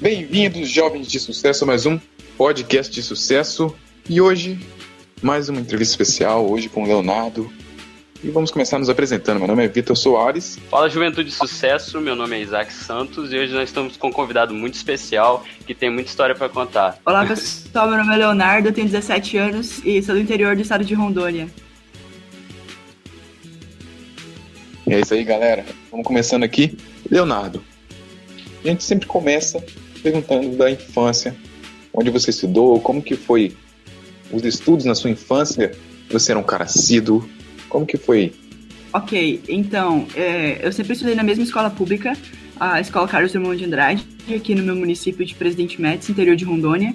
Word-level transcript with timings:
Bem-vindos, 0.00 0.70
jovens 0.70 1.08
de 1.08 1.20
sucesso, 1.20 1.64
a 1.64 1.66
mais 1.66 1.84
um 1.84 2.00
podcast 2.38 2.90
de 2.90 3.02
sucesso. 3.02 3.76
E 4.08 4.18
hoje, 4.18 4.58
mais 5.20 5.50
uma 5.50 5.60
entrevista 5.60 5.92
especial, 5.92 6.50
hoje 6.50 6.70
com 6.70 6.84
o 6.84 6.86
Leonardo. 6.86 7.52
E 8.24 8.30
vamos 8.30 8.50
começar 8.50 8.78
nos 8.78 8.88
apresentando. 8.88 9.36
Meu 9.40 9.46
nome 9.46 9.62
é 9.62 9.68
Vitor 9.68 9.94
Soares. 9.94 10.58
Fala 10.70 10.88
Juventude 10.88 11.28
de 11.28 11.34
Sucesso, 11.34 12.00
meu 12.00 12.16
nome 12.16 12.34
é 12.34 12.40
Isaac 12.40 12.72
Santos 12.72 13.30
e 13.30 13.36
hoje 13.36 13.52
nós 13.52 13.68
estamos 13.68 13.98
com 13.98 14.08
um 14.08 14.12
convidado 14.12 14.54
muito 14.54 14.72
especial 14.72 15.44
que 15.66 15.74
tem 15.74 15.90
muita 15.90 16.08
história 16.08 16.34
para 16.34 16.48
contar. 16.48 16.98
Olá 17.04 17.26
pessoal, 17.28 17.86
meu 17.86 17.98
nome 17.98 18.14
é 18.14 18.16
Leonardo, 18.16 18.68
eu 18.68 18.72
tenho 18.72 18.86
17 18.86 19.36
anos 19.36 19.84
e 19.84 20.02
sou 20.02 20.14
do 20.14 20.20
interior 20.22 20.56
do 20.56 20.62
estado 20.62 20.82
de 20.82 20.94
Rondônia. 20.94 21.46
É 24.88 24.98
isso 24.98 25.12
aí, 25.12 25.24
galera. 25.24 25.66
Vamos 25.90 26.06
começando 26.06 26.42
aqui. 26.42 26.74
Leonardo, 27.10 27.62
a 28.64 28.68
gente 28.68 28.82
sempre 28.82 29.06
começa 29.06 29.62
perguntando 30.02 30.56
da 30.56 30.70
infância, 30.70 31.36
onde 31.92 32.10
você 32.10 32.30
estudou, 32.30 32.80
como 32.80 33.02
que 33.02 33.16
foi 33.16 33.56
os 34.32 34.44
estudos 34.44 34.84
na 34.84 34.94
sua 34.94 35.10
infância. 35.10 35.72
Você 36.10 36.32
era 36.32 36.38
um 36.38 36.42
cara 36.42 36.64
assíduo, 36.64 37.28
como 37.68 37.86
que 37.86 37.96
foi? 37.96 38.32
Ok, 38.92 39.42
então, 39.48 40.06
é, 40.16 40.58
eu 40.62 40.72
sempre 40.72 40.92
estudei 40.92 41.14
na 41.14 41.22
mesma 41.22 41.44
escola 41.44 41.70
pública, 41.70 42.16
a 42.58 42.80
Escola 42.80 43.06
Carlos 43.06 43.32
Drummond 43.32 43.58
de 43.58 43.64
Andrade, 43.64 44.06
aqui 44.34 44.54
no 44.54 44.62
meu 44.62 44.74
município 44.74 45.24
de 45.24 45.34
Presidente 45.34 45.80
Médici, 45.80 46.12
interior 46.12 46.36
de 46.36 46.44
Rondônia. 46.44 46.94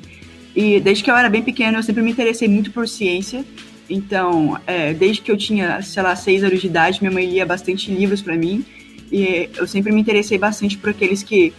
E 0.56 0.80
desde 0.80 1.04
que 1.04 1.12
eu 1.12 1.16
era 1.16 1.30
bem 1.30 1.42
pequeno, 1.42 1.78
eu 1.78 1.84
sempre 1.84 2.04
me 2.04 2.12
interessei 2.12 2.48
muito 2.48 2.72
por 2.72 2.88
ciência 2.88 3.46
então, 3.90 4.60
é, 4.66 4.94
desde 4.94 5.22
que 5.22 5.32
eu 5.32 5.38
tinha, 5.38 5.82
sei 5.82 6.02
lá, 6.02 6.16
seis 6.16 6.44
anos 6.44 6.60
de 6.60 6.68
idade, 6.68 7.00
minha 7.02 7.12
mãe 7.12 7.26
lia 7.26 7.46
bastante 7.46 7.92
livros 7.92 8.22
para 8.22 8.36
mim. 8.36 8.66
E 9.12 9.50
eu 9.56 9.68
sempre 9.68 9.92
me 9.92 10.02
interessei 10.02 10.38
bastante 10.38 10.78
por 10.78 10.90
aqueles 10.90 11.22
que, 11.22 11.54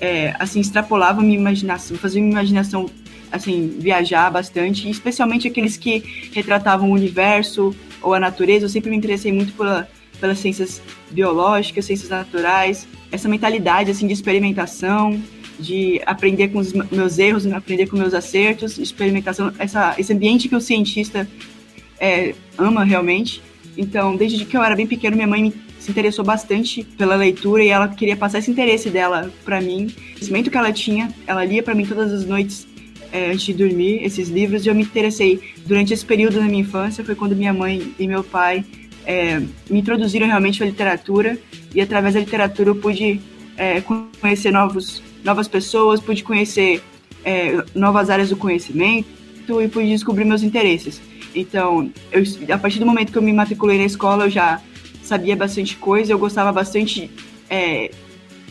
é, 0.00 0.34
assim, 0.38 0.60
extrapolavam 0.60 1.22
minha 1.22 1.38
imaginação, 1.38 1.96
faziam 1.96 2.22
minha 2.22 2.32
imaginação, 2.32 2.88
assim, 3.30 3.76
viajar 3.78 4.30
bastante. 4.30 4.88
Especialmente 4.88 5.48
aqueles 5.48 5.76
que 5.76 6.30
retratavam 6.32 6.90
o 6.90 6.94
universo 6.94 7.74
ou 8.00 8.14
a 8.14 8.20
natureza. 8.20 8.66
Eu 8.66 8.68
sempre 8.68 8.90
me 8.90 8.96
interessei 8.96 9.32
muito 9.32 9.52
pela, 9.52 9.88
pelas 10.20 10.38
ciências 10.38 10.80
biológicas, 11.10 11.84
ciências 11.84 12.10
naturais. 12.10 12.86
Essa 13.10 13.28
mentalidade, 13.28 13.90
assim, 13.90 14.06
de 14.06 14.12
experimentação, 14.12 15.20
de 15.58 16.00
aprender 16.06 16.48
com 16.48 16.58
os 16.58 16.72
meus 16.72 17.18
erros, 17.18 17.46
aprender 17.46 17.86
com 17.86 17.96
meus 17.96 18.14
acertos, 18.14 18.78
experimentação, 18.78 19.52
essa, 19.58 19.94
esse 19.98 20.12
ambiente 20.12 20.48
que 20.48 20.54
o 20.54 20.60
cientista 20.60 21.28
é, 21.98 22.34
ama 22.56 22.84
realmente. 22.84 23.42
Então, 23.76 24.16
desde 24.16 24.44
que 24.44 24.56
eu 24.56 24.62
era 24.62 24.76
bem 24.76 24.86
pequeno, 24.86 25.16
minha 25.16 25.26
mãe 25.28 25.52
se 25.78 25.90
interessou 25.90 26.24
bastante 26.24 26.82
pela 26.82 27.14
leitura 27.16 27.62
e 27.62 27.68
ela 27.68 27.88
queria 27.88 28.16
passar 28.16 28.38
esse 28.38 28.50
interesse 28.50 28.90
dela 28.90 29.32
para 29.44 29.60
mim. 29.60 29.86
O 29.86 30.12
conhecimento 30.14 30.50
que 30.50 30.56
ela 30.56 30.72
tinha, 30.72 31.12
ela 31.26 31.44
lia 31.44 31.62
para 31.62 31.74
mim 31.74 31.86
todas 31.86 32.12
as 32.12 32.24
noites 32.24 32.66
é, 33.12 33.30
antes 33.30 33.46
de 33.46 33.54
dormir 33.54 34.04
esses 34.04 34.28
livros 34.28 34.66
e 34.66 34.68
eu 34.68 34.74
me 34.74 34.82
interessei 34.82 35.40
durante 35.64 35.94
esse 35.94 36.04
período 36.04 36.40
na 36.40 36.46
minha 36.46 36.60
infância. 36.60 37.04
Foi 37.04 37.14
quando 37.14 37.34
minha 37.34 37.52
mãe 37.52 37.94
e 37.98 38.06
meu 38.06 38.22
pai 38.22 38.64
é, 39.06 39.38
me 39.70 39.78
introduziram 39.80 40.26
realmente 40.26 40.62
à 40.62 40.66
literatura 40.66 41.38
e 41.74 41.80
através 41.80 42.14
da 42.14 42.20
literatura 42.20 42.70
eu 42.70 42.76
pude 42.76 43.20
é, 43.56 43.82
conhecer 44.20 44.50
novos, 44.50 45.02
novas 45.24 45.48
pessoas, 45.48 46.00
pude 46.00 46.22
conhecer 46.22 46.82
novas 47.74 48.08
áreas 48.08 48.30
do 48.30 48.36
conhecimento 48.36 49.06
e 49.62 49.68
pude 49.68 49.88
descobrir 49.88 50.24
meus 50.24 50.42
interesses. 50.42 50.98
Então, 51.34 51.90
eu, 52.10 52.22
a 52.54 52.58
partir 52.58 52.78
do 52.78 52.86
momento 52.86 53.12
que 53.12 53.18
eu 53.18 53.22
me 53.22 53.32
matriculei 53.32 53.76
na 53.76 53.84
escola, 53.84 54.24
eu 54.24 54.30
já 54.30 54.62
sabia 55.08 55.34
bastante 55.34 55.76
coisa, 55.76 56.12
eu 56.12 56.18
gostava 56.18 56.52
bastante, 56.52 57.10
é, 57.48 57.90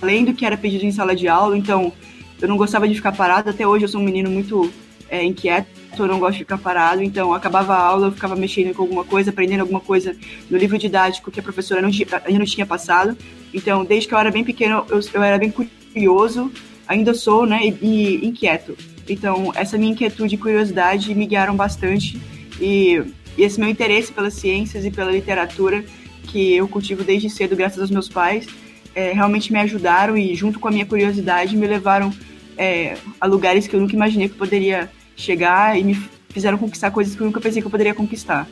além 0.02 0.26
do 0.26 0.34
que 0.34 0.46
era 0.46 0.58
pedido 0.58 0.86
em 0.86 0.92
sala 0.92 1.16
de 1.16 1.28
aula, 1.28 1.58
então 1.58 1.94
eu 2.42 2.48
não 2.48 2.58
gostava 2.58 2.88
de 2.88 2.96
ficar 2.96 3.12
parado. 3.12 3.50
Até 3.50 3.66
hoje 3.66 3.86
eu 3.86 3.90
sou 3.90 4.02
um 4.02 4.04
menino 4.04 4.30
muito 4.30 4.72
é, 5.10 5.24
inquieto, 5.24 5.68
eu 5.98 6.08
não 6.08 6.20
gosto 6.20 6.34
de 6.34 6.40
ficar 6.40 6.58
parado, 6.58 7.02
então 7.02 7.34
acabava 7.34 7.76
a 7.76 7.80
aula, 7.80 8.08
eu 8.08 8.12
ficava 8.12 8.36
mexendo 8.36 8.74
com 8.74 8.82
alguma 8.82 9.04
coisa, 9.04 9.30
aprendendo 9.30 9.62
alguma 9.62 9.80
coisa 9.80 10.16
no 10.50 10.58
livro 10.58 10.78
didático 10.78 11.32
que 11.32 11.40
a 11.40 11.44
professora 11.44 11.82
não, 11.82 11.90
ainda 12.26 12.40
não 12.40 12.46
tinha 12.46 12.66
passado. 12.66 13.16
Então, 13.54 13.86
desde 13.86 14.08
que 14.08 14.14
eu 14.14 14.18
era 14.18 14.32
bem 14.32 14.44
pequeno, 14.44 14.86
eu, 14.90 15.00
eu 15.14 15.24
era 15.24 15.38
bem 15.38 15.52
curioso, 15.52 16.52
ainda 16.88 17.14
sou, 17.14 17.46
né, 17.46 17.60
e, 17.64 17.70
e 17.82 18.26
inquieto. 18.26 18.76
Então, 19.08 19.52
essa 19.56 19.78
minha 19.78 19.92
inquietude 19.92 20.36
e 20.36 20.38
curiosidade 20.38 21.14
me 21.16 21.26
guiaram 21.26 21.56
bastante 21.56 22.20
e, 22.60 23.02
e 23.38 23.44
esse 23.44 23.60
meu 23.60 23.70
interesse 23.70 24.12
pelas 24.12 24.34
ciências 24.34 24.84
e 24.86 24.92
pela 24.92 25.12
literatura, 25.12 25.84
que 26.28 26.56
eu 26.56 26.68
cultivo 26.68 27.04
desde 27.04 27.30
cedo, 27.30 27.56
graças 27.56 27.80
aos 27.80 27.90
meus 27.90 28.10
pais, 28.10 28.46
é, 28.94 29.12
realmente 29.12 29.52
me 29.52 29.60
ajudaram 29.60 30.18
e, 30.18 30.34
junto 30.36 30.60
com 30.60 30.68
a 30.68 30.72
minha 30.72 30.86
curiosidade, 30.86 31.56
me 31.56 31.68
levaram 31.68 32.14
é, 32.58 32.98
a 33.20 33.26
lugares 33.28 33.68
que 33.68 33.76
eu 33.76 33.80
nunca 33.80 33.96
imaginei 33.96 34.28
que 34.30 34.36
poderia 34.36 34.90
chegar 35.16 35.80
e 35.80 35.84
me 35.84 36.10
fizeram 36.30 36.58
conquistar 36.58 36.92
coisas 36.92 37.16
que 37.16 37.22
eu 37.22 37.26
nunca 37.26 37.40
pensei 37.40 37.62
que 37.62 37.68
eu 37.68 37.72
poderia 37.72 37.94
conquistar. 37.94 38.48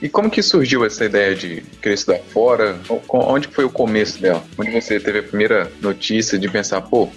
E 0.00 0.08
como 0.08 0.28
que 0.28 0.42
surgiu 0.42 0.84
essa 0.84 1.04
ideia 1.04 1.34
de 1.34 1.62
querer 1.80 1.94
estudar 1.94 2.18
fora? 2.18 2.76
Onde 3.08 3.46
foi 3.48 3.64
o 3.64 3.70
começo 3.70 4.20
dela? 4.20 4.42
Onde 4.58 4.70
você 4.70 4.98
teve 4.98 5.20
a 5.20 5.22
primeira 5.22 5.70
notícia 5.80 6.36
de 6.38 6.48
pensar, 6.48 6.80
pô, 6.80 7.08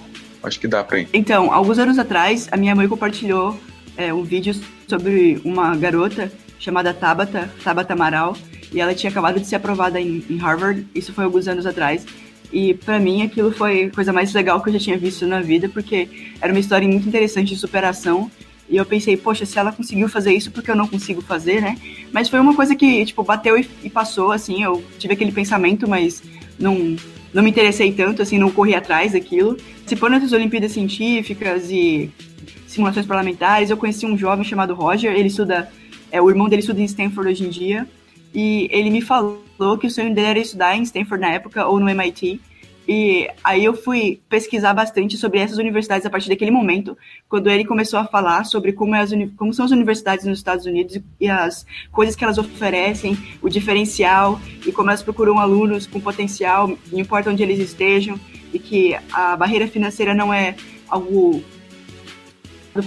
acho 0.44 0.60
que 0.60 0.68
dá 0.68 0.84
pra 0.84 1.00
ir? 1.00 1.10
Então, 1.12 1.52
alguns 1.52 1.80
anos 1.80 1.98
atrás, 1.98 2.48
a 2.52 2.58
minha 2.58 2.76
mãe 2.76 2.88
compartilhou 2.88 3.60
é, 3.98 4.14
um 4.14 4.24
vídeo 4.24 4.56
sobre 4.88 5.42
uma 5.44 5.76
garota 5.76 6.32
chamada 6.60 6.94
Tabata, 6.94 7.50
Tabata 7.64 7.94
Amaral, 7.94 8.38
e 8.74 8.80
ela 8.80 8.94
tinha 8.94 9.10
acabado 9.10 9.40
de 9.40 9.48
ser 9.48 9.56
aprovada 9.56 10.00
em, 10.00 10.24
em 10.30 10.38
Harvard, 10.38 10.86
isso 10.94 11.14
foi 11.14 11.24
alguns 11.24 11.48
anos 11.48 11.66
atrás. 11.66 12.06
E 12.52 12.74
para 12.74 13.00
mim 13.00 13.24
aquilo 13.24 13.52
foi 13.52 13.86
a 13.86 13.92
coisa 13.92 14.14
mais 14.14 14.34
legal 14.34 14.62
que 14.62 14.70
eu 14.70 14.74
já 14.74 14.80
tinha 14.80 14.98
visto 14.98 15.26
na 15.26 15.42
vida, 15.42 15.68
porque 15.68 16.08
era 16.40 16.54
uma 16.54 16.60
história 16.60 16.88
muito 16.88 17.08
interessante 17.08 17.54
de 17.54 17.60
superação. 17.60 18.30
E 18.68 18.78
eu 18.78 18.86
pensei, 18.86 19.16
poxa, 19.16 19.46
se 19.46 19.60
ela 19.60 19.72
conseguiu 19.72 20.10
fazer 20.10 20.34
isso, 20.34 20.52
porque 20.52 20.72
eu 20.72 20.76
não 20.76 20.88
consigo 20.88 21.22
fazer, 21.22 21.62
né? 21.62 21.78
Mas 22.12 22.30
foi 22.30 22.40
uma 22.40 22.56
coisa 22.56 22.76
que, 22.76 23.06
tipo, 23.06 23.24
bateu 23.24 23.58
e, 23.60 23.68
e 23.84 23.90
passou, 23.90 24.32
assim. 24.32 24.64
Eu 24.64 24.84
tive 24.98 25.14
aquele 25.14 25.32
pensamento, 25.32 25.88
mas 25.88 26.24
não, 26.58 26.96
não 27.32 27.44
me 27.44 27.52
interessei 27.52 27.92
tanto, 27.92 28.24
assim, 28.24 28.40
não 28.40 28.50
corri 28.50 28.74
atrás 28.74 29.12
daquilo. 29.12 29.56
Se 29.86 29.96
pôr 29.96 30.10
nas 30.10 30.32
Olimpíadas 30.32 30.72
Científicas 30.72 31.70
e 31.70 32.12
simulações 32.76 33.06
parlamentares. 33.06 33.70
Eu 33.70 33.78
conheci 33.78 34.06
um 34.06 34.18
jovem 34.18 34.44
chamado 34.44 34.74
Roger, 34.74 35.14
ele 35.14 35.28
estuda, 35.28 35.72
é, 36.12 36.22
o 36.22 36.30
irmão 36.30 36.48
dele 36.48 36.60
estuda 36.60 36.82
em 36.82 36.86
Stanford 36.86 37.32
hoje 37.32 37.46
em 37.46 37.50
dia, 37.50 37.88
e 38.36 38.68
ele 38.70 38.90
me 38.90 39.02
falou 39.02 39.42
que 39.80 39.88
o 39.88 39.90
sonho 39.90 40.14
dele 40.14 40.28
era 40.28 40.40
estudar 40.40 40.76
em 40.76 40.84
Stanford 40.84 41.22
na 41.22 41.32
época 41.32 41.66
ou 41.66 41.80
no 41.80 41.90
MIT. 41.90 42.42
E 42.88 43.28
aí 43.42 43.64
eu 43.64 43.74
fui 43.74 44.22
pesquisar 44.30 44.74
bastante 44.74 45.18
sobre 45.18 45.40
essas 45.40 45.58
universidades 45.58 46.06
a 46.06 46.10
partir 46.10 46.30
daquele 46.30 46.52
momento, 46.52 46.96
quando 47.30 47.50
ele 47.50 47.66
começou 47.66 47.98
a 47.98 48.06
falar 48.06 48.44
sobre 48.44 48.74
como, 48.74 48.94
é 48.94 49.00
as, 49.00 49.12
como 49.38 49.54
são 49.54 49.66
as 49.66 49.72
universidades 49.72 50.26
nos 50.26 50.38
Estados 50.38 50.66
Unidos 50.66 51.00
e 51.20 51.28
as 51.28 51.66
coisas 51.92 52.16
que 52.16 52.24
elas 52.24 52.38
oferecem, 52.38 53.18
o 53.42 53.50
diferencial 53.50 54.40
e 54.68 54.72
como 54.72 54.90
elas 54.90 55.02
procuram 55.02 55.40
alunos 55.40 55.88
com 55.88 56.00
potencial, 56.00 56.78
não 56.92 57.00
importa 57.00 57.32
onde 57.32 57.42
eles 57.42 57.58
estejam, 57.58 58.20
e 58.54 58.60
que 58.60 58.96
a 59.12 59.36
barreira 59.36 59.68
financeira 59.68 60.14
não 60.14 60.32
é 60.32 60.56
algo 60.88 61.42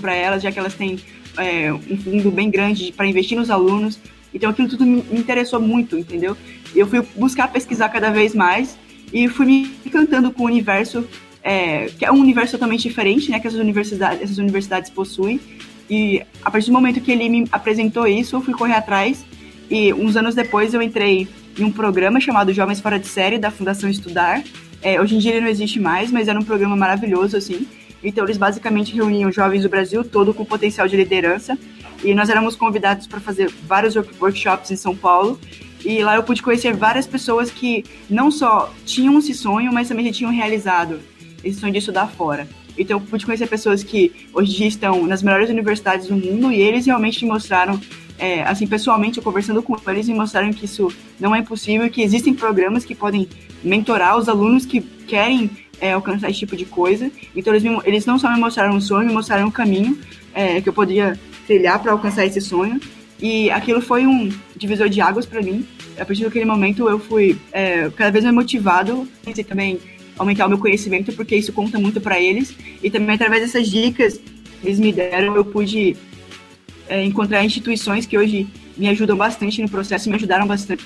para 0.01 0.15
elas, 0.15 0.43
já 0.43 0.53
que 0.53 0.59
elas 0.59 0.75
têm 0.75 0.99
é, 1.37 1.73
um 1.73 1.97
fundo 1.97 2.31
bem 2.31 2.51
grande 2.51 2.93
para 2.93 3.07
investir 3.07 3.37
nos 3.37 3.51
alunos. 3.51 3.99
Então 4.33 4.51
aquilo 4.51 4.69
tudo 4.69 4.85
me 4.85 5.05
interessou 5.13 5.61
muito, 5.61 5.97
entendeu? 5.97 6.37
Eu 6.75 6.87
fui 6.87 7.03
buscar 7.17 7.49
pesquisar 7.49 7.89
cada 7.89 8.11
vez 8.11 8.35
mais 8.35 8.79
e 9.13 9.29
fui 9.29 9.47
me 9.47 9.75
encantando 9.85 10.31
com 10.31 10.43
o 10.43 10.47
universo, 10.47 11.07
é, 11.43 11.87
que 11.87 12.05
é 12.05 12.13
um 12.13 12.21
universo 12.21 12.53
totalmente 12.53 12.83
diferente, 12.83 13.31
né, 13.31 13.41
que 13.41 13.47
essas 13.47 13.59
universidades, 13.59 14.23
essas 14.23 14.39
universidades 14.39 14.91
possuem. 14.91 15.41
E 15.89 16.23
a 16.45 16.51
partir 16.51 16.67
do 16.67 16.73
momento 16.73 17.01
que 17.01 17.11
ele 17.11 17.29
me 17.29 17.49
apresentou 17.51 18.07
isso, 18.07 18.37
eu 18.37 18.41
fui 18.41 18.53
correr 18.53 18.75
atrás 18.75 19.25
e 19.71 19.93
uns 19.95 20.17
anos 20.17 20.35
depois 20.35 20.75
eu 20.75 20.83
entrei 20.83 21.27
em 21.59 21.65
um 21.65 21.73
programa 21.73 22.21
chamado 22.21 22.53
Jovens 22.53 22.81
Fora 22.81 22.99
de 22.99 23.07
Série 23.07 23.39
da 23.39 23.51
Fundação 23.51 23.89
Estudar. 23.89 24.43
É, 24.83 25.01
hoje 25.01 25.17
em 25.17 25.19
dia 25.19 25.33
ele 25.33 25.41
não 25.41 25.49
existe 25.49 25.81
mais, 25.81 26.11
mas 26.11 26.29
era 26.29 26.39
um 26.39 26.45
programa 26.45 26.77
maravilhoso 26.77 27.37
assim. 27.37 27.67
Então, 28.03 28.25
eles 28.25 28.37
basicamente 28.37 28.95
reuniam 28.95 29.31
jovens 29.33 29.63
do 29.63 29.69
Brasil 29.69 30.05
todo 30.05 30.33
com 30.33 30.45
potencial 30.45 30.87
de 30.87 30.97
liderança. 30.97 31.59
E 32.03 32.15
nós 32.15 32.29
éramos 32.29 32.57
convidados 32.57 33.07
para 33.07 33.21
fazer 33.21 33.51
vários 33.67 33.95
workshops 33.97 34.71
em 34.71 34.77
São 34.77 34.97
Paulo. 34.97 35.39
E 35.85 36.03
lá 36.03 36.17
eu 36.17 36.23
pude 36.23 36.43
conhecer 36.43 36.75
várias 36.75 37.07
pessoas 37.07 37.51
que 37.51 37.85
não 38.09 38.31
só 38.31 38.73
tinham 38.85 39.19
esse 39.19 39.35
sonho, 39.35 39.73
mas 39.73 39.89
também 39.89 40.07
já 40.07 40.13
tinham 40.13 40.33
realizado 40.33 41.01
esse 41.43 41.61
sonho 41.61 41.73
de 41.73 41.79
estudar 41.79 42.09
fora. 42.09 42.49
Então, 42.77 42.99
eu 42.99 43.01
pude 43.01 43.27
conhecer 43.27 43.49
pessoas 43.49 43.83
que 43.83 44.29
hoje 44.33 44.67
estão 44.67 45.05
nas 45.07 45.23
melhores 45.23 45.51
universidades 45.51 46.07
do 46.07 46.17
mundo 46.17 46.53
e 46.53 46.61
eles 46.61 46.87
realmente 46.87 47.25
me 47.25 47.31
mostraram, 47.31 47.81
é, 48.19 48.43
assim, 48.43 48.67
pessoalmente, 48.67 49.19
eu 49.19 49.25
conversando 49.25 49.63
com 49.63 49.77
eles, 49.91 50.09
me 50.09 50.15
mostraram 50.15 50.53
que 50.53 50.65
isso 50.65 50.93
não 51.19 51.35
é 51.35 51.41
impossível, 51.41 51.91
que 51.91 52.03
existem 52.03 52.33
programas 52.33 52.85
que 52.85 52.95
podem 52.95 53.29
mentorar 53.65 54.17
os 54.17 54.29
alunos 54.29 54.65
que 54.65 54.81
querem 54.81 55.51
é, 55.81 55.93
alcançar 55.93 56.31
esse 56.31 56.39
tipo 56.41 56.57
de 56.57 56.65
coisa. 56.65 57.11
Então 57.35 57.53
eles, 57.53 57.63
me, 57.63 57.81
eles 57.85 58.07
não 58.07 58.19
só 58.19 58.31
me 58.33 58.39
mostraram 58.39 58.77
um 58.77 58.81
sonho, 58.81 59.09
me 59.09 59.15
mostraram 59.15 59.49
um 59.49 59.51
caminho 59.51 59.99
é, 60.35 60.61
que 60.61 60.69
eu 60.69 60.73
podia 60.73 61.19
trilhar 61.49 61.83
para 61.83 61.93
alcançar 61.93 62.27
esse 62.27 62.41
sonho. 62.41 62.79
E 63.21 63.51
aquilo 63.51 63.81
foi 63.81 64.07
um 64.07 64.31
divisor 64.55 64.89
de 64.89 65.01
águas 65.01 65.27
para 65.27 65.43
mim. 65.43 65.67
A 65.99 66.05
partir 66.05 66.23
daquele 66.23 66.45
momento 66.45 66.89
eu 66.89 67.01
fui 67.01 67.37
é, 67.51 67.91
cada 67.97 68.11
vez 68.11 68.23
mais 68.23 68.37
motivado 68.37 69.09
e 69.27 69.43
também 69.43 69.81
aumentar 70.17 70.47
o 70.47 70.49
meu 70.49 70.59
conhecimento, 70.59 71.13
porque 71.13 71.35
isso 71.35 71.53
conta 71.53 71.79
muito 71.79 72.01
para 72.01 72.21
eles. 72.21 72.55
E 72.83 72.91
também 72.91 73.17
através 73.17 73.43
dessas 73.43 73.69
dicas 73.69 74.21
que 74.61 74.67
eles 74.69 74.79
me 74.79 74.93
deram, 74.93 75.35
eu 75.35 75.45
pude 75.45 75.97
é, 76.89 77.03
encontrar 77.03 77.45
instituições 77.45 78.07
que 78.07 78.17
hoje 78.17 78.47
me 78.77 78.89
ajudam 78.89 79.17
bastante 79.17 79.61
no 79.61 79.69
processo, 79.69 80.09
me 80.09 80.15
ajudaram 80.15 80.47
bastante. 80.47 80.85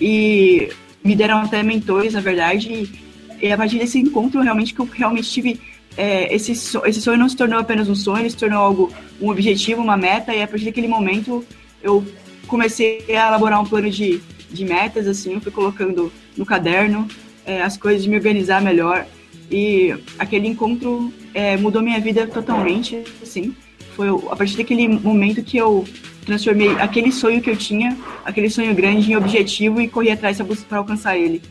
E 0.00 0.70
me 1.04 1.14
deram 1.14 1.38
até 1.38 1.62
mentores, 1.62 2.14
na 2.14 2.20
verdade. 2.20 2.72
E, 2.72 3.46
e 3.46 3.52
a 3.52 3.56
partir 3.56 3.78
desse 3.78 3.98
encontro, 3.98 4.40
realmente, 4.40 4.72
que 4.72 4.80
eu 4.80 4.88
realmente 4.90 5.30
tive. 5.30 5.60
É, 5.96 6.34
esse, 6.34 6.54
sonho, 6.54 6.86
esse 6.86 7.00
sonho 7.00 7.18
não 7.18 7.28
se 7.28 7.36
tornou 7.36 7.58
apenas 7.58 7.88
um 7.88 7.94
sonho, 7.94 8.20
ele 8.20 8.30
se 8.30 8.36
tornou 8.36 8.58
algo, 8.58 8.92
um 9.20 9.28
objetivo, 9.30 9.82
uma 9.82 9.96
meta. 9.96 10.34
E 10.34 10.42
a 10.42 10.48
partir 10.48 10.64
daquele 10.64 10.88
momento, 10.88 11.44
eu 11.82 12.04
comecei 12.46 13.04
a 13.08 13.28
elaborar 13.28 13.60
um 13.60 13.66
plano 13.66 13.90
de, 13.90 14.20
de 14.50 14.64
metas, 14.64 15.06
assim, 15.06 15.34
eu 15.34 15.40
fui 15.40 15.52
colocando 15.52 16.12
no 16.36 16.46
caderno 16.46 17.06
é, 17.44 17.62
as 17.62 17.76
coisas 17.76 18.02
de 18.02 18.08
me 18.08 18.16
organizar 18.16 18.62
melhor. 18.62 19.06
E 19.50 19.94
aquele 20.18 20.46
encontro 20.46 21.12
é, 21.34 21.56
mudou 21.56 21.82
minha 21.82 22.00
vida 22.00 22.26
totalmente, 22.26 23.02
assim. 23.22 23.54
Foi 23.96 24.08
a 24.30 24.36
partir 24.36 24.56
daquele 24.56 24.88
momento 24.88 25.42
que 25.42 25.56
eu 25.56 25.84
transformei 26.24 26.70
aquele 26.78 27.10
sonho 27.10 27.40
que 27.40 27.50
eu 27.50 27.56
tinha, 27.56 27.96
aquele 28.24 28.48
sonho 28.48 28.72
grande, 28.74 29.10
em 29.10 29.16
objetivo 29.16 29.80
e 29.80 29.88
corri 29.88 30.10
atrás 30.10 30.38
para 30.68 30.78
alcançar 30.78 31.18
ele. 31.18 31.42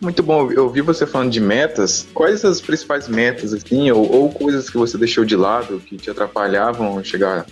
Muito 0.00 0.22
bom, 0.22 0.50
eu 0.52 0.64
ouvi 0.64 0.82
você 0.82 1.06
falando 1.06 1.30
de 1.30 1.40
metas. 1.40 2.06
Quais 2.12 2.44
as 2.44 2.60
principais 2.60 3.08
metas, 3.08 3.54
assim, 3.54 3.90
ou, 3.90 4.10
ou 4.10 4.30
coisas 4.30 4.68
que 4.68 4.76
você 4.76 4.98
deixou 4.98 5.24
de 5.24 5.34
lado 5.34 5.80
que 5.84 5.96
te 5.96 6.10
atrapalhavam 6.10 7.02
chegar 7.02 7.46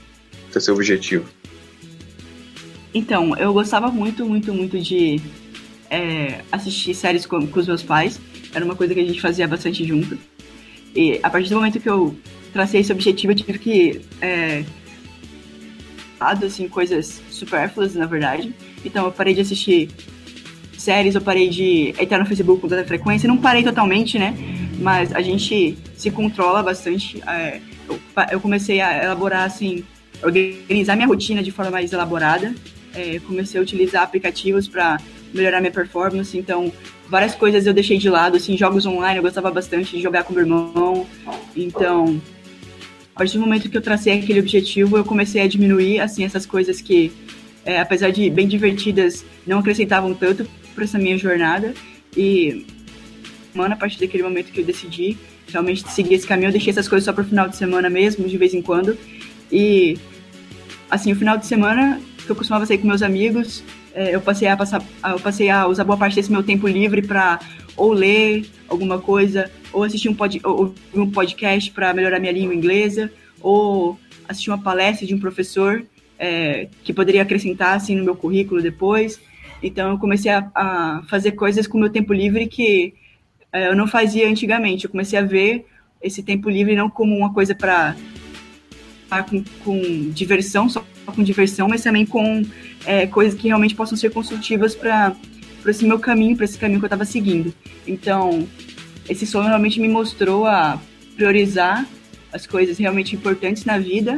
até 0.50 0.61
seu 0.61 0.75
objetivo? 0.75 1.25
Então, 2.93 3.35
eu 3.37 3.52
gostava 3.52 3.88
muito, 3.88 4.26
muito, 4.26 4.52
muito 4.52 4.79
de 4.79 5.20
é, 5.91 6.43
assistir 6.52 6.94
séries 6.94 7.25
com, 7.25 7.46
com 7.46 7.61
os 7.61 7.67
meus 7.67 7.82
pais. 7.82 8.20
Era 8.55 8.64
uma 8.64 8.76
coisa 8.76 8.94
que 8.94 9.00
a 9.00 9.05
gente 9.05 9.20
fazia 9.20 9.49
bastante 9.49 9.85
junto. 9.85 10.19
E 10.94 11.19
a 11.23 11.31
partir 11.31 11.49
do 11.49 11.56
momento 11.56 11.81
que 11.81 11.88
eu 11.88 12.14
tracei 12.52 12.82
esse 12.82 12.93
objetivo, 12.93 13.32
eu 13.32 13.37
tive 13.37 13.58
que 13.58 14.00
é, 14.20 14.64
assim, 16.20 16.69
coisas 16.69 17.20
supérfluas, 17.31 17.94
na 17.94 18.06
verdade. 18.06 18.55
Então 18.85 19.06
eu 19.06 19.12
parei 19.12 19.35
de 19.35 19.41
assistir 19.41 19.91
séries, 20.84 21.14
eu 21.14 21.20
parei 21.20 21.48
de 21.48 21.94
entrar 21.98 22.19
no 22.19 22.26
Facebook 22.26 22.60
com 22.60 22.69
toda 22.69 22.84
frequência. 22.84 23.26
Não 23.26 23.38
parei 23.38 23.62
totalmente, 23.62 24.19
né? 24.19 24.34
Mas 24.78 25.12
a 25.12 25.22
gente 25.22 25.76
se 25.96 26.10
controla 26.10 26.62
bastante. 26.62 27.22
É, 27.26 27.60
eu, 27.88 27.98
eu, 28.32 28.40
comecei 28.40 28.81
a 28.81 29.04
elaborar, 29.04 29.44
assim, 29.44 29.82
organizar 30.22 30.94
minha 30.96 31.08
rotina 31.08 31.42
de 31.42 31.50
forma 31.50 31.70
mais 31.70 31.92
elaborada. 31.92 32.54
É, 32.94 33.19
comecei 33.26 33.58
a 33.58 33.62
utilizar 33.62 34.02
aplicativos 34.02 34.69
para 34.69 35.00
melhorar 35.32 35.60
minha 35.60 35.72
performance. 35.72 36.36
Então, 36.36 36.72
várias 37.08 37.34
coisas 37.34 37.66
eu 37.66 37.75
deixei 37.75 37.98
de 37.98 38.08
lado, 38.08 38.36
assim, 38.36 38.56
jogos 38.56 38.86
online 38.86 39.16
eu 39.16 39.22
gostava 39.22 39.50
bastante 39.50 39.96
de 39.96 40.02
jogar 40.02 40.25
com 40.25 40.32
meu 40.32 40.42
irmão. 40.42 41.06
Então, 41.56 42.20
a 43.14 43.19
partir 43.19 43.38
do 43.38 43.40
momento 43.40 43.69
que 43.69 43.76
eu 43.76 43.82
tracei 43.82 44.19
aquele 44.19 44.40
objetivo, 44.40 44.96
eu 44.96 45.04
comecei 45.04 45.40
a 45.42 45.48
diminuir, 45.48 46.00
assim, 46.00 46.25
essas 46.25 46.46
coisas 46.46 46.81
que, 46.81 47.12
é, 47.64 47.81
apesar 47.81 48.10
de 48.10 48.28
bem 48.31 48.46
divertidas, 48.46 49.25
não 49.46 49.58
acrescentavam 49.58 50.14
tanto 50.14 50.46
para 50.75 50.85
essa 50.85 50.99
minha 50.99 51.17
jornada. 51.17 51.75
E, 52.17 52.67
mano, 53.55 53.75
a 53.75 53.76
partir 53.76 53.99
daquele 54.00 54.23
momento 54.23 54.53
que 54.53 54.61
eu 54.61 54.65
decidi 54.65 55.17
realmente 55.49 55.88
seguir 55.91 56.15
esse 56.15 56.26
caminho, 56.26 56.49
eu 56.49 56.53
deixei 56.53 56.71
essas 56.71 56.88
coisas 56.88 57.05
só 57.05 57.12
para 57.12 57.25
final 57.25 57.49
de 57.49 57.56
semana 57.56 57.88
mesmo, 57.88 58.29
de 58.29 58.37
vez 58.37 58.55
em 58.55 58.62
quando. 58.62 58.97
E, 59.50 59.97
assim, 60.91 61.12
o 61.12 61.17
final 61.17 61.37
de 61.37 61.47
semana 61.47 62.00
que 62.25 62.31
eu 62.31 62.37
costumava 62.37 62.67
sair 62.67 62.79
com 62.79 62.87
meus 62.87 63.03
amigos, 63.03 63.62
é, 63.94 64.15
eu 64.15 64.21
passei 64.21 64.49
a 64.49 64.56
passar, 64.56 64.82
eu 65.05 65.21
passei 65.21 65.49
a 65.50 65.67
usar 65.67 65.85
boa 65.85 65.97
parte 65.97 66.17
desse 66.17 66.32
meu 66.32 66.43
tempo 66.43 66.67
livre 66.67 67.03
para 67.03 67.38
ou 67.77 67.93
ler 67.93 68.47
alguma 68.69 68.99
coisa, 68.99 69.50
ou 69.73 69.82
assistir 69.82 70.09
um, 70.09 70.15
pod, 70.15 70.41
ou, 70.44 70.75
um 70.94 71.11
podcast 71.11 71.70
para 71.70 71.93
melhorar 71.93 72.19
minha 72.19 72.32
língua 72.32 72.55
inglesa, 72.55 73.11
ou 73.41 73.99
assistir 74.29 74.50
uma 74.50 74.62
palestra 74.62 75.06
de 75.06 75.15
um 75.15 75.20
professor 75.20 75.85
é, 76.19 76.69
que 76.82 76.93
poderia 76.93 77.23
acrescentar 77.23 77.77
assim 77.77 77.97
no 77.97 78.05
meu 78.05 78.17
currículo 78.17 78.62
depois. 78.62 79.20
Então 79.62 79.91
eu 79.91 79.99
comecei 79.99 80.31
a, 80.31 80.51
a 80.55 81.03
fazer 81.09 81.33
coisas 81.33 81.67
com 81.67 81.79
o 81.79 81.81
meu 81.81 81.91
tempo 81.91 82.12
livre 82.12 82.47
que 82.47 82.95
é, 83.53 83.69
eu 83.69 83.77
não 83.77 83.87
fazia 83.87 84.29
antigamente. 84.29 84.85
Eu 84.85 84.91
comecei 84.91 85.19
a 85.19 85.23
ver 85.23 85.67
esse 86.03 86.23
tempo 86.23 86.51
livre 86.51 86.75
não 86.75 86.91
como 86.91 87.17
uma 87.17 87.33
coisa 87.33 87.55
para 87.55 87.97
com, 89.29 89.45
com 89.65 90.11
diversão, 90.11 90.69
só 90.69 90.85
com 91.06 91.23
diversão, 91.23 91.69
mas 91.69 91.83
também 91.83 92.05
com 92.05 92.43
é, 92.85 93.06
coisas 93.06 93.39
que 93.39 93.47
realmente 93.47 93.75
possam 93.75 93.97
ser 93.97 94.11
construtivas 94.11 94.75
para 94.75 95.15
esse 95.67 95.85
meu 95.85 95.99
caminho, 95.99 96.37
para 96.37 96.45
esse 96.45 96.59
caminho 96.59 96.81
que 96.81 96.85
eu 96.85 96.89
estava 96.89 97.05
seguindo. 97.05 97.55
Então, 97.87 98.47
esse 99.09 99.27
sonho 99.27 99.49
realmente 99.49 99.81
me 99.81 99.89
mostrou 99.89 100.47
a 100.47 100.81
priorizar 101.15 101.87
as 102.33 102.47
coisas 102.47 102.77
realmente 102.79 103.15
importantes 103.15 103.65
na 103.65 103.79
vida, 103.79 104.17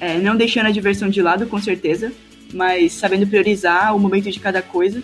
é, 0.00 0.18
não 0.18 0.36
deixando 0.36 0.66
a 0.66 0.70
diversão 0.70 1.10
de 1.10 1.20
lado, 1.20 1.46
com 1.46 1.60
certeza, 1.60 2.12
mas 2.52 2.92
sabendo 2.92 3.26
priorizar 3.26 3.94
o 3.94 3.98
momento 3.98 4.30
de 4.30 4.40
cada 4.40 4.62
coisa. 4.62 5.02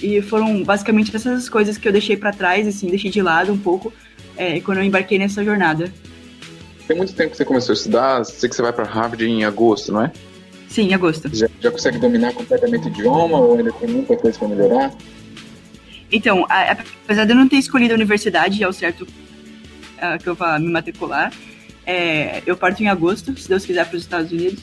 E 0.00 0.22
foram 0.22 0.62
basicamente 0.62 1.14
essas 1.14 1.48
coisas 1.48 1.76
que 1.76 1.86
eu 1.86 1.92
deixei 1.92 2.16
para 2.16 2.32
trás, 2.32 2.66
assim, 2.66 2.88
deixei 2.88 3.10
de 3.10 3.20
lado 3.20 3.52
um 3.52 3.58
pouco 3.58 3.92
é, 4.36 4.60
quando 4.60 4.78
eu 4.78 4.84
embarquei 4.84 5.18
nessa 5.18 5.44
jornada. 5.44 5.92
Tem 6.88 6.96
muito 6.96 7.14
tempo 7.14 7.30
que 7.30 7.36
você 7.36 7.44
começou 7.44 7.72
a 7.72 7.76
estudar, 7.76 8.24
sei 8.24 8.48
que 8.48 8.56
você 8.56 8.62
vai 8.62 8.72
para 8.72 8.84
Harvard 8.84 9.24
em 9.24 9.44
agosto, 9.44 9.92
não 9.92 10.02
é? 10.02 10.12
Sim, 10.68 10.88
em 10.88 10.94
agosto. 10.94 11.28
Já, 11.32 11.48
já 11.60 11.70
consegue 11.70 11.98
dominar 11.98 12.32
completamente 12.32 12.86
o 12.86 12.88
idioma 12.88 13.38
ou 13.38 13.58
ainda 13.58 13.72
tem 13.72 13.88
muita 13.88 14.16
coisa 14.16 14.38
para 14.38 14.48
melhorar? 14.48 14.94
Então, 16.10 16.46
a, 16.48 16.72
apesar 17.04 17.24
de 17.24 17.32
eu 17.32 17.36
não 17.36 17.48
ter 17.48 17.56
escolhido 17.56 17.92
a 17.92 17.96
universidade 17.96 18.62
ao 18.64 18.72
certo 18.72 19.02
uh, 19.02 20.22
que 20.22 20.28
eu 20.28 20.34
vá 20.34 20.58
me 20.58 20.70
matricular, 20.70 21.32
é, 21.86 22.42
eu 22.46 22.56
parto 22.56 22.82
em 22.82 22.88
agosto, 22.88 23.36
se 23.38 23.48
Deus 23.48 23.66
quiser, 23.66 23.86
para 23.86 23.96
os 23.96 24.02
Estados 24.02 24.32
Unidos. 24.32 24.60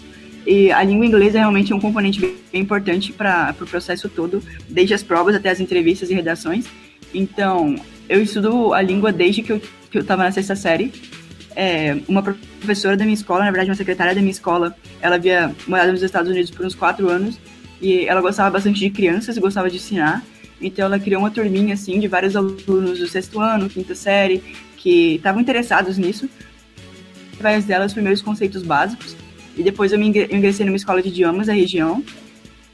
E 0.48 0.72
a 0.72 0.82
língua 0.82 1.06
inglesa 1.06 1.38
é 1.38 1.42
realmente 1.42 1.74
um 1.74 1.80
componente 1.80 2.22
bem, 2.22 2.38
importante 2.54 3.12
para 3.12 3.52
o 3.52 3.54
pro 3.54 3.68
processo 3.68 4.08
todo, 4.08 4.42
desde 4.70 4.94
as 4.94 5.04
provas 5.04 5.36
até 5.36 5.50
as 5.50 5.60
entrevistas 5.60 6.10
e 6.10 6.14
redações. 6.14 6.66
Então, 7.14 7.76
eu 8.08 8.24
estudo 8.24 8.74
a 8.74 8.82
língua 8.82 9.12
desde 9.12 9.42
que 9.42 9.52
eu 9.52 9.62
estava 9.94 10.24
na 10.24 10.32
sexta 10.32 10.56
série. 10.56 10.94
É, 11.54 11.98
uma 12.08 12.24
professora 12.24 12.96
da 12.96 13.04
minha 13.04 13.14
escola, 13.14 13.44
na 13.44 13.52
verdade, 13.52 13.70
uma 13.70 13.76
secretária 13.76 14.16
da 14.16 14.22
minha 14.22 14.32
escola, 14.32 14.74
ela 15.02 15.16
havia 15.16 15.54
morado 15.68 15.92
nos 15.92 16.02
Estados 16.02 16.32
Unidos 16.32 16.50
por 16.50 16.66
uns 16.66 16.74
quatro 16.74 17.10
anos 17.10 17.38
e 17.82 18.06
ela 18.06 18.22
gostava 18.22 18.50
bastante 18.50 18.80
de 18.80 18.90
crianças, 18.90 19.38
gostava 19.38 19.70
de 19.70 19.76
ensinar. 19.76 20.24
Então 20.62 20.86
ela 20.86 20.98
criou 20.98 21.22
uma 21.22 21.30
turminha 21.30 21.74
assim 21.74 22.00
de 22.00 22.08
vários 22.08 22.38
alunos 22.38 23.00
do 23.00 23.08
sexto 23.08 23.42
ano, 23.42 23.70
quinta 23.70 23.94
série, 23.94 24.42
que 24.78 25.16
estavam 25.16 25.42
interessados 25.42 25.98
nisso. 25.98 26.30
Através 27.34 27.66
dela, 27.66 27.86
os 27.86 27.94
primeiros 27.94 28.22
conceitos 28.22 28.64
básicos. 28.64 29.27
E 29.58 29.64
depois 29.64 29.92
eu 29.92 30.00
me 30.00 30.08
ingressei 30.08 30.66
numa 30.66 30.78
escola 30.78 31.02
de 31.02 31.10
idiomas 31.10 31.48
da 31.48 31.54
região 31.54 32.04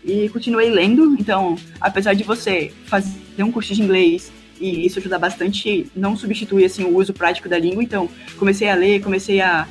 e 0.03 0.27
continuei 0.29 0.69
lendo. 0.69 1.15
Então, 1.19 1.55
apesar 1.79 2.13
de 2.13 2.23
você 2.23 2.71
fazer 2.85 3.41
um 3.41 3.51
curso 3.51 3.73
de 3.73 3.81
inglês 3.81 4.31
e 4.59 4.85
isso 4.85 4.99
ajuda 4.99 5.17
bastante, 5.17 5.87
não 5.95 6.15
substitui 6.15 6.65
assim 6.65 6.83
o 6.83 6.95
uso 6.95 7.13
prático 7.13 7.47
da 7.47 7.57
língua. 7.57 7.81
Então, 7.81 8.09
comecei 8.37 8.69
a 8.69 8.75
ler, 8.75 9.01
comecei 9.01 9.39
a 9.39 9.67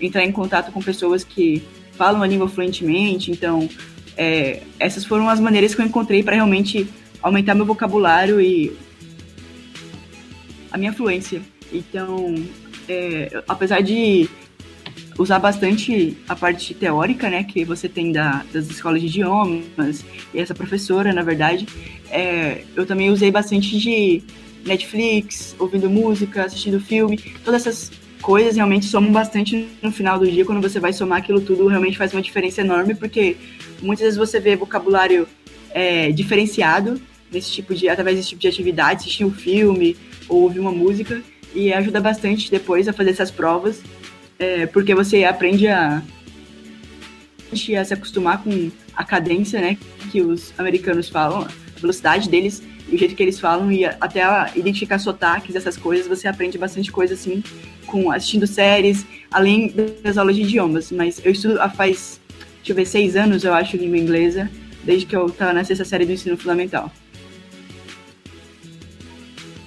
entrar 0.00 0.24
em 0.24 0.32
contato 0.32 0.70
com 0.70 0.80
pessoas 0.80 1.24
que 1.24 1.62
falam 1.92 2.22
a 2.22 2.26
língua 2.26 2.48
fluentemente. 2.48 3.30
Então, 3.30 3.68
é, 4.16 4.62
essas 4.78 5.04
foram 5.04 5.28
as 5.28 5.40
maneiras 5.40 5.74
que 5.74 5.80
eu 5.80 5.86
encontrei 5.86 6.22
para 6.22 6.36
realmente 6.36 6.88
aumentar 7.20 7.54
meu 7.54 7.66
vocabulário 7.66 8.40
e 8.40 8.76
a 10.70 10.78
minha 10.78 10.92
fluência. 10.92 11.42
Então, 11.72 12.34
é, 12.88 13.42
apesar 13.48 13.80
de 13.80 14.28
usar 15.18 15.40
bastante 15.40 16.16
a 16.28 16.36
parte 16.36 16.72
teórica, 16.72 17.28
né, 17.28 17.42
que 17.42 17.64
você 17.64 17.88
tem 17.88 18.12
da, 18.12 18.44
das 18.52 18.70
escolas 18.70 19.00
de 19.00 19.08
idiomas 19.08 20.04
e 20.32 20.38
essa 20.38 20.54
professora, 20.54 21.12
na 21.12 21.22
verdade, 21.22 21.66
é, 22.10 22.62
eu 22.76 22.86
também 22.86 23.10
usei 23.10 23.30
bastante 23.30 23.78
de 23.78 24.22
Netflix, 24.64 25.56
ouvindo 25.58 25.90
música, 25.90 26.44
assistindo 26.44 26.80
filme, 26.80 27.18
todas 27.44 27.66
essas 27.66 27.90
coisas 28.22 28.54
realmente 28.56 28.86
somam 28.86 29.12
bastante 29.12 29.68
no 29.82 29.90
final 29.90 30.18
do 30.18 30.30
dia, 30.30 30.44
quando 30.44 30.62
você 30.62 30.78
vai 30.78 30.92
somar 30.92 31.18
aquilo 31.18 31.40
tudo, 31.40 31.66
realmente 31.66 31.98
faz 31.98 32.12
uma 32.12 32.22
diferença 32.22 32.60
enorme, 32.60 32.94
porque 32.94 33.36
muitas 33.82 34.04
vezes 34.04 34.18
você 34.18 34.38
vê 34.38 34.54
vocabulário 34.54 35.26
é, 35.70 36.12
diferenciado 36.12 37.00
nesse 37.30 37.50
tipo 37.50 37.74
de, 37.74 37.88
através 37.88 38.16
desse 38.16 38.30
tipo 38.30 38.40
de 38.40 38.48
atividade, 38.48 39.00
assistir 39.00 39.24
um 39.24 39.30
filme 39.30 39.96
ou 40.28 40.42
ouvir 40.42 40.60
uma 40.60 40.72
música, 40.72 41.22
e 41.54 41.72
ajuda 41.72 42.00
bastante 42.00 42.50
depois 42.50 42.86
a 42.88 42.92
fazer 42.92 43.10
essas 43.10 43.30
provas, 43.30 43.82
é, 44.38 44.66
porque 44.66 44.94
você 44.94 45.24
aprende 45.24 45.66
a, 45.68 46.02
a 47.52 47.56
se 47.56 47.94
acostumar 47.94 48.42
com 48.42 48.70
a 48.94 49.04
cadência, 49.04 49.60
né, 49.60 49.78
que 50.10 50.20
os 50.20 50.52
americanos 50.58 51.08
falam, 51.08 51.42
a 51.42 51.80
velocidade 51.80 52.28
deles 52.28 52.62
o 52.90 52.96
jeito 52.96 53.14
que 53.14 53.22
eles 53.22 53.38
falam 53.38 53.70
e 53.70 53.84
até 53.84 54.22
identificar 54.56 54.98
sotaques, 54.98 55.54
essas 55.54 55.76
coisas, 55.76 56.06
você 56.06 56.26
aprende 56.26 56.56
bastante 56.56 56.90
coisa 56.90 57.14
assim 57.14 57.42
com 57.86 58.10
assistindo 58.10 58.46
séries, 58.46 59.06
além 59.30 59.72
das 60.02 60.18
aulas 60.18 60.36
de 60.36 60.42
idiomas. 60.42 60.90
Mas 60.90 61.20
eu 61.24 61.32
estudo 61.32 61.60
há 61.60 61.68
faz, 61.68 62.20
deixa 62.56 62.72
eu 62.72 62.76
ver, 62.76 62.86
seis 62.86 63.16
anos, 63.16 63.44
eu 63.44 63.52
acho, 63.52 63.76
língua 63.76 63.98
inglesa, 63.98 64.50
desde 64.84 65.06
que 65.06 65.16
eu 65.16 65.26
estava 65.26 65.52
na 65.52 65.64
sexta 65.64 65.84
série 65.84 66.06
do 66.06 66.12
ensino 66.12 66.36
fundamental. 66.36 66.90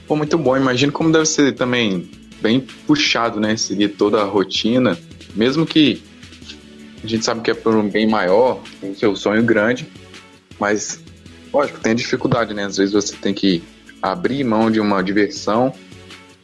Pô, 0.07 0.15
muito 0.15 0.37
bom. 0.37 0.57
Imagino 0.57 0.91
como 0.91 1.11
deve 1.11 1.25
ser 1.25 1.53
também 1.53 2.09
bem 2.41 2.59
puxado, 2.59 3.39
né? 3.39 3.55
Seguir 3.55 3.89
toda 3.89 4.21
a 4.21 4.25
rotina, 4.25 4.97
mesmo 5.35 5.65
que 5.65 6.01
a 7.03 7.07
gente 7.07 7.23
sabe 7.23 7.41
que 7.41 7.51
é 7.51 7.53
por 7.53 7.75
um 7.75 7.87
bem 7.87 8.07
maior, 8.07 8.61
o 8.81 8.95
seu 8.95 9.15
sonho 9.15 9.43
grande, 9.43 9.87
mas 10.59 11.03
lógico, 11.53 11.79
tem 11.79 11.95
dificuldade, 11.95 12.53
né? 12.53 12.65
Às 12.65 12.77
vezes 12.77 12.93
você 12.93 13.15
tem 13.15 13.33
que 13.33 13.63
abrir 14.01 14.43
mão 14.43 14.69
de 14.69 14.79
uma 14.79 15.01
diversão 15.01 15.73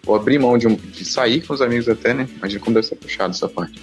ou 0.05 0.15
abrir 0.15 0.39
mão 0.39 0.57
de, 0.57 0.67
um, 0.67 0.75
de 0.75 1.03
sair 1.03 1.45
com 1.45 1.53
os 1.53 1.61
amigos 1.61 1.89
até, 1.89 2.13
né? 2.13 2.27
Imagina 2.37 2.59
como 2.61 2.73
deve 2.73 2.87
ser 2.87 2.95
puxado 2.95 3.31
essa 3.31 3.47
parte. 3.47 3.79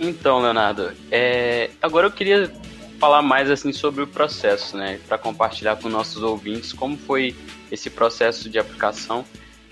Então, 0.00 0.40
Leonardo, 0.40 0.92
é... 1.10 1.70
agora 1.82 2.06
eu 2.06 2.10
queria 2.10 2.50
falar 2.98 3.22
mais 3.22 3.50
assim 3.50 3.72
sobre 3.72 4.02
o 4.02 4.06
processo, 4.06 4.76
né, 4.76 4.98
para 5.06 5.16
compartilhar 5.16 5.76
com 5.76 5.88
nossos 5.88 6.22
ouvintes 6.22 6.72
como 6.72 6.96
foi 6.96 7.34
esse 7.70 7.88
processo 7.88 8.50
de 8.50 8.58
aplicação. 8.58 9.24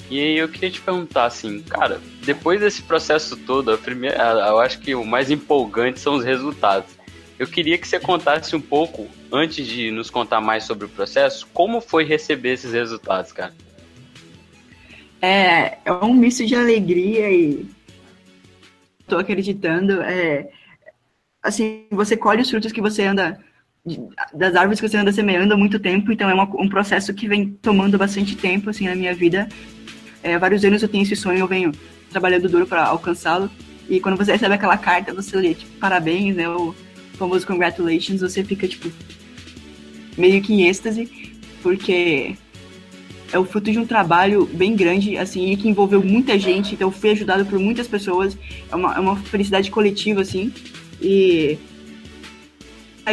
E 0.09 0.37
eu 0.37 0.49
queria 0.49 0.71
te 0.71 0.80
perguntar 0.80 1.25
assim, 1.25 1.61
cara, 1.62 2.00
depois 2.25 2.61
desse 2.61 2.83
processo 2.83 3.37
todo, 3.37 3.73
a 3.73 3.78
primeira, 3.78 4.16
eu 4.49 4.61
acho 4.61 4.78
que 4.78 4.95
o 4.95 5.04
mais 5.04 5.30
empolgante 5.30 5.99
são 5.99 6.14
os 6.14 6.25
resultados. 6.25 6.97
Eu 7.38 7.47
queria 7.47 7.76
que 7.76 7.87
você 7.87 7.99
contasse 7.99 8.54
um 8.54 8.61
pouco, 8.61 9.09
antes 9.33 9.66
de 9.66 9.90
nos 9.90 10.09
contar 10.09 10.40
mais 10.40 10.64
sobre 10.64 10.87
o 10.87 10.88
processo, 10.88 11.47
como 11.52 11.80
foi 11.80 12.04
receber 12.04 12.52
esses 12.52 12.73
resultados, 12.73 13.33
cara. 13.33 13.52
É, 15.21 15.78
é 15.85 15.92
um 15.92 16.14
misto 16.14 16.47
de 16.47 16.54
alegria 16.54 17.30
e 17.30 17.66
tô 19.09 19.18
acreditando. 19.18 20.00
É, 20.02 20.49
assim, 21.47 21.85
você 21.91 22.17
colhe 22.17 22.43
os 22.43 22.50
frutos 22.50 22.73
que 22.73 22.81
você 22.81 23.05
anda 23.05 23.38
das 24.35 24.57
árvores 24.57 24.81
que 24.81 24.88
você 24.88 24.97
anda 24.97 25.12
semeando 25.12 25.55
há 25.55 25.57
muito 25.57 25.79
tempo, 25.79 26.11
então 26.11 26.29
é 26.29 26.35
uma, 26.35 26.45
um 26.61 26.69
processo 26.69 27.15
que 27.15 27.29
vem 27.29 27.50
tomando 27.62 27.97
bastante 27.97 28.37
tempo, 28.37 28.69
assim, 28.69 28.87
na 28.87 28.97
minha 28.97 29.15
vida. 29.15 29.49
É, 30.23 30.37
vários 30.38 30.65
anos 30.65 30.83
eu 30.83 30.88
tenho 30.88 31.05
esse 31.05 31.15
sonho, 31.15 31.38
eu 31.38 31.47
venho 31.47 31.71
trabalhando 32.11 32.49
duro 32.49 32.67
para 32.67 32.85
alcançá-lo, 32.85 33.49
e 33.88 34.00
quando 34.00 34.17
você 34.17 34.33
recebe 34.33 34.55
aquela 34.55 34.76
carta, 34.76 35.15
você 35.15 35.37
lê, 35.37 35.55
tipo, 35.55 35.71
parabéns, 35.79 36.35
né, 36.35 36.49
o 36.49 36.75
famoso 37.15 37.47
congratulations, 37.47 38.21
você 38.21 38.43
fica, 38.43 38.67
tipo, 38.67 38.91
meio 40.19 40.43
que 40.43 40.53
em 40.53 40.67
êxtase, 40.67 41.38
porque 41.62 42.35
é 43.33 43.38
o 43.38 43.45
fruto 43.45 43.71
de 43.71 43.79
um 43.79 43.87
trabalho 43.87 44.47
bem 44.47 44.75
grande, 44.75 45.17
assim, 45.17 45.53
e 45.53 45.57
que 45.57 45.69
envolveu 45.69 46.03
muita 46.03 46.37
gente, 46.37 46.75
então 46.75 46.91
fui 46.91 47.11
ajudado 47.11 47.47
por 47.47 47.59
muitas 47.61 47.87
pessoas, 47.87 48.37
é 48.71 48.75
uma, 48.75 48.97
é 48.97 48.99
uma 48.99 49.17
felicidade 49.17 49.71
coletiva, 49.71 50.23
assim, 50.23 50.53
e 51.00 51.59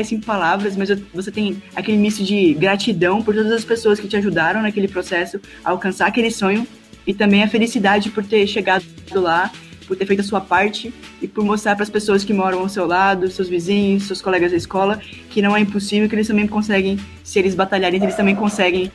isso 0.01 0.15
em 0.15 0.19
palavras, 0.19 0.75
mas 0.75 0.89
você 1.13 1.31
tem 1.31 1.61
aquele 1.75 1.97
misto 1.97 2.23
de 2.23 2.53
gratidão 2.55 3.21
por 3.21 3.35
todas 3.35 3.51
as 3.51 3.63
pessoas 3.63 3.99
que 3.99 4.07
te 4.07 4.17
ajudaram 4.17 4.61
naquele 4.61 4.87
processo 4.87 5.39
a 5.63 5.69
alcançar 5.69 6.07
aquele 6.07 6.31
sonho 6.31 6.67
e 7.05 7.13
também 7.13 7.43
a 7.43 7.47
felicidade 7.47 8.09
por 8.09 8.25
ter 8.25 8.47
chegado 8.47 8.83
lá, 9.13 9.51
por 9.87 9.95
ter 9.95 10.05
feito 10.05 10.21
a 10.21 10.23
sua 10.23 10.41
parte 10.41 10.93
e 11.21 11.27
por 11.27 11.43
mostrar 11.43 11.75
para 11.75 11.83
as 11.83 11.89
pessoas 11.89 12.23
que 12.23 12.33
moram 12.33 12.59
ao 12.59 12.69
seu 12.69 12.87
lado, 12.87 13.29
seus 13.29 13.49
vizinhos, 13.49 14.03
seus 14.03 14.21
colegas 14.21 14.51
da 14.51 14.57
escola, 14.57 14.99
que 15.29 15.41
não 15.41 15.55
é 15.55 15.59
impossível, 15.59 16.09
que 16.09 16.15
eles 16.15 16.27
também 16.27 16.47
conseguem, 16.47 16.97
se 17.23 17.37
eles 17.37 17.53
batalharem, 17.53 18.01
eles 18.01 18.15
também 18.15 18.35
conseguem 18.35 18.91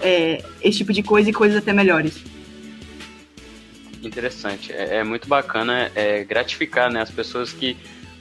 é, 0.00 0.44
esse 0.62 0.78
tipo 0.78 0.92
de 0.92 1.02
coisa 1.02 1.30
e 1.30 1.32
coisas 1.32 1.58
até 1.58 1.72
melhores. 1.72 2.22
Interessante, 4.02 4.72
é, 4.72 4.98
é 4.98 5.04
muito 5.04 5.26
bacana, 5.26 5.90
é 5.94 6.22
gratificar 6.22 6.90
né, 6.92 7.00
as 7.00 7.10
pessoas 7.10 7.52
que 7.52 7.76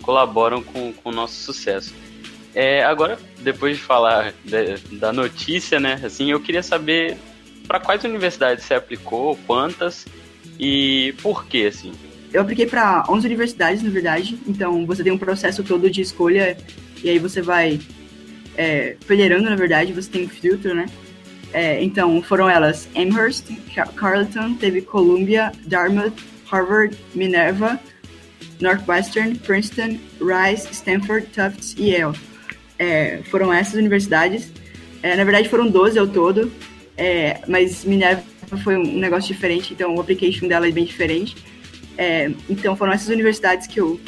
colaboram 0.05 0.61
com, 0.61 0.93
com 0.93 1.09
o 1.09 1.11
nosso 1.11 1.33
sucesso. 1.33 1.93
É, 2.53 2.85
agora, 2.85 3.17
depois 3.39 3.77
de 3.77 3.83
falar 3.83 4.33
de, 4.45 4.77
da 4.97 5.11
notícia, 5.11 5.79
né, 5.79 5.99
assim, 6.05 6.31
eu 6.31 6.39
queria 6.39 6.63
saber 6.63 7.17
para 7.67 7.79
quais 7.79 8.03
universidades 8.03 8.63
você 8.63 8.75
aplicou, 8.75 9.37
quantas 9.47 10.05
e 10.59 11.13
por 11.21 11.47
quê, 11.47 11.69
assim? 11.73 11.91
Eu 12.31 12.41
apliquei 12.41 12.67
para 12.67 13.03
11 13.09 13.25
universidades, 13.25 13.81
na 13.81 13.89
verdade. 13.89 14.37
Então, 14.47 14.85
você 14.85 15.03
tem 15.03 15.11
um 15.11 15.17
processo 15.17 15.63
todo 15.63 15.89
de 15.89 16.01
escolha 16.01 16.55
e 17.03 17.09
aí 17.09 17.17
você 17.17 17.41
vai 17.41 17.79
é, 18.55 18.95
federando, 19.01 19.49
na 19.49 19.55
verdade, 19.55 19.91
você 19.91 20.09
tem 20.09 20.25
um 20.25 20.29
filtro, 20.29 20.73
né? 20.73 20.85
É, 21.51 21.83
então, 21.83 22.21
foram 22.21 22.49
elas 22.49 22.87
Amherst, 22.95 23.47
Carleton, 23.95 24.55
teve 24.55 24.81
Columbia, 24.81 25.51
Dartmouth, 25.65 26.13
Harvard, 26.45 26.97
Minerva, 27.13 27.79
Northwestern, 28.59 29.35
Princeton, 29.35 29.99
Rice, 30.19 30.67
Stanford, 30.71 31.27
Tufts 31.27 31.75
e 31.77 31.91
Yale. 31.91 32.17
É, 32.77 33.21
foram 33.29 33.53
essas 33.53 33.75
universidades. 33.75 34.51
É, 35.01 35.15
na 35.15 35.23
verdade, 35.23 35.49
foram 35.49 35.67
12 35.67 35.99
ao 35.99 36.07
todo, 36.07 36.51
é, 36.97 37.39
mas 37.47 37.85
Minerva 37.85 38.23
foi 38.63 38.75
um 38.77 38.97
negócio 38.97 39.33
diferente, 39.33 39.73
então 39.73 39.95
o 39.95 40.01
application 40.01 40.47
dela 40.47 40.67
é 40.67 40.71
bem 40.71 40.85
diferente. 40.85 41.35
É, 41.97 42.31
então, 42.49 42.75
foram 42.75 42.91
essas 42.91 43.09
universidades 43.09 43.67
que 43.67 43.79
eu, 43.79 43.99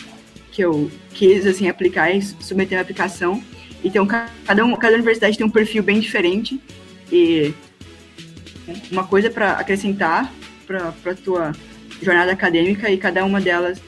que 0.51 0.61
eu 0.61 0.91
quis 1.13 1.45
assim, 1.45 1.69
aplicar 1.69 2.11
e 2.11 2.21
submeter 2.21 2.77
a 2.77 2.81
aplicação. 2.81 3.41
Então, 3.83 4.05
cada, 4.05 4.65
um, 4.65 4.75
cada 4.75 4.95
universidade 4.95 5.37
tem 5.37 5.45
um 5.45 5.49
perfil 5.49 5.83
bem 5.83 5.99
diferente 5.99 6.59
e 7.11 7.53
uma 8.91 9.05
coisa 9.05 9.29
para 9.29 9.53
acrescentar 9.53 10.33
para 10.65 10.89
a 10.89 11.15
tua 11.15 11.53
jornada 12.01 12.31
acadêmica 12.31 12.89
e 12.89 12.97
cada 12.97 13.23
uma 13.23 13.39
delas 13.39 13.81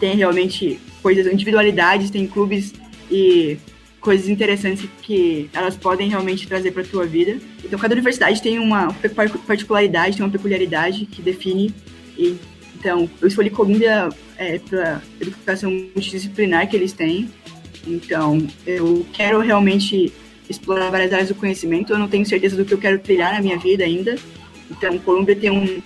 tem 0.00 0.16
realmente 0.16 0.80
coisas, 1.02 1.30
individualidades, 1.30 2.10
tem 2.10 2.26
clubes 2.26 2.72
e 3.10 3.58
coisas 4.00 4.28
interessantes 4.28 4.88
que 5.02 5.50
elas 5.52 5.76
podem 5.76 6.08
realmente 6.08 6.48
trazer 6.48 6.72
para 6.72 6.82
a 6.82 6.86
tua 6.86 7.06
vida. 7.06 7.38
Então, 7.62 7.78
cada 7.78 7.92
universidade 7.92 8.40
tem 8.40 8.58
uma 8.58 8.92
particularidade, 9.46 10.16
tem 10.16 10.24
uma 10.24 10.32
peculiaridade 10.32 11.04
que 11.04 11.20
define. 11.20 11.74
E, 12.16 12.36
então, 12.74 13.08
eu 13.20 13.28
escolhi 13.28 13.50
Columbia 13.50 14.08
é, 14.38 14.58
pela 14.58 15.02
educação 15.20 15.70
multidisciplinar 15.70 16.68
que 16.68 16.76
eles 16.76 16.94
têm. 16.94 17.30
Então, 17.86 18.46
eu 18.66 19.06
quero 19.12 19.38
realmente 19.40 20.12
explorar 20.48 20.90
várias 20.90 21.12
áreas 21.12 21.28
do 21.28 21.34
conhecimento. 21.34 21.92
Eu 21.92 21.98
não 21.98 22.08
tenho 22.08 22.24
certeza 22.24 22.56
do 22.56 22.64
que 22.64 22.72
eu 22.72 22.78
quero 22.78 22.98
trilhar 22.98 23.34
na 23.34 23.40
minha 23.40 23.58
vida 23.58 23.84
ainda. 23.84 24.16
Então, 24.70 24.98
Columbia 24.98 25.36
tem 25.36 25.50
um, 25.50 25.82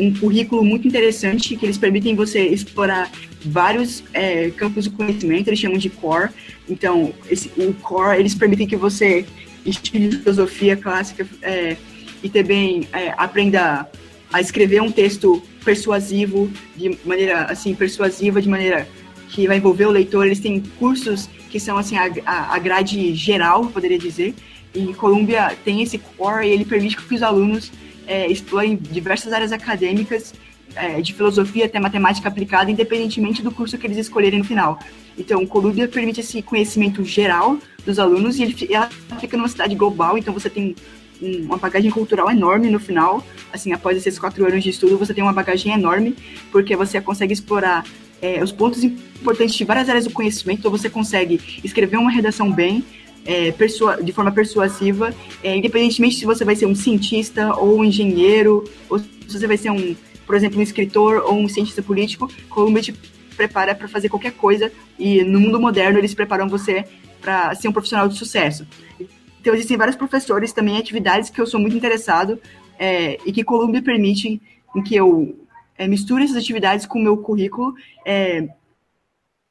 um 0.00 0.12
currículo 0.14 0.64
muito 0.64 0.88
interessante 0.88 1.54
que 1.54 1.66
eles 1.66 1.76
permitem 1.76 2.14
você 2.14 2.40
explorar 2.46 3.10
vários 3.44 4.02
é, 4.12 4.50
campos 4.50 4.86
do 4.86 4.92
conhecimento, 4.92 5.48
eles 5.48 5.60
chamam 5.60 5.76
de 5.76 5.90
core. 5.90 6.30
Então, 6.68 7.12
esse, 7.28 7.50
o 7.56 7.74
core, 7.74 8.18
eles 8.18 8.34
permitem 8.34 8.66
que 8.66 8.76
você 8.76 9.26
estude 9.64 10.16
filosofia 10.18 10.76
clássica 10.76 11.26
é, 11.42 11.76
e 12.22 12.28
também 12.28 12.88
é, 12.92 13.12
aprenda 13.16 13.86
a 14.32 14.40
escrever 14.40 14.80
um 14.80 14.90
texto 14.90 15.42
persuasivo, 15.64 16.50
de 16.76 16.96
maneira, 17.04 17.42
assim, 17.44 17.74
persuasiva, 17.74 18.40
de 18.40 18.48
maneira 18.48 18.88
que 19.28 19.46
vai 19.46 19.58
envolver 19.58 19.86
o 19.86 19.90
leitor. 19.90 20.24
Eles 20.24 20.40
têm 20.40 20.62
cursos 20.78 21.28
que 21.50 21.60
são, 21.60 21.76
assim, 21.76 21.96
a, 21.96 22.54
a, 22.54 22.58
grade 22.58 23.14
geral, 23.14 23.66
poderia 23.66 23.98
dizer, 23.98 24.34
e 24.74 24.94
Columbia 24.94 25.56
tem 25.64 25.82
esse 25.82 25.98
core 25.98 26.46
e 26.46 26.50
ele 26.50 26.64
permite 26.64 26.96
que 26.96 27.14
os 27.14 27.22
alunos 27.22 27.72
é, 28.06 28.26
explorem 28.30 28.76
diversas 28.76 29.32
áreas 29.32 29.52
acadêmicas, 29.52 30.34
é, 30.74 31.00
de 31.00 31.12
filosofia 31.12 31.66
até 31.66 31.80
matemática 31.80 32.28
aplicada, 32.28 32.70
independentemente 32.70 33.42
do 33.42 33.50
curso 33.50 33.76
que 33.76 33.86
eles 33.86 33.98
escolherem 33.98 34.38
no 34.38 34.44
final. 34.44 34.78
Então, 35.18 35.42
o 35.42 35.46
Columbia 35.46 35.88
permite 35.88 36.20
esse 36.20 36.40
conhecimento 36.42 37.04
geral 37.04 37.58
dos 37.84 37.98
alunos 37.98 38.38
e 38.38 38.42
ele, 38.42 38.68
ela 38.70 38.88
fica 39.20 39.36
numa 39.36 39.48
cidade 39.48 39.74
global, 39.74 40.16
então 40.16 40.32
você 40.32 40.48
tem 40.48 40.74
uma 41.20 41.58
bagagem 41.58 41.90
cultural 41.90 42.30
enorme 42.30 42.70
no 42.70 42.78
final. 42.78 43.24
Assim, 43.52 43.72
após 43.72 43.96
esses 43.96 44.18
quatro 44.18 44.46
anos 44.46 44.62
de 44.62 44.70
estudo, 44.70 44.96
você 44.96 45.12
tem 45.12 45.22
uma 45.22 45.32
bagagem 45.32 45.72
enorme, 45.72 46.16
porque 46.50 46.76
você 46.76 47.00
consegue 47.00 47.32
explorar 47.32 47.84
é, 48.22 48.42
os 48.42 48.52
pontos 48.52 48.82
importantes 48.84 49.54
de 49.54 49.64
várias 49.64 49.88
áreas 49.88 50.04
do 50.04 50.10
conhecimento, 50.10 50.60
então 50.60 50.70
você 50.70 50.88
consegue 50.88 51.40
escrever 51.64 51.96
uma 51.96 52.10
redação 52.10 52.50
bem, 52.50 52.84
é, 53.24 53.50
de 54.02 54.12
forma 54.12 54.32
persuasiva, 54.32 55.14
é, 55.42 55.56
independentemente 55.56 56.16
se 56.16 56.24
você 56.24 56.44
vai 56.44 56.56
ser 56.56 56.66
um 56.66 56.74
cientista 56.74 57.54
ou 57.56 57.78
um 57.78 57.84
engenheiro, 57.84 58.64
ou 58.88 58.98
se 58.98 59.08
você 59.28 59.46
vai 59.46 59.56
ser 59.56 59.70
um, 59.70 59.94
por 60.26 60.34
exemplo, 60.34 60.58
um 60.58 60.62
escritor 60.62 61.22
ou 61.24 61.38
um 61.38 61.48
cientista 61.48 61.82
político, 61.82 62.30
Columbia 62.48 62.82
te 62.82 62.94
prepara 63.36 63.74
para 63.74 63.88
fazer 63.88 64.08
qualquer 64.08 64.32
coisa 64.32 64.70
e 64.98 65.22
no 65.24 65.40
mundo 65.40 65.60
moderno 65.60 65.98
eles 65.98 66.14
preparam 66.14 66.48
você 66.48 66.84
para 67.20 67.54
ser 67.54 67.68
um 67.68 67.72
profissional 67.72 68.08
de 68.08 68.16
sucesso. 68.16 68.66
Então 69.40 69.54
existem 69.54 69.76
vários 69.76 69.96
professores 69.96 70.52
também, 70.52 70.76
atividades 70.76 71.30
que 71.30 71.40
eu 71.40 71.46
sou 71.46 71.58
muito 71.58 71.76
interessado 71.76 72.38
é, 72.78 73.18
e 73.24 73.32
que 73.32 73.44
Columbia 73.44 73.82
permite 73.82 74.40
em 74.74 74.82
que 74.82 74.94
eu 74.94 75.38
é, 75.76 75.88
misture 75.88 76.22
essas 76.22 76.36
atividades 76.36 76.86
com 76.86 76.98
o 76.98 77.02
meu 77.02 77.16
currículo 77.16 77.74
é, 78.04 78.48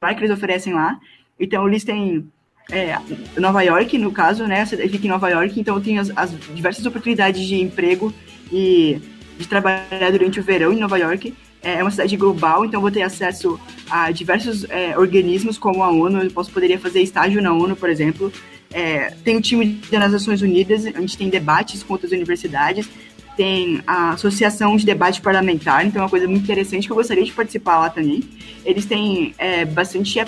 que 0.02 0.20
eles 0.20 0.32
oferecem 0.32 0.74
lá. 0.74 1.00
Então 1.40 1.68
eles 1.68 1.84
têm 1.84 2.32
é, 2.72 2.98
Nova 3.40 3.62
York, 3.62 3.98
no 3.98 4.12
caso, 4.12 4.46
né? 4.46 4.62
Eu 4.62 4.90
fico 4.90 5.06
em 5.06 5.10
Nova 5.10 5.30
York, 5.30 5.60
então 5.60 5.76
eu 5.76 5.82
tenho 5.82 6.00
as, 6.00 6.12
as, 6.16 6.32
diversas 6.54 6.86
oportunidades 6.86 7.46
de 7.46 7.56
emprego 7.56 8.14
e 8.52 9.02
de 9.38 9.48
trabalhar 9.48 10.12
durante 10.12 10.40
o 10.40 10.44
verão 10.44 10.72
em 10.72 10.80
Nova 10.80 10.98
York. 10.98 11.34
é 11.62 11.82
uma 11.82 11.92
cidade 11.92 12.16
global, 12.16 12.64
então 12.64 12.80
vou 12.80 12.92
ter 12.92 13.02
acesso 13.02 13.60
a 13.90 14.12
diversos 14.12 14.66
é, 14.70 14.98
organismos 14.98 15.58
como 15.58 15.84
a 15.84 15.90
ONU, 15.90 16.22
eu 16.22 16.32
posso 16.32 16.52
poderia 16.52 16.80
fazer 16.80 17.02
estágio 17.02 17.42
na 17.42 17.54
ONU, 17.54 17.76
por 17.76 17.90
exemplo. 17.90 18.32
É, 18.72 19.12
tem 19.24 19.36
o 19.36 19.42
time 19.42 19.82
das 19.90 20.12
Nações 20.12 20.42
Unidas, 20.42 20.86
a 20.86 21.02
gente 21.02 21.18
tem 21.18 21.30
debates 21.30 21.82
com 21.82 21.94
outras 21.94 22.12
universidades, 22.12 22.88
tem 23.36 23.82
a 23.88 24.12
Associação 24.12 24.76
de 24.76 24.86
Debate 24.86 25.22
Parlamentar, 25.22 25.86
então 25.86 26.02
é 26.02 26.04
uma 26.04 26.10
coisa 26.10 26.28
muito 26.28 26.44
interessante 26.44 26.86
que 26.86 26.92
eu 26.92 26.96
gostaria 26.98 27.24
de 27.24 27.32
participar 27.32 27.80
lá 27.80 27.90
também. 27.90 28.22
Eles 28.66 28.86
têm 28.86 29.34
é, 29.38 29.66
bastante 29.66 30.20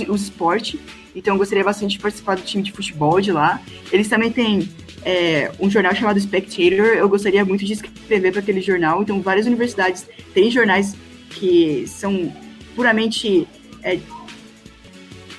é, 0.00 0.04
o, 0.06 0.12
o 0.12 0.16
esporte, 0.16 0.80
então 1.14 1.34
eu 1.34 1.38
gostaria 1.38 1.64
bastante 1.64 1.92
de 1.92 1.98
participar 1.98 2.36
do 2.36 2.42
time 2.42 2.62
de 2.62 2.72
futebol 2.72 3.20
de 3.20 3.32
lá. 3.32 3.60
Eles 3.92 4.08
também 4.08 4.30
têm 4.30 4.68
é, 5.04 5.50
um 5.60 5.68
jornal 5.70 5.94
chamado 5.94 6.20
Spectator, 6.20 6.86
eu 6.86 7.08
gostaria 7.08 7.44
muito 7.44 7.64
de 7.64 7.72
escrever 7.72 8.32
para 8.32 8.40
aquele 8.40 8.60
jornal, 8.60 9.02
então 9.02 9.20
várias 9.20 9.46
universidades 9.46 10.06
têm 10.32 10.50
jornais 10.50 10.96
que 11.30 11.84
são 11.86 12.32
puramente, 12.74 13.46
é, 13.82 13.98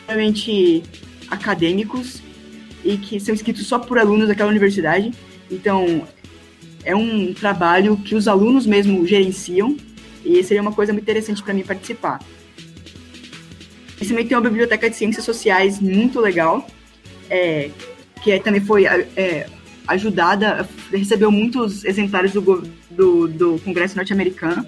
puramente 0.05 0.83
acadêmicos 1.29 2.22
e 2.83 2.98
que 2.98 3.19
são 3.19 3.33
escritos 3.33 3.65
só 3.65 3.79
por 3.79 3.98
alunos 3.98 4.27
daquela 4.27 4.50
universidade. 4.50 5.12
Então, 5.50 6.07
é 6.83 6.95
um 6.95 7.33
trabalho 7.33 7.98
que 7.98 8.15
os 8.15 8.27
alunos 8.27 8.65
mesmo 8.65 9.05
gerenciam 9.07 9.77
e 10.24 10.43
seria 10.43 10.62
uma 10.62 10.72
coisa 10.72 10.91
muito 10.91 11.03
interessante 11.03 11.41
para 11.41 11.53
mim 11.53 11.63
participar. 11.63 12.19
Também 14.07 14.25
tem 14.25 14.38
uma 14.38 14.43
biblioteca 14.50 14.89
de 14.89 14.95
ciências 14.95 15.25
sociais 15.25 15.79
muito 15.79 16.19
legal, 16.19 16.67
é, 17.29 17.69
que 18.22 18.31
é, 18.31 18.39
também 18.39 18.62
foi 18.62 18.86
é, 18.86 19.48
ajudada, 19.88 20.67
recebeu 20.91 21.31
muitos 21.31 21.83
exemplares 21.83 22.31
do, 22.33 22.41
do, 22.89 23.27
do 23.27 23.60
Congresso 23.63 23.95
norte-americano. 23.95 24.65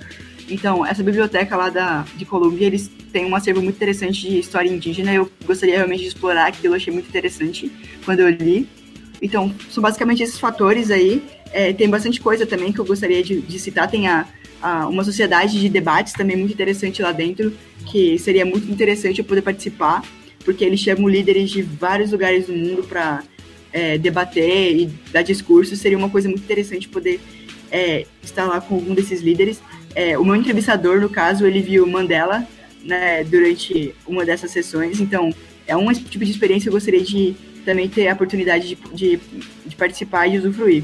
Então, 0.49 0.85
essa 0.85 1.01
biblioteca 1.01 1.55
lá 1.55 1.69
da, 1.69 2.05
de 2.15 2.25
Colômbia, 2.25 2.67
eles 2.67 2.91
têm 3.11 3.25
um 3.25 3.35
acervo 3.35 3.61
muito 3.61 3.75
interessante 3.75 4.29
de 4.29 4.39
história 4.39 4.69
indígena. 4.69 5.13
Eu 5.13 5.31
gostaria 5.45 5.75
realmente 5.75 6.01
de 6.01 6.07
explorar 6.07 6.47
aquilo, 6.47 6.75
achei 6.75 6.93
muito 6.93 7.09
interessante 7.09 7.71
quando 8.03 8.19
eu 8.19 8.29
li. 8.29 8.67
Então, 9.21 9.53
são 9.69 9.81
basicamente 9.81 10.21
esses 10.21 10.39
fatores 10.39 10.91
aí. 10.91 11.23
É, 11.51 11.73
tem 11.73 11.89
bastante 11.89 12.19
coisa 12.19 12.45
também 12.45 12.71
que 12.71 12.79
eu 12.79 12.85
gostaria 12.85 13.23
de, 13.23 13.41
de 13.41 13.59
citar. 13.59 13.89
Tem 13.89 14.07
a, 14.07 14.27
a, 14.61 14.87
uma 14.87 15.03
sociedade 15.03 15.59
de 15.59 15.69
debates 15.69 16.13
também 16.13 16.35
muito 16.35 16.53
interessante 16.53 17.01
lá 17.01 17.11
dentro, 17.11 17.53
que 17.85 18.17
seria 18.17 18.45
muito 18.45 18.69
interessante 18.69 19.19
eu 19.19 19.25
poder 19.25 19.41
participar, 19.41 20.03
porque 20.43 20.63
eles 20.63 20.79
chamam 20.79 21.07
líderes 21.07 21.49
de 21.49 21.61
vários 21.61 22.11
lugares 22.11 22.47
do 22.47 22.53
mundo 22.53 22.83
para 22.83 23.23
é, 23.71 23.97
debater 23.97 24.75
e 24.75 24.85
dar 25.11 25.21
discurso. 25.21 25.75
Seria 25.75 25.97
uma 25.97 26.09
coisa 26.09 26.27
muito 26.27 26.43
interessante 26.43 26.89
poder 26.89 27.19
é, 27.71 28.05
estar 28.23 28.45
lá 28.45 28.61
com 28.61 28.75
algum 28.75 28.93
desses 28.93 29.21
líderes. 29.21 29.61
É, 29.93 30.17
o 30.17 30.25
meu 30.25 30.35
entrevistador, 30.35 30.99
no 30.99 31.09
caso, 31.09 31.45
ele 31.45 31.61
viu 31.61 31.87
Mandela 31.87 32.47
né, 32.83 33.23
durante 33.23 33.95
uma 34.05 34.25
dessas 34.25 34.51
sessões, 34.51 34.99
então 34.99 35.33
é 35.67 35.75
um 35.75 35.91
tipo 35.91 36.23
de 36.23 36.31
experiência 36.31 36.63
que 36.63 36.69
eu 36.69 36.73
gostaria 36.73 37.01
de 37.01 37.35
também 37.65 37.89
ter 37.89 38.07
a 38.07 38.13
oportunidade 38.13 38.67
de, 38.67 38.75
de, 38.93 39.19
de 39.65 39.75
participar 39.75 40.27
e 40.27 40.37
usufruir. 40.37 40.83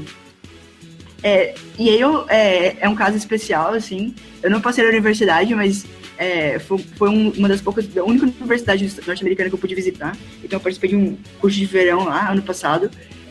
É, 1.22 1.54
e 1.78 1.88
aí 1.88 2.00
é, 2.28 2.76
é 2.80 2.88
um 2.88 2.94
caso 2.94 3.16
especial, 3.16 3.74
assim, 3.74 4.14
eu 4.42 4.50
não 4.50 4.60
passei 4.60 4.82
na 4.82 4.90
universidade, 4.90 5.54
mas 5.54 5.86
é, 6.18 6.58
foi, 6.58 6.78
foi 6.96 7.08
um, 7.08 7.30
uma 7.30 7.48
das 7.48 7.60
poucas, 7.60 7.86
a 7.96 8.02
única 8.02 8.26
universidade 8.26 8.84
norte-americana 9.06 9.48
que 9.48 9.54
eu 9.54 9.58
pude 9.58 9.74
visitar, 9.74 10.16
então 10.42 10.56
eu 10.56 10.60
participei 10.60 10.90
de 10.90 10.96
um 10.96 11.16
curso 11.40 11.56
de 11.56 11.64
verão 11.64 12.04
lá, 12.04 12.30
ano 12.30 12.42
passado, 12.42 12.90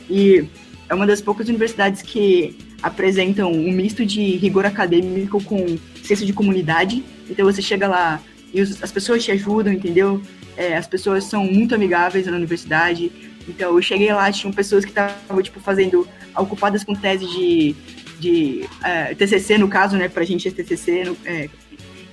e 0.10 0.46
é 0.88 0.94
uma 0.94 1.06
das 1.06 1.22
poucas 1.22 1.50
universidades 1.50 2.02
que 2.02 2.58
apresentam 2.82 3.52
um 3.52 3.72
misto 3.72 4.06
de 4.06 4.38
rigor 4.38 4.66
acadêmico 4.66 5.44
com 5.44 5.78
senso 6.04 6.26
de 6.26 6.34
comunidade, 6.34 7.04
então 7.30 7.46
você 7.46 7.62
chega 7.62 7.88
lá 7.88 8.22
e 8.54 8.62
os, 8.62 8.82
as 8.82 8.92
pessoas 8.92 9.24
te 9.24 9.32
ajudam, 9.32 9.72
entendeu? 9.72 10.22
É, 10.58 10.76
as 10.76 10.88
pessoas 10.88 11.24
são 11.24 11.46
muito 11.46 11.74
amigáveis 11.76 12.26
na 12.28 12.36
universidade, 12.36 13.12
então 13.48 13.76
eu 13.76 13.82
cheguei 13.82 14.12
lá, 14.14 14.32
tinham 14.32 14.52
pessoas 14.54 14.84
que 14.84 14.92
estavam, 14.92 15.42
tipo, 15.42 15.60
fazendo, 15.60 16.08
ocupadas 16.36 16.84
com 16.84 16.94
tese 16.94 17.26
de, 17.26 17.76
de 18.20 18.70
é, 18.84 19.14
TCC, 19.16 19.58
no 19.58 19.68
caso, 19.68 19.98
né, 19.98 20.08
pra 20.08 20.24
gente 20.24 20.48
é 20.48 20.52
TCC, 20.52 21.04
no, 21.06 21.18
é, 21.26 21.50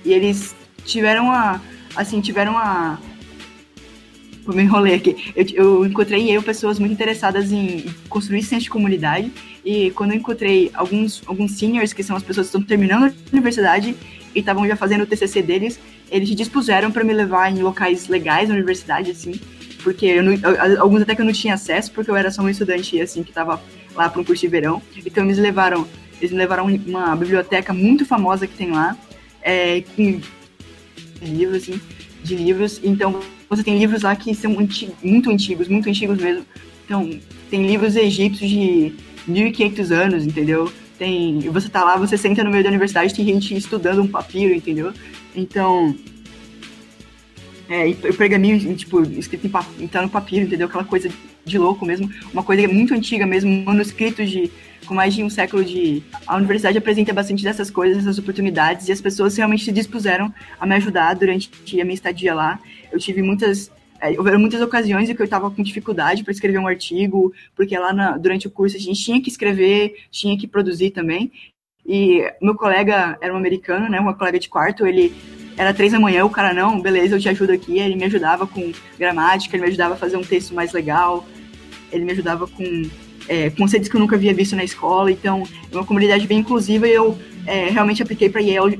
e 0.03 0.13
eles 0.13 0.55
tiveram 0.85 1.31
a, 1.31 1.61
assim, 1.95 2.21
tiveram 2.21 2.57
a, 2.57 2.99
eu 4.45 4.53
me 4.53 4.63
enrolei 4.63 4.95
aqui. 4.95 5.33
Eu, 5.35 5.45
eu 5.53 5.85
encontrei 5.85 6.29
eu 6.35 6.41
pessoas 6.41 6.79
muito 6.79 6.93
interessadas 6.93 7.51
em 7.51 7.85
construir 8.07 8.41
senso 8.41 8.63
de 8.63 8.69
comunidade. 8.69 9.31
E 9.63 9.91
quando 9.91 10.11
eu 10.11 10.17
encontrei 10.17 10.71
alguns, 10.73 11.21
alguns 11.27 11.51
seniors, 11.51 11.93
que 11.93 12.01
são 12.01 12.15
as 12.15 12.23
pessoas 12.23 12.47
que 12.47 12.57
estão 12.57 12.67
terminando 12.67 13.05
a 13.05 13.13
universidade 13.31 13.95
e 14.33 14.39
estavam 14.39 14.67
já 14.67 14.75
fazendo 14.75 15.03
o 15.03 15.05
TCC 15.05 15.41
deles, 15.41 15.79
eles 16.09 16.29
se 16.29 16.35
dispuseram 16.35 16.91
para 16.91 17.03
me 17.03 17.13
levar 17.13 17.51
em 17.51 17.61
locais 17.61 18.07
legais 18.07 18.49
na 18.49 18.55
universidade, 18.55 19.11
assim 19.11 19.39
porque 19.83 20.21
não, 20.21 20.33
alguns 20.79 21.01
até 21.01 21.15
que 21.15 21.21
eu 21.21 21.25
não 21.25 21.33
tinha 21.33 21.53
acesso, 21.53 21.91
porque 21.91 22.11
eu 22.11 22.15
era 22.15 22.29
só 22.31 22.41
um 22.41 22.49
estudante, 22.49 22.99
assim, 23.01 23.23
que 23.23 23.31
estava 23.31 23.61
lá 23.95 24.09
para 24.09 24.21
um 24.21 24.23
curso 24.23 24.41
de 24.41 24.47
verão. 24.47 24.81
Então 25.05 25.25
eles 25.25 25.37
levaram, 25.37 25.87
eles 26.19 26.31
levaram 26.31 26.65
uma 26.65 27.15
biblioteca 27.15 27.73
muito 27.73 28.05
famosa 28.05 28.47
que 28.47 28.55
tem 28.55 28.71
lá, 28.71 28.97
é, 29.41 29.81
com 29.95 30.19
livros, 31.21 31.63
assim, 31.63 31.81
de 32.23 32.35
livros. 32.35 32.79
Então 32.83 33.19
você 33.49 33.63
tem 33.63 33.77
livros 33.77 34.03
lá 34.03 34.15
que 34.15 34.33
são 34.33 34.51
muito 34.51 35.29
antigos, 35.29 35.67
muito 35.67 35.89
antigos 35.89 36.17
mesmo. 36.17 36.45
Então 36.85 37.09
tem 37.49 37.65
livros 37.65 37.95
egípcios 37.95 38.49
de 38.49 38.93
1500 39.27 39.91
anos, 39.91 40.25
entendeu? 40.25 40.71
Tem, 40.97 41.39
você 41.39 41.69
tá 41.69 41.83
lá, 41.83 41.95
você 41.95 42.17
senta 42.17 42.43
no 42.43 42.51
meio 42.51 42.63
da 42.63 42.69
universidade, 42.69 43.13
tem 43.13 43.25
gente 43.25 43.55
estudando 43.55 44.01
um 44.01 44.07
papiro, 44.07 44.53
entendeu? 44.53 44.91
Então, 45.33 45.95
é, 47.69 47.87
e 47.87 47.93
pergaminho, 47.93 48.75
tipo, 48.75 49.03
escrito 49.03 49.45
em 49.45 49.49
papiro, 49.49 50.01
no 50.01 50.09
papiro, 50.09 50.45
entendeu? 50.45 50.67
Aquela 50.67 50.83
coisa 50.83 51.07
de 51.45 51.57
louco 51.57 51.85
mesmo. 51.85 52.09
Uma 52.33 52.41
coisa 52.41 52.67
muito 52.67 52.95
antiga 52.95 53.27
mesmo, 53.27 53.63
manuscritos 53.63 54.29
de 54.29 54.51
com 54.87 54.95
mais 54.95 55.13
de 55.13 55.23
um 55.23 55.29
século 55.29 55.63
de. 55.63 56.01
A 56.25 56.35
universidade 56.35 56.79
apresenta 56.79 57.13
bastante 57.13 57.43
dessas 57.43 57.69
coisas, 57.69 57.99
essas 57.99 58.17
oportunidades, 58.17 58.87
e 58.87 58.91
as 58.91 58.99
pessoas 58.99 59.37
realmente 59.37 59.65
se 59.65 59.71
dispuseram 59.71 60.33
a 60.59 60.65
me 60.65 60.75
ajudar 60.75 61.13
durante 61.13 61.51
a 61.79 61.83
minha 61.83 61.93
estadia 61.93 62.33
lá. 62.33 62.59
Eu 62.91 62.97
tive 62.97 63.21
muitas. 63.21 63.71
É, 64.01 64.17
houveram 64.17 64.39
muitas 64.39 64.61
ocasiões 64.61 65.07
em 65.07 65.15
que 65.15 65.21
eu 65.21 65.25
estava 65.25 65.51
com 65.51 65.61
dificuldade 65.61 66.23
para 66.23 66.31
escrever 66.31 66.57
um 66.57 66.67
artigo, 66.67 67.31
porque 67.55 67.77
lá 67.77 67.93
na, 67.93 68.17
durante 68.17 68.47
o 68.47 68.51
curso 68.51 68.77
a 68.77 68.79
gente 68.79 68.99
tinha 68.99 69.21
que 69.21 69.29
escrever, 69.29 69.95
tinha 70.09 70.35
que 70.35 70.47
produzir 70.47 70.89
também. 70.89 71.31
E 71.85 72.23
meu 72.41 72.55
colega 72.55 73.17
era 73.21 73.33
um 73.33 73.37
americano, 73.37 73.89
né, 73.89 73.99
uma 73.99 74.13
colega 74.13 74.39
de 74.39 74.49
quarto, 74.49 74.87
ele 74.87 75.13
era 75.59 75.73
três 75.73 75.91
da 75.91 75.99
manhã, 75.99 76.23
o 76.23 76.29
cara, 76.29 76.53
não, 76.53 76.79
beleza, 76.79 77.17
eu 77.17 77.19
te 77.19 77.27
ajudo 77.27 77.51
aqui. 77.51 77.79
Ele 77.79 77.97
me 77.97 78.05
ajudava 78.05 78.47
com 78.47 78.71
gramática, 78.97 79.57
ele 79.57 79.63
me 79.63 79.67
ajudava 79.67 79.95
a 79.95 79.97
fazer 79.97 80.15
um 80.15 80.23
texto 80.23 80.53
mais 80.53 80.71
legal, 80.71 81.27
ele 81.91 82.05
me 82.05 82.13
ajudava 82.13 82.47
com 82.47 82.89
é, 83.27 83.49
conceitos 83.49 83.89
que 83.89 83.95
eu 83.97 83.99
nunca 83.99 84.15
havia 84.15 84.33
visto 84.33 84.55
na 84.55 84.63
escola. 84.63 85.11
Então, 85.11 85.43
é 85.69 85.75
uma 85.75 85.85
comunidade 85.85 86.25
bem 86.25 86.39
inclusiva 86.39 86.87
e 86.87 86.93
eu 86.93 87.19
é, 87.45 87.67
realmente 87.71 88.01
apliquei 88.01 88.29
para 88.29 88.39
Yale 88.39 88.79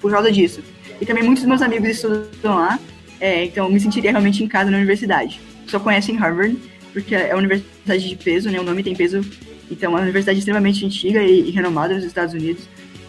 por 0.00 0.12
causa 0.12 0.30
disso. 0.30 0.62
E 1.00 1.04
também 1.04 1.24
muitos 1.24 1.42
dos 1.42 1.48
meus 1.48 1.62
amigos 1.62 1.88
estudam 1.88 2.54
lá, 2.54 2.78
é, 3.20 3.46
então 3.46 3.66
eu 3.66 3.72
me 3.72 3.80
sentiria 3.80 4.12
realmente 4.12 4.44
em 4.44 4.46
casa 4.46 4.70
na 4.70 4.76
universidade. 4.76 5.40
Só 5.66 5.80
conhecem 5.80 6.14
Harvard, 6.14 6.56
porque 6.92 7.16
é 7.16 7.34
uma 7.34 7.38
universidade 7.38 8.08
de 8.08 8.14
peso, 8.14 8.48
né? 8.50 8.60
O 8.60 8.62
nome 8.62 8.84
tem 8.84 8.94
peso. 8.94 9.20
Então, 9.68 9.90
é 9.90 9.94
uma 9.96 10.02
universidade 10.02 10.38
extremamente 10.38 10.86
antiga 10.86 11.20
e, 11.24 11.48
e 11.48 11.50
renomada 11.50 11.92
nos 11.92 12.04
Estados 12.04 12.34
Unidos. 12.34 12.68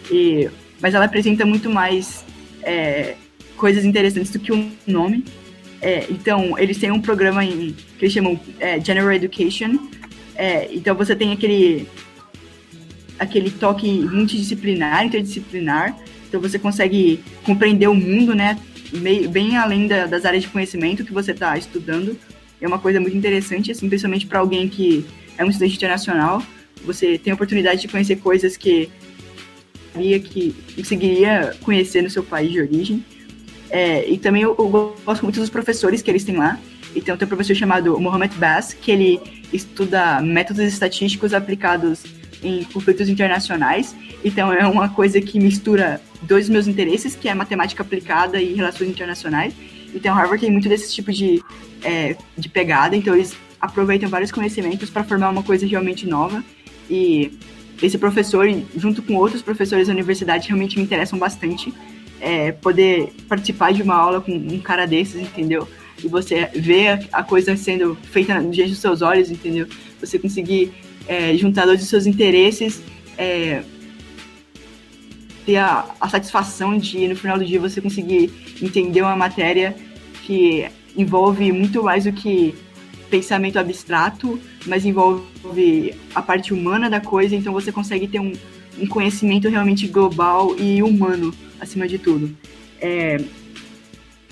E, 0.09 0.49
mas 0.81 0.95
ela 0.95 1.05
apresenta 1.05 1.45
muito 1.45 1.69
mais 1.69 2.25
é, 2.65 3.15
coisas 3.55 3.85
interessantes 3.85 4.31
do 4.31 4.39
que 4.39 4.51
um 4.51 4.71
nome. 4.85 5.23
É, 5.81 6.05
então, 6.09 6.57
eles 6.57 6.77
têm 6.77 6.91
um 6.91 7.01
programa 7.01 7.45
em, 7.45 7.75
que 7.97 8.05
eles 8.05 8.13
chamam 8.13 8.39
é, 8.59 8.83
General 8.83 9.13
Education. 9.13 9.77
É, 10.35 10.67
então, 10.73 10.95
você 10.95 11.15
tem 11.15 11.31
aquele, 11.31 11.87
aquele 13.19 13.51
toque 13.51 13.87
multidisciplinar, 13.87 15.05
interdisciplinar. 15.05 15.95
Então, 16.27 16.41
você 16.41 16.57
consegue 16.57 17.23
compreender 17.43 17.87
o 17.87 17.93
mundo, 17.93 18.33
né? 18.33 18.57
Meio, 18.91 19.29
bem 19.29 19.57
além 19.57 19.87
da, 19.87 20.05
das 20.05 20.25
áreas 20.25 20.43
de 20.43 20.49
conhecimento 20.49 21.05
que 21.05 21.13
você 21.13 21.31
está 21.31 21.57
estudando. 21.57 22.17
É 22.59 22.67
uma 22.67 22.79
coisa 22.79 22.99
muito 22.99 23.15
interessante, 23.15 23.71
assim, 23.71 23.87
principalmente 23.87 24.25
para 24.25 24.39
alguém 24.39 24.67
que 24.67 25.05
é 25.37 25.45
um 25.45 25.49
estudante 25.49 25.75
internacional. 25.75 26.41
Você 26.83 27.17
tem 27.17 27.31
a 27.31 27.35
oportunidade 27.35 27.81
de 27.81 27.87
conhecer 27.87 28.17
coisas 28.17 28.57
que 28.57 28.89
que 30.19 30.55
conseguiria 30.75 31.55
conhecer 31.61 32.01
no 32.01 32.09
seu 32.09 32.23
país 32.23 32.51
de 32.51 32.59
origem. 32.59 33.03
É, 33.69 34.07
e 34.07 34.17
também 34.17 34.43
eu, 34.43 34.55
eu, 34.57 34.95
gosto 35.05 35.23
muito 35.23 35.39
dos 35.39 35.49
professores 35.49 36.01
que 36.01 36.09
eles 36.09 36.23
têm 36.23 36.37
lá. 36.37 36.59
Então 36.95 37.17
tem 37.17 37.25
um 37.25 37.29
professor 37.29 37.55
chamado 37.55 37.99
Mohamed 37.99 38.35
Bass, 38.35 38.73
que 38.73 38.91
ele 38.91 39.19
estuda 39.51 40.21
métodos 40.21 40.63
estatísticos 40.63 41.33
aplicados 41.33 42.03
em 42.43 42.63
conflitos 42.63 43.09
internacionais. 43.09 43.95
Então 44.23 44.53
é 44.53 44.65
uma 44.67 44.89
coisa 44.89 45.19
que 45.19 45.39
mistura 45.39 46.01
dois 46.21 46.47
meus 46.47 46.67
interesses, 46.67 47.15
que 47.15 47.27
é 47.27 47.33
matemática 47.33 47.83
aplicada 47.83 48.41
e 48.41 48.53
relações 48.53 48.89
internacionais. 48.89 49.53
Então 49.93 50.13
Harvard 50.13 50.41
tem 50.41 50.51
muito 50.51 50.69
desse 50.69 50.93
tipo 50.93 51.11
de, 51.11 51.41
é, 51.83 52.15
de 52.37 52.49
pegada, 52.49 52.95
então 52.95 53.15
eles 53.15 53.35
aproveitam 53.59 54.09
vários 54.09 54.31
conhecimentos 54.31 54.89
para 54.89 55.03
formar 55.03 55.29
uma 55.29 55.43
coisa 55.43 55.65
realmente 55.65 56.07
nova. 56.07 56.43
E 56.89 57.37
esse 57.81 57.97
professor, 57.97 58.47
junto 58.75 59.01
com 59.01 59.15
outros 59.15 59.41
professores 59.41 59.87
da 59.87 59.93
universidade, 59.93 60.47
realmente 60.47 60.77
me 60.77 60.83
interessam 60.83 61.19
bastante. 61.19 61.73
É, 62.21 62.53
poder 62.53 63.13
participar 63.27 63.73
de 63.73 63.83
uma 63.83 63.95
aula 63.95 64.21
com 64.21 64.31
um 64.31 64.59
cara 64.59 64.85
desses, 64.85 65.21
entendeu? 65.21 65.67
E 66.03 66.07
você 66.07 66.49
ver 66.55 67.07
a 67.11 67.23
coisa 67.23 67.55
sendo 67.57 67.95
feita 68.11 68.41
diante 68.41 68.71
dos 68.71 68.79
seus 68.79 69.01
olhos, 69.01 69.29
entendeu? 69.29 69.67
Você 69.99 70.17
conseguir 70.17 70.71
é, 71.07 71.35
juntar 71.35 71.63
todos 71.65 71.83
os 71.83 71.89
seus 71.89 72.05
interesses, 72.05 72.81
é, 73.17 73.63
ter 75.45 75.57
a, 75.57 75.85
a 75.99 76.09
satisfação 76.09 76.77
de, 76.77 77.07
no 77.07 77.15
final 77.15 77.37
do 77.37 77.45
dia, 77.45 77.59
você 77.59 77.81
conseguir 77.81 78.31
entender 78.61 79.01
uma 79.01 79.15
matéria 79.15 79.75
que 80.23 80.65
envolve 80.97 81.51
muito 81.51 81.83
mais 81.83 82.05
do 82.05 82.11
que 82.11 82.55
pensamento 83.09 83.57
abstrato, 83.57 84.39
mas 84.65 84.85
envolve 84.85 85.93
a 86.13 86.21
parte 86.21 86.53
humana 86.53 86.89
da 86.89 86.99
coisa, 86.99 87.35
então 87.35 87.53
você 87.53 87.71
consegue 87.71 88.07
ter 88.07 88.19
um, 88.19 88.33
um 88.79 88.87
conhecimento 88.87 89.47
realmente 89.49 89.87
global 89.87 90.55
e 90.57 90.81
humano, 90.81 91.33
acima 91.59 91.87
de 91.87 91.97
tudo. 91.97 92.35
É, 92.81 93.17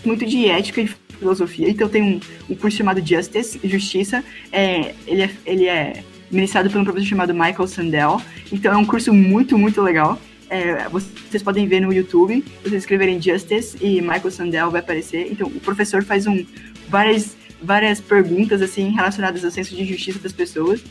muito 0.06 0.26
de 0.26 0.48
ética 0.48 0.82
e 0.82 0.90
filosofia, 1.18 1.70
então 1.70 1.88
tem 1.88 2.02
um, 2.02 2.20
um 2.50 2.56
curso 2.56 2.78
chamado 2.78 3.06
Justice, 3.06 3.60
Justiça, 3.64 4.24
é, 4.52 4.94
ele, 5.08 5.24
é, 5.24 5.32
ele 5.46 5.66
é 5.66 6.04
ministrado 6.30 6.70
por 6.70 6.82
um 6.82 6.84
professor 6.84 7.08
chamado 7.08 7.34
Michael 7.34 7.68
Sandel, 7.68 8.22
então 8.52 8.74
é 8.74 8.78
um 8.78 8.86
curso 8.86 9.14
muito, 9.14 9.58
muito 9.58 9.82
legal. 9.82 10.20
É, 10.50 10.88
vocês 10.90 11.42
podem 11.42 11.68
ver 11.68 11.80
no 11.80 11.92
YouTube, 11.92 12.44
vocês 12.62 12.84
escreverem 12.84 13.20
Justice 13.20 13.76
e 13.82 14.02
Michael 14.02 14.30
Sandel 14.30 14.70
vai 14.70 14.82
aparecer. 14.82 15.32
Então, 15.32 15.48
o 15.48 15.60
professor 15.60 16.04
faz 16.04 16.28
um, 16.28 16.46
várias 16.90 17.36
várias 17.64 18.00
perguntas 18.00 18.62
assim 18.62 18.90
relacionadas 18.90 19.44
ao 19.44 19.52
senso 19.52 19.76
de 19.76 19.86
justiça 19.86 20.20
das 20.20 20.32
pessoas. 20.32 20.84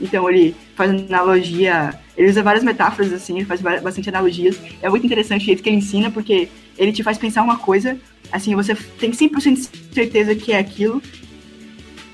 Então 0.00 0.28
ele 0.30 0.54
faz 0.74 0.90
analogia, 0.90 1.92
ele 2.16 2.30
usa 2.30 2.42
várias 2.42 2.64
metáforas 2.64 3.12
assim, 3.12 3.36
ele 3.36 3.44
faz 3.44 3.60
bastante 3.60 4.08
analogias. 4.08 4.58
É 4.80 4.88
muito 4.88 5.04
interessante 5.04 5.42
o 5.42 5.46
jeito 5.46 5.62
que 5.62 5.68
ele 5.68 5.76
ensina, 5.76 6.10
porque 6.10 6.48
ele 6.76 6.92
te 6.92 7.02
faz 7.02 7.18
pensar 7.18 7.42
uma 7.42 7.58
coisa, 7.58 7.98
assim, 8.30 8.54
você 8.54 8.74
tem 8.74 9.10
100% 9.10 9.54
de 9.54 9.94
certeza 9.94 10.34
que 10.34 10.52
é 10.52 10.58
aquilo, 10.58 11.02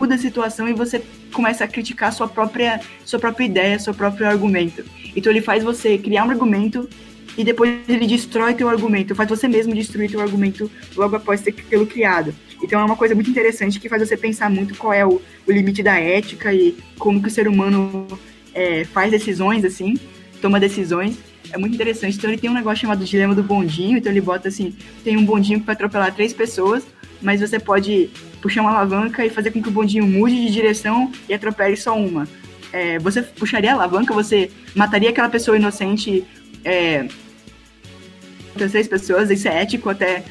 muda 0.01 0.15
a 0.15 0.19
situação 0.19 0.69
e 0.69 0.73
você 0.73 1.03
começa 1.33 1.65
a 1.65 1.69
criticar 1.69 2.13
sua 2.13 2.27
própria, 2.27 2.81
sua 3.05 3.19
própria 3.19 3.45
ideia, 3.45 3.79
seu 3.79 3.93
próprio 3.93 4.27
argumento. 4.27 4.85
Então 5.15 5.31
ele 5.31 5.43
faz 5.43 5.63
você 5.63 5.99
criar 5.99 6.25
um 6.25 6.31
argumento 6.31 6.89
e 7.37 7.45
depois 7.45 7.81
ele 7.89 8.07
destrói 8.07 8.55
teu 8.55 8.69
argumento, 8.69 9.15
faz 9.15 9.29
você 9.29 9.49
mesmo 9.49 9.75
destruir 9.75 10.11
teu 10.11 10.21
argumento 10.21 10.71
logo 10.97 11.17
após 11.17 11.41
ter 11.41 11.53
tê-lo 11.53 11.87
criado. 11.87 12.35
Então 12.63 12.81
é 12.81 12.85
uma 12.85 12.97
coisa 12.97 13.15
muito 13.15 13.31
interessante 13.31 13.81
que 13.81 13.89
faz 13.89 14.07
você 14.07 14.17
pensar 14.17 14.49
muito 14.49 14.75
qual 14.75 14.93
é 14.93 15.05
o, 15.05 15.21
o 15.47 15.53
limite 15.53 15.83
da 15.83 15.99
ética 15.99 16.53
e 16.53 16.77
como 16.99 17.21
que 17.21 17.29
o 17.29 17.31
ser 17.31 17.49
humano 17.49 18.07
é, 18.55 18.85
faz 18.85 19.11
decisões, 19.11 19.65
assim, 19.65 19.95
toma 20.41 20.61
decisões. 20.61 21.19
É 21.53 21.59
muito 21.59 21.75
interessante. 21.75 22.17
Então 22.17 22.31
ele 22.31 22.41
tem 22.41 22.49
um 22.49 22.55
negócio 22.55 22.83
chamado 22.83 23.05
dilema 23.05 23.35
do 23.35 23.43
bondinho, 23.43 23.99
então 23.99 24.11
ele 24.11 24.21
bota 24.21 24.49
assim, 24.49 24.75
tem 25.03 25.17
um 25.17 25.25
bondinho 25.25 25.61
para 25.61 25.75
atropelar 25.75 26.15
três 26.15 26.33
pessoas, 26.33 26.87
mas 27.21 27.41
você 27.41 27.59
pode 27.59 28.11
puxar 28.41 28.63
uma 28.63 28.71
alavanca 28.71 29.25
e 29.25 29.31
fazer 29.31 29.51
com 29.51 29.63
que 29.63 29.69
o 29.69 29.73
bondinho 29.73 30.07
mude 30.07 30.35
de 30.35 30.53
direção 30.53 31.11
e 31.29 31.35
atropele 31.35 31.77
só 31.77 31.97
uma. 31.97 32.29
É, 32.73 32.99
você 32.99 33.23
puxaria 33.23 33.71
a 33.71 33.75
alavanca, 33.75 34.13
você 34.13 34.51
mataria 34.75 35.11
aquela 35.11 35.29
pessoa 35.29 35.57
inocente 35.57 36.25
é, 36.65 37.07
três 38.55 38.89
pessoas, 38.89 39.31
isso 39.31 39.49
é 39.49 39.63
ético 39.63 39.91
até, 39.91 40.25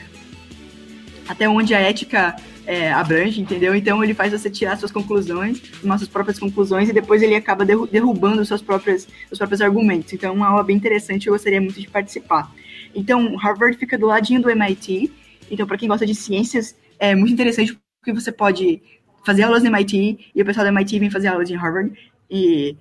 até 1.27 1.47
onde 1.47 1.73
a 1.73 1.79
ética 1.79 2.35
é, 2.65 2.91
abrange, 2.91 3.41
entendeu? 3.41 3.75
Então 3.75 4.03
ele 4.03 4.13
faz 4.13 4.31
você 4.31 4.49
tirar 4.49 4.77
suas 4.77 4.91
conclusões, 4.91 5.61
nossas 5.83 6.07
próprias 6.07 6.39
conclusões, 6.39 6.89
e 6.89 6.93
depois 6.93 7.21
ele 7.21 7.35
acaba 7.35 7.65
derrubando 7.65 8.45
seus 8.45 8.61
próprios, 8.61 9.07
seus 9.27 9.37
próprios 9.37 9.61
argumentos. 9.61 10.13
Então 10.13 10.29
é 10.29 10.33
uma 10.33 10.47
aula 10.47 10.63
bem 10.63 10.75
interessante, 10.75 11.27
eu 11.27 11.33
gostaria 11.33 11.61
muito 11.61 11.79
de 11.79 11.87
participar. 11.87 12.51
Então, 12.95 13.35
Harvard 13.35 13.77
fica 13.77 13.97
do 13.97 14.05
ladinho 14.05 14.41
do 14.41 14.49
MIT, 14.49 15.11
então 15.49 15.67
para 15.67 15.77
quem 15.77 15.87
gosta 15.87 16.05
de 16.05 16.15
ciências, 16.15 16.75
é 16.99 17.15
muito 17.15 17.33
interessante 17.33 17.77
porque 17.99 18.13
você 18.13 18.31
pode 18.31 18.81
fazer 19.25 19.43
aulas 19.43 19.63
no 19.63 19.69
MIT, 19.69 20.31
e 20.35 20.41
o 20.41 20.45
pessoal 20.45 20.65
do 20.65 20.69
MIT 20.69 20.99
vem 20.99 21.09
fazer 21.09 21.27
aulas 21.27 21.49
em 21.49 21.55
Harvard, 21.55 21.91
e 22.29 22.75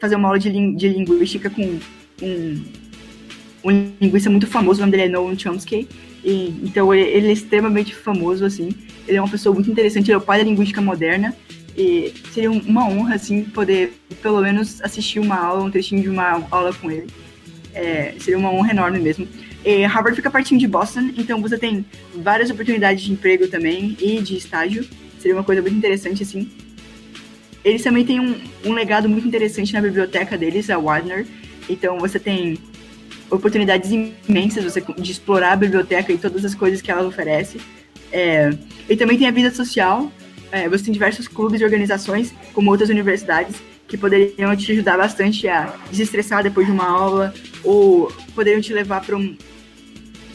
fazer 0.00 0.16
uma 0.16 0.28
aula 0.28 0.38
de, 0.38 0.50
de 0.74 0.88
linguística 0.88 1.48
com 1.48 1.78
um 3.64 3.92
linguista 4.00 4.28
muito 4.28 4.46
famoso, 4.46 4.80
o 4.80 4.80
nome 4.80 4.92
dele 4.92 5.04
é 5.04 5.08
Noam 5.08 5.38
Chomsky. 5.38 5.88
E, 6.24 6.48
então 6.62 6.92
ele, 6.94 7.08
ele, 7.08 7.28
é 7.28 7.32
extremamente 7.32 7.94
famoso, 7.94 8.44
assim. 8.44 8.70
Ele 9.06 9.16
é 9.16 9.20
uma 9.20 9.30
pessoa 9.30 9.54
muito 9.54 9.70
interessante, 9.70 10.06
ele 10.06 10.14
é 10.14 10.18
o 10.18 10.20
pai 10.20 10.38
da 10.38 10.44
linguística 10.44 10.80
moderna. 10.80 11.34
E 11.76 12.12
seria 12.32 12.50
uma 12.50 12.86
honra, 12.86 13.14
assim, 13.14 13.44
poder 13.44 13.94
pelo 14.20 14.40
menos 14.40 14.80
assistir 14.82 15.20
uma 15.20 15.36
aula, 15.36 15.64
um 15.64 15.70
trechinho 15.70 16.02
de 16.02 16.08
uma 16.08 16.46
aula 16.50 16.72
com 16.74 16.90
ele. 16.90 17.06
É, 17.74 18.14
seria 18.18 18.38
uma 18.38 18.52
honra 18.52 18.72
enorme 18.72 18.98
mesmo. 18.98 19.26
E 19.64 19.84
Harvard 19.84 20.16
fica 20.16 20.30
pertinho 20.30 20.60
de 20.60 20.66
Boston, 20.66 21.12
então 21.16 21.40
você 21.40 21.56
tem 21.56 21.84
várias 22.16 22.50
oportunidades 22.50 23.02
de 23.02 23.12
emprego 23.12 23.46
também 23.48 23.96
e 24.00 24.20
de 24.20 24.36
estágio. 24.36 24.86
Seria 25.18 25.36
uma 25.36 25.44
coisa 25.44 25.62
muito 25.62 25.76
interessante, 25.76 26.22
assim. 26.22 26.50
Eles 27.64 27.82
também 27.82 28.04
têm 28.04 28.18
um, 28.18 28.34
um 28.64 28.72
legado 28.72 29.08
muito 29.08 29.26
interessante 29.26 29.72
na 29.72 29.80
biblioteca 29.80 30.36
deles, 30.36 30.68
a 30.68 30.78
Wagner. 30.78 31.26
Então 31.68 31.98
você 31.98 32.18
tem 32.18 32.58
oportunidades 33.32 33.90
imensas 33.90 34.62
você, 34.62 34.80
de 34.80 35.10
explorar 35.10 35.52
a 35.52 35.56
biblioteca 35.56 36.12
e 36.12 36.18
todas 36.18 36.44
as 36.44 36.54
coisas 36.54 36.82
que 36.82 36.90
ela 36.90 37.06
oferece. 37.06 37.60
É, 38.12 38.50
e 38.88 38.96
também 38.96 39.16
tem 39.16 39.26
a 39.26 39.30
vida 39.30 39.50
social. 39.50 40.12
É, 40.50 40.68
você 40.68 40.84
tem 40.84 40.92
diversos 40.92 41.26
clubes 41.26 41.62
e 41.62 41.64
organizações, 41.64 42.34
como 42.52 42.70
outras 42.70 42.90
universidades, 42.90 43.56
que 43.88 43.96
poderiam 43.96 44.54
te 44.54 44.70
ajudar 44.72 44.98
bastante 44.98 45.48
a 45.48 45.74
desestressar 45.90 46.42
depois 46.42 46.66
de 46.66 46.72
uma 46.72 46.86
aula, 46.86 47.32
ou 47.64 48.12
poderiam 48.34 48.60
te 48.60 48.72
levar 48.72 49.00
para 49.00 49.16
um. 49.16 49.34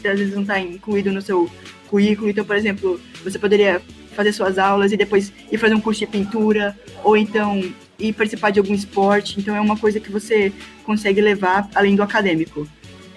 que 0.01 0.07
às 0.07 0.17
vezes 0.17 0.33
não 0.33 0.41
está 0.41 0.59
incluído 0.59 1.11
no 1.11 1.21
seu 1.21 1.49
currículo. 1.87 2.29
Então, 2.29 2.43
por 2.43 2.55
exemplo, 2.55 2.99
você 3.23 3.37
poderia 3.37 3.79
fazer 4.15 4.33
suas 4.33 4.57
aulas 4.57 4.91
e 4.91 4.97
depois 4.97 5.31
ir 5.51 5.57
fazer 5.59 5.75
um 5.75 5.79
curso 5.79 5.99
de 5.99 6.07
pintura, 6.07 6.75
ou 7.03 7.15
então 7.15 7.61
ir 7.99 8.13
participar 8.13 8.49
de 8.49 8.59
algum 8.59 8.73
esporte. 8.73 9.39
Então, 9.39 9.55
é 9.55 9.61
uma 9.61 9.77
coisa 9.77 9.99
que 9.99 10.11
você 10.11 10.51
consegue 10.83 11.21
levar 11.21 11.69
além 11.75 11.95
do 11.95 12.01
acadêmico. 12.01 12.67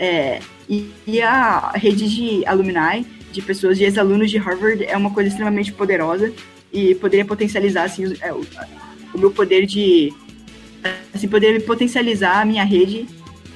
É, 0.01 0.41
e, 0.67 0.91
e, 1.07 1.21
a 1.21 1.73
rede 1.75 2.09
de 2.09 2.47
alumni, 2.47 3.07
de 3.31 3.43
pessoas, 3.43 3.77
de 3.77 3.85
ex-alunos 3.85 4.31
de 4.31 4.39
Harvard, 4.39 4.83
é 4.83 4.97
uma 4.97 5.11
coisa 5.11 5.29
extremamente 5.29 5.75
poderosa 5.75 6.33
e 6.73 6.95
poderia 6.95 7.27
potencializar 7.27 7.85
assim, 7.85 8.07
o, 8.07 8.17
é, 8.19 8.33
o 8.33 9.19
meu 9.19 9.31
poder 9.31 9.67
de. 9.67 10.11
Assim, 11.13 11.29
poderia 11.29 11.61
potencializar 11.61 12.41
a 12.41 12.47
minha 12.47 12.65
rede 12.65 13.07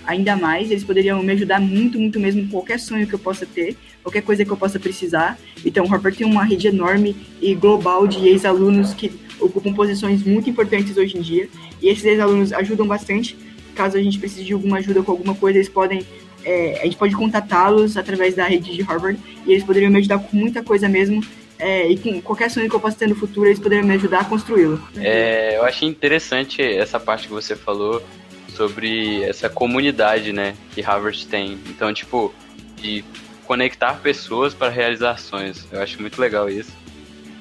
ainda 0.07 0.37
mais. 0.37 0.71
Eles 0.71 0.85
poderiam 0.85 1.23
me 1.23 1.33
ajudar 1.33 1.63
muito, 1.63 1.99
muito 1.99 2.21
mesmo 2.21 2.43
com 2.43 2.51
qualquer 2.51 2.79
sonho 2.79 3.07
que 3.07 3.15
eu 3.15 3.19
possa 3.19 3.47
ter, 3.47 3.75
qualquer 4.03 4.21
coisa 4.21 4.45
que 4.45 4.51
eu 4.51 4.57
possa 4.59 4.79
precisar. 4.79 5.39
Então, 5.65 5.87
Harvard 5.87 6.19
tem 6.19 6.27
uma 6.27 6.45
rede 6.45 6.67
enorme 6.67 7.17
e 7.41 7.55
global 7.55 8.07
de 8.07 8.29
ex-alunos 8.29 8.93
que 8.93 9.11
ocupam 9.41 9.73
posições 9.73 10.23
muito 10.23 10.51
importantes 10.51 10.95
hoje 10.99 11.17
em 11.17 11.23
dia. 11.23 11.49
E 11.81 11.89
esses 11.89 12.05
ex-alunos 12.05 12.53
ajudam 12.53 12.87
bastante. 12.87 13.35
Caso 13.75 13.97
a 13.97 14.03
gente 14.03 14.19
precise 14.19 14.45
de 14.45 14.53
alguma 14.53 14.77
ajuda 14.77 15.03
com 15.03 15.11
alguma 15.11 15.35
coisa, 15.35 15.59
eles 15.59 15.71
podem 15.71 16.05
é, 16.45 16.81
a 16.81 16.85
gente 16.85 16.97
pode 16.97 17.15
contatá-los 17.15 17.97
através 17.97 18.35
da 18.35 18.45
rede 18.45 18.75
de 18.75 18.83
Harvard 18.83 19.19
e 19.47 19.53
eles 19.53 19.65
poderiam 19.65 19.91
me 19.91 19.99
ajudar 19.99 20.19
com 20.19 20.37
muita 20.37 20.63
coisa 20.63 20.89
mesmo. 20.89 21.23
É, 21.59 21.89
e 21.89 21.97
com 21.97 22.21
qualquer 22.21 22.51
sonho 22.51 22.69
que 22.69 22.75
eu 22.75 22.81
possa 22.81 22.97
ter 22.97 23.09
no 23.09 23.15
futuro, 23.15 23.49
eles 23.49 23.61
poderiam 23.61 23.87
me 23.87 23.95
ajudar 23.95 24.21
a 24.21 24.25
construí-lo. 24.25 24.83
É, 24.97 25.57
eu 25.57 25.65
achei 25.65 25.89
interessante 25.89 26.61
essa 26.61 26.99
parte 26.99 27.29
que 27.29 27.33
você 27.33 27.55
falou 27.55 28.03
sobre 28.49 29.23
essa 29.23 29.49
comunidade, 29.49 30.33
né, 30.33 30.55
que 30.75 30.81
Harvard 30.81 31.27
tem. 31.27 31.59
Então, 31.69 31.93
tipo, 31.95 32.35
de 32.77 33.05
conectar 33.47 33.95
pessoas 33.95 34.53
para 34.53 34.69
realizações. 34.69 35.67
Eu 35.71 35.81
acho 35.81 36.01
muito 36.01 36.21
legal 36.21 36.49
isso. 36.51 36.73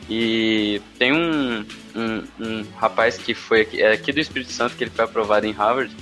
E 0.09 0.81
tem 0.99 1.13
um, 1.13 1.65
um, 1.95 2.23
um 2.39 2.65
rapaz 2.75 3.17
que 3.17 3.33
foi 3.33 3.61
aqui, 3.61 3.81
é 3.81 3.93
aqui 3.93 4.11
do 4.11 4.19
Espírito 4.19 4.51
Santo 4.51 4.75
que 4.75 4.83
ele 4.83 4.91
foi 4.91 5.05
aprovado 5.05 5.45
em 5.45 5.51
Harvard 5.51 5.93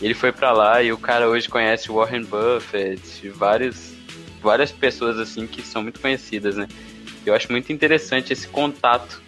ele 0.00 0.14
foi 0.14 0.32
para 0.32 0.52
lá 0.52 0.82
e 0.82 0.92
o 0.92 0.98
cara 0.98 1.28
hoje 1.28 1.48
conhece 1.48 1.88
Warren 1.88 2.24
Buffett, 2.24 3.28
vários, 3.30 3.92
várias 4.40 4.70
pessoas 4.70 5.18
assim 5.18 5.46
que 5.46 5.62
são 5.62 5.82
muito 5.82 6.00
conhecidas, 6.00 6.56
né? 6.56 6.68
Eu 7.26 7.34
acho 7.34 7.50
muito 7.50 7.72
interessante 7.72 8.32
esse 8.32 8.46
contato 8.48 9.20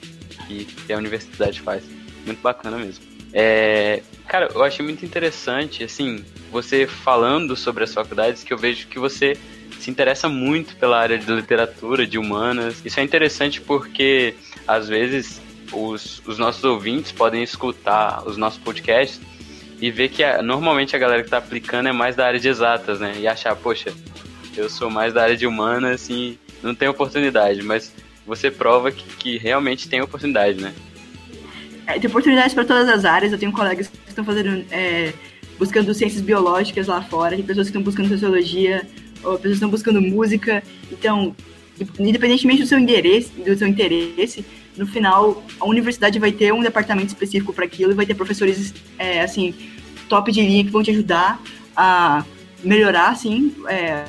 que, 0.47 0.65
que 0.65 0.93
a 0.93 0.97
universidade 0.97 1.61
faz. 1.61 1.83
Muito 2.25 2.41
bacana 2.41 2.79
mesmo. 2.79 3.05
É, 3.33 4.03
cara, 4.27 4.49
eu 4.55 4.63
achei 4.63 4.85
muito 4.85 5.05
interessante, 5.05 5.85
assim, 5.85 6.25
você 6.51 6.87
falando 6.87 7.57
sobre 7.57 7.85
as 7.85 7.93
faculdades, 7.93 8.43
que 8.43 8.53
eu 8.53 8.59
vejo 8.59 8.89
que 8.89 8.99
você 8.99 9.37
se 9.79 9.91
interessa 9.91 10.29
muito 10.29 10.77
pela 10.77 10.99
área 10.99 11.19
de 11.19 11.31
literatura, 11.33 12.07
de 12.07 12.19
humanas. 12.19 12.83
Isso 12.85 13.01
é 13.01 13.03
interessante 13.03 13.61
porque, 13.61 14.35
às 14.67 14.89
vezes, 14.89 15.41
os, 15.73 16.23
os 16.27 16.39
nossos 16.39 16.63
ouvintes 16.65 17.13
podem 17.13 17.43
escutar 17.43 18.27
os 18.27 18.37
nossos 18.37 18.59
podcasts 18.59 19.21
e 19.81 19.91
ver 19.91 20.11
que 20.11 20.23
a, 20.23 20.43
normalmente 20.43 20.95
a 20.95 20.99
galera 20.99 21.23
que 21.23 21.31
tá 21.31 21.39
aplicando 21.39 21.89
é 21.89 21.93
mais 21.93 22.15
da 22.15 22.27
área 22.27 22.39
de 22.39 22.49
exatas, 22.49 23.01
né? 23.01 23.15
E 23.19 23.27
achar, 23.27 23.57
poxa, 23.57 23.93
eu 24.57 24.69
sou 24.69 24.91
mais 24.91 25.15
da 25.15 25.23
área 25.23 25.37
de 25.37 25.47
humanas, 25.47 26.03
assim, 26.03 26.39
não 26.63 26.75
tem 26.75 26.89
oportunidade, 26.89 27.63
mas 27.63 27.93
você 28.27 28.51
prova 28.51 28.93
que, 28.93 29.05
que 29.17 29.39
realmente 29.39 29.89
tem 29.89 30.03
oportunidade, 30.03 30.61
né? 30.61 30.75
É, 31.87 31.99
tem 31.99 32.09
oportunidades 32.09 32.55
para 32.55 32.65
todas 32.65 32.89
as 32.89 33.05
áreas. 33.05 33.33
Eu 33.33 33.39
tenho 33.39 33.53
colegas 33.53 33.89
que 33.89 33.97
estão 34.09 34.25
fazendo, 34.25 34.65
é, 34.71 35.13
buscando 35.59 35.93
ciências 35.95 36.21
biológicas 36.21 36.87
lá 36.87 37.03
fora, 37.03 37.35
tem 37.35 37.45
pessoas 37.45 37.67
que 37.67 37.71
estão 37.71 37.83
buscando 37.83 38.09
sociologia, 38.09 38.87
ou 39.25 39.33
pessoas 39.33 39.43
que 39.43 39.49
estão 39.55 39.71
buscando 39.71 40.01
música. 40.01 40.63
Então, 40.93 41.35
independentemente 41.99 42.63
do 42.63 42.69
seu 42.69 42.79
interesse, 42.79 43.31
do 43.31 43.57
seu 43.57 43.67
interesse, 43.67 44.45
no 44.77 44.87
final 44.87 45.43
a 45.59 45.67
universidade 45.67 46.19
vai 46.19 46.33
ter 46.33 46.53
um 46.53 46.63
departamento 46.63 47.09
específico 47.09 47.53
para 47.53 47.65
aquilo 47.65 47.93
e 47.93 47.95
vai 47.95 48.07
ter 48.07 48.15
professores 48.15 48.73
é, 48.99 49.21
assim 49.21 49.55
top 50.11 50.31
de 50.33 50.43
linha 50.43 50.65
que 50.65 50.71
vão 50.71 50.83
te 50.83 50.91
ajudar 50.91 51.41
a 51.75 52.25
melhorar 52.63 53.11
assim 53.11 53.55
é, 53.69 54.05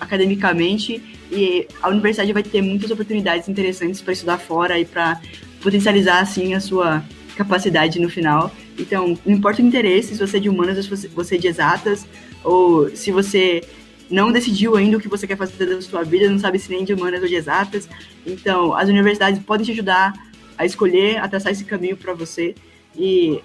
academicamente 0.00 1.02
e 1.30 1.66
a 1.82 1.88
universidade 1.88 2.32
vai 2.32 2.42
ter 2.42 2.62
muitas 2.62 2.90
oportunidades 2.90 3.48
interessantes 3.48 4.00
para 4.00 4.12
estudar 4.12 4.38
fora 4.38 4.78
e 4.78 4.84
para 4.84 5.20
potencializar 5.60 6.20
assim 6.20 6.54
a 6.54 6.60
sua 6.60 7.04
capacidade 7.36 8.00
no 8.00 8.08
final. 8.08 8.50
Então, 8.78 9.18
não 9.26 9.34
importa 9.34 9.62
o 9.62 9.66
interesse, 9.66 10.14
se 10.14 10.26
você 10.26 10.38
é 10.38 10.40
de 10.40 10.48
humanas 10.48 10.84
se 10.84 11.08
você 11.08 11.34
é 11.34 11.38
de 11.38 11.46
exatas, 11.46 12.06
ou 12.42 12.94
se 12.96 13.12
você 13.12 13.62
não 14.10 14.32
decidiu 14.32 14.76
ainda 14.76 14.96
o 14.96 15.00
que 15.00 15.08
você 15.08 15.26
quer 15.26 15.36
fazer 15.36 15.66
da 15.66 15.80
sua 15.82 16.02
vida, 16.02 16.28
não 16.28 16.38
sabe 16.38 16.58
se 16.58 16.70
nem 16.70 16.84
de 16.84 16.94
humanas 16.94 17.22
ou 17.22 17.28
de 17.28 17.34
exatas. 17.34 17.88
Então, 18.26 18.74
as 18.74 18.88
universidades 18.88 19.40
podem 19.42 19.64
te 19.66 19.72
ajudar 19.72 20.12
a 20.56 20.64
escolher, 20.64 21.18
a 21.18 21.28
traçar 21.28 21.52
esse 21.52 21.64
caminho 21.64 21.96
para 21.96 22.12
você. 22.14 22.54
E 22.96 23.40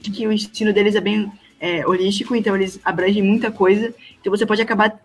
que 0.00 0.26
o 0.26 0.32
ensino 0.32 0.72
deles 0.72 0.94
é 0.94 1.00
bem 1.00 1.30
é, 1.60 1.86
holístico, 1.86 2.34
então 2.34 2.54
eles 2.54 2.80
abrangem 2.84 3.22
muita 3.22 3.50
coisa. 3.50 3.94
Então, 4.20 4.30
você 4.30 4.46
pode 4.46 4.62
acabar 4.62 5.00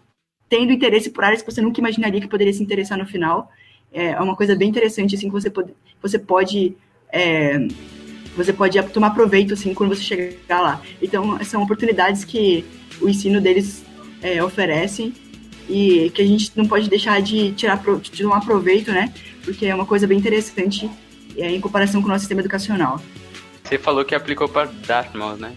tendo 0.50 0.72
interesse 0.72 1.10
por 1.10 1.24
áreas 1.24 1.42
que 1.42 1.52
você 1.52 1.62
nunca 1.62 1.80
imaginaria 1.80 2.22
que 2.22 2.28
poderia 2.28 2.54
se 2.54 2.62
interessar 2.62 2.98
no 2.98 3.06
final. 3.06 3.52
É 3.92 4.20
uma 4.20 4.36
coisa 4.36 4.56
bem 4.56 4.70
interessante, 4.70 5.16
assim, 5.16 5.28
que 5.28 5.34
você 5.34 5.50
pode, 5.52 5.72
você 6.02 6.18
pode 6.18 6.76
é, 7.12 7.60
você 8.36 8.52
pode 8.52 8.82
tomar 8.90 9.12
proveito, 9.12 9.54
assim, 9.54 9.74
quando 9.74 9.96
você 9.96 10.02
chegar 10.02 10.62
lá. 10.62 10.82
Então, 11.02 11.42
são 11.44 11.62
oportunidades 11.62 12.26
que 12.26 12.66
o 13.00 13.08
ensino 13.08 13.40
deles 13.40 13.86
é, 14.22 14.44
oferece 14.44 15.14
e 15.70 16.12
que 16.14 16.22
a 16.22 16.26
gente 16.26 16.52
não 16.56 16.66
pode 16.66 16.90
deixar 16.90 17.22
de 17.22 17.52
tirar 17.52 17.82
de 18.02 18.24
tomar 18.24 18.42
proveito, 18.42 18.92
né? 18.92 19.14
Porque 19.44 19.66
é 19.68 19.76
uma 19.76 19.86
coisa 19.86 20.08
bem 20.08 20.18
interessante 20.18 20.90
é, 21.38 21.52
em 21.52 21.62
comparação 21.62 22.02
com 22.02 22.08
o 22.08 22.10
nosso 22.10 22.22
sistema 22.22 22.42
educacional. 22.42 23.00
Você 23.64 23.78
falou 23.78 24.04
que 24.04 24.14
aplicou 24.14 24.48
para 24.48 24.70
Dartmouth, 24.86 25.38
né? 25.38 25.54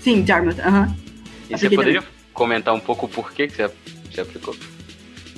Sim, 0.00 0.22
Dartmouth, 0.22 0.60
aham. 0.60 0.82
Uh 0.82 0.86
-huh. 0.86 1.04
E 1.50 1.58
você 1.58 1.70
poderia 1.70 2.00
também. 2.00 2.16
comentar 2.32 2.74
um 2.74 2.80
pouco 2.80 3.06
por 3.06 3.32
que, 3.32 3.46
que 3.46 3.54
você, 3.54 3.70
você 4.10 4.20
aplicou? 4.20 4.56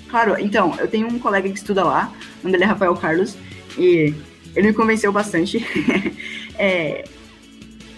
Claro, 0.08 0.36
então, 0.38 0.74
eu 0.78 0.86
tenho 0.86 1.08
um 1.08 1.18
colega 1.18 1.48
que 1.48 1.58
estuda 1.58 1.84
lá, 1.84 2.12
o 2.40 2.44
nome 2.44 2.52
dele 2.52 2.64
é 2.64 2.66
Rafael 2.66 2.94
Carlos, 2.94 3.36
e 3.76 4.14
ele 4.54 4.68
me 4.68 4.72
convenceu 4.72 5.12
bastante. 5.12 5.64
é, 6.58 7.04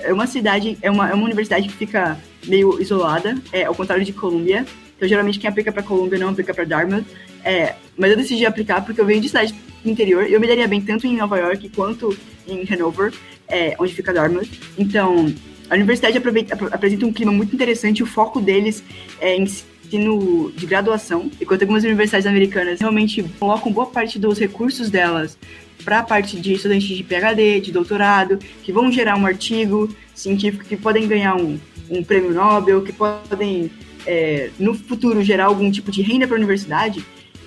é 0.01 0.13
uma 0.13 0.27
cidade, 0.27 0.79
é 0.81 0.91
uma, 0.91 1.11
é 1.11 1.15
uma 1.15 1.25
universidade 1.25 1.69
que 1.69 1.75
fica 1.75 2.19
meio 2.47 2.81
isolada, 2.81 3.37
é, 3.53 3.65
ao 3.65 3.75
contrário 3.75 4.05
de 4.05 4.13
Columbia. 4.13 4.65
Então, 4.97 5.09
geralmente, 5.09 5.39
quem 5.39 5.49
aplica 5.49 5.71
para 5.71 5.83
Columbia 5.83 6.19
não 6.19 6.31
aplica 6.31 6.53
para 6.55 6.65
Dartmouth. 6.65 7.05
É, 7.45 7.75
mas 7.97 8.11
eu 8.11 8.17
decidi 8.17 8.45
aplicar 8.45 8.85
porque 8.85 9.01
eu 9.01 9.07
venho 9.07 9.21
de 9.21 9.29
cidade 9.29 9.55
do 9.85 9.91
interior 9.91 10.29
e 10.29 10.33
eu 10.33 10.41
me 10.41 10.47
daria 10.47 10.67
bem 10.67 10.81
tanto 10.81 11.07
em 11.07 11.17
Nova 11.17 11.39
York 11.39 11.69
quanto 11.71 12.17
em 12.47 12.67
Hanover, 12.69 13.13
é, 13.49 13.75
onde 13.79 13.95
fica 13.95 14.13
Dartmouth. 14.13 14.49
Então, 14.79 15.33
a 15.71 15.75
universidade 15.75 16.17
apresenta 16.17 17.07
um 17.07 17.13
clima 17.13 17.33
muito 17.33 17.55
interessante, 17.55 18.03
o 18.03 18.07
foco 18.07 18.41
deles 18.41 18.83
é 19.21 19.37
em 19.37 19.43
ensino 19.43 20.53
de 20.55 20.67
graduação, 20.67 21.31
enquanto 21.41 21.63
algumas 21.63 21.85
universidades 21.85 22.27
americanas 22.27 22.81
realmente 22.81 23.23
colocam 23.39 23.73
boa 23.73 23.87
parte 23.87 24.19
dos 24.19 24.39
recursos 24.39 24.91
delas 24.91 25.39
para 25.85 26.01
a 26.01 26.03
parte 26.03 26.39
de 26.39 26.55
estudantes 26.55 26.89
de 26.89 27.03
PhD, 27.03 27.61
de 27.61 27.73
doutorado, 27.73 28.39
que 28.63 28.73
vão 28.73 28.91
gerar 28.91 29.17
um 29.17 29.25
artigo 29.25 29.95
científico, 30.15 30.65
que 30.65 30.77
podem 30.77 31.07
ganhar 31.07 31.37
um, 31.37 31.59
um 31.89 32.03
prêmio 32.03 32.33
Nobel, 32.33 32.83
que 32.83 32.93
podem, 32.93 33.71
é, 34.07 34.51
no 34.59 34.75
futuro, 34.75 35.23
gerar 35.23 35.47
algum 35.47 35.71
tipo 35.71 35.91
de 35.91 36.03
renda 36.03 36.27
para 36.27 36.37
a 36.37 36.39
universidade, 36.39 37.05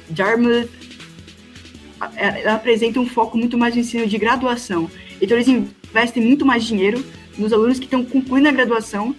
Dartmouth 0.09 0.69
apresenta 2.47 2.99
um 2.99 3.05
foco 3.05 3.37
muito 3.37 3.57
mais 3.57 3.75
no 3.75 3.81
ensino 3.81 4.07
de 4.07 4.17
graduação. 4.17 4.89
Então, 5.21 5.37
eles 5.37 5.47
investem 5.91 6.23
muito 6.23 6.45
mais 6.45 6.63
dinheiro 6.63 7.03
nos 7.37 7.53
alunos 7.53 7.77
que 7.77 7.85
estão 7.85 8.03
concluindo 8.03 8.47
a 8.49 8.51
graduação 8.51 9.15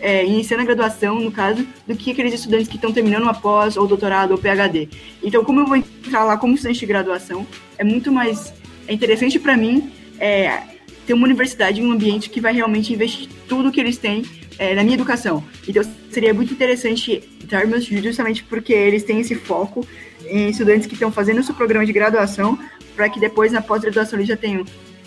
é, 0.00 0.24
iniciando 0.24 0.62
a 0.62 0.66
graduação, 0.66 1.18
no 1.18 1.32
caso, 1.32 1.66
do 1.86 1.96
que 1.96 2.10
aqueles 2.10 2.34
estudantes 2.34 2.68
que 2.68 2.76
estão 2.76 2.92
terminando 2.92 3.22
uma 3.22 3.34
pós, 3.34 3.76
ou 3.76 3.86
doutorado, 3.86 4.32
ou 4.32 4.38
PhD. 4.38 4.88
Então, 5.22 5.44
como 5.44 5.60
eu 5.60 5.66
vou 5.66 5.76
entrar 5.76 6.24
lá 6.24 6.36
como 6.36 6.54
estudante 6.54 6.80
de 6.80 6.86
graduação, 6.86 7.46
é 7.78 7.84
muito 7.84 8.12
mais 8.12 8.52
é 8.86 8.94
interessante 8.94 9.38
para 9.38 9.56
mim 9.56 9.90
é, 10.18 10.62
ter 11.06 11.14
uma 11.14 11.24
universidade, 11.24 11.82
um 11.82 11.90
ambiente 11.90 12.30
que 12.30 12.40
vai 12.40 12.52
realmente 12.52 12.92
investir 12.92 13.28
tudo 13.48 13.72
que 13.72 13.80
eles 13.80 13.96
têm 13.96 14.24
é, 14.58 14.74
na 14.74 14.82
minha 14.82 14.94
educação. 14.94 15.42
Então, 15.66 15.82
seria 16.10 16.32
muito 16.32 16.52
interessante 16.52 17.22
Dartmouth 17.44 17.82
justamente 18.02 18.44
porque 18.44 18.72
eles 18.72 19.02
têm 19.02 19.20
esse 19.20 19.34
foco 19.34 19.86
em 20.28 20.50
estudantes 20.50 20.86
que 20.86 20.94
estão 20.94 21.10
fazendo 21.10 21.40
o 21.40 21.42
seu 21.42 21.54
programa 21.54 21.84
de 21.84 21.92
graduação, 21.92 22.58
para 22.94 23.08
que 23.08 23.20
depois, 23.20 23.52
na 23.52 23.60
pós-graduação, 23.60 24.18
eles 24.18 24.28
já 24.28 24.36
tenham 24.36 24.64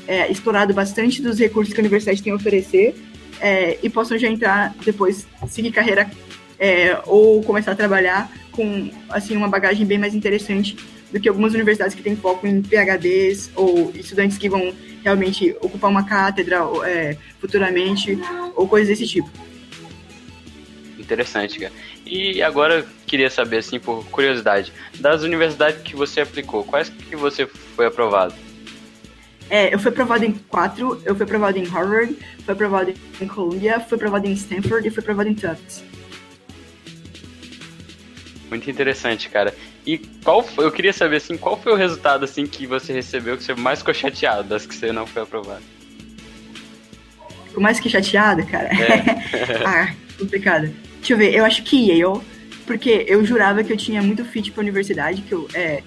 é, 0.10 0.30
explorado 0.32 0.74
bastante 0.74 1.22
dos 1.22 1.38
recursos 1.38 1.72
que 1.72 1.80
a 1.80 1.84
universidade 1.84 2.24
tem 2.24 2.34
a 2.34 2.36
oferecer 2.36 2.96
é, 3.40 3.78
e 3.84 3.90
possam 3.92 4.18
já 4.18 4.28
entrar 4.28 4.74
depois, 4.84 5.28
seguir 5.48 5.72
carreira 5.72 6.10
é, 6.58 7.00
ou 7.06 7.44
começar 7.44 7.74
a 7.74 7.76
trabalhar 7.76 8.28
com 8.52 8.90
assim 9.08 9.38
uma 9.38 9.48
bagagem 9.48 9.86
bem 9.86 10.00
mais 10.00 10.16
interessante 10.16 10.76
do 11.12 11.20
que 11.20 11.30
algumas 11.30 11.54
universidades 11.54 11.94
que 11.94 12.02
têm 12.02 12.16
foco 12.16 12.48
em 12.48 12.64
PhDs 12.64 13.52
ou 13.56 13.92
estudantes 13.94 14.40
que 14.40 14.50
vão 14.50 14.74
realmente 15.04 15.56
ocupar 15.62 15.92
uma 15.92 16.04
cátedra 16.04 16.58
é, 16.86 17.16
futuramente 17.40 18.18
ou 18.56 18.68
coisas 18.68 18.90
desse 18.90 19.08
tipo. 19.08 19.30
Interessante, 20.98 21.60
cara. 21.60 21.72
E 22.04 22.42
agora 22.42 22.84
queria 23.06 23.30
saber, 23.30 23.58
assim, 23.58 23.80
por 23.80 24.04
curiosidade, 24.06 24.74
das 25.00 25.22
universidades 25.22 25.82
que 25.84 25.96
você 25.96 26.22
aplicou, 26.22 26.64
quais 26.64 26.90
que 26.90 27.16
você 27.16 27.46
foi 27.46 27.86
aprovado? 27.86 28.34
É, 29.50 29.74
eu 29.74 29.80
fui 29.80 29.90
aprovado 29.90 30.24
em 30.24 30.34
quatro, 30.34 31.02
eu 31.04 31.16
fui 31.16 31.24
aprovado 31.24 31.58
em 31.58 31.66
Harvard, 31.66 32.16
fui 32.46 32.54
aprovado 32.54 32.94
em 33.20 33.28
Columbia, 33.28 33.80
fui 33.80 33.96
aprovado 33.96 34.28
em 34.28 34.34
Stanford 34.34 34.88
e 34.88 34.92
fui 34.92 35.02
aprovado 35.02 35.30
em 35.30 35.34
Tufts. 35.34 35.84
Muito 38.50 38.70
interessante, 38.70 39.30
cara. 39.30 39.54
E 39.86 39.98
qual 39.98 40.44
foi, 40.44 40.66
eu 40.66 40.72
queria 40.72 40.94
saber 40.94 41.18
assim, 41.18 41.38
qual 41.38 41.60
foi 41.60 41.72
o 41.72 41.76
resultado 41.76 42.26
assim 42.26 42.46
que 42.46 42.68
você 42.68 42.94
recebeu 42.94 43.38
que 43.38 43.44
você 43.44 43.54
mais 43.54 43.80
ficou 43.80 43.94
chateado 43.94 44.48
das 44.48 44.66
que 44.66 44.76
você 44.76 44.92
não 44.92 45.08
foi 45.08 45.24
aprovado? 45.24 45.64
Ficou 47.48 47.64
mais 47.64 47.80
que 47.80 47.90
chateado, 47.90 48.46
cara? 48.46 48.70
É. 48.70 49.66
ah, 49.66 49.96
complicado. 50.18 50.72
Deixa 50.98 51.14
eu 51.14 51.18
ver, 51.18 51.34
eu 51.34 51.46
acho 51.46 51.64
que 51.64 51.90
Yale, 51.90 52.22
porque 52.68 53.06
eu 53.08 53.26
jurava 53.26 53.64
que 53.64 53.74
eu 53.74 53.78
tinha 53.78 54.02
muito 54.02 54.24
fit 54.26 54.52
pra 54.52 54.62
universidade, 54.62 55.22
que 55.22 55.32
eu, 55.32 55.48
é, 55.54 55.82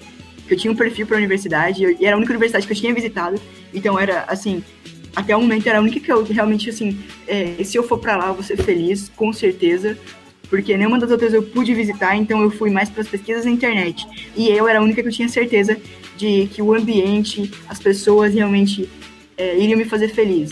que 0.47 0.53
eu 0.53 0.57
tinha 0.57 0.71
um 0.71 0.75
perfil 0.75 1.05
para 1.07 1.17
universidade 1.17 1.83
e 1.99 2.05
era 2.05 2.15
a 2.15 2.17
única 2.17 2.31
universidade 2.31 2.65
que 2.67 2.73
eu 2.73 2.77
tinha 2.77 2.93
visitado. 2.93 3.39
Então 3.73 3.99
era 3.99 4.23
assim, 4.27 4.63
até 5.15 5.35
o 5.35 5.41
momento 5.41 5.67
era 5.67 5.79
a 5.79 5.81
única 5.81 5.99
que 5.99 6.11
eu 6.11 6.23
realmente 6.23 6.69
assim, 6.69 6.99
é, 7.27 7.63
se 7.63 7.77
eu 7.77 7.83
for 7.83 7.97
para 7.97 8.15
lá 8.15 8.27
eu 8.27 8.33
vou 8.33 8.43
ser 8.43 8.57
feliz, 8.57 9.09
com 9.15 9.31
certeza, 9.31 9.97
porque 10.49 10.75
nenhuma 10.77 10.99
das 10.99 11.09
outras 11.11 11.33
eu 11.33 11.43
pude 11.43 11.73
visitar, 11.73 12.15
então 12.15 12.41
eu 12.41 12.51
fui 12.51 12.69
mais 12.69 12.89
para 12.89 13.01
as 13.01 13.07
pesquisas 13.07 13.45
na 13.45 13.51
internet. 13.51 14.05
E 14.35 14.49
eu 14.49 14.67
era 14.67 14.79
a 14.79 14.81
única 14.81 15.01
que 15.01 15.07
eu 15.07 15.11
tinha 15.11 15.29
certeza 15.29 15.77
de 16.17 16.47
que 16.47 16.61
o 16.61 16.73
ambiente, 16.73 17.51
as 17.67 17.79
pessoas 17.79 18.33
realmente 18.33 18.89
é, 19.37 19.57
iriam 19.57 19.77
me 19.77 19.85
fazer 19.85 20.09
feliz. 20.09 20.51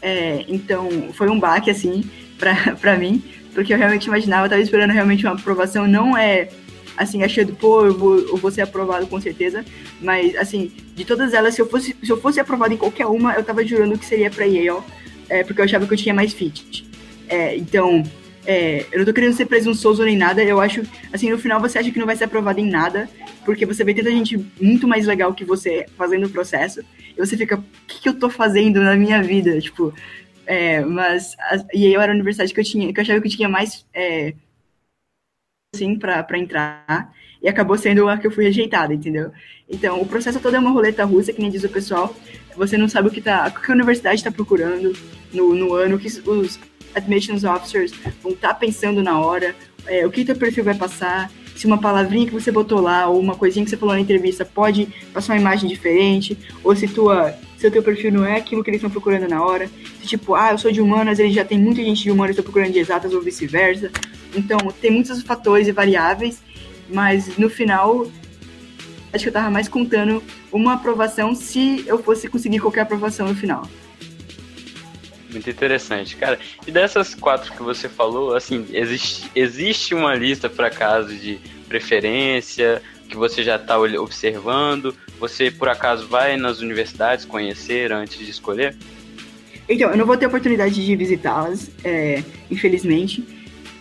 É, 0.00 0.44
então 0.48 0.88
foi 1.12 1.28
um 1.30 1.38
baque 1.38 1.70
assim 1.70 2.04
para 2.38 2.96
mim, 2.96 3.22
porque 3.54 3.72
eu 3.72 3.78
realmente 3.78 4.06
imaginava, 4.06 4.42
eu 4.42 4.46
estava 4.46 4.62
esperando 4.62 4.90
realmente 4.90 5.24
uma 5.24 5.34
aprovação, 5.34 5.86
não 5.86 6.16
é 6.16 6.48
assim, 6.96 7.22
achando, 7.22 7.54
pô, 7.54 7.84
eu 7.84 7.96
vou, 7.96 8.18
eu 8.18 8.36
vou 8.36 8.50
ser 8.50 8.62
aprovado 8.62 9.06
com 9.06 9.20
certeza. 9.20 9.64
Mas, 10.00 10.34
assim, 10.36 10.72
de 10.94 11.04
todas 11.04 11.34
elas, 11.34 11.54
se 11.54 11.60
eu 11.60 11.68
fosse, 11.68 11.96
se 12.02 12.10
eu 12.10 12.20
fosse 12.20 12.40
aprovado 12.40 12.74
em 12.74 12.76
qualquer 12.76 13.06
uma, 13.06 13.34
eu 13.34 13.44
tava 13.44 13.64
jurando 13.64 13.98
que 13.98 14.04
seria 14.04 14.30
pra 14.30 14.44
Yale, 14.44 14.82
é, 15.28 15.42
porque 15.42 15.60
eu 15.60 15.64
achava 15.64 15.86
que 15.86 15.94
eu 15.94 15.98
tinha 15.98 16.14
mais 16.14 16.32
fit. 16.32 16.88
É, 17.28 17.56
então, 17.56 18.02
é, 18.46 18.86
eu 18.92 18.98
não 18.98 19.06
tô 19.06 19.12
querendo 19.12 19.34
ser 19.34 19.46
presunçoso 19.46 20.04
nem 20.04 20.16
nada, 20.16 20.42
eu 20.42 20.60
acho, 20.60 20.82
assim, 21.12 21.30
no 21.30 21.38
final 21.38 21.60
você 21.60 21.78
acha 21.78 21.90
que 21.90 21.98
não 21.98 22.06
vai 22.06 22.16
ser 22.16 22.24
aprovado 22.24 22.60
em 22.60 22.68
nada, 22.68 23.08
porque 23.44 23.64
você 23.64 23.82
vê 23.84 23.94
tanta 23.94 24.10
gente 24.10 24.38
muito 24.60 24.86
mais 24.86 25.06
legal 25.06 25.32
que 25.32 25.44
você 25.44 25.86
fazendo 25.96 26.26
o 26.26 26.30
processo, 26.30 26.82
e 27.16 27.18
você 27.18 27.36
fica, 27.36 27.56
o 27.56 27.64
que, 27.86 28.02
que 28.02 28.08
eu 28.08 28.18
tô 28.18 28.28
fazendo 28.28 28.80
na 28.82 28.96
minha 28.96 29.22
vida? 29.22 29.58
Tipo, 29.60 29.94
é, 30.46 30.84
mas 30.84 31.34
a 31.38 31.56
Yale 31.74 31.94
era 31.94 32.12
a 32.12 32.14
universidade 32.14 32.52
que 32.52 32.60
eu 32.60 32.64
tinha, 32.64 32.92
que 32.92 33.00
eu 33.00 33.02
achava 33.02 33.20
que 33.20 33.28
eu 33.28 33.32
tinha 33.32 33.48
mais 33.48 33.86
é, 33.94 34.34
assim, 35.74 35.96
para 35.96 36.38
entrar, 36.38 37.12
e 37.42 37.48
acabou 37.48 37.76
sendo 37.76 38.08
a 38.08 38.16
que 38.16 38.26
eu 38.26 38.30
fui 38.30 38.44
rejeitada, 38.44 38.94
entendeu? 38.94 39.30
Então, 39.68 40.00
o 40.00 40.06
processo 40.06 40.40
todo 40.40 40.56
é 40.56 40.58
uma 40.58 40.70
roleta 40.70 41.04
russa, 41.04 41.32
que 41.32 41.40
nem 41.40 41.50
diz 41.50 41.64
o 41.64 41.68
pessoal, 41.68 42.14
você 42.56 42.76
não 42.76 42.88
sabe 42.88 43.08
o 43.08 43.10
que, 43.10 43.20
tá, 43.20 43.46
o 43.48 43.60
que 43.60 43.70
a 43.70 43.74
universidade 43.74 44.16
está 44.16 44.30
procurando 44.30 44.96
no, 45.32 45.54
no 45.54 45.74
ano, 45.74 45.96
o 45.96 45.98
que 45.98 46.08
os 46.08 46.58
admissions 46.94 47.44
officers 47.44 47.92
vão 48.22 48.32
estar 48.32 48.48
tá 48.48 48.54
pensando 48.54 49.02
na 49.02 49.18
hora, 49.18 49.54
é, 49.86 50.06
o 50.06 50.10
que 50.10 50.24
teu 50.24 50.36
perfil 50.36 50.64
vai 50.64 50.74
passar, 50.74 51.30
se 51.54 51.66
uma 51.66 51.78
palavrinha 51.78 52.26
que 52.26 52.32
você 52.32 52.50
botou 52.50 52.80
lá 52.80 53.06
ou 53.08 53.20
uma 53.20 53.34
coisinha 53.34 53.64
que 53.64 53.70
você 53.70 53.76
falou 53.76 53.94
na 53.94 54.00
entrevista 54.00 54.44
pode 54.44 54.88
passar 55.12 55.34
uma 55.34 55.40
imagem 55.40 55.68
diferente, 55.68 56.36
ou 56.62 56.74
se 56.74 56.88
tua 56.88 57.34
se 57.64 57.68
o 57.68 57.70
teu 57.70 57.82
perfil 57.82 58.12
não 58.12 58.26
é 58.26 58.36
aquilo 58.36 58.62
que 58.62 58.68
eles 58.68 58.78
estão 58.78 58.90
procurando 58.90 59.26
na 59.26 59.42
hora. 59.42 59.70
Se, 59.98 60.06
tipo, 60.06 60.34
ah, 60.34 60.50
eu 60.50 60.58
sou 60.58 60.70
de 60.70 60.82
humanas, 60.82 61.18
ele 61.18 61.32
já 61.32 61.46
tem 61.46 61.58
muita 61.58 61.82
gente 61.82 62.02
de 62.02 62.10
humanas, 62.10 62.32
estou 62.32 62.44
procurando 62.44 62.72
de 62.72 62.78
exatas 62.78 63.14
ou 63.14 63.22
vice-versa. 63.22 63.90
Então, 64.36 64.58
tem 64.82 64.90
muitos 64.90 65.22
fatores 65.22 65.66
e 65.66 65.72
variáveis, 65.72 66.42
mas 66.90 67.38
no 67.38 67.48
final, 67.48 68.06
acho 69.10 69.24
que 69.24 69.28
eu 69.28 69.32
tava 69.32 69.48
mais 69.50 69.66
contando 69.66 70.22
uma 70.52 70.74
aprovação 70.74 71.34
se 71.34 71.82
eu 71.86 72.02
fosse 72.02 72.28
conseguir 72.28 72.58
qualquer 72.58 72.82
aprovação 72.82 73.28
no 73.28 73.34
final. 73.34 73.66
Muito 75.34 75.50
interessante, 75.50 76.14
cara. 76.14 76.38
E 76.64 76.70
dessas 76.70 77.12
quatro 77.14 77.52
que 77.52 77.62
você 77.62 77.88
falou, 77.88 78.36
assim, 78.36 78.66
existe, 78.72 79.28
existe 79.34 79.94
uma 79.94 80.14
lista 80.14 80.48
para 80.48 80.70
caso 80.70 81.12
de 81.12 81.40
preferência 81.68 82.80
que 83.08 83.16
você 83.16 83.42
já 83.42 83.56
está 83.56 83.78
observando? 83.78 84.94
Você 85.18 85.50
por 85.50 85.68
acaso 85.68 86.06
vai 86.06 86.36
nas 86.36 86.60
universidades 86.60 87.24
conhecer 87.24 87.92
antes 87.92 88.18
de 88.18 88.30
escolher? 88.30 88.76
Então, 89.68 89.90
eu 89.90 89.96
não 89.96 90.06
vou 90.06 90.16
ter 90.16 90.26
oportunidade 90.26 90.84
de 90.84 90.94
visitá-las, 90.94 91.70
é, 91.82 92.22
infelizmente. 92.50 93.24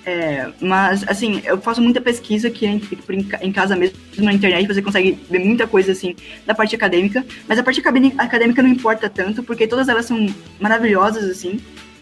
É, 0.06 0.52
mas, 0.60 1.08
assim, 1.08 1.42
eu 1.46 1.60
faço 1.62 1.82
muita 1.82 2.02
pesquisa 2.02 2.50
aqui 2.50 2.66
em, 2.66 2.82
em, 3.42 3.52
casa 3.52 3.76
mesmo, 3.76 3.98
na 4.18 4.34
internet, 4.34 4.68
você 4.68 4.82
consegue 4.82 5.18
ver 5.30 5.40
muita 5.40 5.66
coisa, 5.66 5.94
assim, 5.94 6.16
da 6.46 6.54
parte 6.54 6.76
acadêmica. 6.76 7.26
Mas 7.48 7.58
a 7.58 7.64
parte 7.64 7.82
acadêmica 8.18 8.62
não 8.62 8.70
importa 8.70 9.10
tanto, 9.10 9.44
porque 9.44 9.66
todas 9.66 9.88
elas 9.88 10.06
são 10.06 10.28
maravilhosas, 10.60 11.24
assim. 11.30 11.60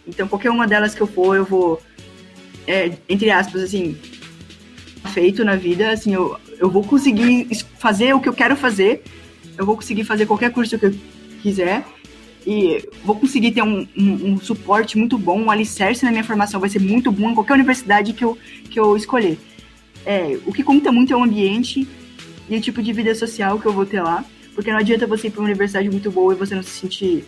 Então, 0.08 0.28
qualquer 0.28 0.50
uma 0.50 0.68
delas 0.68 0.96
que 0.96 1.02
eu 1.02 1.08
for, 1.08 1.36
eu 1.36 1.46
vou, 1.46 1.80
é, 2.66 2.92
entre 3.08 3.30
aspas, 3.30 3.62
assim, 3.62 3.96
feito 5.14 5.46
na 5.46 5.56
vida, 5.56 5.92
assim, 5.92 6.14
eu, 6.14 6.38
eu 6.58 6.70
vou 6.70 6.84
conseguir 6.84 7.48
fazer 7.78 8.14
o 8.14 8.20
que 8.20 8.30
eu 8.30 8.34
quero 8.34 8.56
fazer, 8.56 9.04
eu 9.58 9.66
vou 9.66 9.76
conseguir 9.76 10.06
fazer 10.06 10.26
qualquer 10.26 10.52
curso 10.52 10.80
que 10.80 10.88
eu 10.88 10.96
quiser, 11.42 11.84
e 12.46 12.88
vou 13.04 13.16
conseguir 13.16 13.52
ter 13.52 13.62
um, 13.62 13.88
um, 13.98 14.32
um, 14.32 14.38
suporte 14.40 14.98
muito 14.98 15.18
bom, 15.18 15.40
um 15.40 15.52
alicerce 15.52 16.04
na 16.04 16.12
minha 16.12 16.24
formação 16.24 16.60
vai 16.60 16.70
ser 16.70 16.80
muito 16.80 17.12
bom 17.12 17.30
em 17.30 17.36
qualquer 17.36 17.54
universidade 17.54 18.14
que 18.14 18.24
eu, 18.24 18.38
que 18.70 18.80
eu 18.80 18.98
escolher. 18.98 19.38
É, 20.06 20.40
o 20.46 20.52
que 20.52 20.64
conta 20.64 20.92
muito 20.92 21.14
é 21.14 21.16
o 21.16 21.24
ambiente 21.24 21.88
e 22.50 22.58
o 22.58 22.62
tipo 22.62 22.82
de 22.82 22.92
vida 22.92 23.14
social 23.14 23.60
que 23.60 23.66
eu 23.66 23.74
vou 23.74 23.86
ter 23.86 24.02
lá, 24.02 24.26
porque 24.56 24.72
não 24.72 24.80
adianta 24.80 25.06
você 25.06 25.28
ir 25.28 25.32
para 25.32 25.42
uma 25.42 25.48
universidade 25.48 25.90
muito 25.90 26.10
boa 26.10 26.34
e 26.34 26.38
você 26.38 26.56
não 26.56 26.64
se 26.64 26.72
sentir. 26.72 27.26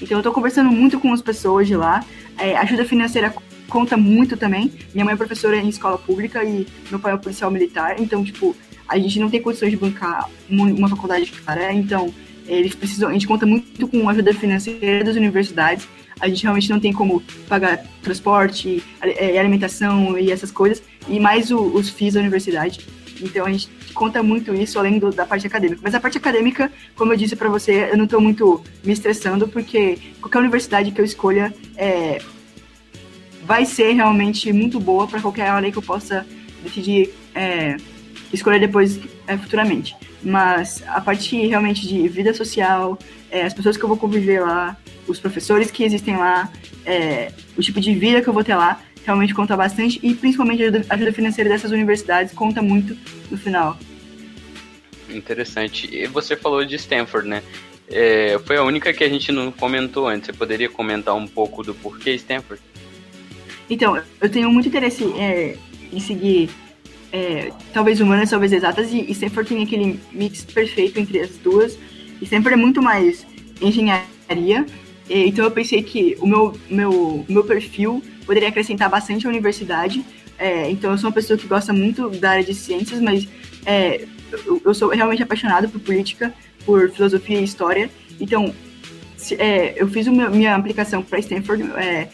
Então 0.00 0.18
eu 0.18 0.20
estou 0.20 0.32
conversando 0.32 0.70
muito 0.70 1.00
com 1.00 1.12
as 1.12 1.20
pessoas 1.20 1.66
de 1.66 1.74
lá, 1.74 2.04
é, 2.38 2.56
ajuda 2.56 2.84
financeira 2.84 3.34
conta 3.68 3.96
muito 3.96 4.36
também. 4.36 4.72
Minha 4.94 5.04
mãe 5.04 5.14
é 5.14 5.16
professora 5.16 5.56
em 5.56 5.68
escola 5.68 5.98
pública 5.98 6.44
e 6.44 6.66
meu 6.88 7.00
pai 7.00 7.12
é 7.12 7.16
policial 7.16 7.50
militar, 7.50 7.96
então, 7.98 8.22
tipo, 8.22 8.54
a 8.88 8.96
gente 8.98 9.18
não 9.18 9.28
tem 9.28 9.42
condições 9.42 9.70
de 9.70 9.76
bancar 9.76 10.30
uma 10.48 10.88
faculdade 10.88 11.30
cara, 11.32 11.72
então 11.72 12.14
eles 12.46 12.74
precisam, 12.74 13.08
a 13.08 13.12
gente 13.12 13.26
conta 13.26 13.46
muito 13.46 13.88
com 13.88 14.08
ajuda 14.08 14.32
financeira 14.32 15.04
das 15.04 15.16
universidades. 15.16 15.86
A 16.18 16.28
gente 16.28 16.42
realmente 16.42 16.70
não 16.70 16.80
tem 16.80 16.92
como 16.92 17.22
pagar 17.48 17.84
transporte, 18.02 18.82
é, 19.02 19.38
alimentação 19.38 20.18
e 20.18 20.30
essas 20.30 20.50
coisas, 20.50 20.82
e 21.08 21.20
mais 21.20 21.50
o, 21.50 21.58
os 21.58 21.90
FIIs 21.90 22.14
da 22.14 22.20
universidade. 22.20 22.86
Então 23.20 23.46
a 23.46 23.50
gente 23.50 23.68
conta 23.92 24.22
muito 24.22 24.54
isso 24.54 24.78
além 24.78 24.98
do, 24.98 25.10
da 25.10 25.26
parte 25.26 25.46
acadêmica. 25.46 25.80
Mas 25.82 25.94
a 25.94 26.00
parte 26.00 26.18
acadêmica, 26.18 26.72
como 26.94 27.12
eu 27.12 27.16
disse 27.16 27.36
para 27.36 27.48
você, 27.48 27.90
eu 27.90 27.96
não 27.96 28.04
estou 28.04 28.20
muito 28.20 28.62
me 28.84 28.92
estressando, 28.92 29.48
porque 29.48 29.98
qualquer 30.20 30.38
universidade 30.38 30.90
que 30.90 31.00
eu 31.00 31.04
escolha 31.04 31.54
é, 31.76 32.18
vai 33.44 33.64
ser 33.64 33.92
realmente 33.92 34.52
muito 34.52 34.80
boa 34.80 35.06
para 35.06 35.20
qualquer 35.20 35.48
área 35.48 35.70
que 35.70 35.78
eu 35.78 35.82
possa 35.82 36.26
decidir 36.62 37.10
é, 37.34 37.76
escolher 38.32 38.60
depois 38.60 38.98
é, 39.26 39.36
futuramente. 39.36 39.96
Mas 40.22 40.82
a 40.86 41.00
parte 41.00 41.36
realmente 41.46 41.86
de 41.86 42.08
vida 42.08 42.34
social, 42.34 42.98
é, 43.30 43.42
as 43.42 43.54
pessoas 43.54 43.76
que 43.76 43.84
eu 43.84 43.88
vou 43.88 43.96
conviver 43.96 44.40
lá, 44.40 44.76
os 45.06 45.20
professores 45.20 45.70
que 45.70 45.84
existem 45.84 46.16
lá, 46.16 46.50
é, 46.84 47.32
o 47.56 47.62
tipo 47.62 47.80
de 47.80 47.94
vida 47.94 48.20
que 48.20 48.28
eu 48.28 48.32
vou 48.32 48.44
ter 48.44 48.56
lá, 48.56 48.80
realmente 49.04 49.34
conta 49.34 49.56
bastante 49.56 50.00
e 50.02 50.14
principalmente 50.14 50.62
a 50.62 50.66
ajuda, 50.66 50.86
ajuda 50.90 51.12
financeira 51.12 51.48
dessas 51.48 51.70
universidades 51.70 52.34
conta 52.34 52.60
muito 52.60 52.96
no 53.30 53.38
final. 53.38 53.78
Interessante. 55.08 55.88
E 55.92 56.06
você 56.06 56.36
falou 56.36 56.64
de 56.64 56.74
Stanford, 56.74 57.28
né? 57.28 57.42
É, 57.88 58.38
foi 58.44 58.56
a 58.56 58.64
única 58.64 58.92
que 58.92 59.04
a 59.04 59.08
gente 59.08 59.30
não 59.30 59.52
comentou 59.52 60.08
antes. 60.08 60.26
Você 60.26 60.32
poderia 60.32 60.68
comentar 60.68 61.14
um 61.14 61.26
pouco 61.26 61.62
do 61.62 61.72
porquê 61.72 62.14
Stanford? 62.14 62.60
Então, 63.70 64.00
eu 64.20 64.28
tenho 64.28 64.50
muito 64.50 64.68
interesse 64.68 65.04
é, 65.16 65.56
em 65.92 66.00
seguir 66.00 66.50
é, 67.12 67.52
talvez 67.72 68.00
humanas, 68.00 68.30
talvez 68.30 68.52
exatas, 68.52 68.92
e, 68.92 69.00
e 69.00 69.12
Stanford 69.12 69.48
tem 69.48 69.62
aquele 69.62 70.00
mix 70.12 70.44
perfeito 70.44 70.98
entre 70.98 71.20
as 71.20 71.30
duas. 71.38 71.78
E 72.20 72.24
Stanford 72.24 72.54
é 72.54 72.56
muito 72.56 72.82
mais 72.82 73.26
engenharia, 73.60 74.66
e, 75.08 75.26
então 75.26 75.44
eu 75.44 75.50
pensei 75.50 75.82
que 75.82 76.16
o 76.20 76.26
meu, 76.26 76.58
meu, 76.68 77.24
meu 77.28 77.44
perfil 77.44 78.02
poderia 78.24 78.48
acrescentar 78.48 78.90
bastante 78.90 79.26
à 79.26 79.30
universidade. 79.30 80.04
É, 80.38 80.70
então 80.70 80.90
eu 80.90 80.98
sou 80.98 81.08
uma 81.08 81.14
pessoa 81.14 81.38
que 81.38 81.46
gosta 81.46 81.72
muito 81.72 82.10
da 82.10 82.32
área 82.32 82.44
de 82.44 82.54
ciências, 82.54 83.00
mas 83.00 83.26
é, 83.64 84.04
eu, 84.46 84.60
eu, 84.64 84.74
sou 84.74 84.90
realmente 84.90 85.22
apaixonado 85.22 85.68
por 85.68 85.80
política, 85.80 86.34
por 86.64 86.90
filosofia 86.90 87.40
e 87.40 87.44
história. 87.44 87.90
Então, 88.20 88.52
se, 89.16 89.34
é, 89.36 89.74
eu 89.76 89.88
fiz 89.88 90.06
uma, 90.06 90.28
minha 90.28 90.54
aplicação 90.54 91.02
para 91.02 91.18
Stanford 91.18 91.62
é, 91.76 92.08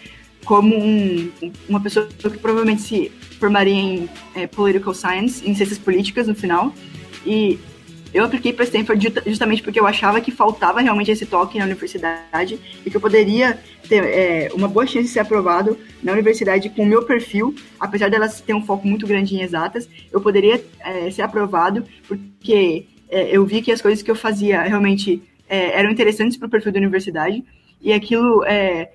como 0.45 0.77
um, 0.77 1.31
uma 1.69 1.81
pessoa 1.81 2.07
que 2.07 2.39
provavelmente 2.39 2.83
se 2.83 3.13
formaria 3.39 3.75
em 3.75 4.09
é, 4.35 4.47
political 4.47 4.95
science, 4.95 5.49
em 5.49 5.55
ciências 5.55 5.79
políticas 5.79 6.27
no 6.27 6.35
final. 6.35 6.73
E 7.25 7.59
eu 8.13 8.25
apliquei 8.25 8.53
para 8.53 8.65
Stanford 8.65 9.13
justamente 9.27 9.63
porque 9.63 9.81
eu 9.81 9.87
achava 9.87 10.21
que 10.21 10.31
faltava 10.31 10.81
realmente 10.81 11.11
esse 11.11 11.25
toque 11.25 11.59
na 11.59 11.65
universidade 11.65 12.59
e 12.85 12.91
que 12.91 12.97
eu 12.97 13.01
poderia 13.01 13.59
ter 13.89 14.05
é, 14.05 14.51
uma 14.53 14.69
boa 14.69 14.87
chance 14.87 15.07
de 15.07 15.09
ser 15.09 15.21
aprovado 15.21 15.79
na 16.03 16.13
universidade 16.13 16.69
com 16.69 16.83
o 16.83 16.87
meu 16.87 17.05
perfil, 17.05 17.55
apesar 17.81 18.11
delas 18.11 18.41
ter 18.41 18.55
um 18.55 18.65
foco 18.65 18.87
muito 18.87 19.07
grande 19.07 19.35
em 19.35 19.41
exatas, 19.41 19.89
eu 20.13 20.21
poderia 20.21 20.63
é, 20.81 21.11
ser 21.11 21.23
aprovado 21.23 21.85
porque 22.07 22.87
é, 23.09 23.35
eu 23.35 23.45
vi 23.47 23.63
que 23.63 23.73
as 23.73 23.81
coisas 23.81 24.03
que 24.03 24.11
eu 24.11 24.15
fazia 24.15 24.63
realmente 24.63 25.23
é, 25.49 25.79
eram 25.79 25.91
interessantes 25.91 26.37
para 26.37 26.47
o 26.47 26.51
perfil 26.51 26.73
da 26.73 26.81
universidade 26.81 27.43
e 27.81 27.93
aquilo 27.93 28.45
é, 28.45 28.91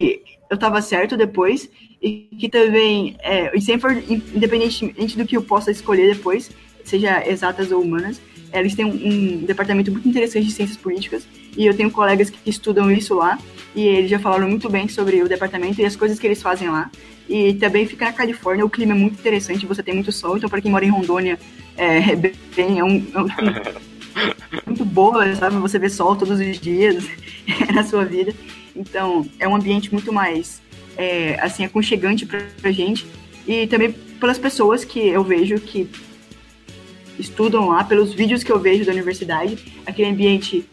eu 0.00 0.54
estava 0.54 0.80
certo 0.80 1.16
depois 1.16 1.68
e 2.00 2.28
que 2.38 2.48
também 2.48 3.16
é, 3.20 3.50
o 3.52 3.56
Stanford, 3.56 4.04
independente 4.34 5.16
do 5.16 5.26
que 5.26 5.36
eu 5.36 5.42
possa 5.42 5.70
escolher 5.70 6.14
depois, 6.14 6.50
seja 6.84 7.26
exatas 7.26 7.72
ou 7.72 7.82
humanas, 7.82 8.20
eles 8.52 8.74
têm 8.74 8.84
um, 8.84 8.90
um, 8.90 9.44
departamento 9.44 9.90
muito 9.90 10.08
interessante 10.08 10.46
de 10.46 10.52
ciências 10.52 10.78
políticas 10.78 11.26
e 11.56 11.66
eu 11.66 11.76
tenho 11.76 11.90
colegas 11.90 12.30
que 12.30 12.48
estudam 12.48 12.90
isso 12.90 13.14
lá 13.14 13.38
e 13.74 13.82
eles 13.82 14.10
já 14.10 14.18
falaram 14.18 14.48
muito 14.48 14.70
bem 14.70 14.88
sobre 14.88 15.20
o 15.22 15.28
departamento 15.28 15.80
e 15.80 15.84
as 15.84 15.96
coisas 15.96 16.18
que 16.18 16.26
eles 16.26 16.40
fazem 16.40 16.70
lá. 16.70 16.90
E 17.28 17.52
também 17.54 17.84
fica 17.84 18.06
na 18.06 18.12
Califórnia, 18.12 18.64
o 18.64 18.70
clima 18.70 18.92
é 18.92 18.96
muito 18.96 19.18
interessante, 19.18 19.66
você 19.66 19.82
tem 19.82 19.92
muito 19.92 20.10
sol, 20.10 20.38
então 20.38 20.48
para 20.48 20.62
quem 20.62 20.70
mora 20.70 20.84
em 20.84 20.88
Rondônia, 20.88 21.38
é, 21.76 22.12
é 22.12 22.16
bem, 22.16 22.78
é 22.78 22.84
um, 22.84 23.06
é 23.14 23.20
um 23.20 23.28
muito 24.64 24.84
boa, 24.84 25.34
sabe? 25.34 25.56
Você 25.56 25.78
vê 25.78 25.90
sol 25.90 26.16
todos 26.16 26.40
os 26.40 26.58
dias 26.58 27.04
na 27.74 27.82
sua 27.84 28.04
vida. 28.04 28.32
Então, 28.78 29.26
é 29.40 29.48
um 29.48 29.56
ambiente 29.56 29.92
muito 29.92 30.12
mais, 30.12 30.62
é, 30.96 31.38
assim, 31.40 31.64
aconchegante 31.64 32.24
pra, 32.24 32.40
pra 32.62 32.70
gente. 32.70 33.04
E 33.46 33.66
também 33.66 33.92
pelas 34.20 34.38
pessoas 34.38 34.84
que 34.84 35.00
eu 35.00 35.24
vejo 35.24 35.58
que 35.58 35.88
estudam 37.18 37.68
lá, 37.68 37.82
pelos 37.82 38.14
vídeos 38.14 38.44
que 38.44 38.52
eu 38.52 38.58
vejo 38.58 38.84
da 38.84 38.92
universidade. 38.92 39.58
Aquele 39.84 40.10
ambiente, 40.10 40.64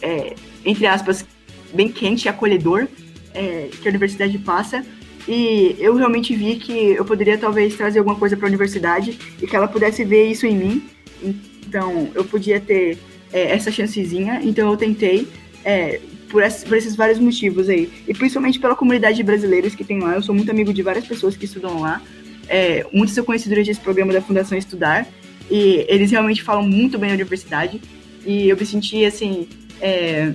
é, 0.00 0.34
entre 0.64 0.86
aspas, 0.86 1.24
bem 1.72 1.88
quente 1.88 2.24
e 2.24 2.28
acolhedor 2.28 2.88
é, 3.32 3.68
que 3.80 3.86
a 3.86 3.90
universidade 3.90 4.36
passa. 4.38 4.84
E 5.28 5.76
eu 5.78 5.94
realmente 5.94 6.34
vi 6.34 6.56
que 6.56 6.72
eu 6.72 7.04
poderia 7.04 7.38
talvez 7.38 7.76
trazer 7.76 8.00
alguma 8.00 8.16
coisa 8.16 8.36
para 8.36 8.46
a 8.46 8.48
universidade 8.48 9.16
e 9.40 9.46
que 9.46 9.54
ela 9.54 9.68
pudesse 9.68 10.04
ver 10.04 10.26
isso 10.26 10.46
em 10.46 10.56
mim. 10.56 10.82
Então, 11.22 12.10
eu 12.12 12.24
podia 12.24 12.60
ter 12.60 12.98
é, 13.32 13.52
essa 13.52 13.70
chancezinha. 13.70 14.40
Então, 14.42 14.68
eu 14.70 14.76
tentei. 14.76 15.28
É, 15.64 16.00
por, 16.32 16.42
esses, 16.42 16.64
por 16.64 16.76
esses 16.76 16.96
vários 16.96 17.18
motivos 17.18 17.68
aí. 17.68 17.92
E 18.08 18.14
principalmente 18.14 18.58
pela 18.58 18.74
comunidade 18.74 19.16
de 19.16 19.22
brasileiros 19.22 19.74
que 19.74 19.84
tem 19.84 20.00
lá. 20.00 20.14
Eu 20.14 20.22
sou 20.22 20.34
muito 20.34 20.50
amigo 20.50 20.72
de 20.72 20.82
várias 20.82 21.06
pessoas 21.06 21.36
que 21.36 21.44
estudam 21.44 21.80
lá. 21.80 22.00
É, 22.48 22.84
muitos 22.90 23.14
eu 23.16 23.22
conheci 23.22 23.48
durante 23.50 23.70
esse 23.70 23.80
programa 23.80 24.14
da 24.14 24.22
Fundação 24.22 24.56
Estudar. 24.56 25.06
E 25.50 25.84
eles 25.88 26.10
realmente 26.10 26.42
falam 26.42 26.66
muito 26.66 26.98
bem 26.98 27.10
da 27.10 27.14
universidade. 27.16 27.80
E 28.24 28.48
eu 28.48 28.56
me 28.56 28.64
senti, 28.64 29.04
assim, 29.04 29.46
é, 29.78 30.32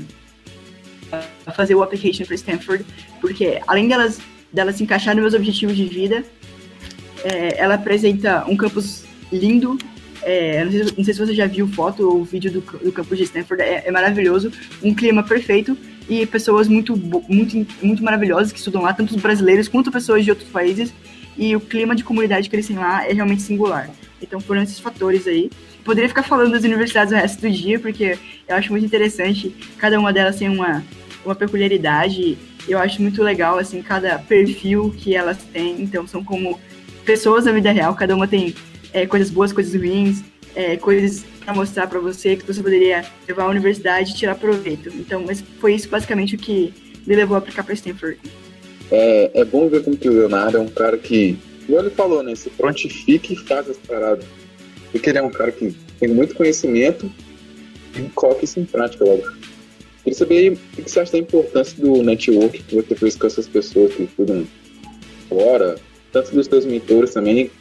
a 1.46 1.52
fazer 1.52 1.74
o 1.74 1.82
application 1.82 2.26
para 2.26 2.36
Stanford, 2.36 2.86
porque 3.20 3.60
além 3.66 3.88
delas, 3.88 4.20
delas 4.54 4.76
se 4.76 4.84
encaixar 4.84 5.16
nos 5.16 5.24
meus 5.24 5.34
objetivos 5.34 5.76
de 5.76 5.86
vida, 5.86 6.24
é, 7.24 7.60
ela 7.60 7.74
apresenta 7.74 8.46
um 8.48 8.56
campus 8.56 9.04
lindo, 9.32 9.80
é, 10.28 10.66
não, 10.66 10.72
sei, 10.72 10.84
não, 10.98 11.04
sei, 11.06 11.14
se 11.14 11.20
você 11.20 11.34
já 11.34 11.48
viu 11.48 11.66
foto 11.70 12.06
ou 12.06 12.22
vídeo 12.22 12.52
do, 12.52 12.60
do 12.60 12.92
campus 12.92 13.18
de 13.18 13.24
Stanford, 13.24 13.64
é, 13.64 13.84
é, 13.86 13.92
maravilhoso, 13.92 14.52
um 14.84 14.94
clima 14.94 15.24
perfeito 15.24 15.78
e 16.10 16.26
pessoas 16.26 16.68
muito, 16.68 16.98
muito, 17.30 17.66
muito 17.82 18.04
maravilhosas 18.04 18.52
que 18.52 18.60
estudam 18.60 18.82
lá, 18.82 18.94
tanto 18.94 19.18
brasileiros 19.20 19.70
quanto 19.70 19.90
pessoas 19.90 20.26
de 20.26 20.30
outros 20.30 20.50
países. 20.50 20.94
e 21.38 21.56
o 21.56 21.62
clima 21.62 21.96
de 21.96 22.04
comunidade 22.04 22.50
que 22.50 22.56
eles 22.58 22.68
têm 22.68 22.76
lá 22.76 23.08
é 23.08 23.14
realmente 23.14 23.42
singular. 23.42 23.90
Então 24.22 24.42
foram 24.42 24.62
esses 24.62 24.80
fatores 24.80 25.26
aí. 25.28 25.50
Poderia 25.86 26.10
ficar 26.10 26.24
falando 26.24 26.52
das 26.52 26.66
universidades 26.66 27.14
o 27.14 27.16
resto 27.16 27.40
do 27.40 27.50
dia, 27.50 27.80
porque 27.80 28.18
eu 28.50 28.56
acho 28.58 28.70
muito 28.72 28.86
interessante. 28.86 29.56
Cada 29.78 29.98
uma 29.98 30.12
delas 30.12 30.36
tem 30.36 30.50
uma, 30.50 30.84
uma 31.24 31.36
peculiaridade. 31.36 32.38
Eu 32.68 32.80
acho 32.80 33.02
muito 33.02 33.24
legal, 33.24 33.58
assim, 33.58 33.82
cada 33.82 34.20
perfil 34.20 34.94
que 34.98 35.16
elas 35.16 35.38
têm. 35.38 35.82
Então 35.82 36.06
são 36.06 36.22
como 36.22 36.60
pessoas 37.06 37.46
na 37.46 37.54
vida 37.54 37.72
real, 37.72 37.96
cada 37.96 38.14
uma 38.14 38.28
tem 38.28 38.54
é, 38.94 39.06
coisas 39.06 39.30
boas, 39.30 39.52
coisas 39.52 39.74
ruins, 39.74 40.24
é, 40.56 40.76
coisas 40.78 41.24
para 41.44 41.54
mostrar 41.54 41.88
para 41.88 42.00
você 42.00 42.36
que 42.36 42.46
você 42.46 42.62
poderia 42.62 43.06
levar 43.28 43.44
à 43.44 43.48
universidade 43.48 44.12
e 44.12 44.16
tirar 44.16 44.36
proveito. 44.36 44.90
Então, 44.90 45.24
mas 45.26 45.44
foi 45.60 45.76
isso 45.76 45.88
basicamente 45.88 46.36
o 46.36 46.38
que 46.38 46.74
me 47.06 47.16
levou 47.16 47.36
a 47.36 47.38
aplicar 47.38 47.64
para 47.64 47.74
Stanford. 47.74 48.20
É, 48.92 49.32
é 49.34 49.46
bom 49.46 49.68
ver 49.70 49.84
como 49.84 49.98
que 49.98 50.10
o 50.10 50.14
Leonardo 50.14 50.58
é 50.58 50.60
um 50.60 50.68
cara 50.68 50.98
que, 50.98 51.38
como 51.66 51.80
ele 51.80 51.90
falou, 51.90 52.24
né, 52.24 52.36
se 52.36 52.50
prontifica 52.50 53.34
e 53.34 53.36
faz 53.36 53.70
as 53.70 53.78
paradas. 53.78 54.26
Porque 54.92 55.10
ele 55.10 55.20
é 55.20 55.22
um 55.22 55.30
cara 55.30 55.52
que 55.52 55.76
tem 56.00 56.10
muito 56.10 56.36
conhecimento 56.36 57.10
e 57.96 58.02
coloca 58.10 58.44
isso 58.44 58.60
em 58.60 58.66
prática 58.66 59.04
logo. 59.06 59.24
Queria 60.04 60.18
saber 60.18 60.58
o 60.78 60.84
que 60.84 60.90
você 60.90 61.02
acha 61.02 61.12
da 61.12 61.18
importância 61.18 61.78
do 61.82 62.02
network 62.02 62.64
que 62.64 62.76
você 62.76 62.96
fez 62.96 63.16
com 63.16 63.28
essas 63.28 63.48
pessoas 63.48 63.94
que 63.94 64.04
estudam 64.04 64.48
fora, 65.28 65.76
tanto 66.12 66.34
dos 66.34 66.48
seus 66.48 66.66
mentores 66.66 67.14
também, 67.14 67.52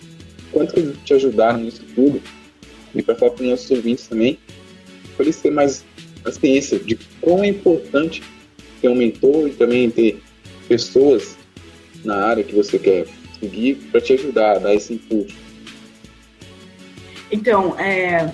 quanto 0.57 0.73
que 0.73 0.83
te 1.05 1.13
ajudaram 1.13 1.59
nisso 1.59 1.83
tudo 1.95 2.23
e 2.95 3.03
para 3.03 3.15
falar 3.15 3.33
para 3.33 3.43
os 3.43 3.51
nossos 3.51 3.71
ouvintes 3.71 4.09
também, 4.09 4.39
para 5.15 5.27
eles 5.27 5.37
terem 5.37 5.55
mais 5.55 5.85
a 6.25 6.33
ciência 6.33 6.79
de 6.79 6.99
quão 7.21 7.45
é 7.45 7.49
importante 7.49 8.23
ter 8.81 8.89
um 8.89 8.95
mentor 8.95 9.49
e 9.49 9.51
também 9.51 9.91
ter 9.91 10.23
pessoas 10.67 11.37
na 12.03 12.25
área 12.25 12.43
que 12.43 12.55
você 12.55 12.79
quer 12.79 13.07
seguir 13.39 13.75
para 13.93 14.01
te 14.01 14.15
ajudar 14.15 14.59
dar 14.59 14.75
esse 14.75 14.95
impulso. 14.95 15.37
Então, 17.31 17.79
é, 17.79 18.33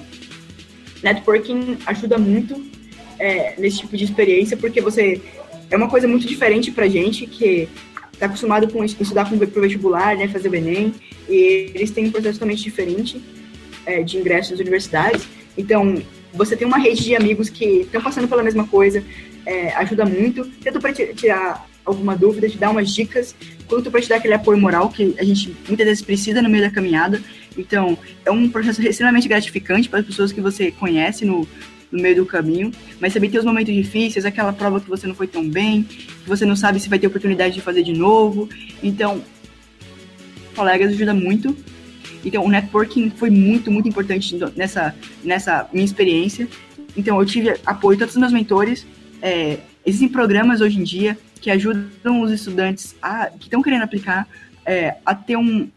networking 1.03 1.79
ajuda 1.87 2.19
muito 2.19 2.65
é, 3.19 3.59
nesse 3.59 3.79
tipo 3.79 3.97
de 3.97 4.05
experiência, 4.05 4.57
porque 4.57 4.81
você 4.81 5.21
é 5.69 5.77
uma 5.77 5.89
coisa 5.89 6.07
muito 6.07 6.29
diferente 6.29 6.71
para 6.71 6.87
gente 6.87 7.27
que 7.27 7.69
está 8.23 8.27
acostumado 8.27 8.69
com 8.69 8.85
estudar 8.85 9.29
com 9.29 9.35
o 9.35 9.39
vestibular, 9.39 10.17
né, 10.17 10.29
fazer 10.29 10.49
o 10.49 10.55
Enem, 10.55 10.95
e 11.29 11.73
eles 11.75 11.91
têm 11.91 12.07
um 12.07 12.11
processo 12.13 12.35
totalmente 12.35 12.63
diferente 12.63 13.21
é, 13.85 14.03
de 14.03 14.17
ingresso 14.17 14.53
nas 14.53 14.61
universidades. 14.61 15.27
Então, 15.59 16.01
você 16.33 16.57
tem 16.57 16.67
uma 16.67 16.79
rede 16.79 17.03
de 17.03 17.17
amigos 17.17 17.51
que 17.51 17.81
estão 17.81 18.01
passando 18.01 18.29
pela 18.29 18.43
mesma 18.43 18.67
coisa, 18.67 19.03
é, 19.45 19.75
ajuda 19.75 20.05
muito, 20.05 20.49
tanto 20.63 20.81
para 20.81 20.93
tirar 20.93 21.69
alguma 21.85 22.15
dúvida, 22.15 22.49
te 22.49 22.57
dar 22.57 22.71
umas 22.71 22.95
dicas, 22.95 23.35
quanto 23.67 23.91
para 23.91 24.01
te 24.01 24.09
dar 24.09 24.17
aquele 24.17 24.35
apoio 24.35 24.57
moral 24.57 24.89
que 24.89 25.17
a 25.19 25.25
gente 25.25 25.55
muitas 25.67 25.85
vezes 25.85 26.03
precisa 26.03 26.41
no 26.41 26.49
meio 26.49 26.63
da 26.63 26.71
caminhada. 26.71 27.21
Então, 27.59 27.99
é 28.25 28.31
um 28.31 28.49
processo 28.49 28.81
extremamente 28.83 29.27
gratificante 29.27 29.89
para 29.89 29.99
as 29.99 30.07
pessoas 30.07 30.31
que 30.31 30.41
você 30.41 30.71
conhece 30.71 31.25
no, 31.25 31.47
no 31.93 32.03
meio 32.03 32.17
do 32.17 32.27
caminho, 32.27 32.73
mas 32.99 33.13
também 33.13 33.31
tem 33.31 33.39
os 33.39 33.45
momentos 33.45 33.73
difíceis, 33.73 34.25
aquela 34.25 34.53
prova 34.53 34.81
que 34.81 34.89
você 34.89 35.07
não 35.07 35.15
foi 35.15 35.27
tão 35.27 35.47
bem, 35.49 35.83
que 35.85 36.27
você 36.27 36.45
não 36.47 36.57
sabe 36.57 36.81
se 36.81 36.89
vai 36.89 36.99
ter 36.99 37.07
oportunidade 37.07 37.55
de 37.55 37.61
fazer 37.61 37.83
de 37.83 37.93
novo. 37.93 38.49
Então, 38.83 39.23
colegas 40.57 40.93
ajuda 40.93 41.13
muito 41.13 41.55
então, 42.25 42.45
o 42.45 42.49
networking 42.49 43.11
foi 43.11 43.31
muito, 43.31 43.71
muito 43.71 43.89
importante 43.89 44.39
nessa, 44.57 44.95
nessa 45.25 45.69
minha 45.73 45.85
experiência. 45.85 46.49
Então, 46.97 47.19
eu 47.19 47.27
tive 47.27 47.55
apoio 47.67 47.97
de 47.97 48.01
todos 48.01 48.15
os 48.15 48.21
meus 48.21 48.33
mentores. 48.33 48.87
É, 49.21 49.59
existem 49.85 50.09
programas 50.09 50.61
hoje 50.61 50.79
em 50.79 50.85
dia 50.85 51.19
que 51.41 51.51
ajudam 51.51 52.23
os 52.23 52.31
estudantes 52.31 52.95
a, 53.03 53.27
que 53.27 53.45
estão 53.45 53.63
querendo 53.63 53.83
aplicar 53.83 54.29
é, 54.65 54.97
a 55.05 55.15
ter 55.15 55.37
um. 55.37 55.69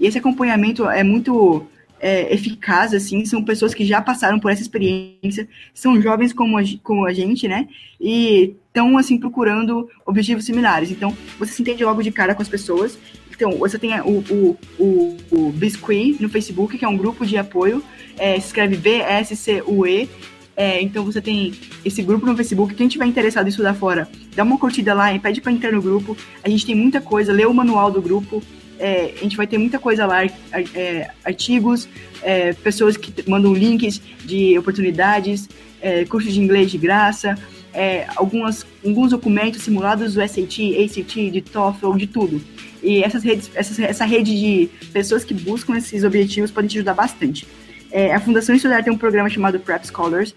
E 0.00 0.06
esse 0.06 0.18
acompanhamento 0.18 0.88
é 0.88 1.04
muito 1.04 1.66
é, 2.00 2.32
eficaz, 2.32 2.94
assim, 2.94 3.24
são 3.24 3.44
pessoas 3.44 3.74
que 3.74 3.84
já 3.84 4.00
passaram 4.00 4.40
por 4.40 4.50
essa 4.50 4.62
experiência, 4.62 5.48
são 5.74 6.00
jovens 6.00 6.32
como 6.32 6.58
a, 6.58 6.62
como 6.82 7.06
a 7.06 7.12
gente, 7.12 7.46
né? 7.46 7.68
E 8.00 8.54
estão, 8.66 8.96
assim, 8.96 9.18
procurando 9.18 9.88
objetivos 10.06 10.44
similares. 10.44 10.90
Então, 10.90 11.16
você 11.38 11.52
se 11.52 11.62
entende 11.62 11.84
logo 11.84 12.02
de 12.02 12.10
cara 12.10 12.34
com 12.34 12.42
as 12.42 12.48
pessoas 12.48 12.98
então, 13.40 13.52
você 13.52 13.78
tem 13.78 13.98
o, 14.02 14.22
o, 14.30 14.58
o, 14.78 15.16
o 15.30 15.52
Biscuit 15.52 16.20
no 16.20 16.28
Facebook, 16.28 16.76
que 16.76 16.84
é 16.84 16.88
um 16.88 16.96
grupo 16.96 17.24
de 17.24 17.38
apoio, 17.38 17.82
é, 18.18 18.38
se 18.38 18.48
escreve 18.48 18.76
B-S-C-U-E. 18.76 20.10
É, 20.54 20.82
então 20.82 21.02
você 21.02 21.22
tem 21.22 21.54
esse 21.82 22.02
grupo 22.02 22.26
no 22.26 22.36
Facebook. 22.36 22.74
Quem 22.74 22.86
tiver 22.86 23.06
interessado 23.06 23.46
em 23.46 23.48
estudar 23.48 23.72
fora, 23.72 24.06
dá 24.36 24.42
uma 24.42 24.58
curtida 24.58 24.92
lá 24.92 25.14
e 25.14 25.18
pede 25.18 25.40
para 25.40 25.52
entrar 25.52 25.72
no 25.72 25.80
grupo. 25.80 26.14
A 26.44 26.50
gente 26.50 26.66
tem 26.66 26.74
muita 26.74 27.00
coisa, 27.00 27.32
lê 27.32 27.46
o 27.46 27.54
manual 27.54 27.90
do 27.90 28.02
grupo. 28.02 28.42
É, 28.80 29.12
a 29.14 29.22
gente 29.22 29.36
vai 29.36 29.46
ter 29.46 29.58
muita 29.58 29.78
coisa 29.78 30.06
lá, 30.06 30.24
é, 30.24 31.10
artigos, 31.22 31.86
é, 32.22 32.54
pessoas 32.54 32.96
que 32.96 33.12
mandam 33.28 33.52
links 33.52 34.00
de 34.24 34.58
oportunidades, 34.58 35.48
é, 35.82 36.04
cursos 36.06 36.32
de 36.32 36.40
inglês 36.40 36.70
de 36.70 36.78
graça, 36.78 37.36
é, 37.74 38.06
algumas, 38.16 38.66
alguns 38.84 39.10
documentos 39.10 39.62
simulados 39.62 40.14
do 40.14 40.26
SAT, 40.26 40.58
ACT, 40.82 41.30
de 41.30 41.40
TOEFL, 41.42 41.96
de 41.96 42.06
tudo. 42.06 42.40
E 42.82 43.04
essas 43.04 43.22
redes, 43.22 43.50
essa, 43.54 43.84
essa 43.84 44.04
rede 44.04 44.34
de 44.38 44.70
pessoas 44.92 45.24
que 45.24 45.34
buscam 45.34 45.76
esses 45.76 46.02
objetivos 46.02 46.50
pode 46.50 46.68
te 46.68 46.78
ajudar 46.78 46.94
bastante. 46.94 47.46
É, 47.92 48.14
a 48.14 48.20
Fundação 48.20 48.54
Estudar 48.54 48.82
tem 48.82 48.92
um 48.92 48.98
programa 48.98 49.28
chamado 49.28 49.60
Prep 49.60 49.84
Scholars, 49.86 50.34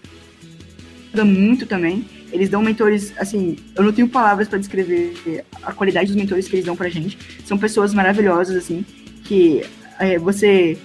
ajuda 1.08 1.24
muito 1.24 1.66
também. 1.66 2.04
Eles 2.34 2.48
dão 2.48 2.60
mentores, 2.60 3.14
assim, 3.16 3.56
eu 3.76 3.84
não 3.84 3.92
tenho 3.92 4.08
palavras 4.08 4.48
para 4.48 4.58
descrever 4.58 5.44
a 5.62 5.72
qualidade 5.72 6.08
dos 6.08 6.16
mentores 6.16 6.48
que 6.48 6.56
eles 6.56 6.66
dão 6.66 6.74
pra 6.74 6.88
gente. 6.88 7.16
São 7.46 7.56
pessoas 7.56 7.94
maravilhosas, 7.94 8.56
assim, 8.56 8.84
que 9.22 9.62
é, 10.00 10.18
você 10.18 10.76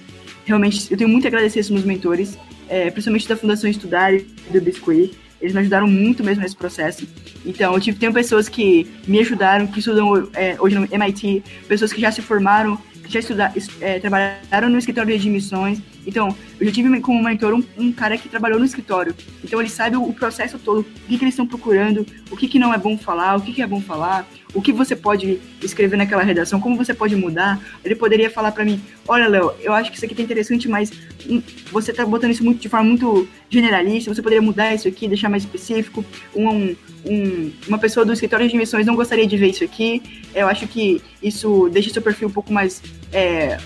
realmente. 0.44 0.86
Eu 0.88 0.96
tenho 0.96 1.10
muito 1.10 1.24
a 1.24 1.28
agradecer 1.28 1.58
esses 1.58 1.72
meus 1.72 1.84
mentores, 1.84 2.38
é, 2.68 2.88
principalmente 2.88 3.26
da 3.26 3.36
Fundação 3.36 3.68
Estudar 3.68 4.14
e 4.14 4.24
do 4.48 4.60
Biscuit. 4.60 5.10
Eles 5.40 5.52
me 5.52 5.58
ajudaram 5.58 5.88
muito 5.88 6.22
mesmo 6.22 6.40
nesse 6.40 6.54
processo. 6.54 7.04
Então, 7.44 7.74
eu 7.74 7.80
tive, 7.80 7.98
tenho 7.98 8.12
pessoas 8.12 8.48
que 8.48 8.86
me 9.08 9.18
ajudaram, 9.18 9.66
que 9.66 9.80
estudam 9.80 10.28
é, 10.34 10.56
hoje 10.60 10.78
no 10.78 10.86
MIT, 10.88 11.42
pessoas 11.66 11.92
que 11.92 12.00
já 12.00 12.12
se 12.12 12.22
formaram, 12.22 12.78
que 13.02 13.12
já 13.12 13.18
estudaram, 13.18 13.54
é, 13.80 13.98
trabalharam 13.98 14.68
no 14.68 14.78
escritório 14.78 15.10
de 15.10 15.16
admissões. 15.16 15.80
Então, 16.06 16.34
eu 16.58 16.66
já 16.66 16.72
tive 16.72 17.00
como 17.00 17.22
mentor 17.22 17.54
um, 17.54 17.62
um 17.78 17.92
cara 17.92 18.16
que 18.16 18.28
trabalhou 18.28 18.58
no 18.58 18.64
escritório. 18.64 19.14
Então, 19.44 19.60
ele 19.60 19.68
sabe 19.68 19.96
o, 19.96 20.02
o 20.02 20.12
processo 20.12 20.58
todo, 20.58 20.80
o 20.80 20.84
que, 20.84 21.18
que 21.18 21.24
eles 21.24 21.34
estão 21.34 21.46
procurando, 21.46 22.06
o 22.30 22.36
que, 22.36 22.48
que 22.48 22.58
não 22.58 22.72
é 22.72 22.78
bom 22.78 22.96
falar, 22.96 23.36
o 23.36 23.40
que, 23.40 23.52
que 23.52 23.62
é 23.62 23.66
bom 23.66 23.80
falar, 23.80 24.26
o 24.54 24.60
que 24.60 24.72
você 24.72 24.96
pode 24.96 25.40
escrever 25.62 25.96
naquela 25.96 26.22
redação, 26.22 26.60
como 26.60 26.76
você 26.76 26.92
pode 26.92 27.14
mudar. 27.16 27.60
Ele 27.84 27.94
poderia 27.94 28.30
falar 28.30 28.52
para 28.52 28.64
mim: 28.64 28.80
olha, 29.06 29.28
Léo, 29.28 29.52
eu 29.60 29.72
acho 29.72 29.90
que 29.90 29.96
isso 29.96 30.04
aqui 30.04 30.14
tá 30.14 30.22
interessante, 30.22 30.68
mas 30.68 30.92
hum, 31.28 31.42
você 31.70 31.92
tá 31.92 32.04
botando 32.04 32.32
isso 32.32 32.44
muito, 32.44 32.60
de 32.60 32.68
forma 32.68 32.86
muito 32.86 33.28
generalista, 33.48 34.12
você 34.12 34.22
poderia 34.22 34.42
mudar 34.42 34.74
isso 34.74 34.88
aqui, 34.88 35.08
deixar 35.08 35.28
mais 35.28 35.44
específico. 35.44 36.04
Um, 36.34 36.74
um, 37.04 37.52
uma 37.68 37.78
pessoa 37.78 38.04
do 38.04 38.12
escritório 38.12 38.48
de 38.48 38.54
emissões 38.54 38.86
não 38.86 38.94
gostaria 38.94 39.26
de 39.26 39.36
ver 39.36 39.48
isso 39.48 39.64
aqui. 39.64 40.02
Eu 40.34 40.48
acho 40.48 40.66
que 40.66 41.00
isso 41.22 41.68
deixa 41.72 41.90
seu 41.90 42.02
perfil 42.02 42.28
um 42.28 42.32
pouco 42.32 42.52
mais. 42.52 42.82
É, 43.12 43.58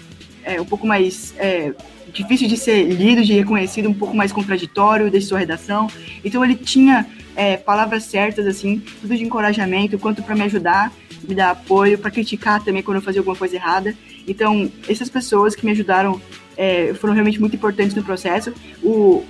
é, 0.44 0.60
um 0.60 0.66
pouco 0.66 0.86
mais. 0.86 1.34
É, 1.38 1.72
difícil 2.14 2.48
de 2.48 2.56
ser 2.56 2.84
lido, 2.84 3.22
de 3.22 3.34
reconhecido, 3.34 3.88
um 3.88 3.94
pouco 3.94 4.16
mais 4.16 4.32
contraditório 4.32 5.10
de 5.10 5.20
sua 5.20 5.40
redação. 5.40 5.88
Então 6.24 6.42
ele 6.42 6.54
tinha 6.54 7.06
é, 7.36 7.56
palavras 7.56 8.04
certas, 8.04 8.46
assim, 8.46 8.82
tudo 9.00 9.16
de 9.16 9.24
encorajamento, 9.24 9.98
quanto 9.98 10.22
para 10.22 10.34
me 10.34 10.42
ajudar, 10.42 10.92
me 11.28 11.34
dar 11.34 11.50
apoio, 11.50 11.98
para 11.98 12.10
criticar 12.10 12.62
também 12.62 12.82
quando 12.82 12.98
eu 12.98 13.02
fazia 13.02 13.20
alguma 13.20 13.36
coisa 13.36 13.56
errada. 13.56 13.94
Então, 14.26 14.70
essas 14.88 15.10
pessoas 15.10 15.54
que 15.54 15.66
me 15.66 15.72
ajudaram 15.72 16.20
é, 16.56 16.94
foram 16.94 17.12
realmente 17.12 17.40
muito 17.40 17.56
importantes 17.56 17.94
no 17.94 18.04
processo. 18.04 18.54
O, 18.82 19.24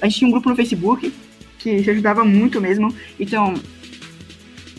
a 0.00 0.06
gente 0.06 0.18
tinha 0.18 0.28
um 0.28 0.32
grupo 0.32 0.48
no 0.48 0.56
Facebook 0.56 1.12
que 1.58 1.82
se 1.82 1.90
ajudava 1.90 2.24
muito 2.24 2.60
mesmo. 2.60 2.94
Então, 3.18 3.54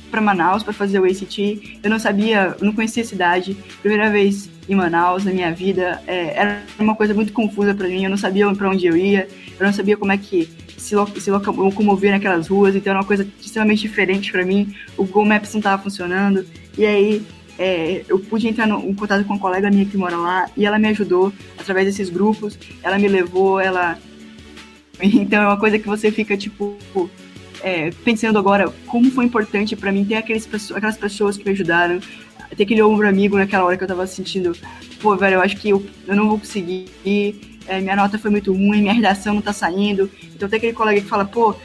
para 0.09 0.21
Manaus 0.21 0.63
para 0.63 0.73
fazer 0.73 0.99
o 0.99 1.05
ACT, 1.05 1.79
eu 1.83 1.89
não 1.89 1.99
sabia, 1.99 2.55
não 2.61 2.73
conhecia 2.73 3.03
a 3.03 3.05
cidade. 3.05 3.55
Primeira 3.81 4.09
vez 4.09 4.49
em 4.67 4.75
Manaus 4.75 5.23
na 5.23 5.31
minha 5.31 5.51
vida, 5.51 6.01
é, 6.07 6.33
era 6.35 6.63
uma 6.79 6.95
coisa 6.95 7.13
muito 7.13 7.33
confusa 7.33 7.73
para 7.73 7.87
mim. 7.87 8.03
Eu 8.03 8.09
não 8.09 8.17
sabia 8.17 8.51
para 8.53 8.69
onde 8.69 8.85
eu 8.85 8.97
ia, 8.97 9.27
eu 9.59 9.65
não 9.65 9.73
sabia 9.73 9.97
como 9.97 10.11
é 10.11 10.17
que 10.17 10.49
se, 10.77 10.95
se 11.19 11.31
locomover 11.31 12.11
naquelas 12.11 12.47
ruas, 12.47 12.75
então 12.75 12.91
era 12.91 12.99
uma 12.99 13.05
coisa 13.05 13.27
extremamente 13.39 13.81
diferente 13.81 14.31
para 14.31 14.45
mim. 14.45 14.73
O 14.97 15.03
Google 15.03 15.25
Maps 15.25 15.53
não 15.53 15.59
estava 15.59 15.81
funcionando. 15.81 16.45
E 16.77 16.85
aí 16.85 17.25
é, 17.57 18.05
eu 18.07 18.17
pude 18.17 18.47
entrar 18.47 18.65
no, 18.65 18.79
em 18.89 18.93
contato 18.93 19.25
com 19.25 19.33
uma 19.33 19.39
colega 19.39 19.69
minha 19.69 19.85
que 19.85 19.97
mora 19.97 20.15
lá 20.15 20.49
e 20.55 20.65
ela 20.65 20.79
me 20.79 20.87
ajudou 20.87 21.33
através 21.57 21.85
desses 21.85 22.09
grupos. 22.09 22.57
Ela 22.81 22.97
me 22.97 23.07
levou, 23.07 23.59
ela. 23.59 23.99
Então 25.01 25.41
é 25.41 25.47
uma 25.47 25.57
coisa 25.57 25.79
que 25.79 25.87
você 25.87 26.11
fica 26.11 26.35
tipo. 26.35 26.77
É, 27.61 27.89
pensando 28.05 28.39
agora 28.39 28.73
como 28.87 29.11
foi 29.11 29.25
importante 29.25 29.75
para 29.75 29.91
mim 29.91 30.05
ter 30.05 30.15
aqueles, 30.15 30.47
aquelas 30.71 30.97
pessoas 30.97 31.37
que 31.37 31.43
me 31.43 31.51
ajudaram, 31.51 31.99
ter 32.55 32.63
aquele 32.63 32.81
ombro 32.81 33.07
amigo 33.07 33.37
naquela 33.37 33.65
hora 33.65 33.77
que 33.77 33.83
eu 33.83 33.87
tava 33.87 34.07
sentindo, 34.07 34.55
pô, 35.01 35.15
velho, 35.15 35.35
eu 35.35 35.41
acho 35.41 35.57
que 35.57 35.69
eu, 35.69 35.85
eu 36.07 36.15
não 36.15 36.29
vou 36.29 36.39
conseguir 36.39 36.87
é, 37.69 37.79
minha 37.79 37.95
nota 37.95 38.17
foi 38.17 38.31
muito 38.31 38.51
ruim, 38.51 38.81
minha 38.81 38.93
redação 38.93 39.35
não 39.35 39.41
tá 39.41 39.53
saindo. 39.53 40.09
Então 40.35 40.49
tem 40.49 40.57
aquele 40.57 40.73
colega 40.73 40.99
que 40.99 41.07
fala, 41.07 41.23
pô, 41.23 41.55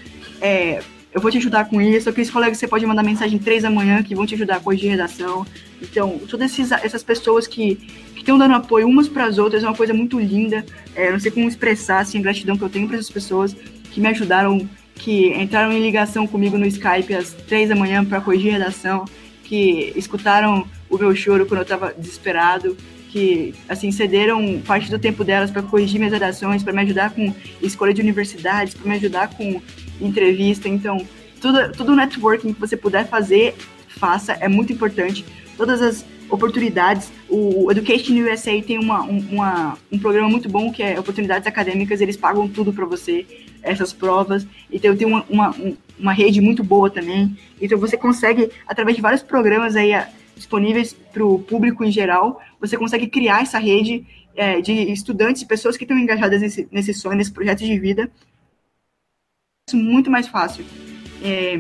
é, 0.41 0.83
eu 1.15 1.21
vou 1.21 1.31
te 1.31 1.39
ajudar 1.39 1.65
com 1.67 1.81
isso, 1.81 2.11
aqueles 2.11 2.31
colegas 2.31 2.59
que 2.59 2.61
você 2.61 2.69
pode 2.69 2.85
mandar 2.85 3.03
mensagem 3.03 3.39
três 3.39 3.63
da 3.63 3.71
manhã 3.71 4.03
que 4.03 4.15
vão 4.15 4.27
te 4.27 4.35
ajudar 4.35 4.57
a 4.57 4.61
corrigir 4.61 4.91
redação. 4.91 5.47
Então, 5.81 6.19
todas 6.29 6.51
esses, 6.53 6.71
essas 6.73 7.03
pessoas 7.03 7.47
que 7.47 7.79
estão 8.15 8.37
dando 8.37 8.55
apoio 8.55 8.87
umas 8.87 9.09
para 9.09 9.25
as 9.25 9.39
outras 9.39 9.65
é 9.65 9.67
uma 9.67 9.77
coisa 9.77 9.95
muito 9.95 10.21
linda. 10.21 10.65
É, 10.95 11.11
não 11.11 11.19
sei 11.19 11.31
como 11.31 11.49
expressar 11.49 12.01
assim, 12.01 12.19
a 12.19 12.23
gratidão 12.23 12.59
que 12.59 12.65
eu 12.65 12.69
tenho 12.69 12.87
para 12.87 12.97
essas 12.97 13.11
pessoas 13.11 13.57
que 13.91 14.01
me 14.01 14.09
ajudaram, 14.09 14.69
que 14.95 15.29
entraram 15.35 15.73
em 15.73 15.83
ligação 15.83 16.27
comigo 16.27 16.57
no 16.57 16.67
Skype 16.67 17.15
às 17.15 17.33
três 17.33 17.69
da 17.69 17.75
manhã 17.75 18.05
para 18.05 18.21
corrigir 18.21 18.53
redação, 18.53 19.05
que 19.45 19.93
escutaram 19.97 20.67
o 20.89 20.97
meu 20.97 21.15
choro 21.15 21.47
quando 21.47 21.59
eu 21.59 21.65
estava 21.65 21.93
desesperado, 21.93 22.77
que 23.11 23.55
assim 23.69 23.93
cederam 23.93 24.61
parte 24.67 24.91
do 24.91 24.99
tempo 24.99 25.23
delas 25.23 25.51
para 25.51 25.63
corrigir 25.63 25.99
minhas 25.99 26.13
redações, 26.13 26.63
para 26.63 26.73
me 26.73 26.83
ajudar 26.83 27.11
com 27.11 27.33
escolha 27.63 27.95
de 27.95 28.01
universidades, 28.01 28.75
para 28.75 28.89
me 28.89 28.97
ajudar 28.97 29.29
com 29.29 29.61
entrevista. 30.01 30.69
Então, 30.69 31.07
tudo, 31.41 31.73
tudo 31.73 31.95
networking 31.95 32.53
que 32.53 32.61
você 32.61 32.77
puder 32.77 33.07
fazer, 33.07 33.55
faça, 33.87 34.33
é 34.41 34.49
muito 34.49 34.73
importante. 34.73 35.25
Todas 35.57 35.81
as 35.81 36.05
oportunidades, 36.31 37.13
o 37.29 37.71
Education 37.71 38.15
USA 38.15 38.61
tem 38.63 38.79
uma, 38.79 39.03
uma, 39.03 39.79
um 39.91 39.99
programa 39.99 40.29
muito 40.29 40.49
bom 40.49 40.73
que 40.73 40.83
é 40.83 40.99
oportunidades 40.99 41.47
acadêmicas, 41.47 42.01
eles 42.01 42.17
pagam 42.17 42.49
tudo 42.49 42.73
para 42.73 42.85
você, 42.85 43.27
essas 43.63 43.93
provas. 43.93 44.47
Então, 44.71 44.97
tem 44.97 45.07
uma, 45.07 45.25
uma, 45.29 45.55
uma 45.99 46.13
rede 46.13 46.41
muito 46.41 46.63
boa 46.63 46.91
também. 46.91 47.37
Então, 47.61 47.79
você 47.79 47.97
consegue, 47.97 48.51
através 48.67 48.97
de 48.97 49.03
vários 49.03 49.23
programas 49.23 49.77
aí, 49.77 49.93
disponíveis 50.37 50.93
para 51.13 51.25
o 51.25 51.39
público 51.39 51.85
em 51.85 51.91
geral, 51.91 52.41
você 52.61 52.77
consegue 52.77 53.07
criar 53.07 53.43
essa 53.43 53.59
rede 53.59 54.05
é, 54.37 54.61
de 54.61 54.73
estudantes 54.93 55.45
pessoas 55.45 55.77
que 55.77 55.85
estão 55.85 55.99
engajadas 55.99 56.41
nesse, 56.41 56.69
nesse 56.71 56.93
sonho, 56.93 57.17
nesse 57.17 57.33
projeto 57.33 57.61
de 57.61 57.79
vida. 57.79 58.11
Isso 59.69 59.77
muito 59.77 60.11
mais 60.11 60.27
fácil. 60.27 60.65
É, 61.23 61.59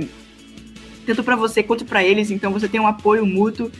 tanto 1.06 1.22
para 1.22 1.36
você 1.36 1.62
quanto 1.62 1.84
para 1.84 2.02
eles, 2.02 2.30
então 2.30 2.52
você 2.52 2.68
tem 2.68 2.80
um 2.80 2.86
apoio 2.86 3.26
mútuo. 3.26 3.70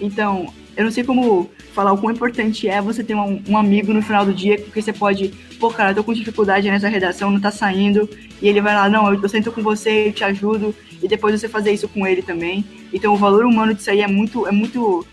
Então, 0.00 0.52
eu 0.76 0.84
não 0.84 0.90
sei 0.90 1.04
como 1.04 1.50
falar 1.72 1.92
o 1.92 1.98
quão 1.98 2.12
importante 2.12 2.68
é 2.68 2.80
você 2.80 3.02
ter 3.02 3.14
um, 3.14 3.42
um, 3.48 3.56
amigo 3.56 3.92
no 3.92 4.02
final 4.02 4.24
do 4.24 4.32
dia, 4.32 4.58
porque 4.58 4.80
você 4.80 4.92
pode, 4.92 5.28
pô, 5.58 5.70
cara, 5.70 5.90
eu 5.90 5.94
tô 5.96 6.04
com 6.04 6.12
dificuldade 6.12 6.70
nessa 6.70 6.88
redação, 6.88 7.30
não 7.30 7.40
tá 7.40 7.50
saindo, 7.50 8.08
e 8.40 8.48
ele 8.48 8.60
vai 8.60 8.74
lá, 8.74 8.88
não, 8.88 9.12
eu, 9.12 9.20
eu 9.20 9.28
sento 9.28 9.52
com 9.52 9.62
você, 9.62 10.08
eu 10.08 10.12
te 10.12 10.24
ajudo, 10.24 10.74
e 11.02 11.08
depois 11.08 11.38
você 11.38 11.48
fazer 11.48 11.72
isso 11.72 11.88
com 11.88 12.06
ele 12.06 12.22
também. 12.22 12.64
Então 12.92 13.12
o 13.12 13.16
valor 13.16 13.44
humano 13.44 13.74
disso 13.74 13.90
aí 13.90 14.00
é 14.00 14.06
muito, 14.06 14.46
é 14.46 14.52
muito, 14.52 15.06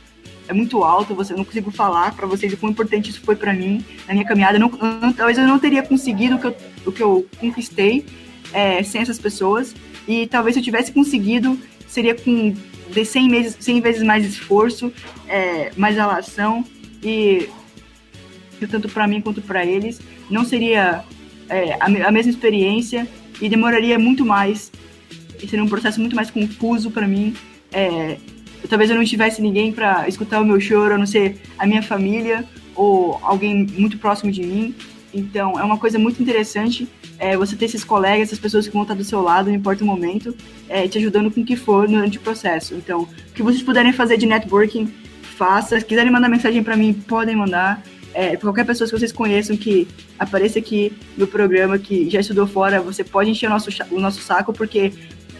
é 0.47 0.53
muito 0.53 0.83
alto. 0.83 1.15
Você 1.15 1.33
não 1.33 1.43
consigo 1.43 1.71
falar 1.71 2.15
para 2.15 2.25
vocês 2.27 2.53
o 2.53 2.57
quão 2.57 2.71
importante 2.71 3.09
isso 3.09 3.21
foi 3.21 3.35
para 3.35 3.53
mim 3.53 3.83
na 4.07 4.13
minha 4.13 4.25
caminhada. 4.25 4.59
Não, 4.59 4.69
não, 4.69 5.13
talvez 5.13 5.37
eu 5.37 5.47
não 5.47 5.59
teria 5.59 5.83
conseguido 5.83 6.35
o 6.35 6.39
que 6.39 6.47
eu, 6.47 6.55
o 6.85 6.91
que 6.91 7.03
eu 7.03 7.27
conquistei 7.39 8.05
é, 8.51 8.83
sem 8.83 9.01
essas 9.01 9.19
pessoas. 9.19 9.75
E 10.07 10.27
talvez 10.27 10.53
se 10.53 10.59
eu 10.59 10.63
tivesse 10.63 10.91
conseguido, 10.91 11.57
seria 11.87 12.15
com 12.15 12.53
de 12.93 13.05
100, 13.05 13.29
meses, 13.29 13.57
100 13.59 13.81
vezes 13.81 14.03
mais 14.03 14.25
esforço, 14.25 14.91
é, 15.27 15.71
mais 15.75 15.95
relação 15.95 16.63
e 17.01 17.49
tanto 18.71 18.87
para 18.87 19.05
mim 19.05 19.19
quanto 19.19 19.41
para 19.41 19.65
eles 19.65 19.99
não 20.29 20.45
seria 20.45 21.03
é, 21.49 21.73
a, 21.73 21.85
a 21.85 22.11
mesma 22.11 22.31
experiência 22.31 23.05
e 23.41 23.49
demoraria 23.49 23.99
muito 23.99 24.25
mais 24.25 24.71
seria 25.47 25.63
um 25.63 25.67
processo 25.67 25.99
muito 25.99 26.15
mais 26.15 26.31
confuso 26.31 26.91
para 26.91 27.07
mim. 27.07 27.33
É, 27.71 28.17
talvez 28.69 28.89
eu 28.89 28.95
não 28.95 29.03
tivesse 29.03 29.41
ninguém 29.41 29.71
para 29.71 30.07
escutar 30.07 30.41
o 30.41 30.45
meu 30.45 30.59
choro, 30.59 30.95
a 30.95 30.97
não 30.97 31.05
ser 31.05 31.37
a 31.57 31.65
minha 31.65 31.81
família 31.81 32.45
ou 32.75 33.19
alguém 33.21 33.67
muito 33.77 33.97
próximo 33.97 34.31
de 34.31 34.43
mim. 34.43 34.75
Então, 35.13 35.59
é 35.59 35.63
uma 35.63 35.77
coisa 35.77 35.99
muito 35.99 36.21
interessante 36.21 36.87
é, 37.19 37.37
você 37.37 37.55
ter 37.55 37.65
esses 37.65 37.83
colegas, 37.83 38.29
essas 38.29 38.39
pessoas 38.39 38.67
que 38.67 38.73
vão 38.73 38.81
estar 38.81 38.95
do 38.95 39.03
seu 39.03 39.21
lado, 39.21 39.49
não 39.49 39.55
importa 39.55 39.83
o 39.83 39.87
momento, 39.87 40.35
é, 40.67 40.87
te 40.87 40.97
ajudando 40.97 41.29
com 41.29 41.41
o 41.41 41.45
que 41.45 41.55
for 41.55 41.87
durante 41.87 42.17
o 42.17 42.21
processo. 42.21 42.73
Então, 42.73 43.01
o 43.01 43.33
que 43.33 43.43
vocês 43.43 43.61
puderem 43.61 43.93
fazer 43.93 44.17
de 44.17 44.25
networking, 44.25 44.91
faça. 45.21 45.79
Se 45.79 45.85
quiserem 45.85 46.11
mandar 46.11 46.29
mensagem 46.29 46.63
para 46.63 46.75
mim, 46.75 46.93
podem 46.93 47.35
mandar. 47.35 47.83
É, 48.13 48.37
qualquer 48.37 48.63
pessoa 48.63 48.87
que 48.87 48.97
vocês 48.97 49.11
conheçam 49.11 49.57
que 49.57 49.87
apareça 50.19 50.59
aqui 50.59 50.93
no 51.17 51.25
programa, 51.25 51.79
que 51.79 52.07
já 52.09 52.19
estudou 52.19 52.45
fora, 52.45 52.79
você 52.79 53.03
pode 53.03 53.29
encher 53.29 53.47
o 53.47 53.49
nosso, 53.49 53.69
o 53.89 53.99
nosso 53.99 54.21
saco, 54.21 54.53
porque 54.53 54.93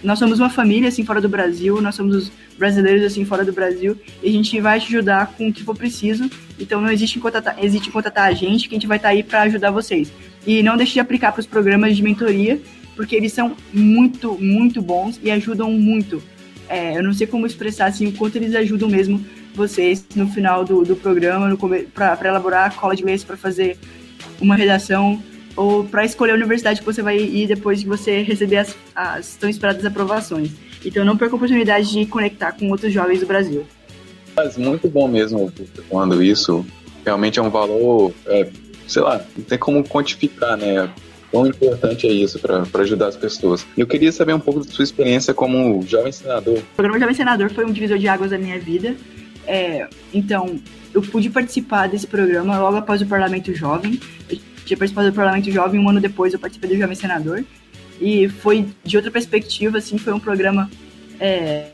nós 0.04 0.20
somos 0.20 0.40
uma 0.40 0.50
família 0.50 0.90
assim 0.90 1.06
fora 1.06 1.22
do 1.22 1.30
Brasil, 1.30 1.82
nós 1.82 1.96
somos 1.96 2.16
os 2.16 2.32
brasileiros 2.58 3.04
assim 3.04 3.26
fora 3.26 3.44
do 3.46 3.54
Brasil 3.54 3.98
e 4.22 4.30
a 4.30 4.32
gente 4.32 4.60
vai 4.60 4.80
te 4.80 4.88
ajudar 4.88 5.34
com 5.38 5.48
o 5.48 5.54
que 5.54 5.64
for 5.64 5.76
preciso. 5.76 6.30
Então 6.60 6.82
não 6.82 6.92
existe 6.92 7.20
contatar, 7.20 7.56
existe 7.64 7.90
contatar 7.90 8.28
a 8.28 8.34
gente 8.34 8.68
que 8.68 8.76
a 8.76 8.78
gente 8.78 8.88
vai 8.88 8.98
estar 8.98 9.10
tá 9.10 9.16
aí 9.16 9.24
para 9.24 9.42
ajudar 9.44 9.72
vocês. 9.72 10.12
E 10.46 10.62
não 10.62 10.76
deixe 10.76 10.94
de 10.94 11.00
aplicar 11.00 11.32
para 11.32 11.40
os 11.40 11.48
programas 11.48 11.96
de 11.96 12.04
mentoria, 12.04 12.62
porque 12.96 13.16
eles 13.16 13.34
são 13.34 13.56
muito, 13.72 14.38
muito 14.40 14.82
bons 14.82 15.20
e 15.24 15.32
ajudam 15.32 15.72
muito. 15.72 16.22
É, 16.68 16.98
eu 16.98 17.04
não 17.04 17.14
sei 17.14 17.28
como 17.28 17.46
expressar 17.46 17.86
assim 17.86 18.08
o 18.08 18.12
quanto 18.12 18.36
eles 18.36 18.54
ajudam 18.56 18.90
mesmo 18.90 19.24
vocês 19.54 20.06
no 20.16 20.28
final 20.28 20.66
do, 20.66 20.84
do 20.84 20.96
programa, 20.96 21.58
para 21.94 22.28
elaborar 22.28 22.68
a 22.68 22.74
cola 22.74 22.96
de 22.96 23.02
inglês, 23.02 23.24
para 23.24 23.38
fazer 23.38 23.78
uma 24.42 24.56
redação 24.56 25.22
ou 25.56 25.84
para 25.84 26.06
escolher 26.06 26.32
a 26.32 26.36
universidade 26.36 26.80
que 26.80 26.86
você 26.86 27.02
vai 27.02 27.18
ir 27.18 27.48
depois 27.48 27.80
de 27.80 27.86
você 27.86 28.22
receber 28.22 28.58
as, 28.58 28.76
as 28.96 29.36
tão 29.36 29.50
esperadas 29.50 29.86
aprovações. 29.86 30.52
Então 30.86 31.06
não 31.06 31.18
perca 31.18 31.36
a 31.36 31.38
oportunidade 31.38 31.92
de 31.92 32.06
conectar 32.06 32.52
com 32.54 32.70
outros 32.70 32.92
jovens 32.92 33.20
do 33.20 33.26
Brasil. 33.26 33.66
Mas 34.36 34.58
muito 34.58 34.90
bom 34.90 35.08
mesmo 35.08 35.52
quando 35.90 36.24
isso 36.24 36.66
realmente 37.06 37.40
é 37.40 37.42
um 37.42 37.50
valor, 37.50 38.12
é, 38.26 38.50
sei 38.88 39.02
lá, 39.02 39.24
não 39.38 39.44
tem 39.44 39.58
como 39.58 39.84
quantificar, 39.84 40.58
né? 40.58 40.90
Quão 41.30 41.48
importante 41.48 42.08
é 42.08 42.12
isso 42.12 42.38
para 42.40 42.64
ajudar 42.82 43.08
as 43.08 43.16
pessoas. 43.16 43.66
Eu 43.76 43.88
queria 43.88 44.12
saber 44.12 44.34
um 44.34 44.40
pouco 44.40 44.60
da 44.60 44.72
sua 44.72 44.84
experiência 44.84 45.34
como 45.34 45.82
jovem 45.82 46.12
senador. 46.12 46.60
O 46.60 46.76
programa 46.76 47.00
Jovem 47.00 47.16
Senador 47.16 47.50
foi 47.50 47.66
um 47.66 47.72
divisor 47.72 47.98
de 47.98 48.08
águas 48.08 48.30
da 48.30 48.38
minha 48.38 48.60
vida. 48.60 48.96
É, 49.48 49.88
então, 50.14 50.60
eu 50.94 51.02
pude 51.02 51.32
participar 51.32 51.88
desse 51.88 52.06
programa 52.06 52.60
logo 52.60 52.78
após 52.78 53.02
o 53.02 53.08
Parlamento 53.08 53.52
Jovem. 53.56 54.00
Tinha 54.74 54.78
participado 54.80 55.12
do 55.12 55.16
Parlamento 55.16 55.52
Jovem, 55.52 55.80
um 55.80 55.88
ano 55.88 56.02
depois 56.02 56.34
eu 56.34 56.40
participei 56.40 56.72
do 56.72 56.78
Jovem 56.78 56.96
Senador. 56.96 57.46
E 58.02 58.28
foi 58.28 58.66
de 58.84 58.98
outra 58.98 59.12
perspectiva, 59.12 59.78
assim, 59.78 60.00
foi 60.00 60.12
um 60.14 60.20
programa 60.20 60.70
é, 61.20 61.68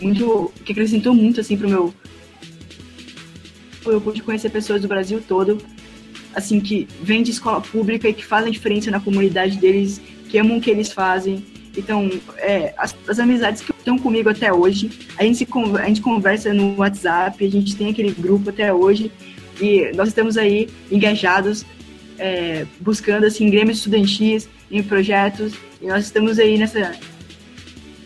muito 0.00 0.52
que 0.64 0.72
acrescentou 0.72 1.14
muito, 1.14 1.40
assim, 1.40 1.56
pro 1.56 1.68
meu... 1.68 1.94
Eu 3.86 4.00
pude 4.00 4.22
conhecer 4.22 4.50
pessoas 4.50 4.82
do 4.82 4.88
Brasil 4.88 5.22
todo, 5.26 5.58
assim, 6.34 6.60
que 6.60 6.86
vêm 7.02 7.22
de 7.22 7.30
escola 7.30 7.62
pública 7.62 8.08
e 8.08 8.12
que 8.12 8.24
fazem 8.24 8.52
diferença 8.52 8.90
na 8.90 9.00
comunidade 9.00 9.56
deles, 9.56 10.00
que 10.28 10.36
amam 10.36 10.58
o 10.58 10.60
que 10.60 10.70
eles 10.70 10.92
fazem. 10.92 11.46
Então, 11.74 12.10
é, 12.36 12.74
as, 12.76 12.94
as, 13.08 13.18
amizades 13.18 13.62
que 13.62 13.70
estão 13.70 13.98
comigo 13.98 14.28
até 14.28 14.52
hoje, 14.52 14.90
a 15.16 15.22
gente, 15.24 15.38
se, 15.38 15.48
a 15.80 15.86
gente 15.86 16.02
conversa 16.02 16.52
no 16.52 16.76
WhatsApp, 16.76 17.42
a 17.42 17.50
gente 17.50 17.74
tem 17.74 17.88
aquele 17.88 18.10
grupo 18.10 18.50
até 18.50 18.72
hoje, 18.72 19.10
e 19.60 19.92
nós 19.94 20.08
estamos 20.08 20.36
aí 20.36 20.68
engajados 20.90 21.64
é, 22.18 22.66
buscando 22.80 23.24
assim 23.26 23.50
grêmios 23.50 23.78
estudantis 23.78 24.48
em 24.70 24.82
projetos 24.82 25.54
e 25.80 25.86
nós 25.86 26.04
estamos 26.04 26.38
aí 26.38 26.58
nessa 26.58 26.94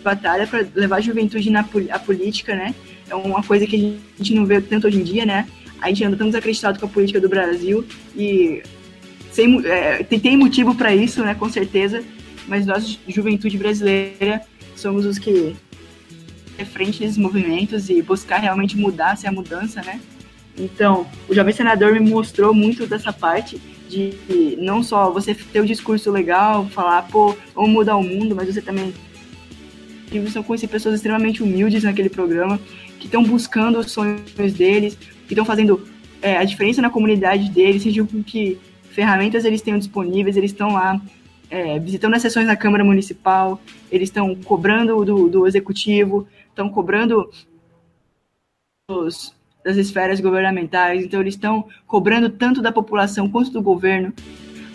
batalha 0.02 0.46
para 0.46 0.66
levar 0.74 0.96
a 0.96 1.00
juventude 1.00 1.50
na 1.50 1.60
a 1.90 1.98
política, 1.98 2.54
né? 2.54 2.74
É 3.08 3.14
uma 3.14 3.42
coisa 3.42 3.66
que 3.66 3.76
a 4.14 4.22
gente 4.22 4.34
não 4.34 4.46
vê 4.46 4.60
tanto 4.60 4.86
hoje 4.86 5.00
em 5.00 5.04
dia, 5.04 5.24
né? 5.24 5.46
A 5.80 5.88
gente 5.88 6.04
anda 6.04 6.16
tão 6.16 6.26
desacreditado 6.26 6.78
com 6.78 6.86
a 6.86 6.88
política 6.88 7.20
do 7.20 7.28
Brasil 7.28 7.84
e 8.16 8.62
sem, 9.32 9.64
é, 9.66 10.02
tem 10.02 10.36
motivo 10.36 10.74
para 10.74 10.94
isso, 10.94 11.22
né? 11.22 11.34
Com 11.34 11.48
certeza, 11.48 12.02
mas 12.46 12.66
nós, 12.66 12.98
juventude 13.08 13.56
brasileira, 13.56 14.42
somos 14.74 15.04
os 15.04 15.18
que 15.18 15.54
é 16.58 16.64
frente 16.64 17.00
desses 17.00 17.16
movimentos 17.16 17.88
e 17.88 18.02
buscar 18.02 18.38
realmente 18.38 18.76
mudar, 18.76 19.16
ser 19.16 19.28
a 19.28 19.32
mudança, 19.32 19.82
né? 19.82 20.00
Então, 20.58 21.06
o 21.28 21.34
jovem 21.34 21.54
senador 21.54 21.92
me 21.92 22.00
mostrou 22.10 22.52
muito 22.52 22.86
dessa 22.86 23.12
parte 23.12 23.60
de 23.90 24.56
não 24.58 24.82
só 24.82 25.10
você 25.10 25.34
ter 25.34 25.60
o 25.60 25.64
um 25.64 25.66
discurso 25.66 26.10
legal, 26.10 26.66
falar, 26.68 27.02
pô, 27.08 27.36
vamos 27.54 27.70
mudar 27.70 27.96
o 27.96 28.02
mundo, 28.02 28.36
mas 28.36 28.46
você 28.46 28.62
também. 28.62 28.94
E 30.12 30.18
você 30.18 30.42
conhecer 30.42 30.68
pessoas 30.68 30.94
extremamente 30.94 31.42
humildes 31.42 31.82
naquele 31.82 32.08
programa, 32.08 32.58
que 32.98 33.06
estão 33.06 33.22
buscando 33.22 33.78
os 33.78 33.90
sonhos 33.90 34.52
deles, 34.54 34.96
que 35.26 35.34
estão 35.34 35.44
fazendo 35.44 35.86
é, 36.22 36.36
a 36.36 36.44
diferença 36.44 36.80
na 36.80 36.90
comunidade 36.90 37.50
deles, 37.50 37.82
seja 37.82 38.04
com 38.04 38.22
que 38.22 38.58
ferramentas 38.90 39.44
eles 39.44 39.62
tenham 39.62 39.78
disponíveis, 39.78 40.36
eles 40.36 40.50
estão 40.50 40.72
lá 40.72 41.00
é, 41.48 41.78
visitando 41.78 42.14
as 42.14 42.22
sessões 42.22 42.46
na 42.46 42.56
Câmara 42.56 42.84
Municipal, 42.84 43.60
eles 43.90 44.08
estão 44.08 44.34
cobrando 44.34 45.04
do, 45.04 45.28
do 45.28 45.46
executivo, 45.46 46.26
estão 46.48 46.68
cobrando 46.68 47.30
os, 48.88 49.34
das 49.64 49.76
esferas 49.76 50.20
governamentais, 50.20 51.04
então 51.04 51.20
eles 51.20 51.34
estão 51.34 51.66
cobrando 51.86 52.30
tanto 52.30 52.62
da 52.62 52.72
população 52.72 53.28
quanto 53.28 53.50
do 53.50 53.60
governo 53.60 54.12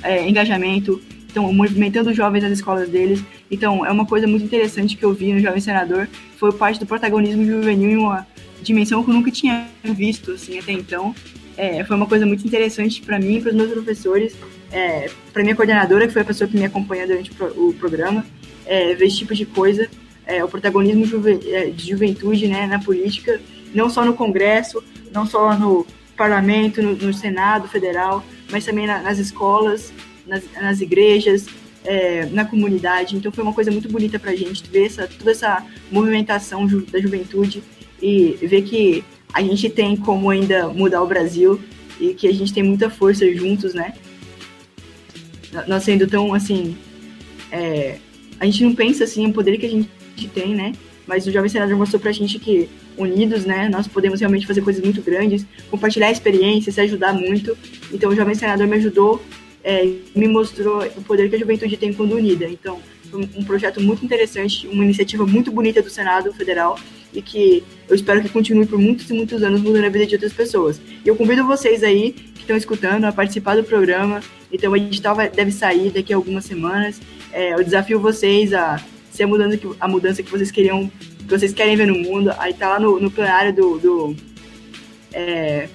é, 0.04 0.28
engajamento, 0.28 1.02
estão 1.28 1.52
movimentando 1.52 2.12
os 2.12 2.16
jovens 2.16 2.44
nas 2.44 2.52
escolas 2.52 2.90
deles. 2.90 3.24
Então 3.50 3.86
é 3.86 3.92
uma 3.92 4.06
coisa 4.06 4.28
muito 4.28 4.46
interessante 4.46 4.96
que 4.96 5.04
eu 5.04 5.14
vi 5.14 5.34
no 5.34 5.40
Jovem 5.40 5.60
Senador, 5.60 6.08
foi 6.38 6.52
parte 6.52 6.80
do 6.80 6.86
protagonismo 6.86 7.46
juvenil 7.46 7.90
em 7.90 7.98
uma 7.98 8.26
dimensão 8.62 9.04
que 9.04 9.10
eu 9.10 9.14
nunca 9.14 9.32
tinha 9.32 9.68
visto 9.84 10.32
assim 10.32 10.60
até 10.60 10.72
então. 10.72 11.14
É, 11.58 11.84
foi 11.84 11.96
uma 11.96 12.06
coisa 12.06 12.26
muito 12.26 12.46
interessante 12.46 13.02
para 13.02 13.18
mim 13.18 13.42
para 13.42 13.50
os 13.50 13.56
meus 13.56 13.72
professores. 13.72 14.36
É, 14.72 15.10
para 15.32 15.42
minha 15.44 15.56
coordenadora, 15.56 16.06
que 16.06 16.12
foi 16.12 16.22
a 16.22 16.26
pessoa 16.26 16.50
que 16.50 16.58
me 16.58 16.66
acompanha 16.66 17.08
durante 17.08 17.32
o 17.56 17.74
programa, 17.74 18.26
é, 18.66 18.94
ver 18.94 19.06
esse 19.06 19.18
tipo 19.18 19.34
de 19.34 19.46
coisa, 19.46 19.88
é, 20.26 20.44
o 20.44 20.50
protagonismo 20.50 21.06
é, 21.48 21.70
de 21.70 21.90
juventude 21.90 22.48
né, 22.48 22.66
na 22.68 22.80
política, 22.80 23.40
não 23.76 23.90
só 23.90 24.04
no 24.06 24.14
Congresso, 24.14 24.84
não 25.12 25.26
só 25.26 25.58
no 25.58 25.86
Parlamento, 26.16 26.82
no, 26.82 26.96
no 26.96 27.14
Senado 27.14 27.68
Federal, 27.68 28.24
mas 28.50 28.66
também 28.66 28.88
na, 28.88 29.02
nas 29.02 29.20
escolas, 29.20 29.92
nas, 30.26 30.44
nas 30.60 30.82
igrejas, 30.82 31.46
é, 31.84 32.26
na 32.28 32.46
comunidade. 32.46 33.16
Então 33.16 33.32
foi 33.32 33.44
uma 33.44 33.54
coisa 33.54 33.70
muito 33.70 33.90
bonita 33.90 34.18
para 34.18 34.32
a 34.32 34.36
gente 34.36 34.64
ver 34.70 34.86
essa, 34.86 35.08
toda 35.08 35.32
essa 35.32 35.64
movimentação 35.92 36.68
ju, 36.68 36.86
da 36.86 37.00
juventude 37.00 37.62
e 38.02 38.38
ver 38.42 38.64
que 38.64 39.04
a 39.34 39.42
gente 39.42 39.70
tem 39.70 39.96
como 39.96 40.30
ainda 40.30 40.70
mudar 40.70 41.02
o 41.02 41.08
Brasil 41.08 41.60
e 42.00 42.14
que 42.14 42.28
a 42.28 42.34
gente 42.34 42.54
tem 42.54 42.64
muita 42.64 42.90
força 42.90 43.30
juntos, 43.34 43.74
né? 43.74 43.94
Nós 45.68 45.84
sendo 45.84 46.08
tão 46.08 46.34
assim. 46.34 46.78
É, 47.52 47.98
a 48.40 48.46
gente 48.46 48.64
não 48.64 48.76
pensa 48.76 49.06
assim 49.06 49.28
o 49.28 49.34
poder 49.34 49.58
que 49.58 49.66
a 49.66 49.70
gente 49.70 49.90
tem, 50.34 50.54
né? 50.56 50.74
Mas 51.08 51.26
o 51.28 51.32
Jovem 51.32 51.50
Senador 51.50 51.78
mostrou 51.78 52.00
pra 52.00 52.12
gente 52.12 52.40
que 52.40 52.70
unidos, 52.98 53.46
né, 53.46 53.70
nós 53.70 53.88
podemos 53.88 54.20
realmente 54.20 54.48
fazer 54.48 54.62
coisas 54.62 54.84
muito 54.84 55.02
grandes, 55.02 55.46
compartilhar 55.70 56.12
experiências, 56.12 56.76
se 56.76 56.82
ajudar 56.82 57.14
muito. 57.14 57.58
Então 57.92 58.10
o 58.12 58.16
Jovem 58.16 58.36
Senador 58.36 58.68
me 58.68 58.76
ajudou, 58.78 59.22
é, 59.66 59.84
me 60.16 60.28
mostrou 60.28 60.86
o 60.96 61.02
poder 61.02 61.28
que 61.28 61.36
a 61.36 61.40
juventude 61.40 61.76
tem 61.76 61.92
quando 61.92 62.16
unida. 62.16 62.46
Então, 62.46 62.80
foi 63.10 63.28
um 63.36 63.44
projeto 63.44 63.82
muito 63.82 64.06
interessante, 64.06 64.68
uma 64.68 64.84
iniciativa 64.84 65.26
muito 65.26 65.52
bonita 65.52 65.82
do 65.82 65.90
Senado 65.90 66.32
Federal 66.34 66.78
e 67.12 67.22
que 67.22 67.64
eu 67.90 67.96
espero 67.96 68.22
que 68.22 68.30
continue 68.30 68.68
por 68.68 68.78
muitos 68.78 69.10
e 69.10 69.14
muitos 69.14 69.42
anos 69.42 69.62
mudando 69.62 69.86
a 69.86 69.90
vida 69.90 70.06
de 70.06 70.16
outras 70.16 70.34
pessoas. 70.34 70.80
E 71.04 71.08
eu 71.08 71.16
convido 71.16 71.46
vocês 71.46 71.84
aí 71.84 72.12
que 72.12 72.42
estão 72.42 72.56
escutando 72.56 73.06
a 73.06 73.12
participar 73.12 73.56
do 73.56 73.64
programa. 73.64 74.22
Então, 74.52 74.72
o 74.72 74.78
edital 74.78 75.16
vai, 75.16 75.30
deve 75.30 75.52
sair 75.52 75.90
daqui 75.90 76.14
a 76.14 76.16
algumas 76.16 76.46
semanas. 76.46 77.02
É, 77.34 77.54
eu 77.54 77.64
desafio 77.64 78.00
vocês 78.00 78.54
a 78.54 78.80
ser 79.10 79.24
a 79.24 79.28
mudança 79.28 79.58
que, 79.58 79.68
a 79.80 79.88
mudança 79.88 80.22
que 80.22 80.30
vocês 80.30 80.52
queriam, 80.52 80.92
que 81.26 81.38
vocês 81.38 81.54
querem 81.54 81.76
ver 81.76 81.88
no 81.88 81.98
mundo. 81.98 82.32
Aí 82.38 82.54
tá 82.54 82.70
lá 82.70 82.80
no, 82.80 83.00
no 83.00 83.12
plenário 83.12 83.54
do, 83.54 83.78
do 83.78 84.16
é, 85.14 85.68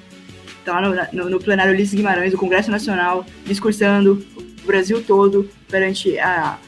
tá 0.64 0.80
lá 0.80 1.08
no, 1.12 1.24
no, 1.24 1.30
no 1.30 1.40
plenário 1.40 1.72
Ulisses 1.72 1.94
Guimarães, 1.94 2.32
do 2.32 2.38
Congresso 2.38 2.70
Nacional, 2.70 3.24
discursando 3.44 4.24
o 4.36 4.66
Brasil 4.66 5.02
todo 5.02 5.48
perante 5.68 6.18
a 6.18 6.58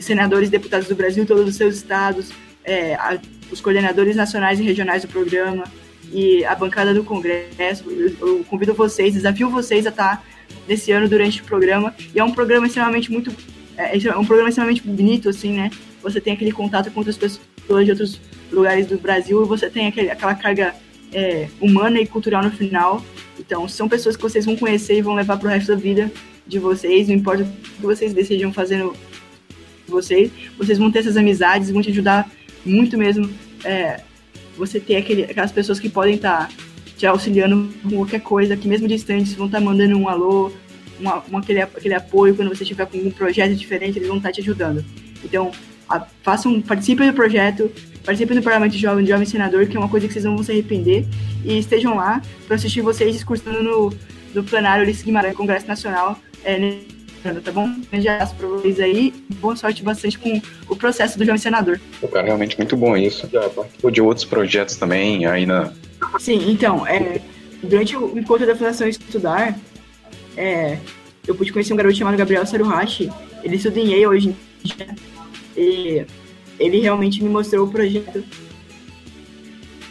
senadores 0.00 0.48
e 0.48 0.52
deputados 0.52 0.86
do 0.86 0.94
Brasil, 0.94 1.24
todos 1.24 1.48
os 1.48 1.56
seus 1.56 1.76
estados, 1.76 2.30
é, 2.64 2.94
a, 2.94 3.18
os 3.50 3.60
coordenadores 3.60 4.16
nacionais 4.16 4.60
e 4.60 4.62
regionais 4.62 5.02
do 5.02 5.08
programa 5.08 5.64
e 6.12 6.44
a 6.44 6.54
bancada 6.54 6.92
do 6.92 7.02
Congresso. 7.02 7.90
Eu, 7.90 8.14
eu 8.20 8.44
convido 8.44 8.74
vocês, 8.74 9.14
desafio 9.14 9.50
vocês 9.50 9.86
a 9.86 9.90
estar 9.90 10.24
nesse 10.66 10.92
ano 10.92 11.08
durante 11.08 11.40
o 11.40 11.44
programa. 11.44 11.94
E 12.14 12.18
é 12.18 12.24
um 12.24 12.32
programa 12.32 12.66
extremamente 12.66 13.10
muito. 13.10 13.32
É, 13.76 13.96
é 13.96 14.16
um 14.16 14.24
programa 14.24 14.48
extremamente 14.48 14.82
bonito, 14.82 15.28
assim, 15.28 15.52
né? 15.52 15.70
Você 16.02 16.20
tem 16.20 16.32
aquele 16.32 16.52
contato 16.52 16.90
com 16.90 17.00
outras 17.00 17.16
pessoas 17.16 17.40
de 17.84 17.90
outros 17.90 18.20
lugares 18.50 18.86
do 18.86 18.98
Brasil 18.98 19.42
e 19.42 19.46
você 19.46 19.68
tem 19.68 19.86
aquele, 19.86 20.10
aquela 20.10 20.34
carga 20.34 20.74
é, 21.12 21.48
humana 21.60 22.00
e 22.00 22.06
cultural 22.06 22.42
no 22.42 22.50
final. 22.50 23.04
Então, 23.38 23.68
são 23.68 23.88
pessoas 23.88 24.16
que 24.16 24.22
vocês 24.22 24.44
vão 24.44 24.56
conhecer 24.56 24.98
e 24.98 25.02
vão 25.02 25.14
levar 25.14 25.36
para 25.36 25.48
o 25.48 25.50
resto 25.50 25.68
da 25.68 25.76
vida 25.76 26.10
de 26.46 26.58
vocês, 26.58 27.08
não 27.08 27.14
importa 27.14 27.42
o 27.44 27.46
que 27.46 27.82
vocês 27.82 28.14
decidam 28.14 28.52
fazer 28.52 28.78
no, 28.78 28.96
vocês, 29.86 30.30
vocês 30.56 30.78
vão 30.78 30.90
ter 30.90 31.00
essas 31.00 31.16
amizades, 31.16 31.70
vão 31.70 31.82
te 31.82 31.90
ajudar 31.90 32.30
muito 32.64 32.96
mesmo. 32.96 33.28
É, 33.64 34.00
você 34.56 34.80
ter 34.80 34.96
aquele, 34.96 35.24
aquelas 35.24 35.52
pessoas 35.52 35.78
que 35.78 35.88
podem 35.88 36.14
estar 36.14 36.48
tá 36.48 36.54
te 36.96 37.06
auxiliando 37.06 37.72
com 37.82 37.90
qualquer 37.90 38.20
coisa, 38.20 38.56
que 38.56 38.66
mesmo 38.66 38.88
distantes 38.88 39.34
vão 39.34 39.46
estar 39.46 39.58
tá 39.58 39.64
mandando 39.64 39.96
um 39.96 40.08
alô, 40.08 40.52
uma, 40.98 41.22
uma, 41.28 41.38
aquele, 41.38 41.62
aquele 41.62 41.94
apoio 41.94 42.34
quando 42.34 42.48
você 42.48 42.64
estiver 42.64 42.86
com 42.86 42.98
um 42.98 43.10
projeto 43.10 43.54
diferente, 43.54 43.98
eles 43.98 44.08
vão 44.08 44.16
estar 44.16 44.30
tá 44.30 44.32
te 44.34 44.40
ajudando. 44.40 44.84
Então, 45.24 45.52
a, 45.88 46.00
façam, 46.22 46.60
participem 46.60 47.08
do 47.08 47.14
projeto, 47.14 47.70
participem 48.04 48.36
do 48.36 48.42
Parlamento 48.42 48.76
Jovem, 48.76 49.06
Jovem 49.06 49.26
Senador, 49.26 49.66
que 49.66 49.76
é 49.76 49.80
uma 49.80 49.88
coisa 49.88 50.06
que 50.06 50.12
vocês 50.12 50.24
não 50.24 50.34
vão 50.34 50.44
se 50.44 50.52
arrepender, 50.52 51.06
e 51.44 51.58
estejam 51.58 51.96
lá 51.96 52.22
para 52.46 52.56
assistir 52.56 52.80
vocês 52.80 53.14
discursando 53.14 53.62
no, 53.62 53.92
no 54.34 54.44
plenário 54.44 54.84
Ulisses 54.84 55.02
Guimarães, 55.02 55.34
Congresso 55.34 55.66
Nacional, 55.66 56.18
é, 56.44 56.78
tá 57.44 57.52
bom? 57.52 57.64
Um 57.64 57.82
grande 57.90 58.08
abraço 58.08 58.34
pra 58.36 58.46
vocês 58.48 58.80
aí. 58.80 59.12
Boa 59.40 59.56
sorte 59.56 59.82
bastante 59.82 60.18
com 60.18 60.40
o 60.68 60.76
processo 60.76 61.18
do 61.18 61.24
Jovem 61.24 61.38
Senador. 61.38 61.80
O 62.00 62.08
cara, 62.08 62.26
realmente 62.26 62.56
muito 62.56 62.76
bom 62.76 62.96
isso. 62.96 63.28
Já 63.30 63.48
participou 63.48 63.90
de 63.90 64.00
outros 64.00 64.24
projetos 64.24 64.76
também 64.76 65.26
aí 65.26 65.44
na. 65.44 65.72
Sim, 66.18 66.50
então, 66.50 66.86
é, 66.86 67.20
durante 67.62 67.96
o 67.96 68.18
encontro 68.18 68.46
da 68.46 68.54
Fundação 68.54 68.88
Estudar, 68.88 69.58
é, 70.36 70.78
eu 71.26 71.34
pude 71.34 71.52
conhecer 71.52 71.72
um 71.72 71.76
garoto 71.76 71.96
chamado 71.96 72.16
Gabriel 72.16 72.46
Saruhashi. 72.46 73.10
Ele 73.42 73.56
estuda 73.56 73.80
em 73.80 73.90
Yale 73.90 74.06
hoje 74.06 74.28
em 74.28 74.36
dia. 74.62 74.86
E 75.58 76.06
ele 76.58 76.80
realmente 76.80 77.22
me 77.22 77.28
mostrou 77.28 77.66
o 77.66 77.70
projeto, 77.70 78.24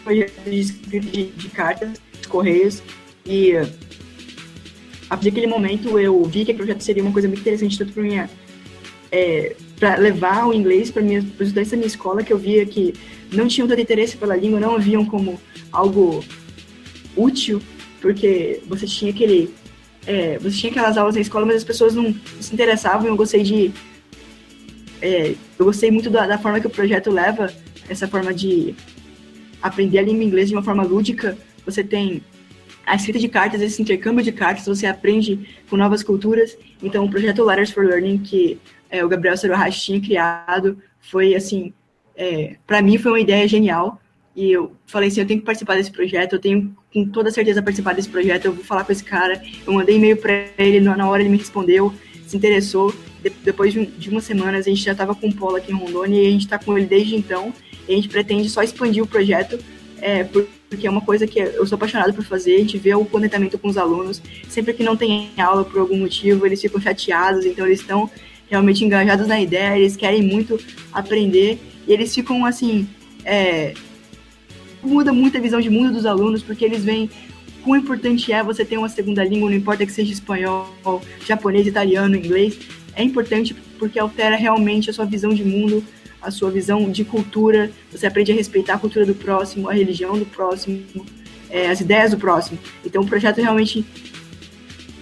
projeto 0.04 0.50
de 0.50 0.64
de, 1.00 1.26
de 1.26 1.50
cartas, 1.50 2.02
de 2.22 2.28
correios. 2.28 2.82
E 3.26 3.54
a 5.10 5.16
partir 5.16 5.32
daquele 5.32 5.48
momento 5.48 5.98
eu 6.00 6.24
vi 6.24 6.46
que 6.46 6.52
o 6.52 6.56
projeto 6.56 6.82
seria 6.82 7.04
uma 7.04 7.12
coisa 7.12 7.28
muito 7.28 7.42
interessante 7.42 7.78
tanto 7.78 7.94
para 7.94 8.04
minha 8.04 8.30
é, 9.12 9.56
para 9.80 9.96
levar 9.96 10.48
o 10.48 10.54
inglês 10.54 10.92
para 10.92 11.02
minha 11.02 11.24
pra 11.24 11.46
estudar 11.46 11.78
minha 11.78 11.88
escola 11.88 12.24
que 12.24 12.34
eu 12.34 12.38
via 12.38 12.66
que 12.66 12.94
não 13.32 13.48
tinham 13.48 13.68
tanto 13.68 13.82
interesse 13.82 14.18
pela 14.18 14.36
língua 14.36 14.60
não 14.60 14.76
haviam 14.76 15.06
como 15.06 15.40
algo 15.72 16.24
útil 17.16 17.62
porque 18.02 18.62
você 18.68 18.86
tinha 18.86 19.12
aquele 19.12 19.54
é, 20.06 20.38
você 20.40 20.58
tinha 20.58 20.72
aquelas 20.72 20.98
aulas 20.98 21.16
na 21.16 21.22
escola 21.22 21.46
mas 21.46 21.58
as 21.58 21.64
pessoas 21.64 21.96
não 21.96 22.14
se 22.40 22.54
interessavam 22.54 23.08
eu 23.08 23.16
gostei 23.16 23.44
de 23.44 23.72
é, 25.02 25.36
eu 25.58 25.66
gostei 25.66 25.92
muito 25.92 26.10
da, 26.10 26.26
da 26.26 26.38
forma 26.38 26.60
que 26.60 26.68
o 26.68 26.72
projeto 26.72 27.12
leva 27.12 27.54
essa 27.90 28.08
forma 28.08 28.34
de 28.34 28.76
aprender 29.62 30.00
a 30.00 30.04
língua 30.04 30.24
inglesa 30.24 30.50
de 30.50 30.56
uma 30.56 30.64
forma 30.64 30.84
lúdica 30.84 31.38
você 31.68 31.84
tem 31.84 32.24
a 32.86 32.96
escrita 32.96 33.20
de 33.20 33.28
cartas, 33.28 33.62
esse 33.62 33.82
intercâmbio 33.82 34.24
de 34.24 34.32
cartas, 34.32 34.66
você 34.66 34.88
aprende 34.88 35.48
com 35.70 35.76
novas 35.76 36.02
culturas. 36.02 36.58
Então, 36.82 37.04
o 37.04 37.10
projeto 37.10 37.44
Letters 37.44 37.72
for 37.72 37.86
Learning, 37.86 38.20
que 38.20 38.58
é, 38.90 39.04
o 39.04 39.10
Gabriel 39.10 39.36
Saruhashi 39.36 39.82
tinha 39.82 40.02
criado, 40.02 40.82
foi, 41.02 41.36
assim, 41.36 41.74
é, 42.16 42.56
para 42.66 42.82
mim 42.82 42.98
foi 42.98 43.12
uma 43.12 43.20
ideia 43.20 43.46
genial. 43.46 44.00
E 44.34 44.52
eu 44.52 44.72
falei 44.86 45.10
assim, 45.10 45.20
eu 45.20 45.28
tenho 45.28 45.42
que 45.42 45.46
participar 45.46 45.76
desse 45.76 45.92
projeto, 45.92 46.34
eu 46.34 46.40
tenho 46.40 46.74
com 46.94 47.06
toda 47.10 47.30
certeza 47.30 47.62
participar 47.62 47.94
desse 47.94 48.08
projeto, 48.08 48.46
eu 48.46 48.54
vou 48.54 48.64
falar 48.64 48.86
com 48.86 48.92
esse 48.94 49.04
cara. 49.04 49.42
Eu 49.66 49.74
mandei 49.74 49.98
e-mail 49.98 50.16
para 50.16 50.46
ele, 50.58 50.80
na 50.80 51.10
hora 51.10 51.22
ele 51.22 51.30
me 51.30 51.38
respondeu, 51.38 51.94
se 52.26 52.38
interessou. 52.38 52.96
De, 53.24 53.32
depois 53.44 53.74
de, 53.74 53.86
de 53.86 54.10
umas 54.10 54.24
semanas, 54.24 54.66
a 54.66 54.70
gente 54.70 54.84
já 54.84 54.92
estava 54.92 55.16
com 55.16 55.28
o 55.28 55.34
Polo 55.34 55.56
aqui 55.56 55.72
em 55.72 55.76
Rondônia 55.76 56.22
e 56.22 56.28
a 56.28 56.32
gente 56.32 56.46
está 56.46 56.60
com 56.60 56.78
ele 56.78 56.88
desde 56.88 57.16
então. 57.16 57.54
A 57.88 57.92
gente 57.92 58.10
pretende 58.10 58.50
só 58.50 58.62
expandir 58.62 59.04
o 59.04 59.08
projeto 59.08 59.58
é, 60.02 60.24
porque 60.70 60.86
é 60.86 60.90
uma 60.90 61.02
coisa 61.02 61.26
que 61.26 61.40
eu 61.40 61.66
sou 61.66 61.76
apaixonado 61.76 62.14
por 62.14 62.24
fazer, 62.24 62.56
a 62.56 62.60
gente 62.60 62.78
vê 62.78 62.94
o 62.94 63.06
conectamento 63.06 63.58
com 63.58 63.68
os 63.68 63.78
alunos. 63.78 64.22
Sempre 64.48 64.74
que 64.74 64.84
não 64.84 64.96
tem 64.96 65.32
aula 65.38 65.64
por 65.64 65.80
algum 65.80 65.98
motivo, 65.98 66.46
eles 66.46 66.62
ficam 66.62 66.80
chateados, 66.80 67.46
então 67.46 67.66
eles 67.66 67.80
estão 67.80 68.10
realmente 68.50 68.84
engajados 68.84 69.28
na 69.28 69.40
ideia, 69.40 69.78
eles 69.78 69.96
querem 69.96 70.22
muito 70.22 70.60
aprender, 70.94 71.60
e 71.88 71.94
eles 71.94 72.14
ficam 72.14 72.46
assim. 72.46 72.88
É, 73.26 73.74
muda 74.82 75.12
muito 75.12 75.38
a 75.38 75.42
visão 75.42 75.60
de 75.60 75.70
mundo 75.70 75.94
dos 75.94 76.06
alunos, 76.06 76.42
porque 76.42 76.64
eles 76.64 76.84
veem 76.84 77.10
quão 77.64 77.78
importante 77.78 78.32
é 78.32 78.42
você 78.42 78.64
ter 78.64 78.78
uma 78.78 78.88
segunda 78.88 79.24
língua, 79.24 79.50
não 79.50 79.58
importa 79.58 79.86
que 79.86 79.92
seja 79.92 80.14
espanhol, 80.14 80.72
japonês, 81.26 81.68
italiano, 81.68 82.16
inglês. 82.16 82.58
É 82.98 83.04
importante 83.04 83.56
porque 83.78 84.00
altera 84.00 84.36
realmente 84.36 84.90
a 84.90 84.94
sua 84.94 85.06
visão 85.06 85.30
de 85.30 85.46
mundo, 85.46 85.84
a 86.20 86.32
sua 86.32 86.50
visão 86.50 86.90
de 86.92 87.06
cultura, 87.06 87.72
você 87.92 88.08
aprende 88.08 88.32
a 88.32 88.36
respeitar 88.36 88.74
a 88.74 88.80
cultura 88.80 89.06
do 89.06 89.14
próximo, 89.14 89.70
a 89.70 89.74
religião 89.74 90.18
do 90.18 90.26
próximo, 90.26 90.84
é, 91.48 91.68
as 91.68 91.80
ideias 91.80 92.12
do 92.12 92.18
próximo. 92.18 92.58
Então, 92.84 93.04
o 93.04 93.06
projeto 93.06 93.38
realmente 93.38 93.86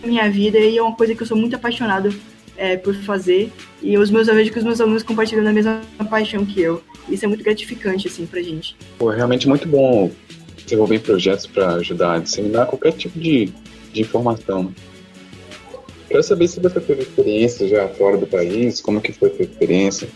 minha 0.03 0.29
vida 0.29 0.59
e 0.59 0.77
é 0.77 0.83
uma 0.83 0.95
coisa 0.95 1.15
que 1.15 1.21
eu 1.23 1.25
sou 1.25 1.37
muito 1.37 1.55
apaixonado 1.55 2.13
é, 2.57 2.75
por 2.75 2.93
fazer. 2.95 3.49
E 3.81 3.97
os 3.97 4.11
meus, 4.11 4.27
eu 4.27 4.35
vejo 4.35 4.51
que 4.51 4.57
os 4.57 4.63
meus 4.63 4.81
alunos 4.81 5.01
compartilham 5.01 5.47
a 5.47 5.53
mesma 5.53 5.81
paixão 6.09 6.45
que 6.45 6.61
eu. 6.61 6.83
Isso 7.09 7.23
é 7.23 7.27
muito 7.27 7.43
gratificante, 7.43 8.07
assim, 8.07 8.25
pra 8.25 8.41
gente. 8.41 8.75
Pô, 8.97 9.11
é 9.11 9.15
realmente 9.15 9.47
muito 9.47 9.67
bom 9.67 10.11
desenvolver 10.65 10.99
projetos 10.99 11.45
para 11.45 11.75
ajudar 11.75 12.15
a 12.15 12.19
disseminar 12.19 12.65
qualquer 12.65 12.91
tipo 12.93 13.17
de, 13.19 13.51
de 13.93 14.01
informação. 14.01 14.73
Quero 16.15 16.23
saber 16.23 16.47
se 16.47 16.61
você 16.61 16.79
teve 16.79 17.01
experiência 17.01 17.67
já 17.67 17.89
fora 17.89 18.15
do 18.15 18.25
país, 18.25 18.79
como 18.79 19.01
que 19.01 19.11
foi 19.11 19.27
a 19.27 19.35
sua 19.35 19.43
experiência. 19.43 20.07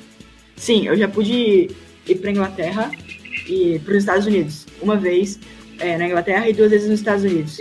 Sim, 0.55 0.87
eu 0.87 0.95
já 0.95 1.09
pude 1.09 1.71
ir 2.07 2.15
para 2.21 2.31
Inglaterra 2.31 2.89
e 3.45 3.79
para 3.79 3.91
os 3.91 3.97
Estados 3.97 4.25
Unidos. 4.25 4.65
Uma 4.81 4.95
vez 4.95 5.37
é, 5.77 5.97
na 5.97 6.07
Inglaterra 6.07 6.47
e 6.47 6.53
duas 6.53 6.71
vezes 6.71 6.89
nos 6.89 7.01
Estados 7.01 7.25
Unidos. 7.25 7.59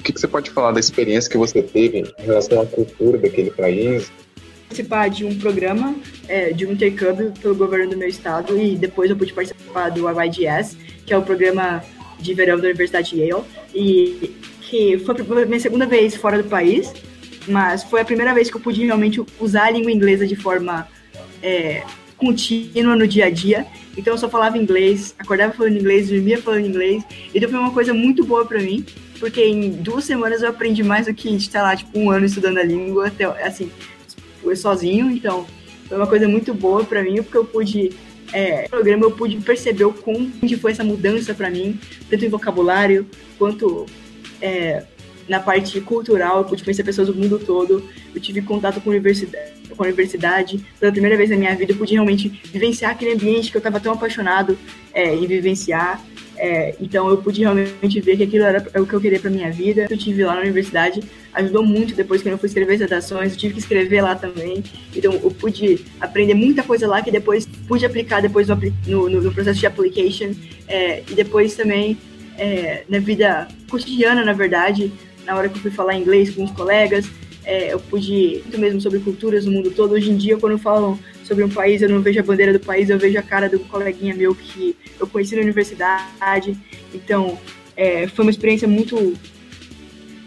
O 0.00 0.02
que, 0.02 0.12
que, 0.12 0.20
você 0.20 0.26
pode 0.26 0.50
falar 0.50 0.72
da 0.72 0.80
experiência 0.80 1.30
que 1.30 1.38
você 1.38 1.62
teve 1.62 1.98
em 1.98 2.22
relação 2.24 2.60
à 2.60 2.66
cultura 2.66 3.16
daquele 3.16 3.52
país? 3.52 4.10
Participar 4.68 5.08
de 5.08 5.24
um 5.24 5.38
programa 5.38 5.94
é, 6.26 6.52
de 6.52 6.66
um 6.66 6.72
intercâmbio 6.72 7.32
pelo 7.40 7.54
governo 7.54 7.90
do 7.90 7.96
meu 7.96 8.08
estado 8.08 8.60
e 8.60 8.74
depois 8.74 9.08
eu 9.08 9.16
pude 9.16 9.32
participar 9.32 9.90
do 9.90 10.08
YYDS, 10.08 10.76
que 11.06 11.14
é 11.14 11.16
o 11.16 11.22
programa 11.22 11.80
de 12.18 12.34
verão 12.34 12.58
da 12.58 12.64
Universidade 12.64 13.10
de 13.10 13.20
Yale, 13.20 13.44
e 13.72 14.34
que 14.68 14.98
foi 14.98 15.42
a 15.42 15.46
minha 15.46 15.60
segunda 15.60 15.86
vez 15.86 16.16
fora 16.16 16.42
do 16.42 16.48
país 16.48 16.92
mas 17.48 17.84
foi 17.84 18.00
a 18.00 18.04
primeira 18.04 18.34
vez 18.34 18.50
que 18.50 18.56
eu 18.56 18.60
pude 18.60 18.84
realmente 18.84 19.22
usar 19.40 19.66
a 19.66 19.70
língua 19.70 19.90
inglesa 19.90 20.26
de 20.26 20.36
forma 20.36 20.88
é, 21.42 21.82
contínua 22.16 22.96
no 22.96 23.06
dia 23.06 23.26
a 23.26 23.30
dia. 23.30 23.66
Então 23.96 24.14
eu 24.14 24.18
só 24.18 24.28
falava 24.28 24.58
inglês, 24.58 25.14
acordava 25.18 25.52
falando 25.52 25.76
inglês, 25.76 26.08
dormia 26.08 26.40
falando 26.40 26.66
inglês. 26.66 27.04
Então 27.34 27.48
foi 27.48 27.58
uma 27.58 27.70
coisa 27.70 27.94
muito 27.94 28.24
boa 28.24 28.44
para 28.44 28.60
mim, 28.60 28.84
porque 29.18 29.44
em 29.44 29.70
duas 29.70 30.04
semanas 30.04 30.42
eu 30.42 30.48
aprendi 30.48 30.82
mais 30.82 31.06
do 31.06 31.14
que, 31.14 31.38
sei 31.40 31.60
lá, 31.60 31.76
tipo 31.76 31.98
um 31.98 32.10
ano 32.10 32.26
estudando 32.26 32.58
a 32.58 32.62
língua, 32.62 33.08
até 33.08 33.24
assim, 33.24 33.70
foi 34.42 34.56
sozinho. 34.56 35.10
Então 35.10 35.46
foi 35.88 35.96
uma 35.96 36.06
coisa 36.06 36.28
muito 36.28 36.52
boa 36.52 36.84
para 36.84 37.02
mim, 37.02 37.22
porque 37.22 37.38
eu 37.38 37.44
pude 37.44 37.92
é, 38.32 38.66
programa 38.68 39.04
eu 39.04 39.12
pude 39.12 39.36
perceber 39.36 39.84
o 39.84 39.92
quão 39.92 40.28
foi 40.60 40.72
essa 40.72 40.82
mudança 40.82 41.32
para 41.32 41.48
mim, 41.48 41.78
tanto 42.10 42.24
em 42.24 42.28
vocabulário 42.28 43.06
quanto 43.38 43.86
é, 44.40 44.84
na 45.28 45.40
parte 45.40 45.80
cultural, 45.80 46.38
eu 46.38 46.44
pude 46.44 46.62
conhecer 46.62 46.84
pessoas 46.84 47.08
do 47.08 47.14
mundo 47.14 47.38
todo, 47.38 47.82
eu 48.14 48.20
tive 48.20 48.42
contato 48.42 48.80
com 48.80 48.90
a 48.90 48.92
universidade, 48.92 49.52
com 49.76 49.82
a 49.82 49.86
universidade 49.86 50.64
pela 50.78 50.92
primeira 50.92 51.16
vez 51.16 51.30
na 51.30 51.36
minha 51.36 51.54
vida, 51.54 51.72
eu 51.72 51.76
pude 51.76 51.92
realmente 51.92 52.28
vivenciar 52.44 52.92
aquele 52.92 53.12
ambiente 53.12 53.50
que 53.50 53.56
eu 53.56 53.60
estava 53.60 53.80
tão 53.80 53.92
apaixonado 53.92 54.56
é, 54.92 55.14
em 55.14 55.26
vivenciar. 55.26 56.02
É, 56.38 56.76
então 56.78 57.08
eu 57.08 57.16
pude 57.16 57.40
realmente 57.40 57.98
ver 58.00 58.18
que 58.18 58.22
aquilo 58.22 58.44
era 58.44 58.58
o 58.78 58.86
que 58.86 58.92
eu 58.92 59.00
queria 59.00 59.18
para 59.18 59.30
minha 59.30 59.50
vida. 59.50 59.86
Eu 59.88 59.96
tive 59.96 60.22
lá 60.22 60.34
na 60.34 60.42
universidade, 60.42 61.02
ajudou 61.32 61.64
muito 61.64 61.94
depois 61.94 62.22
que 62.22 62.28
eu 62.28 62.36
fui 62.36 62.46
escrever 62.46 62.74
as 62.74 62.80
redações, 62.80 63.32
eu 63.32 63.38
tive 63.38 63.54
que 63.54 63.60
escrever 63.60 64.02
lá 64.02 64.14
também. 64.14 64.62
Então 64.94 65.14
eu 65.14 65.30
pude 65.30 65.84
aprender 65.98 66.34
muita 66.34 66.62
coisa 66.62 66.86
lá 66.86 67.00
que 67.00 67.10
depois 67.10 67.46
pude 67.66 67.86
aplicar 67.86 68.20
depois 68.20 68.48
no, 68.48 68.56
no, 68.86 69.22
no 69.22 69.32
processo 69.32 69.58
de 69.58 69.66
application 69.66 70.34
é, 70.68 71.02
e 71.10 71.14
depois 71.14 71.54
também 71.54 71.96
é, 72.38 72.84
na 72.88 72.98
vida 72.98 73.48
cotidiana, 73.68 74.24
na 74.24 74.32
verdade, 74.32 74.92
na 75.24 75.36
hora 75.36 75.48
que 75.48 75.56
eu 75.56 75.62
fui 75.62 75.70
falar 75.70 75.94
inglês 75.94 76.30
com 76.30 76.44
os 76.44 76.50
colegas, 76.50 77.06
é, 77.44 77.72
eu 77.72 77.78
pude 77.78 78.40
muito 78.42 78.58
mesmo 78.58 78.80
sobre 78.80 78.98
culturas 79.00 79.44
no 79.44 79.52
mundo 79.52 79.70
todo. 79.70 79.92
Hoje 79.92 80.10
em 80.10 80.16
dia, 80.16 80.36
quando 80.36 80.58
falam 80.58 80.98
sobre 81.22 81.44
um 81.44 81.48
país, 81.48 81.80
eu 81.80 81.88
não 81.88 82.00
vejo 82.02 82.18
a 82.18 82.22
bandeira 82.22 82.52
do 82.52 82.60
país, 82.60 82.90
eu 82.90 82.98
vejo 82.98 83.18
a 83.18 83.22
cara 83.22 83.48
do 83.48 83.60
coleguinha 83.60 84.14
meu 84.14 84.34
que 84.34 84.76
eu 84.98 85.06
conheci 85.06 85.36
na 85.36 85.42
universidade. 85.42 86.56
Então, 86.92 87.38
é, 87.76 88.08
foi 88.08 88.24
uma 88.24 88.30
experiência 88.30 88.66
muito 88.66 89.14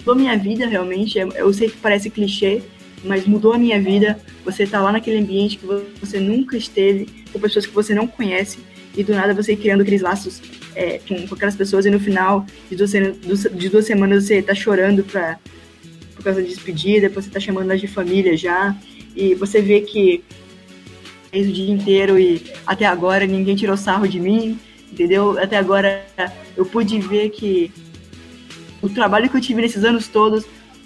mudou 0.10 0.16
minha 0.16 0.38
vida 0.38 0.66
realmente. 0.66 1.20
Eu 1.20 1.54
sei 1.54 1.70
que 1.70 1.78
parece 1.78 2.10
clichê, 2.10 2.62
mas 3.04 3.28
mudou 3.28 3.54
a 3.54 3.58
minha 3.58 3.80
vida. 3.82 4.20
Você 4.44 4.66
tá 4.66 4.82
lá 4.82 4.92
naquele 4.92 5.20
ambiente 5.20 5.58
que 5.58 5.66
você 6.00 6.20
nunca 6.20 6.58
esteve, 6.58 7.08
com 7.32 7.40
pessoas 7.40 7.66
que 7.66 7.74
você 7.74 7.94
não 7.94 8.08
conhece 8.08 8.60
e 8.96 9.04
do 9.04 9.14
nada 9.14 9.34
você 9.34 9.56
criando 9.56 9.82
aqueles 9.82 10.02
laços 10.02 10.42
é, 10.80 10.98
com, 11.06 11.28
com, 11.28 11.36
aquelas 11.36 11.58
pessoas 11.58 11.86
e 11.86 11.90
no 11.90 12.00
final 12.00 12.46
de 12.70 12.78
duas, 12.78 12.92
de 12.92 13.70
duas 13.70 13.86
semanas 13.86 14.24
você 14.24 14.42
tá 14.42 14.56
chorando 14.56 15.04
pra, 15.04 15.38
por 16.16 16.24
causa 16.24 16.42
da 16.42 16.48
despedida, 16.48 17.10
depois 17.10 17.26
você 17.26 17.32
tá 17.32 17.40
chamando 17.40 17.66
elas 17.66 17.82
de 17.82 17.88
família 17.88 18.38
já, 18.38 18.74
e 19.14 19.36
você 19.36 19.62
vê 19.62 19.82
que 19.82 20.24
fez 21.30 21.50
o 21.50 21.52
dia 21.52 21.70
inteiro 21.70 22.18
e 22.18 22.42
até 22.66 22.86
agora 22.86 23.28
ninguém 23.28 23.58
tirou 23.58 23.76
sarro 23.76 24.08
de 24.08 24.22
mim, 24.22 24.58
entendeu? 24.90 25.38
Até 25.38 25.58
agora 25.58 26.06
eu 26.56 26.66
pude 26.66 26.98
ver 27.02 27.30
que 27.32 27.70
o 28.82 28.88
trabalho 28.88 29.30
que 29.30 29.36
eu 29.36 29.42
tive 29.42 29.62
nesses 29.62 29.84
anos 29.84 30.08
todos 30.08 30.46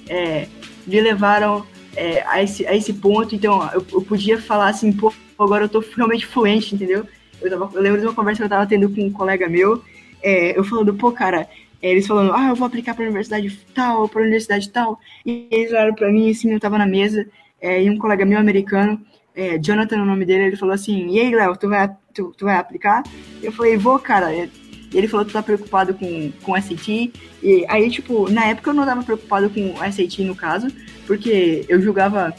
é, 0.10 0.48
me 0.88 1.00
levaram 1.00 1.68
é, 1.96 2.24
a, 2.28 2.41
esse, 2.41 2.66
a 2.66 2.76
esse 2.76 2.94
ponto, 2.94 3.36
então 3.36 3.70
eu, 3.72 3.86
eu 3.94 4.02
podia 4.02 4.41
falar 4.41 4.70
assim, 4.70 4.91
pô, 4.91 5.14
agora 5.38 5.66
eu 5.66 5.70
tô 5.70 5.84
realmente 5.96 6.26
fluente, 6.26 6.74
entendeu? 6.74 7.06
Eu, 7.44 7.50
tava, 7.50 7.70
eu 7.74 7.82
lembro 7.82 8.00
de 8.00 8.08
uma 8.08 8.14
conversa 8.14 8.39
que 8.39 8.46
eu 8.46 8.50
tava 8.50 8.68
tendo 8.68 8.89
com 8.89 9.02
um 9.02 9.12
colega 9.12 9.48
meu, 9.48 9.84
é, 10.22 10.58
eu 10.58 10.64
falando, 10.64 10.94
pô, 10.94 11.12
cara, 11.12 11.48
é, 11.82 11.91
eles 11.91 12.08
falando, 12.08 12.34
ah, 12.34 12.50
eu 12.50 12.56
vou 12.56 12.66
aplicar 12.66 12.96
pra 12.96 13.04
universidade 13.04 13.60
tal, 13.74 14.08
pra 14.08 14.22
universidade 14.22 14.70
tal, 14.70 15.00
e 15.26 15.48
eles 15.52 15.72
olharam 15.72 15.94
pra 15.94 16.12
mim, 16.12 16.32
assim, 16.32 16.52
eu 16.52 16.60
tava 16.60 16.78
na 16.78 16.86
mesa, 16.88 17.28
é, 17.62 17.84
e 17.84 17.89
um 17.89 17.98
colega 17.98 18.26
meu 18.26 18.39
americano, 18.39 19.00
é, 19.36 19.58
Jonathan, 19.58 20.02
o 20.02 20.06
nome 20.06 20.26
dele, 20.26 20.46
ele 20.46 20.56
falou 20.56 20.74
assim, 20.74 21.10
e 21.10 21.20
aí, 21.20 21.36
Léo, 21.36 21.58
tu 21.58 21.68
vai, 21.68 21.89
tu, 22.14 22.34
tu 22.38 22.46
vai 22.46 22.56
aplicar? 22.56 23.04
Eu 23.41 23.52
falei, 23.52 23.76
vou, 23.78 24.00
cara, 24.00 24.34
e 24.34 24.50
ele 24.94 25.08
falou 25.08 25.26
tu 25.26 25.34
tá 25.34 25.41
preocupado 25.41 25.94
com, 25.94 26.32
com 26.44 26.62
SAT, 26.62 27.12
e 27.41 27.66
aí, 27.68 27.89
tipo, 27.89 28.30
na 28.30 28.46
época 28.46 28.70
eu 28.70 28.74
não 28.74 28.86
tava 28.86 29.04
preocupado 29.04 29.50
com 29.50 29.76
SAT, 29.91 30.20
no 30.20 30.36
caso, 30.36 30.68
porque 31.06 31.66
eu 31.68 31.82
julgava 31.82 32.34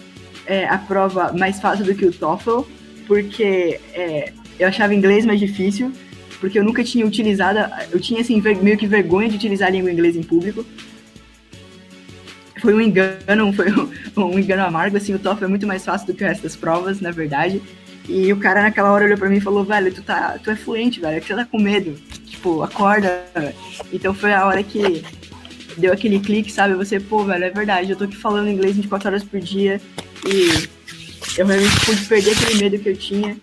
é, 0.47 0.67
a 0.67 0.79
prova 0.79 1.33
mais 1.33 1.61
fácil 1.61 1.85
do 1.85 1.95
que 1.95 2.07
o 2.07 2.13
TOEFL, 2.13 2.61
porque 3.07 3.81
é, 3.93 4.33
eu 4.59 4.69
achava 4.69 4.95
inglês 4.95 5.25
mais 5.25 5.41
difícil, 5.41 5.93
porque 6.41 6.59
eu 6.59 6.65
nunca 6.65 6.85
tinha 6.85 7.07
utilizado, 7.07 7.59
eu 7.91 8.01
tinha 8.01 8.21
assim 8.21 8.41
meio 8.63 8.77
que 8.77 8.87
vergonha 8.87 9.29
de 9.29 9.37
utilizar 9.37 9.69
a 9.69 9.71
língua 9.71 9.91
inglesa 9.91 10.19
em 10.19 10.23
público. 10.23 10.65
Foi 12.61 12.75
um 12.75 12.81
engano, 12.81 13.53
foi 13.55 13.71
um, 13.71 13.91
um 14.17 14.39
engano 14.39 14.63
amargo, 14.63 14.97
assim, 14.97 15.15
o 15.15 15.19
TOEFL 15.19 15.45
é 15.45 15.49
muito 15.49 15.67
mais 15.67 15.85
fácil 15.85 16.07
do 16.07 16.15
que 16.15 16.25
o 16.25 16.27
resto 16.27 16.43
das 16.43 16.57
provas, 16.57 17.01
na 17.01 17.11
verdade. 17.11 17.61
E 18.09 18.31
o 18.33 18.37
cara 18.37 18.63
naquela 18.63 18.93
hora 18.93 19.07
olhou 19.07 19.17
pra 19.17 19.29
mim 19.29 19.37
e 19.37 19.41
falou, 19.41 19.65
velho, 19.65 19.93
tu, 19.93 20.03
tá, 20.03 20.39
tu 20.43 20.51
é 20.51 20.57
fluente, 20.57 21.01
velho, 21.01 21.17
é 21.17 21.21
você 21.21 21.35
tá 21.35 21.45
com 21.45 21.59
medo. 21.59 21.95
Tipo, 22.27 22.63
acorda. 22.63 23.25
Então 23.93 24.13
foi 24.13 24.33
a 24.33 24.47
hora 24.47 24.63
que 24.63 25.03
deu 25.77 25.93
aquele 25.93 26.21
clique, 26.21 26.53
sabe? 26.53 26.75
Você, 26.75 27.01
pô, 27.01 27.25
velho, 27.25 27.45
é 27.45 27.51
verdade, 27.51 27.91
eu 27.91 27.97
tô 27.97 28.05
aqui 28.05 28.17
falando 28.17 28.49
inglês 28.49 28.77
24 28.77 29.09
horas 29.09 29.25
por 29.25 29.41
dia 29.41 29.81
e 30.27 30.69
eu 31.39 31.47
realmente 31.47 31.87
pude 31.87 32.05
perder 32.05 32.33
aquele 32.33 32.61
medo 32.61 32.79
que 32.79 32.91
eu 32.91 32.97
tinha 32.97 33.37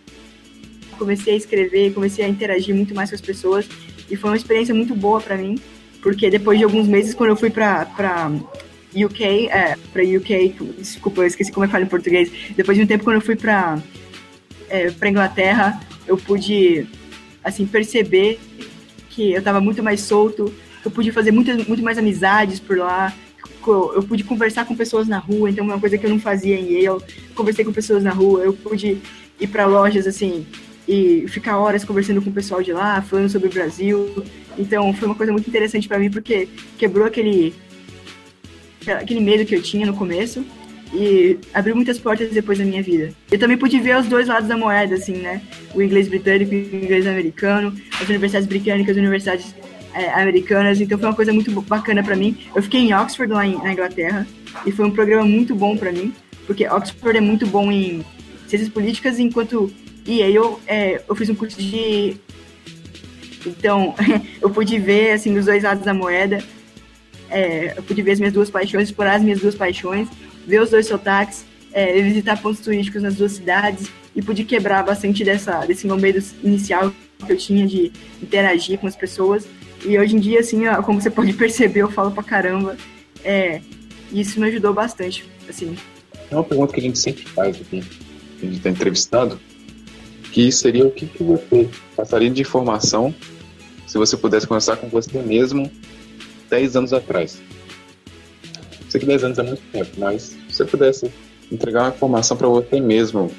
comecei 1.01 1.33
a 1.33 1.37
escrever, 1.37 1.93
comecei 1.95 2.23
a 2.23 2.27
interagir 2.27 2.75
muito 2.75 2.93
mais 2.93 3.09
com 3.09 3.15
as 3.15 3.21
pessoas 3.21 3.67
e 4.07 4.15
foi 4.15 4.29
uma 4.29 4.37
experiência 4.37 4.73
muito 4.75 4.93
boa 4.93 5.19
para 5.19 5.35
mim, 5.35 5.59
porque 5.99 6.29
depois 6.29 6.59
de 6.59 6.63
alguns 6.63 6.87
meses, 6.87 7.15
quando 7.15 7.31
eu 7.31 7.35
fui 7.35 7.49
para 7.49 8.31
UK, 8.95 9.47
é, 9.47 9.75
para 9.91 10.03
UK, 10.03 10.55
desculpa, 10.77 11.21
eu 11.21 11.25
esqueci 11.25 11.51
como 11.51 11.63
é 11.63 11.67
que 11.67 11.71
fala 11.71 11.83
em 11.83 11.87
português. 11.87 12.31
Depois 12.55 12.77
de 12.77 12.83
um 12.83 12.87
tempo, 12.87 13.03
quando 13.03 13.15
eu 13.15 13.21
fui 13.21 13.35
para 13.35 13.79
é, 14.69 14.91
para 14.91 15.09
Inglaterra, 15.09 15.81
eu 16.05 16.17
pude 16.17 16.85
assim 17.43 17.65
perceber 17.65 18.39
que 19.09 19.31
eu 19.31 19.39
estava 19.39 19.59
muito 19.59 19.81
mais 19.81 20.01
solto, 20.01 20.53
eu 20.85 20.91
pude 20.91 21.11
fazer 21.11 21.31
muito, 21.31 21.51
muito 21.67 21.81
mais 21.81 21.97
amizades 21.97 22.59
por 22.59 22.77
lá, 22.77 23.11
eu 23.67 24.03
pude 24.07 24.23
conversar 24.23 24.65
com 24.65 24.75
pessoas 24.75 25.07
na 25.07 25.17
rua, 25.17 25.49
então 25.49 25.65
é 25.65 25.67
uma 25.67 25.79
coisa 25.79 25.97
que 25.97 26.05
eu 26.05 26.11
não 26.11 26.19
fazia 26.19 26.59
em 26.59 26.83
Yale. 26.83 27.01
Conversei 27.33 27.65
com 27.65 27.73
pessoas 27.73 28.03
na 28.03 28.11
rua, 28.11 28.41
eu 28.41 28.53
pude 28.53 28.99
ir 29.39 29.47
para 29.47 29.65
lojas 29.65 30.05
assim, 30.05 30.45
e 30.91 31.25
ficar 31.29 31.57
horas 31.57 31.85
conversando 31.85 32.21
com 32.21 32.29
o 32.29 32.33
pessoal 32.33 32.61
de 32.61 32.73
lá, 32.73 33.01
falando 33.01 33.29
sobre 33.29 33.47
o 33.47 33.51
Brasil. 33.51 34.25
Então 34.59 34.93
foi 34.93 35.07
uma 35.07 35.15
coisa 35.15 35.31
muito 35.31 35.49
interessante 35.49 35.87
para 35.87 35.97
mim 35.97 36.11
porque 36.11 36.49
quebrou 36.77 37.07
aquele 37.07 37.53
aquele 38.85 39.21
medo 39.21 39.45
que 39.45 39.55
eu 39.55 39.61
tinha 39.61 39.85
no 39.85 39.93
começo 39.93 40.45
e 40.93 41.37
abriu 41.53 41.77
muitas 41.77 41.97
portas 41.97 42.31
depois 42.31 42.57
da 42.59 42.65
minha 42.65 42.83
vida. 42.83 43.13
Eu 43.31 43.39
também 43.39 43.57
pude 43.57 43.79
ver 43.79 43.95
os 43.95 44.07
dois 44.07 44.27
lados 44.27 44.49
da 44.49 44.57
moeda, 44.57 44.95
assim, 44.95 45.13
né? 45.13 45.41
O 45.73 45.81
inglês 45.81 46.09
britânico 46.09 46.53
e 46.53 46.57
o 46.57 46.83
inglês 46.83 47.07
americano, 47.07 47.73
as 47.93 48.09
universidades 48.09 48.45
britânicas, 48.49 48.91
as 48.91 48.97
universidades 48.97 49.55
é, 49.93 50.09
americanas. 50.09 50.81
Então 50.81 50.99
foi 50.99 51.07
uma 51.07 51.15
coisa 51.15 51.31
muito 51.31 51.49
bacana 51.61 52.03
para 52.03 52.17
mim. 52.17 52.37
Eu 52.53 52.61
fiquei 52.61 52.81
em 52.81 52.93
Oxford 52.93 53.31
lá 53.31 53.47
em, 53.47 53.55
na 53.55 53.71
Inglaterra 53.71 54.27
e 54.65 54.73
foi 54.73 54.85
um 54.85 54.91
programa 54.91 55.23
muito 55.23 55.55
bom 55.55 55.77
para 55.77 55.89
mim, 55.89 56.13
porque 56.45 56.67
Oxford 56.67 57.17
é 57.17 57.21
muito 57.21 57.47
bom 57.47 57.71
em 57.71 58.03
ciências 58.45 58.67
políticas, 58.67 59.19
enquanto 59.19 59.71
e 60.05 60.23
aí 60.23 60.33
eu, 60.33 60.59
é, 60.67 61.01
eu 61.07 61.15
fiz 61.15 61.29
um 61.29 61.35
curso 61.35 61.61
de. 61.61 62.17
Então, 63.45 63.95
eu 64.41 64.49
pude 64.49 64.77
ver 64.79 65.11
assim, 65.11 65.37
os 65.37 65.45
dois 65.45 65.63
lados 65.63 65.83
da 65.83 65.93
moeda. 65.93 66.43
É, 67.29 67.73
eu 67.77 67.83
pude 67.83 68.01
ver 68.01 68.11
as 68.11 68.19
minhas 68.19 68.33
duas 68.33 68.49
paixões, 68.49 68.89
explorar 68.89 69.15
as 69.15 69.23
minhas 69.23 69.39
duas 69.39 69.55
paixões, 69.55 70.09
ver 70.45 70.61
os 70.61 70.69
dois 70.69 70.85
sotaques, 70.85 71.45
é, 71.71 72.01
visitar 72.01 72.41
pontos 72.41 72.59
turísticos 72.59 73.01
nas 73.01 73.15
duas 73.15 73.31
cidades 73.31 73.89
e 74.13 74.21
pude 74.21 74.43
quebrar 74.43 74.83
bastante 74.83 75.23
dessa, 75.23 75.65
desse 75.65 75.87
meu 75.87 75.97
medo 75.97 76.21
inicial 76.43 76.91
que 77.25 77.31
eu 77.31 77.37
tinha 77.37 77.65
de 77.65 77.91
interagir 78.21 78.77
com 78.79 78.87
as 78.87 78.95
pessoas. 78.95 79.47
E 79.85 79.97
hoje 79.97 80.15
em 80.15 80.19
dia, 80.19 80.41
assim, 80.41 80.63
como 80.83 81.01
você 81.01 81.09
pode 81.11 81.33
perceber, 81.33 81.81
eu 81.81 81.91
falo 81.91 82.11
pra 82.11 82.23
caramba. 82.23 82.75
É, 83.23 83.61
e 84.11 84.19
isso 84.19 84.39
me 84.39 84.47
ajudou 84.47 84.73
bastante, 84.73 85.23
assim. 85.47 85.77
É 86.29 86.35
uma 86.35 86.43
pergunta 86.43 86.73
que 86.73 86.79
a 86.79 86.83
gente 86.83 86.99
sempre 86.99 87.23
faz 87.27 87.55
aqui, 87.55 87.83
a 88.41 88.45
gente 88.45 88.57
está 88.57 88.69
entrevistado, 88.69 89.39
que 90.32 90.51
seria 90.51 90.86
o 90.86 90.91
que, 90.91 91.05
que 91.05 91.23
você 91.23 91.69
passaria 91.95 92.29
de 92.29 92.41
informação 92.41 93.13
se 93.86 93.97
você 93.97 94.15
pudesse 94.15 94.47
conversar 94.47 94.77
com 94.77 94.88
você 94.88 95.21
mesmo 95.21 95.69
10 96.49 96.75
anos 96.77 96.93
atrás. 96.93 97.41
Sei 98.89 98.99
que 98.99 99.05
10 99.05 99.23
anos 99.25 99.39
é 99.39 99.43
muito 99.43 99.61
tempo, 99.71 99.91
mas 99.97 100.38
se 100.49 100.55
você 100.55 100.65
pudesse 100.65 101.11
entregar 101.51 101.84
uma 101.84 101.89
informação 101.89 102.38
para 102.38 102.47
você 102.47 102.79
mesmo 102.79 103.29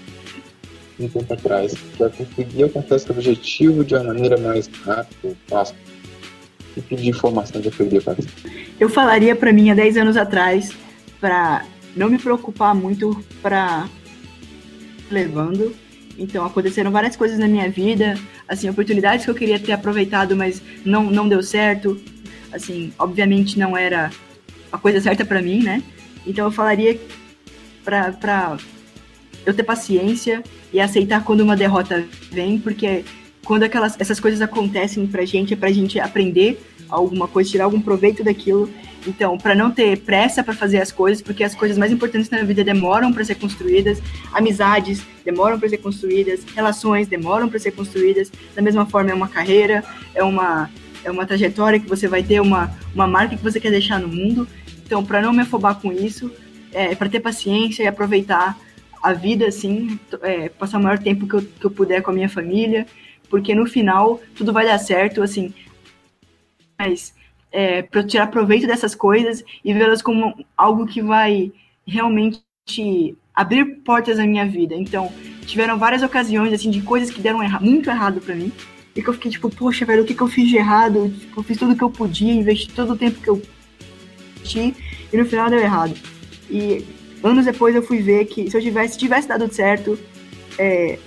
um 1.01 1.09
tempo 1.09 1.32
atrás, 1.32 1.74
para 1.97 2.11
conseguir 2.11 2.64
alcançar 2.64 2.97
esse 2.97 3.11
objetivo 3.11 3.84
de 3.84 3.95
uma 3.95 4.05
maneira 4.05 4.36
mais 4.36 4.68
rápida, 4.84 5.34
fácil, 5.49 5.74
que 6.74 6.80
tipo 6.80 6.97
de 6.97 7.09
informação 7.09 7.62
você 7.62 7.70
poderia 7.70 8.03
passar? 8.03 8.22
Eu 8.78 8.88
falaria 8.88 9.34
para 9.34 9.53
mim 9.53 9.70
há 9.70 9.74
10 9.74 9.97
anos 9.97 10.16
atrás 10.16 10.72
para 11.20 11.64
não 11.97 12.09
me 12.09 12.18
preocupar 12.18 12.74
muito 12.74 13.22
para 13.43 13.88
levando 15.11 15.74
então, 16.18 16.44
aconteceram 16.44 16.90
várias 16.90 17.16
coisas 17.16 17.38
na 17.38 17.48
minha 17.48 17.70
vida, 17.70 18.18
assim, 18.46 18.68
oportunidades 18.68 19.24
que 19.24 19.30
eu 19.30 19.34
queria 19.34 19.58
ter 19.58 19.72
aproveitado, 19.72 20.36
mas 20.36 20.62
não, 20.84 21.04
não 21.04 21.28
deu 21.28 21.42
certo. 21.42 22.00
Assim, 22.52 22.92
obviamente 22.98 23.58
não 23.58 23.76
era 23.76 24.10
a 24.70 24.78
coisa 24.78 25.00
certa 25.00 25.24
para 25.24 25.40
mim, 25.40 25.62
né? 25.62 25.82
Então 26.26 26.46
eu 26.46 26.50
falaria 26.50 27.00
pra, 27.84 28.12
pra 28.12 28.56
eu 29.44 29.54
ter 29.54 29.62
paciência 29.62 30.42
e 30.72 30.80
aceitar 30.80 31.24
quando 31.24 31.40
uma 31.40 31.56
derrota 31.56 32.04
vem, 32.30 32.58
porque 32.58 33.04
quando 33.44 33.64
aquelas, 33.64 33.98
essas 34.00 34.20
coisas 34.20 34.40
acontecem 34.40 35.06
pra 35.06 35.24
gente, 35.24 35.54
é 35.54 35.56
pra 35.56 35.72
gente 35.72 35.98
aprender 35.98 36.60
alguma 36.97 37.26
coisa, 37.26 37.51
tirar 37.51 37.64
algum 37.64 37.80
proveito 37.80 38.22
daquilo. 38.22 38.68
Então, 39.07 39.36
para 39.36 39.55
não 39.55 39.70
ter 39.70 39.99
pressa 39.99 40.45
para 40.45 40.55
fazer 40.55 40.80
as 40.80 40.93
coisas, 40.93 41.22
porque 41.22 41.43
as 41.43 41.55
coisas 41.55 41.76
mais 41.76 41.90
importantes 41.90 42.30
na 42.30 42.43
vida 42.43 42.62
demoram 42.62 43.12
para 43.12 43.24
ser 43.24 43.34
construídas, 43.34 44.01
amizades 44.32 45.03
demoram 45.24 45.59
para 45.59 45.68
ser 45.68 45.78
construídas, 45.78 46.45
relações 46.55 47.09
demoram 47.09 47.49
para 47.49 47.59
ser 47.59 47.72
construídas. 47.72 48.30
Da 48.55 48.62
mesma 48.62 48.86
forma, 48.86 49.11
é 49.11 49.14
uma 49.14 49.28
carreira, 49.28 49.82
é 50.14 50.22
uma 50.22 50.70
é 51.05 51.11
uma 51.11 51.26
trajetória 51.26 51.80
que 51.80 51.88
você 51.88 52.07
vai 52.07 52.22
ter, 52.22 52.40
uma, 52.40 52.70
uma 52.95 53.09
marca 53.09 53.36
que 53.36 53.43
você 53.43 53.59
quer 53.59 53.70
deixar 53.70 53.99
no 53.99 54.07
mundo. 54.07 54.47
Então, 54.86 55.05
para 55.05 55.20
não 55.20 55.32
me 55.32 55.40
afobar 55.40 55.74
com 55.80 55.93
isso, 55.93 56.30
é, 56.72 56.95
para 56.95 57.09
ter 57.09 57.18
paciência 57.18 57.82
e 57.82 57.86
aproveitar 57.88 58.57
a 59.03 59.12
vida, 59.12 59.47
assim, 59.47 59.99
é, 60.22 60.49
passar 60.49 60.78
o 60.78 60.82
maior 60.82 60.99
tempo 60.99 61.26
que 61.26 61.34
eu, 61.34 61.43
que 61.43 61.64
eu 61.64 61.70
puder 61.70 62.03
com 62.03 62.12
a 62.12 62.14
minha 62.14 62.28
família, 62.28 62.86
porque 63.28 63.55
no 63.55 63.66
final 63.66 64.20
tudo 64.36 64.53
vai 64.53 64.64
dar 64.64 64.78
certo, 64.78 65.22
assim. 65.22 65.53
Mas 66.83 67.14
é, 67.53 67.83
para 67.83 68.03
tirar 68.03 68.26
proveito 68.26 68.66
dessas 68.66 68.95
coisas 68.95 69.45
e 69.64 69.72
vê-las 69.72 70.03
como 70.03 70.35
algo 70.57 70.87
que 70.87 71.01
vai 71.01 71.53
realmente 71.87 72.43
abrir 73.35 73.64
portas 73.85 74.18
na 74.18 74.26
minha 74.26 74.47
vida. 74.47 74.74
Então, 74.74 75.12
tiveram 75.47 75.78
várias 75.78 76.03
ocasiões, 76.03 76.53
assim, 76.53 76.70
de 76.70 76.83
coisas 76.83 77.11
que 77.11 77.20
deram 77.20 77.43
erra 77.43 77.61
muito 77.61 77.89
errado 77.89 78.20
para 78.20 78.35
mim. 78.35 78.53
E 78.95 79.03
que 79.03 79.09
eu 79.09 79.14
fiquei 79.14 79.30
tipo, 79.30 79.49
poxa, 79.49 79.85
velho, 79.85 80.03
o 80.03 80.05
que, 80.05 80.14
que 80.14 80.20
eu 80.20 80.28
fiz 80.28 80.49
de 80.49 80.57
errado? 80.57 81.11
Tipo, 81.18 81.41
eu 81.41 81.45
fiz 81.45 81.57
tudo 81.57 81.76
que 81.76 81.85
eu 81.85 81.91
podia, 81.91 82.33
investi 82.33 82.72
todo 82.72 82.93
o 82.93 82.97
tempo 82.97 83.20
que 83.20 83.28
eu 83.28 83.41
investi, 84.37 84.74
e 85.12 85.16
no 85.16 85.24
final 85.24 85.49
deu 85.49 85.61
errado. 85.61 85.95
E 86.51 86.85
anos 87.22 87.47
depois 87.47 87.74
eu 87.74 87.83
fui 87.83 88.03
ver 88.03 88.26
que 88.26 88.51
se 88.51 88.57
eu 88.57 88.61
tivesse, 88.61 88.99
tivesse 88.99 89.28
dado 89.28 89.51
certo, 89.53 89.99
é, 90.59 90.99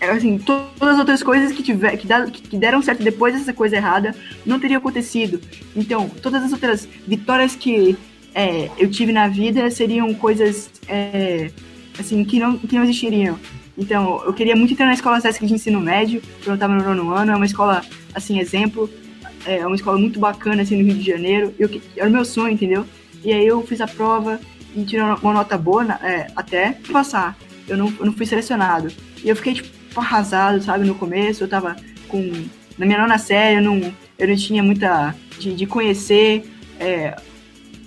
assim, 0.00 0.38
todas 0.38 0.88
as 0.94 0.98
outras 0.98 1.22
coisas 1.22 1.52
que, 1.52 1.62
tiver, 1.62 1.96
que, 1.96 2.06
que 2.42 2.56
deram 2.56 2.82
certo 2.82 3.02
depois 3.02 3.34
dessa 3.34 3.52
coisa 3.52 3.76
errada 3.76 4.14
não 4.44 4.60
teriam 4.60 4.78
acontecido. 4.78 5.40
Então, 5.74 6.08
todas 6.22 6.42
as 6.42 6.52
outras 6.52 6.88
vitórias 7.06 7.54
que 7.54 7.96
é, 8.34 8.70
eu 8.76 8.90
tive 8.90 9.12
na 9.12 9.28
vida 9.28 9.70
seriam 9.70 10.12
coisas 10.14 10.70
é, 10.88 11.50
assim 11.98 12.24
que 12.24 12.38
não, 12.38 12.58
que 12.58 12.74
não 12.74 12.84
existiriam. 12.84 13.38
Então, 13.76 14.22
eu 14.24 14.32
queria 14.32 14.54
muito 14.54 14.72
entrar 14.72 14.86
na 14.86 14.94
escola 14.94 15.20
Sesc 15.20 15.44
de 15.44 15.54
ensino 15.54 15.80
médio, 15.80 16.22
quando 16.38 16.48
eu 16.48 16.54
estava 16.54 16.74
no 16.74 16.82
nono 16.82 17.12
ano, 17.12 17.32
é 17.32 17.36
uma 17.36 17.46
escola, 17.46 17.84
assim, 18.14 18.38
exemplo, 18.38 18.88
é 19.44 19.66
uma 19.66 19.74
escola 19.74 19.98
muito 19.98 20.20
bacana, 20.20 20.62
assim, 20.62 20.76
no 20.76 20.84
Rio 20.84 20.94
de 20.94 21.10
Janeiro, 21.10 21.52
eu, 21.58 21.68
era 21.96 22.08
o 22.08 22.12
meu 22.12 22.24
sonho, 22.24 22.52
entendeu? 22.52 22.86
E 23.24 23.32
aí 23.32 23.44
eu 23.44 23.62
fiz 23.66 23.80
a 23.80 23.86
prova 23.86 24.40
e 24.76 24.84
tirei 24.84 25.04
uma 25.04 25.32
nota 25.32 25.58
boa, 25.58 25.84
é, 26.02 26.28
até 26.36 26.78
passar, 26.92 27.36
eu 27.66 27.76
não, 27.76 27.92
eu 27.98 28.06
não 28.06 28.12
fui 28.12 28.26
selecionado. 28.26 28.92
E 29.24 29.28
eu 29.28 29.34
fiquei, 29.34 29.54
tipo, 29.54 29.68
arrasado, 30.00 30.62
sabe, 30.62 30.86
no 30.86 30.94
começo, 30.94 31.44
eu 31.44 31.48
tava 31.48 31.76
com, 32.08 32.18
na 32.78 32.86
minha 32.86 32.98
nona 32.98 33.18
série, 33.18 33.58
eu 33.58 33.62
não, 33.62 33.92
eu 34.18 34.28
não 34.28 34.36
tinha 34.36 34.62
muita, 34.62 35.14
de, 35.38 35.54
de 35.54 35.66
conhecer, 35.66 36.44
é, 36.78 37.16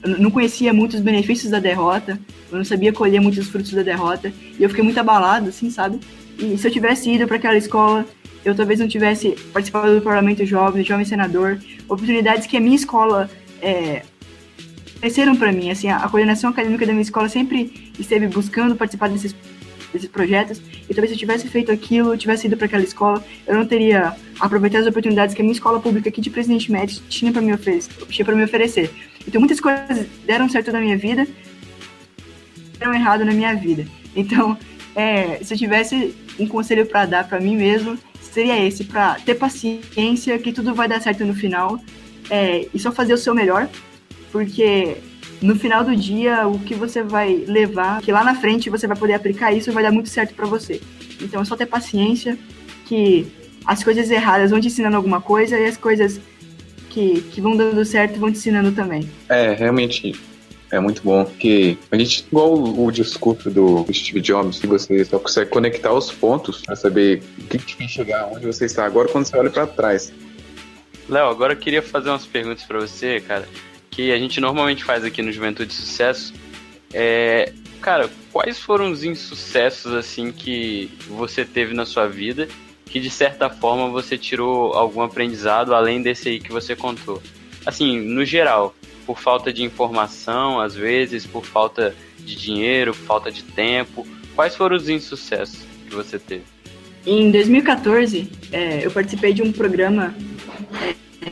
não 0.06 0.32
conhecia 0.32 0.74
muitos 0.74 1.00
benefícios 1.00 1.52
da 1.52 1.60
derrota, 1.60 2.20
eu 2.52 2.58
não 2.58 2.66
sabia 2.66 2.94
colher 2.94 3.20
muitos 3.20 3.48
frutos 3.48 3.72
da 3.72 3.84
derrota, 3.84 4.32
e 4.58 4.64
eu 4.64 4.70
fiquei 4.70 4.84
muito 4.84 5.00
abalado, 5.00 5.50
assim, 5.50 5.70
sabe? 5.70 6.00
E 6.40 6.58
se 6.58 6.68
eu 6.68 6.72
tivesse 6.72 7.10
ido 7.10 7.28
para 7.28 7.38
aquela 7.38 7.58
escola, 7.58 8.06
eu 8.46 8.56
talvez 8.56 8.80
não 8.80 8.88
tivesse 8.88 9.32
participado 9.52 9.94
do 9.96 10.02
Parlamento 10.02 10.46
Jovem, 10.46 10.84
Jovem 10.84 11.06
Senador, 11.06 11.60
oportunidades 11.90 12.48
que 12.48 12.56
a 12.56 12.60
minha 12.62 12.76
escola 12.76 13.30
é, 13.62 14.04
ofereceram 14.98 15.36
para 15.36 15.52
mim, 15.52 15.70
assim, 15.70 15.90
a, 15.90 15.98
a 15.98 16.10
coordenação 16.10 16.50
acadêmica 16.50 16.86
da 16.86 16.92
minha 16.92 17.02
escola 17.02 17.30
sempre 17.30 17.92
esteve 18.00 18.28
buscando 18.28 18.76
participar 18.76 19.10
desses 19.10 19.36
desses 19.92 20.10
projetos. 20.10 20.62
E 20.90 20.94
talvez 20.94 21.10
se 21.10 21.16
eu 21.16 21.20
tivesse 21.20 21.48
feito 21.48 21.72
aquilo, 21.72 22.18
tivesse 22.18 22.48
ido 22.48 22.58
para 22.58 22.66
aquela 22.66 22.84
escola, 22.84 23.24
eu 23.46 23.56
não 23.56 23.66
teria 23.66 24.16
aproveitado 24.40 24.82
as 24.82 24.88
oportunidades 24.88 25.36
que 25.36 25.42
a 25.42 25.44
minha 25.44 25.54
escola 25.54 25.80
pública 25.80 26.10
aqui 26.10 26.22
de 26.22 26.30
Presidente 26.30 26.72
Médici 26.72 27.02
tinha 27.10 27.32
para 27.32 27.42
me 27.42 27.54
oferecer, 27.54 27.92
tinha 28.10 28.36
me 28.36 28.44
oferecer. 28.44 28.92
Então 29.28 29.40
muitas 29.40 29.60
coisas 29.60 30.08
deram 30.26 30.48
certo 30.50 30.72
na 30.72 30.80
minha 30.80 30.98
vida, 30.98 31.28
deram 32.80 32.94
errado 32.94 33.26
na 33.26 33.32
minha 33.32 33.54
vida. 33.56 33.86
Então, 34.16 34.58
é, 34.96 35.44
se 35.44 35.54
eu 35.54 35.58
tivesse 35.58 36.16
um 36.40 36.48
conselho 36.48 36.86
para 36.86 37.06
dar 37.06 37.28
para 37.28 37.40
mim 37.40 37.56
mesmo, 37.56 37.98
seria 38.22 38.64
esse, 38.66 38.84
para 38.84 39.16
ter 39.16 39.36
paciência, 39.36 40.38
que 40.40 40.52
tudo 40.52 40.74
vai 40.74 40.88
dar 40.88 41.02
certo 41.02 41.26
no 41.26 41.34
final, 41.34 41.80
é, 42.30 42.68
e 42.74 42.80
só 42.80 42.92
fazer 42.92 43.14
o 43.14 43.18
seu 43.18 43.34
melhor, 43.34 43.70
porque 44.32 44.98
no 45.42 45.56
final 45.56 45.84
do 45.84 45.96
dia, 45.96 46.48
o 46.48 46.60
que 46.60 46.74
você 46.74 47.04
vai 47.04 47.44
levar, 47.48 48.02
que 48.02 48.12
lá 48.12 48.24
na 48.24 48.36
frente 48.36 48.70
você 48.70 48.88
vai 48.88 48.98
poder 48.98 49.14
aplicar 49.14 49.52
isso, 49.52 49.72
vai 49.72 49.84
dar 49.84 49.92
muito 49.92 50.10
certo 50.10 50.34
para 50.34 50.46
você. 50.46 50.82
Então 51.22 51.42
é 51.42 51.46
só 51.46 51.56
ter 51.56 51.66
paciência, 51.66 52.38
que 52.86 53.28
as 53.66 53.84
coisas 53.84 54.10
erradas 54.10 54.52
vão 54.52 54.60
te 54.60 54.68
ensinando 54.68 54.96
alguma 54.96 55.22
coisa 55.22 55.60
e 55.60 55.66
as 55.66 55.78
coisas 55.78 56.20
que, 56.90 57.22
que 57.22 57.42
vão 57.42 57.56
dando 57.56 57.84
certo 57.86 58.20
vão 58.20 58.32
te 58.32 58.38
ensinando 58.38 58.72
também. 58.72 59.10
É, 59.30 59.54
realmente 59.54 60.16
é 60.72 60.80
muito 60.80 61.02
bom, 61.04 61.24
porque 61.24 61.78
a 61.92 61.98
gente, 61.98 62.26
igual 62.30 62.54
o, 62.54 62.86
o 62.86 62.92
discurso 62.92 63.50
do 63.50 63.86
Steve 63.94 64.22
Jobs, 64.22 64.60
que 64.60 64.68
você 64.68 65.06
só 65.06 65.20
consegue 65.20 65.50
conectar 65.50 65.94
os 65.94 66.12
pontos 66.12 66.62
para 66.62 66.76
saber 66.76 67.22
o 67.38 67.44
que 67.44 67.58
te 67.58 67.76
fez 67.76 67.92
chegar 67.92 68.28
onde 68.32 68.46
você 68.46 68.66
está 68.66 68.86
agora 68.86 69.08
quando 69.08 69.26
você 69.26 69.38
olha 69.38 69.50
para 69.50 69.68
trás. 69.68 70.12
Léo, 71.08 71.28
agora 71.28 71.54
eu 71.54 71.58
queria 71.58 71.82
fazer 71.82 72.10
umas 72.10 72.26
perguntas 72.26 72.64
para 72.64 72.80
você, 72.80 73.22
cara 73.22 73.48
que 73.98 74.12
a 74.12 74.20
gente 74.20 74.40
normalmente 74.40 74.84
faz 74.84 75.04
aqui 75.04 75.24
no 75.24 75.32
Juventude 75.32 75.74
Sucesso. 75.74 76.32
É, 76.94 77.52
cara, 77.82 78.08
quais 78.32 78.60
foram 78.60 78.92
os 78.92 79.04
insucessos 79.04 79.92
assim 79.92 80.32
que 80.32 80.92
você 81.08 81.44
teve 81.44 81.74
na 81.74 81.84
sua 81.84 82.08
vida 82.08 82.48
que 82.86 83.00
de 83.00 83.10
certa 83.10 83.50
forma 83.50 83.90
você 83.90 84.16
tirou 84.16 84.74
algum 84.74 85.02
aprendizado 85.02 85.74
além 85.74 86.00
desse 86.00 86.30
aí 86.30 86.40
que 86.40 86.52
você 86.52 86.76
contou? 86.76 87.22
Assim, 87.66 88.00
no 88.00 88.24
geral, 88.24 88.76
por 89.04 89.20
falta 89.20 89.52
de 89.52 89.64
informação, 89.64 90.62
às 90.62 90.76
vezes, 90.76 91.26
por 91.26 91.44
falta 91.44 91.96
de 92.20 92.36
dinheiro, 92.36 92.94
por 92.94 93.04
falta 93.04 93.32
de 93.32 93.42
tempo. 93.42 94.08
Quais 94.36 94.56
foram 94.56 94.78
os 94.78 94.88
insucessos 94.88 95.66
que 95.90 95.96
você 95.96 96.20
teve? 96.20 96.44
Em 97.04 97.32
2014, 97.32 98.30
é, 98.52 98.86
eu 98.86 98.92
participei 98.92 99.34
de 99.34 99.42
um 99.42 99.52
programa. 99.52 100.16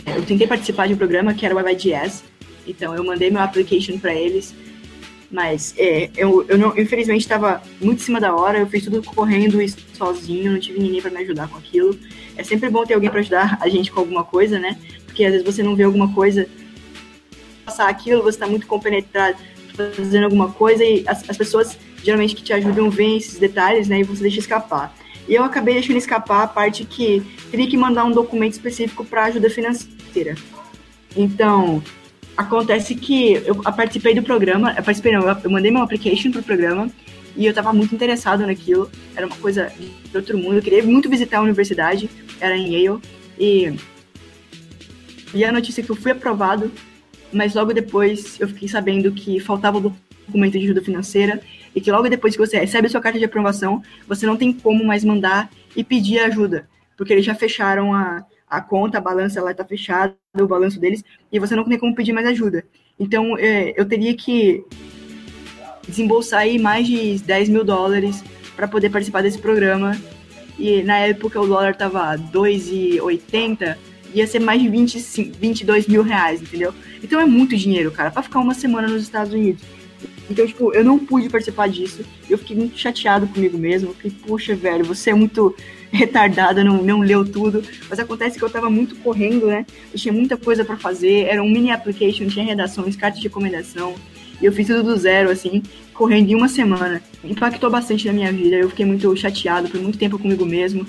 É, 0.04 0.18
eu 0.18 0.26
tentei 0.26 0.48
participar 0.48 0.88
de 0.88 0.96
um 0.96 0.98
programa 0.98 1.34
que 1.36 1.46
era 1.46 1.54
o 1.54 1.58
WebIDS, 1.58 2.24
então 2.68 2.96
eu 2.96 3.04
mandei 3.04 3.30
meu 3.30 3.42
application 3.42 3.98
para 3.98 4.14
eles, 4.14 4.54
mas 5.32 5.74
é, 5.78 6.10
eu, 6.16 6.46
eu 6.48 6.58
não, 6.58 6.78
infelizmente 6.78 7.22
estava 7.22 7.62
muito 7.82 8.02
em 8.02 8.04
cima 8.04 8.20
da 8.20 8.34
hora, 8.36 8.60
eu 8.60 8.68
fiz 8.68 8.84
tudo 8.84 9.02
correndo 9.04 9.62
e 9.62 9.70
sozinho, 9.70 10.52
não 10.52 10.60
tive 10.60 10.80
ninguém 10.80 11.02
para 11.02 11.12
me 11.12 11.18
ajudar 11.18 11.48
com 11.50 11.58
aquilo. 11.58 11.98
É 12.38 12.44
sempre 12.44 12.70
bom 12.70 12.86
ter 12.86 12.94
alguém 12.94 13.10
para 13.10 13.20
ajudar 13.20 13.58
a 13.62 13.68
gente 13.68 13.92
com 13.92 14.00
alguma 14.00 14.24
coisa, 14.24 14.60
né? 14.60 14.78
Porque 15.06 15.26
às 15.26 15.32
vezes 15.32 15.46
você 15.46 15.64
não 15.64 15.76
vê 15.76 15.84
alguma 15.84 16.14
coisa 16.14 16.48
passar 17.66 17.90
aquilo, 17.90 18.22
você 18.22 18.38
está 18.38 18.48
muito 18.48 18.68
compenetrado 18.68 19.38
fazendo 19.76 20.24
alguma 20.24 20.52
coisa 20.52 20.84
e 20.84 21.04
as, 21.08 21.30
as 21.30 21.38
pessoas 21.38 21.78
geralmente 22.02 22.36
que 22.36 22.44
te 22.44 22.54
ajudam 22.54 22.90
veem 22.90 23.18
esses 23.18 23.38
detalhes, 23.40 23.88
né? 23.88 24.00
E 24.00 24.04
você 24.04 24.22
deixa 24.22 24.40
escapar. 24.40 24.96
E 25.28 25.34
eu 25.34 25.44
acabei 25.44 25.74
deixando 25.74 25.98
escapar 25.98 26.44
a 26.44 26.48
parte 26.48 26.86
que 26.86 27.24
teria 27.50 27.68
que 27.68 27.76
mandar 27.76 28.06
um 28.06 28.12
documento 28.12 28.54
específico 28.54 29.04
para 29.04 29.26
ajuda 29.26 29.50
financeira. 29.50 30.36
Então, 31.16 31.82
Acontece 32.38 32.96
que 32.96 33.34
eu 33.46 33.56
participei 33.56 34.14
do 34.14 34.22
programa, 34.22 34.74
eu 34.78 34.84
participei 34.84 35.14
não, 35.14 35.28
eu 35.28 35.50
mandei 35.50 35.72
meu 35.72 35.82
application 35.82 36.32
pro 36.32 36.44
programa 36.44 36.90
e 37.36 37.46
eu 37.46 37.54
tava 37.54 37.72
muito 37.72 37.96
interessado 37.96 38.46
naquilo. 38.46 38.92
Era 39.16 39.26
uma 39.26 39.36
coisa 39.38 39.72
de 39.78 40.18
outro 40.18 40.38
mundo, 40.38 40.56
eu 40.56 40.62
queria 40.62 40.84
muito 40.84 41.10
visitar 41.10 41.38
a 41.38 41.42
universidade, 41.42 42.10
era 42.40 42.58
em 42.58 42.74
Yale. 42.74 43.00
E, 43.40 43.74
e 45.34 45.46
a 45.46 45.52
notícia 45.52 45.82
que 45.82 45.90
eu 45.90 45.96
fui 45.96 46.12
aprovado, 46.12 46.72
mas 47.32 47.56
logo 47.56 47.74
depois 47.74 48.40
eu 48.40 48.50
fiquei 48.50 48.68
sabendo 48.68 49.12
que 49.12 49.40
faltava 49.40 49.78
o 49.78 49.94
documento 50.26 50.58
de 50.58 50.66
ajuda 50.66 50.82
financeira 50.82 51.42
e 51.74 51.80
que 51.80 51.92
logo 51.92 52.10
depois 52.10 52.36
que 52.36 52.46
você 52.46 52.58
recebe 52.58 52.88
a 52.88 52.90
sua 52.90 53.02
carta 53.02 53.18
de 53.18 53.26
aprovação, 53.26 53.82
você 54.08 54.26
não 54.26 54.36
tem 54.36 54.52
como 54.52 54.84
mais 54.84 55.06
mandar 55.06 55.50
e 55.76 55.84
pedir 55.84 56.20
ajuda, 56.20 56.68
porque 56.98 57.14
eles 57.14 57.26
já 57.26 57.36
fecharam 57.36 57.94
a, 57.94 58.26
a 58.48 58.62
conta, 58.62 58.98
a 58.98 59.02
balança 59.02 59.40
ela 59.40 59.52
está 59.52 59.66
fechada, 59.66 60.16
o 60.38 60.48
balanço 60.48 60.80
deles, 60.80 61.04
e 61.32 61.40
você 61.40 61.56
não 61.56 61.64
tem 61.64 61.78
como 61.78 61.96
pedir 61.96 62.14
mais 62.14 62.28
ajuda. 62.28 62.64
Então, 63.00 63.38
é, 63.38 63.74
eu 63.76 63.86
teria 63.86 64.16
que 64.16 64.64
desembolsar 65.88 66.42
aí 66.42 66.58
mais 66.58 66.88
de 66.88 67.20
10 67.20 67.50
mil 67.50 67.64
dólares 67.64 68.24
para 68.56 68.68
poder 68.68 68.90
participar 68.90 69.22
desse 69.22 69.38
programa. 69.38 69.98
E 70.58 70.82
na 70.84 71.00
época 71.00 71.40
o 71.40 71.48
dólar 71.48 71.76
tava 71.76 72.18
2,80, 72.18 73.78
ia 74.14 74.26
ser 74.26 74.40
mais 74.40 74.62
de 74.62 74.70
20, 74.70 75.00
22 75.38 75.88
mil 75.88 76.02
reais, 76.02 76.42
entendeu? 76.42 76.74
Então 77.04 77.20
é 77.20 77.26
muito 77.26 77.58
dinheiro, 77.58 77.92
cara, 77.92 78.10
para 78.10 78.24
ficar 78.24 78.40
uma 78.40 78.54
semana 78.54 78.88
nos 78.88 79.02
Estados 79.02 79.34
Unidos. 79.34 79.62
Então, 80.30 80.46
tipo, 80.46 80.74
eu 80.74 80.84
não 80.84 80.98
pude 80.98 81.30
participar 81.30 81.70
disso. 81.70 82.04
Eu 82.30 82.38
fiquei 82.38 82.56
muito 82.56 82.78
chateado 82.78 83.28
comigo 83.28 83.58
mesmo. 83.58 83.94
Fiquei, 83.94 84.12
puxa, 84.12 84.56
velho, 84.56 84.84
você 84.84 85.12
é 85.12 85.14
muito 85.14 85.56
retardada, 85.92 86.64
não, 86.64 86.82
não 86.84 87.00
leu 87.00 87.24
tudo. 87.24 87.64
Mas 87.90 88.00
acontece 88.00 88.38
que 88.38 88.44
eu 88.44 88.50
tava 88.50 88.70
muito 88.70 88.96
correndo, 88.98 89.48
né? 89.48 89.66
Eu 89.94 90.00
tinha 90.00 90.14
muita 90.14 90.36
coisa 90.36 90.66
para 90.66 90.78
fazer. 90.78 91.26
Era 91.26 91.44
um 91.44 91.50
mini 91.50 91.72
application, 91.72 92.28
tinha 92.28 92.46
redações, 92.46 92.96
cartas 92.96 93.20
de 93.20 93.28
recomendação. 93.28 93.96
E 94.42 94.46
eu 94.46 94.52
fiz 94.52 94.68
tudo 94.68 94.84
do 94.84 94.98
zero, 94.98 95.30
assim, 95.30 95.64
correndo 95.94 96.30
em 96.30 96.36
uma 96.36 96.48
semana. 96.48 97.02
Impactou 97.24 97.70
bastante 97.70 98.08
na 98.08 98.14
minha 98.14 98.32
vida. 98.32 98.56
Eu 98.56 98.70
fiquei 98.70 98.86
muito 98.86 99.16
chateado 99.16 99.70
por 99.70 99.80
muito 99.80 99.98
tempo 99.98 100.20
comigo 100.20 100.46
mesmo. 100.46 100.86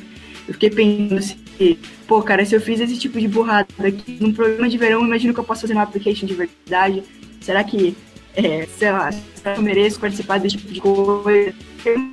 Eu 0.48 0.54
fiquei 0.54 0.70
pensando 0.70 1.18
assim, 1.18 1.78
pô, 2.06 2.22
cara, 2.22 2.44
se 2.44 2.54
eu 2.54 2.60
fiz 2.60 2.80
esse 2.80 2.96
tipo 2.98 3.20
de 3.20 3.26
burrada 3.26 3.66
aqui 3.80 4.16
num 4.20 4.32
programa 4.32 4.68
de 4.68 4.78
verão, 4.78 5.04
imagino 5.04 5.34
que 5.34 5.40
eu 5.40 5.44
posso 5.44 5.62
fazer 5.62 5.72
uma 5.72 5.82
application 5.82 6.26
de 6.26 6.34
verdade. 6.34 7.02
Será 7.40 7.62
que, 7.64 7.96
é, 8.36 8.66
sei 8.66 8.92
lá, 8.92 9.10
eu 9.56 9.62
mereço 9.62 9.98
participar 9.98 10.38
desse 10.38 10.58
tipo 10.58 10.72
de 10.72 10.80
coisa? 10.80 11.54
Eu 11.84 12.10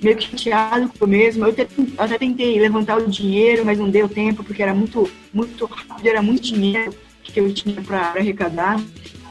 meio 0.00 0.16
que 0.16 0.30
chateado 0.30 0.88
comigo 0.90 1.06
mesmo. 1.06 1.44
Eu 1.44 1.50
até, 1.50 1.66
até 1.98 2.18
tentei 2.18 2.58
levantar 2.60 2.98
o 2.98 3.08
dinheiro, 3.08 3.64
mas 3.64 3.78
não 3.78 3.90
deu 3.90 4.08
tempo, 4.08 4.44
porque 4.44 4.62
era 4.62 4.72
muito, 4.72 5.10
muito 5.34 5.64
rápido, 5.64 6.06
era 6.06 6.22
muito 6.22 6.42
dinheiro 6.42 6.94
que 7.24 7.40
eu 7.40 7.52
tinha 7.52 7.80
para 7.82 7.98
arrecadar. 7.98 8.80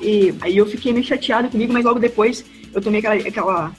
E 0.02 0.34
aí 0.42 0.58
eu 0.58 0.66
fiquei 0.66 0.92
meio 0.92 1.06
chateado 1.06 1.48
comigo, 1.50 1.72
mas 1.72 1.86
logo 1.86 2.00
depois 2.00 2.44
eu 2.74 2.82
tomei 2.82 3.00
aquela, 3.00 3.16
aquela, 3.16 3.76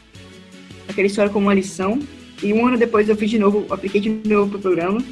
aquela 0.88 1.06
história 1.06 1.30
como 1.30 1.46
uma 1.46 1.54
lição. 1.54 2.00
E 2.42 2.52
um 2.52 2.66
ano 2.66 2.78
depois 2.78 3.08
eu 3.08 3.16
fiz 3.16 3.30
de 3.30 3.38
novo, 3.38 3.66
apliquei 3.68 4.00
de 4.00 4.08
novo 4.28 4.52
pro 4.52 4.60
programa. 4.60 5.02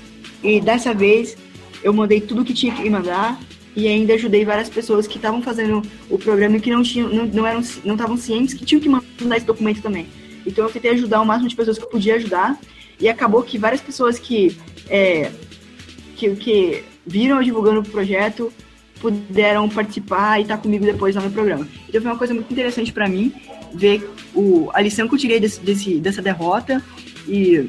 E 0.42 0.60
dessa 0.60 0.94
vez 0.94 1.36
eu 1.82 1.92
mandei 1.92 2.20
tudo 2.20 2.44
que 2.44 2.54
tinha 2.54 2.74
que 2.74 2.88
mandar 2.88 3.38
e 3.76 3.88
ainda 3.88 4.14
ajudei 4.14 4.44
várias 4.44 4.68
pessoas 4.68 5.06
que 5.06 5.16
estavam 5.16 5.42
fazendo 5.42 5.82
o 6.08 6.18
programa 6.18 6.56
e 6.56 6.60
que 6.60 6.70
não 6.70 6.82
tinham, 6.82 7.08
não, 7.08 7.26
não 7.26 7.46
eram, 7.46 7.62
não 7.84 7.94
estavam 7.94 8.16
cientes 8.16 8.54
que 8.54 8.64
tinham 8.64 8.80
que 8.80 8.88
mandar 8.88 9.36
esse 9.36 9.46
documento 9.46 9.82
também. 9.82 10.06
Então 10.46 10.64
eu 10.64 10.70
tentei 10.70 10.92
ajudar 10.92 11.20
o 11.20 11.26
máximo 11.26 11.48
de 11.48 11.56
pessoas 11.56 11.78
que 11.78 11.84
eu 11.84 11.88
podia 11.88 12.16
ajudar 12.16 12.58
e 13.00 13.08
acabou 13.08 13.42
que 13.42 13.58
várias 13.58 13.80
pessoas 13.80 14.18
que 14.18 14.56
é, 14.88 15.30
que, 16.16 16.34
que 16.36 16.84
viram 17.06 17.38
eu 17.38 17.42
divulgando 17.42 17.80
o 17.80 17.84
projeto 17.84 18.52
puderam 19.00 19.68
participar 19.68 20.38
e 20.38 20.42
estar 20.42 20.56
tá 20.56 20.62
comigo 20.62 20.84
depois 20.84 21.14
lá 21.14 21.22
no 21.22 21.30
programa. 21.30 21.66
Então 21.88 22.00
foi 22.00 22.10
uma 22.10 22.18
coisa 22.18 22.32
muito 22.32 22.50
interessante 22.52 22.92
para 22.92 23.08
mim 23.08 23.32
ver 23.74 24.08
o, 24.34 24.70
a 24.72 24.80
lição 24.80 25.08
que 25.08 25.14
eu 25.14 25.18
tirei 25.18 25.40
desse, 25.40 25.60
desse, 25.60 25.98
dessa 25.98 26.22
derrota 26.22 26.82
e 27.26 27.68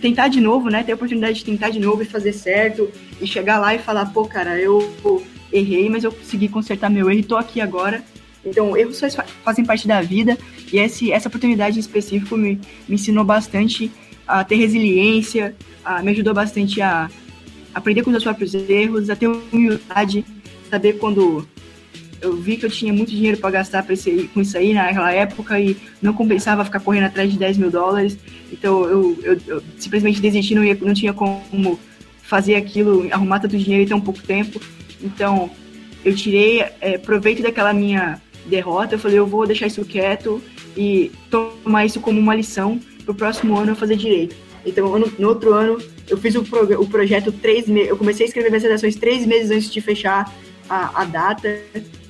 tentar 0.00 0.28
de 0.28 0.40
novo, 0.40 0.68
né? 0.68 0.82
Ter 0.82 0.92
a 0.92 0.94
oportunidade 0.94 1.38
de 1.38 1.44
tentar 1.44 1.70
de 1.70 1.78
novo 1.78 2.02
e 2.02 2.06
fazer 2.06 2.32
certo 2.32 2.90
e 3.20 3.26
chegar 3.26 3.58
lá 3.58 3.74
e 3.74 3.78
falar, 3.78 4.06
pô, 4.06 4.24
cara, 4.24 4.58
eu 4.58 4.92
errei, 5.52 5.88
mas 5.88 6.04
eu 6.04 6.12
consegui 6.12 6.48
consertar 6.48 6.90
meu 6.90 7.10
erro 7.10 7.20
e 7.20 7.24
tô 7.24 7.36
aqui 7.36 7.60
agora. 7.60 8.02
Então, 8.44 8.76
erros 8.76 9.00
fazem 9.44 9.64
parte 9.64 9.86
da 9.86 10.02
vida 10.02 10.36
e 10.72 10.78
esse, 10.78 11.12
essa 11.12 11.28
oportunidade 11.28 11.76
em 11.76 11.80
específico 11.80 12.36
me, 12.36 12.60
me 12.88 12.96
ensinou 12.96 13.24
bastante 13.24 13.90
a 14.26 14.42
ter 14.42 14.56
resiliência, 14.56 15.54
a, 15.84 16.02
me 16.02 16.10
ajudou 16.10 16.34
bastante 16.34 16.80
a 16.80 17.08
aprender 17.74 18.02
com 18.02 18.10
os 18.10 18.12
meus 18.12 18.24
próprios 18.24 18.54
erros, 18.54 19.10
a 19.10 19.16
ter 19.16 19.28
humildade, 19.28 20.24
saber 20.68 20.94
quando 20.94 21.46
eu 22.22 22.36
vi 22.36 22.56
que 22.56 22.64
eu 22.64 22.70
tinha 22.70 22.92
muito 22.92 23.10
dinheiro 23.10 23.36
para 23.36 23.50
gastar 23.50 23.82
pra 23.82 23.94
esse, 23.94 24.30
com 24.32 24.40
isso 24.40 24.56
aí 24.56 24.72
naquela 24.72 25.12
época 25.12 25.58
e 25.58 25.76
não 26.00 26.12
compensava 26.12 26.64
ficar 26.64 26.80
correndo 26.80 27.04
atrás 27.04 27.30
de 27.30 27.38
10 27.38 27.58
mil 27.58 27.70
dólares. 27.70 28.16
Então 28.50 28.84
eu, 28.84 29.18
eu, 29.22 29.40
eu 29.46 29.62
simplesmente 29.76 30.20
desisti, 30.20 30.54
não, 30.54 30.64
ia, 30.64 30.78
não 30.80 30.94
tinha 30.94 31.12
como 31.12 31.78
fazer 32.22 32.54
aquilo, 32.54 33.08
arrumar 33.10 33.40
tanto 33.40 33.58
dinheiro 33.58 33.84
em 33.84 33.88
tão 33.88 34.00
pouco 34.00 34.22
tempo. 34.22 34.60
Então 35.02 35.50
eu 36.04 36.14
tirei 36.14 36.64
é, 36.80 36.98
proveito 36.98 37.42
daquela 37.42 37.72
minha 37.72 38.20
derrota. 38.46 38.94
Eu 38.94 38.98
falei, 38.98 39.18
eu 39.18 39.26
vou 39.26 39.46
deixar 39.46 39.66
isso 39.66 39.84
quieto 39.84 40.42
e 40.76 41.10
tomar 41.30 41.84
isso 41.84 42.00
como 42.00 42.18
uma 42.18 42.34
lição 42.34 42.80
para 43.04 43.12
o 43.12 43.14
próximo 43.14 43.56
ano 43.56 43.72
eu 43.72 43.76
fazer 43.76 43.96
direito. 43.96 44.34
Então, 44.64 44.96
no, 44.98 45.28
outro 45.28 45.52
ano, 45.52 45.78
eu 46.08 46.16
fiz 46.16 46.34
o, 46.36 46.42
pro, 46.44 46.80
o 46.80 46.88
projeto 46.88 47.32
três 47.32 47.66
meses. 47.66 47.90
Eu 47.90 47.96
comecei 47.96 48.24
a 48.24 48.28
escrever 48.28 48.48
minhas 48.48 48.62
redações 48.62 48.94
três 48.94 49.26
meses 49.26 49.50
antes 49.50 49.70
de 49.70 49.80
fechar 49.80 50.32
a, 50.68 51.02
a 51.02 51.04
data. 51.04 51.48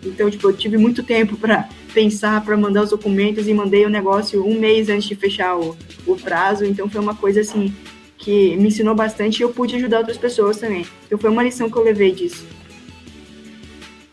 Então, 0.04 0.30
tipo, 0.30 0.48
eu 0.48 0.56
tive 0.56 0.76
muito 0.76 1.02
tempo 1.02 1.36
para 1.36 1.68
pensar, 1.94 2.44
para 2.44 2.56
mandar 2.56 2.82
os 2.82 2.90
documentos 2.90 3.48
e 3.48 3.54
mandei 3.54 3.86
o 3.86 3.90
negócio 3.90 4.46
um 4.46 4.58
mês 4.58 4.88
antes 4.88 5.04
de 5.04 5.14
fechar 5.14 5.56
o, 5.56 5.76
o 6.06 6.16
prazo. 6.16 6.64
Então, 6.64 6.88
foi 6.88 7.00
uma 7.00 7.14
coisa 7.14 7.40
assim 7.40 7.74
que 8.18 8.56
me 8.56 8.68
ensinou 8.68 8.94
bastante 8.94 9.40
e 9.40 9.42
eu 9.42 9.50
pude 9.50 9.74
ajudar 9.76 9.98
outras 9.98 10.18
pessoas 10.18 10.58
também. 10.58 10.86
Então, 11.06 11.18
foi 11.18 11.30
uma 11.30 11.42
lição 11.42 11.70
que 11.70 11.76
eu 11.76 11.82
levei 11.82 12.12
disso. 12.12 12.46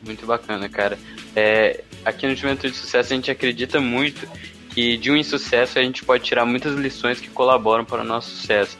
Muito 0.05 0.25
bacana, 0.25 0.69
cara. 0.69 0.97
É, 1.35 1.83
aqui 2.05 2.25
no 2.25 2.35
Juventude 2.35 2.71
de 2.71 2.77
Sucesso 2.77 3.11
a 3.11 3.15
gente 3.15 3.29
acredita 3.29 3.79
muito 3.79 4.27
que 4.69 4.97
de 4.97 5.11
um 5.11 5.17
insucesso 5.17 5.77
a 5.77 5.81
gente 5.81 6.05
pode 6.05 6.23
tirar 6.23 6.45
muitas 6.45 6.75
lições 6.75 7.19
que 7.19 7.27
colaboram 7.27 7.83
para 7.83 8.01
o 8.01 8.05
nosso 8.05 8.29
sucesso. 8.29 8.77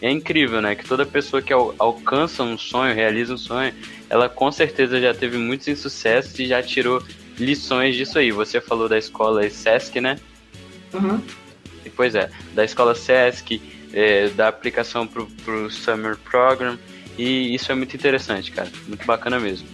E 0.00 0.06
é 0.06 0.10
incrível, 0.10 0.60
né? 0.62 0.74
Que 0.74 0.84
toda 0.84 1.04
pessoa 1.04 1.42
que 1.42 1.52
al 1.52 1.74
alcança 1.78 2.42
um 2.42 2.56
sonho, 2.56 2.94
realiza 2.94 3.34
um 3.34 3.38
sonho, 3.38 3.72
ela 4.08 4.28
com 4.28 4.50
certeza 4.50 5.00
já 5.00 5.12
teve 5.14 5.36
muitos 5.36 5.68
insucessos 5.68 6.38
e 6.38 6.46
já 6.46 6.62
tirou 6.62 7.02
lições 7.38 7.94
disso 7.94 8.18
aí. 8.18 8.32
Você 8.32 8.60
falou 8.60 8.88
da 8.88 8.98
escola 8.98 9.48
SESC, 9.48 10.00
né? 10.00 10.18
Uhum. 10.92 11.20
E, 11.84 11.90
pois 11.90 12.14
é, 12.14 12.30
da 12.54 12.64
escola 12.64 12.94
SESC, 12.94 13.60
é, 13.92 14.28
da 14.30 14.48
aplicação 14.48 15.06
pro, 15.06 15.26
pro 15.44 15.70
Summer 15.70 16.16
Program. 16.16 16.78
E 17.18 17.54
isso 17.54 17.70
é 17.70 17.74
muito 17.74 17.94
interessante, 17.94 18.50
cara. 18.50 18.70
Muito 18.88 19.04
bacana 19.06 19.38
mesmo. 19.38 19.68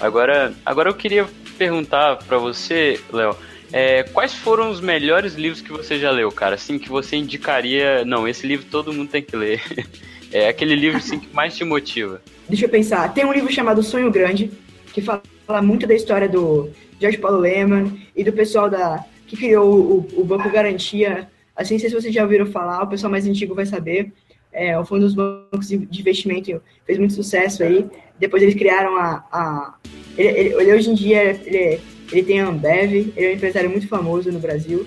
Agora, 0.00 0.52
agora 0.64 0.90
eu 0.90 0.94
queria 0.94 1.26
perguntar 1.56 2.16
para 2.16 2.38
você, 2.38 3.00
Léo, 3.12 3.36
é, 3.72 4.02
quais 4.04 4.34
foram 4.34 4.70
os 4.70 4.80
melhores 4.80 5.34
livros 5.34 5.60
que 5.60 5.72
você 5.72 5.98
já 5.98 6.10
leu, 6.10 6.30
cara? 6.30 6.54
Assim, 6.54 6.78
que 6.78 6.88
você 6.88 7.16
indicaria. 7.16 8.04
Não, 8.04 8.28
esse 8.28 8.46
livro 8.46 8.66
todo 8.70 8.92
mundo 8.92 9.10
tem 9.10 9.22
que 9.22 9.36
ler. 9.36 9.60
É 10.32 10.48
aquele 10.48 10.74
livro 10.74 10.98
assim, 10.98 11.20
que 11.20 11.32
mais 11.32 11.56
te 11.56 11.64
motiva. 11.64 12.20
Deixa 12.48 12.64
eu 12.64 12.68
pensar. 12.68 13.14
Tem 13.14 13.24
um 13.24 13.32
livro 13.32 13.50
chamado 13.50 13.80
Sonho 13.80 14.10
Grande, 14.10 14.50
que 14.92 15.00
fala 15.00 15.62
muito 15.62 15.86
da 15.86 15.94
história 15.94 16.28
do 16.28 16.68
George 17.00 17.16
Paulo 17.16 17.38
Lehmann 17.38 17.96
e 18.14 18.24
do 18.24 18.32
pessoal 18.32 18.68
da, 18.68 19.04
que 19.26 19.36
criou 19.36 19.72
o, 19.72 20.20
o 20.20 20.24
Banco 20.24 20.50
Garantia. 20.50 21.30
Assim, 21.54 21.74
não 21.74 21.80
sei 21.80 21.88
se 21.88 21.94
vocês 21.94 22.12
já 22.12 22.24
ouviram 22.24 22.44
falar, 22.44 22.82
o 22.82 22.88
pessoal 22.88 23.10
mais 23.10 23.26
antigo 23.26 23.54
vai 23.54 23.66
saber. 23.66 24.12
É, 24.58 24.82
foi 24.86 24.96
um 24.98 25.02
dos 25.02 25.14
bancos 25.14 25.68
de 25.68 26.00
investimento, 26.00 26.62
fez 26.86 26.98
muito 26.98 27.12
sucesso 27.12 27.62
aí. 27.62 27.84
Depois 28.18 28.42
eles 28.42 28.54
criaram 28.54 28.96
a. 28.96 29.22
a 29.30 29.74
ele, 30.16 30.28
ele, 30.28 30.54
ele 30.54 30.72
hoje 30.72 30.90
em 30.90 30.94
dia 30.94 31.22
ele, 31.44 31.78
ele 32.10 32.22
tem 32.22 32.40
a 32.40 32.48
Ambev, 32.48 32.94
ele 32.94 33.12
é 33.16 33.28
um 33.28 33.34
empresário 33.34 33.68
muito 33.68 33.86
famoso 33.86 34.32
no 34.32 34.38
Brasil. 34.38 34.86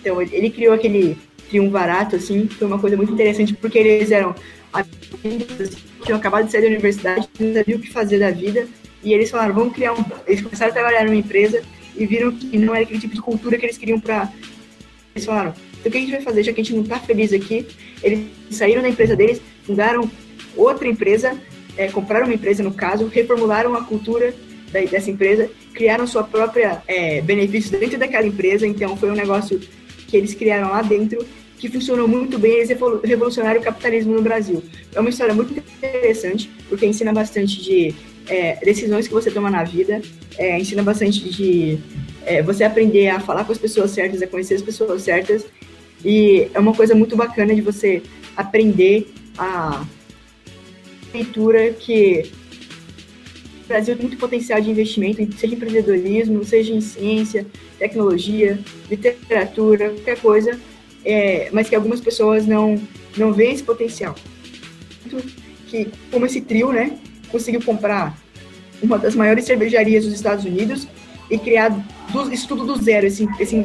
Então, 0.00 0.22
ele, 0.22 0.36
ele 0.36 0.50
criou 0.50 0.72
aquele 0.72 1.18
triunvarato, 1.48 2.14
assim, 2.14 2.46
foi 2.46 2.66
uma 2.66 2.78
coisa 2.78 2.96
muito 2.96 3.12
interessante, 3.12 3.52
porque 3.54 3.76
eles 3.76 4.12
eram 4.12 4.36
amigos, 4.72 5.76
tinham 6.04 6.18
acabado 6.18 6.46
de 6.46 6.52
sair 6.52 6.62
da 6.62 6.68
universidade, 6.68 7.28
não 7.40 7.52
sabiam 7.52 7.78
o 7.78 7.82
que 7.82 7.90
fazer 7.90 8.20
da 8.20 8.30
vida, 8.30 8.68
e 9.02 9.12
eles 9.12 9.30
falaram, 9.30 9.52
vamos 9.52 9.74
criar 9.74 9.92
um... 9.92 10.04
Eles 10.26 10.40
começaram 10.40 10.70
a 10.70 10.74
trabalhar 10.74 11.04
numa 11.04 11.16
empresa 11.16 11.62
e 11.96 12.06
viram 12.06 12.32
que 12.32 12.56
não 12.56 12.74
era 12.74 12.84
aquele 12.84 13.00
tipo 13.00 13.14
de 13.14 13.20
cultura 13.20 13.58
que 13.58 13.66
eles 13.66 13.76
queriam 13.76 14.00
para... 14.00 14.32
Eles 15.14 15.26
falaram, 15.26 15.54
então 15.82 15.90
o 15.90 15.92
que 15.92 15.98
a 15.98 16.00
gente 16.00 16.10
vai 16.12 16.22
fazer, 16.22 16.44
já 16.44 16.52
que 16.52 16.60
a 16.60 16.64
gente 16.64 16.74
não 16.74 16.82
está 16.82 16.98
feliz 16.98 17.32
aqui? 17.32 17.66
Eles 18.02 18.26
saíram 18.50 18.82
da 18.82 18.88
empresa 18.88 19.16
deles, 19.16 19.40
fundaram 19.64 20.08
outra 20.56 20.86
empresa, 20.86 21.36
é, 21.76 21.88
compraram 21.88 22.26
uma 22.26 22.34
empresa 22.34 22.62
no 22.62 22.72
caso, 22.72 23.06
reformularam 23.06 23.74
a 23.74 23.82
cultura 23.84 24.32
dessa 24.90 25.10
empresa, 25.10 25.50
criaram 25.74 26.06
sua 26.06 26.24
própria 26.24 26.82
é, 26.86 27.20
benefícios 27.20 27.78
dentro 27.78 27.98
daquela 27.98 28.26
empresa, 28.26 28.66
então 28.66 28.96
foi 28.96 29.10
um 29.10 29.14
negócio 29.14 29.60
que 30.06 30.16
eles 30.16 30.34
criaram 30.34 30.70
lá 30.70 30.80
dentro 30.80 31.26
que 31.58 31.68
funcionou 31.68 32.08
muito 32.08 32.38
bem, 32.38 32.54
eles 32.54 32.70
revolucionaram 33.04 33.60
o 33.60 33.62
capitalismo 33.62 34.14
no 34.14 34.22
Brasil. 34.22 34.62
É 34.94 34.98
uma 34.98 35.10
história 35.10 35.34
muito 35.34 35.52
interessante, 35.52 36.50
porque 36.68 36.86
ensina 36.86 37.12
bastante 37.12 37.62
de 37.62 37.94
é, 38.28 38.56
decisões 38.64 39.06
que 39.06 39.14
você 39.14 39.30
toma 39.30 39.50
na 39.50 39.62
vida, 39.62 40.00
é, 40.38 40.58
ensina 40.58 40.82
bastante 40.82 41.28
de 41.28 41.78
é, 42.26 42.42
você 42.42 42.64
aprender 42.64 43.08
a 43.08 43.20
falar 43.20 43.44
com 43.44 43.52
as 43.52 43.58
pessoas 43.58 43.90
certas, 43.90 44.22
a 44.22 44.26
conhecer 44.26 44.54
as 44.54 44.62
pessoas 44.62 45.02
certas, 45.02 45.44
e 46.04 46.48
é 46.52 46.58
uma 46.58 46.74
coisa 46.74 46.94
muito 46.94 47.16
bacana 47.16 47.54
de 47.54 47.60
você 47.60 48.02
aprender 48.36 49.12
a 49.38 49.84
leitura 51.12 51.70
que 51.72 52.30
Brasil 53.72 53.96
tem 53.96 54.06
muito 54.06 54.18
potencial 54.18 54.60
de 54.60 54.70
investimento, 54.70 55.16
seja 55.38 55.54
em 55.54 55.56
empreendedorismo, 55.56 56.44
seja 56.44 56.74
em 56.74 56.80
ciência, 56.80 57.46
tecnologia, 57.78 58.58
literatura, 58.90 59.90
qualquer 59.90 60.20
coisa, 60.20 60.60
é, 61.04 61.48
mas 61.52 61.70
que 61.70 61.74
algumas 61.74 62.00
pessoas 62.00 62.46
não, 62.46 62.80
não 63.16 63.32
veem 63.32 63.54
esse 63.54 63.62
potencial. 63.62 64.14
Que, 65.66 65.88
como 66.10 66.26
esse 66.26 66.42
trio, 66.42 66.70
né, 66.70 66.98
conseguiu 67.30 67.62
comprar 67.62 68.18
uma 68.82 68.98
das 68.98 69.14
maiores 69.14 69.46
cervejarias 69.46 70.04
dos 70.04 70.12
Estados 70.12 70.44
Unidos 70.44 70.86
e 71.30 71.38
criar 71.38 71.70
do, 72.12 72.30
isso 72.30 72.46
tudo 72.46 72.66
do 72.66 72.76
zero, 72.76 73.06
esse, 73.06 73.26
esse, 73.40 73.64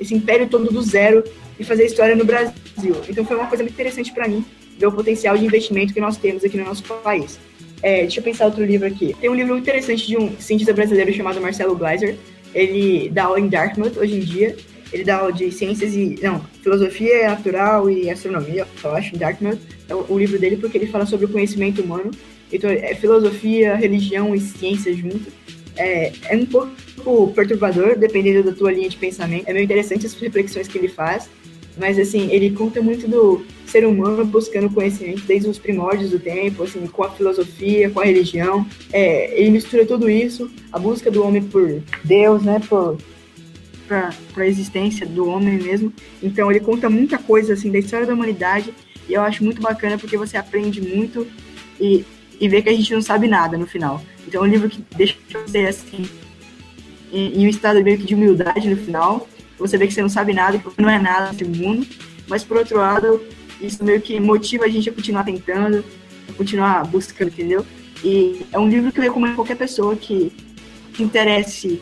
esse 0.00 0.14
império 0.14 0.48
todo 0.48 0.72
do 0.72 0.82
zero 0.82 1.22
e 1.58 1.64
fazer 1.64 1.84
história 1.86 2.14
no 2.14 2.24
Brasil. 2.24 2.96
Então 3.08 3.24
foi 3.24 3.36
uma 3.36 3.46
coisa 3.46 3.62
muito 3.62 3.74
interessante 3.74 4.12
para 4.12 4.28
mim 4.28 4.44
ver 4.78 4.86
o 4.86 4.92
potencial 4.92 5.36
de 5.36 5.44
investimento 5.44 5.94
que 5.94 6.00
nós 6.00 6.16
temos 6.16 6.44
aqui 6.44 6.56
no 6.56 6.64
nosso 6.64 6.82
país. 6.82 7.38
É, 7.82 8.02
deixa 8.02 8.20
eu 8.20 8.24
pensar 8.24 8.46
outro 8.46 8.64
livro 8.64 8.86
aqui. 8.86 9.14
Tem 9.20 9.30
um 9.30 9.34
livro 9.34 9.56
interessante 9.56 10.06
de 10.06 10.16
um 10.16 10.38
cientista 10.38 10.72
brasileiro 10.72 11.12
chamado 11.12 11.40
Marcelo 11.40 11.76
Gleiser. 11.76 12.16
Ele 12.54 13.10
dá 13.10 13.24
aula 13.24 13.40
em 13.40 13.48
Dartmouth 13.48 13.96
hoje 13.98 14.16
em 14.16 14.20
dia. 14.20 14.56
Ele 14.92 15.04
dá 15.04 15.16
aula 15.16 15.32
de 15.32 15.50
ciências 15.50 15.94
e. 15.94 16.18
Não, 16.22 16.40
filosofia 16.62 17.28
natural 17.28 17.90
e 17.90 18.08
astronomia, 18.08 18.66
eu 18.82 18.90
acho, 18.94 19.14
em 19.14 19.18
Dartmouth. 19.18 19.58
É 19.88 19.94
o, 19.94 20.06
o 20.08 20.18
livro 20.18 20.38
dele 20.38 20.56
porque 20.56 20.78
ele 20.78 20.86
fala 20.86 21.06
sobre 21.06 21.26
o 21.26 21.28
conhecimento 21.28 21.82
humano. 21.82 22.10
Então, 22.52 22.70
é 22.70 22.94
filosofia, 22.94 23.74
religião 23.74 24.34
e 24.34 24.40
ciência 24.40 24.94
junto. 24.94 25.32
É, 25.76 26.12
é 26.30 26.36
um 26.36 26.46
pouco 26.46 27.32
perturbador, 27.34 27.98
dependendo 27.98 28.42
da 28.42 28.56
tua 28.56 28.72
linha 28.72 28.88
de 28.88 28.96
pensamento. 28.96 29.48
É 29.48 29.52
meio 29.52 29.64
interessante 29.64 30.06
as 30.06 30.14
reflexões 30.14 30.68
que 30.68 30.78
ele 30.78 30.88
faz, 30.88 31.28
mas 31.76 31.98
assim, 31.98 32.30
ele 32.30 32.50
conta 32.50 32.80
muito 32.80 33.06
do 33.06 33.44
ser 33.66 33.86
humano 33.86 34.24
buscando 34.24 34.70
conhecimento 34.70 35.22
desde 35.26 35.48
os 35.48 35.58
primórdios 35.58 36.10
do 36.10 36.18
tempo, 36.18 36.62
assim, 36.62 36.86
com 36.86 37.04
a 37.04 37.10
filosofia, 37.10 37.90
com 37.90 38.00
a 38.00 38.04
religião. 38.04 38.66
É, 38.92 39.38
ele 39.38 39.50
mistura 39.50 39.84
tudo 39.84 40.08
isso, 40.08 40.50
a 40.72 40.78
busca 40.78 41.10
do 41.10 41.22
homem 41.22 41.42
por 41.42 41.82
Deus, 42.04 42.42
né, 42.42 42.60
por 42.68 42.96
para 43.86 44.12
a 44.36 44.46
existência 44.46 45.06
do 45.06 45.28
homem 45.28 45.58
mesmo. 45.58 45.92
Então 46.22 46.50
ele 46.50 46.60
conta 46.60 46.90
muita 46.90 47.18
coisa 47.18 47.52
assim 47.52 47.70
da 47.70 47.78
história 47.78 48.06
da 48.06 48.14
humanidade 48.14 48.74
e 49.08 49.14
eu 49.14 49.22
acho 49.22 49.44
muito 49.44 49.62
bacana 49.62 49.96
porque 49.96 50.16
você 50.16 50.36
aprende 50.36 50.80
muito 50.80 51.26
e, 51.80 52.04
e 52.40 52.48
vê 52.48 52.60
que 52.60 52.68
a 52.68 52.72
gente 52.72 52.92
não 52.92 53.00
sabe 53.00 53.28
nada 53.28 53.56
no 53.56 53.66
final. 53.66 54.02
Então 54.26 54.44
é 54.44 54.48
um 54.48 54.50
livro 54.50 54.68
que 54.68 54.82
deixa 54.96 55.16
você 55.46 55.58
assim 55.58 56.08
em, 57.12 57.40
em 57.40 57.46
um 57.46 57.48
estado 57.48 57.82
meio 57.82 57.98
que 57.98 58.04
de 58.04 58.14
humildade 58.14 58.68
no 58.68 58.76
final 58.76 59.28
você 59.58 59.76
vê 59.78 59.86
que 59.86 59.94
você 59.94 60.02
não 60.02 60.08
sabe 60.08 60.32
nada, 60.32 60.58
que 60.58 60.64
você 60.64 60.80
não 60.80 60.90
é 60.90 60.98
nada 60.98 61.32
nesse 61.32 61.44
mundo, 61.44 61.86
mas 62.28 62.44
por 62.44 62.56
outro 62.56 62.78
lado, 62.78 63.22
isso 63.60 63.84
meio 63.84 64.00
que 64.00 64.18
motiva 64.20 64.64
a 64.64 64.68
gente 64.68 64.88
a 64.88 64.92
continuar 64.92 65.24
tentando, 65.24 65.84
a 66.28 66.32
continuar 66.32 66.84
buscando, 66.86 67.28
entendeu? 67.28 67.64
E 68.04 68.44
é 68.52 68.58
um 68.58 68.68
livro 68.68 68.92
que 68.92 68.98
eu 68.98 69.04
recomendo 69.04 69.32
a 69.32 69.36
qualquer 69.36 69.56
pessoa 69.56 69.96
que 69.96 70.32
se 70.94 71.02
interesse 71.02 71.80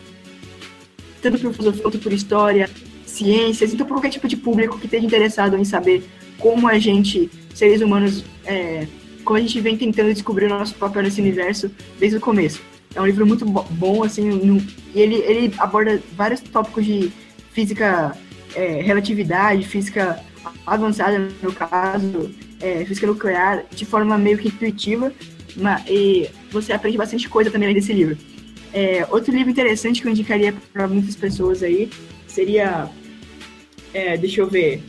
tanto 1.20 1.38
por 1.38 1.54
filosofia 1.54 1.82
quanto 1.82 1.98
por 1.98 2.12
história, 2.12 2.68
ciências, 3.06 3.72
então 3.72 3.86
por 3.86 3.94
qualquer 3.94 4.10
tipo 4.10 4.28
de 4.28 4.36
público 4.36 4.78
que 4.78 4.86
esteja 4.86 5.06
interessado 5.06 5.56
em 5.56 5.64
saber 5.64 6.04
como 6.38 6.68
a 6.68 6.78
gente, 6.78 7.30
seres 7.54 7.80
humanos, 7.80 8.24
é, 8.44 8.86
como 9.24 9.38
a 9.38 9.40
gente 9.40 9.58
vem 9.60 9.76
tentando 9.76 10.12
descobrir 10.12 10.46
o 10.46 10.48
nosso 10.50 10.74
papel 10.74 11.02
nesse 11.02 11.20
universo 11.20 11.70
desde 11.98 12.18
o 12.18 12.20
começo. 12.20 12.60
É 12.94 13.00
um 13.00 13.06
livro 13.06 13.26
muito 13.26 13.44
bom, 13.44 14.04
assim, 14.04 14.28
no, 14.28 14.58
e 14.94 15.00
ele, 15.00 15.16
ele 15.16 15.54
aborda 15.58 16.00
vários 16.16 16.40
tópicos 16.40 16.84
de 16.84 17.10
física 17.54 18.16
é, 18.54 18.82
relatividade, 18.82 19.66
física 19.66 20.20
avançada 20.66 21.18
no 21.42 21.52
caso, 21.52 22.30
é, 22.60 22.84
física 22.84 23.06
nuclear, 23.06 23.64
de 23.74 23.86
forma 23.86 24.18
meio 24.18 24.36
que 24.36 24.48
intuitiva, 24.48 25.12
e 25.88 26.28
você 26.50 26.72
aprende 26.72 26.98
bastante 26.98 27.28
coisa 27.28 27.50
também 27.50 27.72
desse 27.72 27.92
livro. 27.92 28.18
É, 28.72 29.06
outro 29.08 29.32
livro 29.32 29.50
interessante 29.50 30.02
que 30.02 30.08
eu 30.08 30.12
indicaria 30.12 30.52
para 30.72 30.88
muitas 30.88 31.14
pessoas 31.14 31.62
aí 31.62 31.88
seria, 32.26 32.90
é, 33.92 34.16
deixa 34.16 34.40
eu 34.40 34.48
ver, 34.48 34.82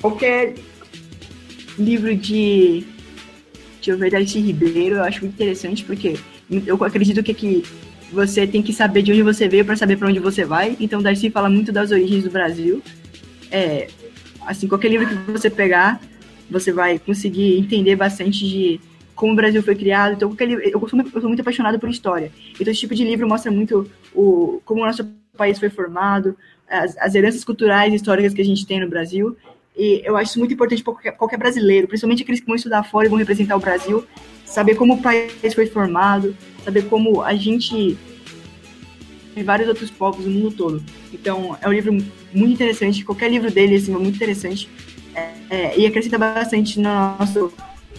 qualquer 0.00 0.54
livro 1.76 2.14
de, 2.14 2.84
deixa 3.74 3.90
eu 3.90 3.98
ver, 3.98 4.12
Darcy 4.12 4.38
Ribeiro, 4.38 4.96
eu 4.96 5.02
acho 5.02 5.22
muito 5.22 5.34
interessante 5.34 5.84
porque 5.84 6.16
eu 6.48 6.82
acredito 6.84 7.22
que 7.24 7.32
aqui 7.32 7.64
você 8.12 8.46
tem 8.46 8.62
que 8.62 8.72
saber 8.72 9.02
de 9.02 9.12
onde 9.12 9.22
você 9.22 9.48
veio 9.48 9.64
para 9.64 9.76
saber 9.76 9.96
para 9.96 10.08
onde 10.08 10.18
você 10.18 10.44
vai. 10.44 10.76
Então, 10.80 11.02
Darcy 11.02 11.30
fala 11.30 11.48
muito 11.48 11.72
das 11.72 11.90
origens 11.90 12.24
do 12.24 12.30
Brasil. 12.30 12.82
É, 13.50 13.88
assim, 14.46 14.68
qualquer 14.68 14.88
livro 14.88 15.06
que 15.06 15.14
você 15.30 15.50
pegar, 15.50 16.00
você 16.50 16.72
vai 16.72 16.98
conseguir 16.98 17.58
entender 17.58 17.96
bastante 17.96 18.46
de 18.48 18.80
como 19.14 19.32
o 19.32 19.36
Brasil 19.36 19.62
foi 19.62 19.74
criado. 19.74 20.14
Então, 20.14 20.28
qualquer 20.28 20.48
livro, 20.48 20.64
eu, 20.64 20.80
eu 20.80 20.88
sou 21.20 21.28
muito 21.28 21.40
apaixonado 21.40 21.78
por 21.78 21.88
história. 21.88 22.30
Então, 22.58 22.70
esse 22.70 22.80
tipo 22.80 22.94
de 22.94 23.04
livro 23.04 23.28
mostra 23.28 23.50
muito 23.50 23.90
o, 24.14 24.60
como 24.64 24.82
o 24.82 24.86
nosso 24.86 25.04
país 25.36 25.58
foi 25.58 25.70
formado, 25.70 26.36
as, 26.68 26.96
as 26.98 27.14
heranças 27.14 27.44
culturais 27.44 27.92
e 27.92 27.96
históricas 27.96 28.32
que 28.32 28.40
a 28.40 28.44
gente 28.44 28.66
tem 28.66 28.80
no 28.80 28.88
Brasil. 28.88 29.36
E 29.76 30.02
eu 30.04 30.16
acho 30.16 30.30
isso 30.30 30.38
muito 30.38 30.54
importante 30.54 30.82
para 30.82 30.92
qualquer, 30.92 31.12
qualquer 31.12 31.36
brasileiro, 31.36 31.88
principalmente 31.88 32.22
aqueles 32.22 32.40
que 32.40 32.46
vão 32.46 32.54
estudar 32.54 32.84
fora 32.84 33.06
e 33.06 33.08
vão 33.08 33.18
representar 33.18 33.56
o 33.56 33.60
Brasil, 33.60 34.06
saber 34.44 34.74
como 34.74 34.94
o 34.94 35.02
país 35.02 35.54
foi 35.54 35.66
formado, 35.66 36.36
saber 36.64 36.88
como 36.88 37.22
a 37.22 37.34
gente 37.34 37.96
e 39.36 39.42
vários 39.42 39.68
outros 39.68 39.90
povos 39.90 40.24
no 40.24 40.30
mundo 40.30 40.52
todo. 40.52 40.84
Então, 41.12 41.56
é 41.60 41.68
um 41.68 41.72
livro 41.72 41.92
muito 42.32 42.52
interessante. 42.52 43.04
Qualquer 43.04 43.30
livro 43.30 43.50
dele 43.50 43.76
assim, 43.76 43.94
é 43.94 43.98
muito 43.98 44.16
interessante 44.16 44.68
é, 45.14 45.30
é, 45.50 45.78
e 45.78 45.86
acrescenta 45.86 46.18
bastante 46.18 46.78
no 46.78 46.84
nosso, 46.84 47.52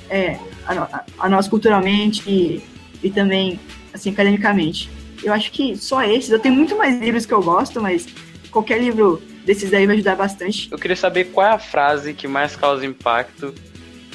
é, 0.10 0.38
a, 0.66 1.04
a, 1.20 1.30
nós 1.30 1.48
culturalmente 1.48 2.24
e, 2.28 2.64
e 3.04 3.10
também 3.10 3.60
assim 3.94 4.12
academicamente. 4.12 4.90
Eu 5.24 5.34
acho 5.34 5.52
que 5.52 5.76
só 5.76 6.04
esses. 6.04 6.30
Eu 6.30 6.40
tenho 6.40 6.56
muito 6.56 6.78
mais 6.78 7.00
livros 7.00 7.26
que 7.26 7.34
eu 7.34 7.42
gosto, 7.42 7.82
mas 7.82 8.08
qualquer 8.52 8.80
livro 8.80 9.22
desses 9.46 9.74
aí 9.74 9.86
vai 9.86 9.96
ajudar 9.96 10.16
bastante. 10.16 10.70
Eu 10.72 10.78
queria 10.78 10.96
saber 10.96 11.26
qual 11.26 11.48
é 11.48 11.52
a 11.52 11.60
frase 11.60 12.14
que 12.14 12.28
mais 12.28 12.56
causa 12.56 12.86
impacto 12.86 13.54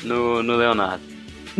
no, 0.02 0.42
no 0.42 0.56
Leonardo. 0.56 1.09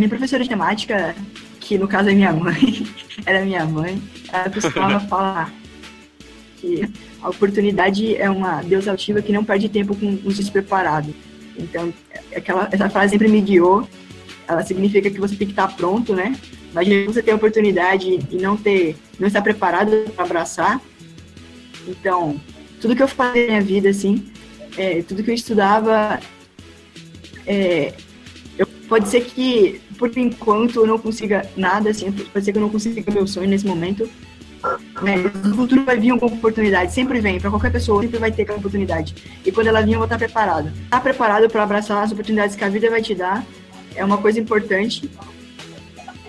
Minha 0.01 0.09
professora 0.09 0.43
de 0.43 0.49
temática 0.49 1.15
que 1.61 1.77
no 1.77 1.87
caso 1.87 2.09
é 2.09 2.15
minha 2.15 2.33
mãe, 2.33 2.87
era 3.27 3.45
minha 3.45 3.67
mãe, 3.67 4.03
ela 4.33 4.49
costumava 4.49 4.99
falar 5.07 5.53
que 6.57 6.91
a 7.21 7.29
oportunidade 7.29 8.17
é 8.17 8.31
uma 8.31 8.63
deusa 8.63 8.91
altiva 8.91 9.21
que 9.21 9.31
não 9.31 9.45
perde 9.45 9.69
tempo 9.69 9.95
com 9.95 10.19
os 10.25 10.39
despreparados. 10.39 11.15
Então, 11.55 11.93
aquela, 12.35 12.67
essa 12.73 12.89
frase 12.89 13.11
sempre 13.13 13.29
me 13.29 13.43
guiou. 13.43 13.87
Ela 14.49 14.65
significa 14.65 15.11
que 15.11 15.21
você 15.21 15.37
tem 15.37 15.47
que 15.47 15.53
estar 15.53 15.69
pronto, 15.77 16.15
né? 16.15 16.35
Imagina 16.73 17.05
você 17.05 17.23
ter 17.23 17.33
a 17.33 17.37
oportunidade 17.37 18.21
e 18.31 18.37
não 18.37 18.57
ter, 18.57 18.97
não 19.19 19.29
estar 19.29 19.43
preparado 19.43 20.11
para 20.17 20.25
abraçar. 20.25 20.81
Então, 21.87 22.41
tudo 22.81 22.97
que 22.97 23.03
eu 23.03 23.09
fazia 23.09 23.43
na 23.43 23.49
minha 23.49 23.61
vida, 23.61 23.91
assim, 23.91 24.31
é, 24.79 25.03
tudo 25.03 25.23
que 25.23 25.31
eu 25.31 25.35
estudava, 25.35 26.19
é, 27.47 27.93
eu, 28.59 28.67
pode 28.89 29.09
ser 29.09 29.25
que 29.25 29.81
por 30.01 30.17
enquanto 30.17 30.81
eu 30.81 30.87
não 30.87 30.99
consiga 30.99 31.47
nada, 31.55 31.91
assim, 31.91 32.11
pode 32.11 32.43
ser 32.43 32.53
que 32.53 32.59
eu 32.59 32.63
não 32.63 32.71
consiga 32.71 33.13
meu 33.13 33.27
sonho 33.27 33.51
nesse 33.51 33.67
momento, 33.67 34.09
mas 35.03 35.45
no 35.45 35.55
futuro 35.55 35.85
vai 35.85 35.99
vir 35.99 36.09
alguma 36.09 36.33
oportunidade, 36.33 36.91
sempre 36.91 37.21
vem, 37.21 37.39
para 37.39 37.51
qualquer 37.51 37.71
pessoa, 37.71 38.01
sempre 38.01 38.19
vai 38.19 38.33
ter 38.33 38.43
aquela 38.43 38.57
oportunidade. 38.57 39.15
E 39.45 39.53
quando 39.53 39.67
ela 39.67 39.83
vir, 39.83 39.93
eu 39.93 39.99
vou 39.99 40.07
estar 40.07 40.17
preparado. 40.17 40.69
Estar 40.69 40.89
tá 40.89 41.01
preparado 41.01 41.51
para 41.51 41.63
abraçar 41.63 42.03
as 42.03 42.13
oportunidades 42.13 42.57
que 42.57 42.65
a 42.65 42.71
vida 42.71 42.89
vai 42.89 43.03
te 43.03 43.15
dar 43.15 43.45
é 43.95 44.03
uma 44.03 44.17
coisa 44.17 44.41
importante. 44.41 45.11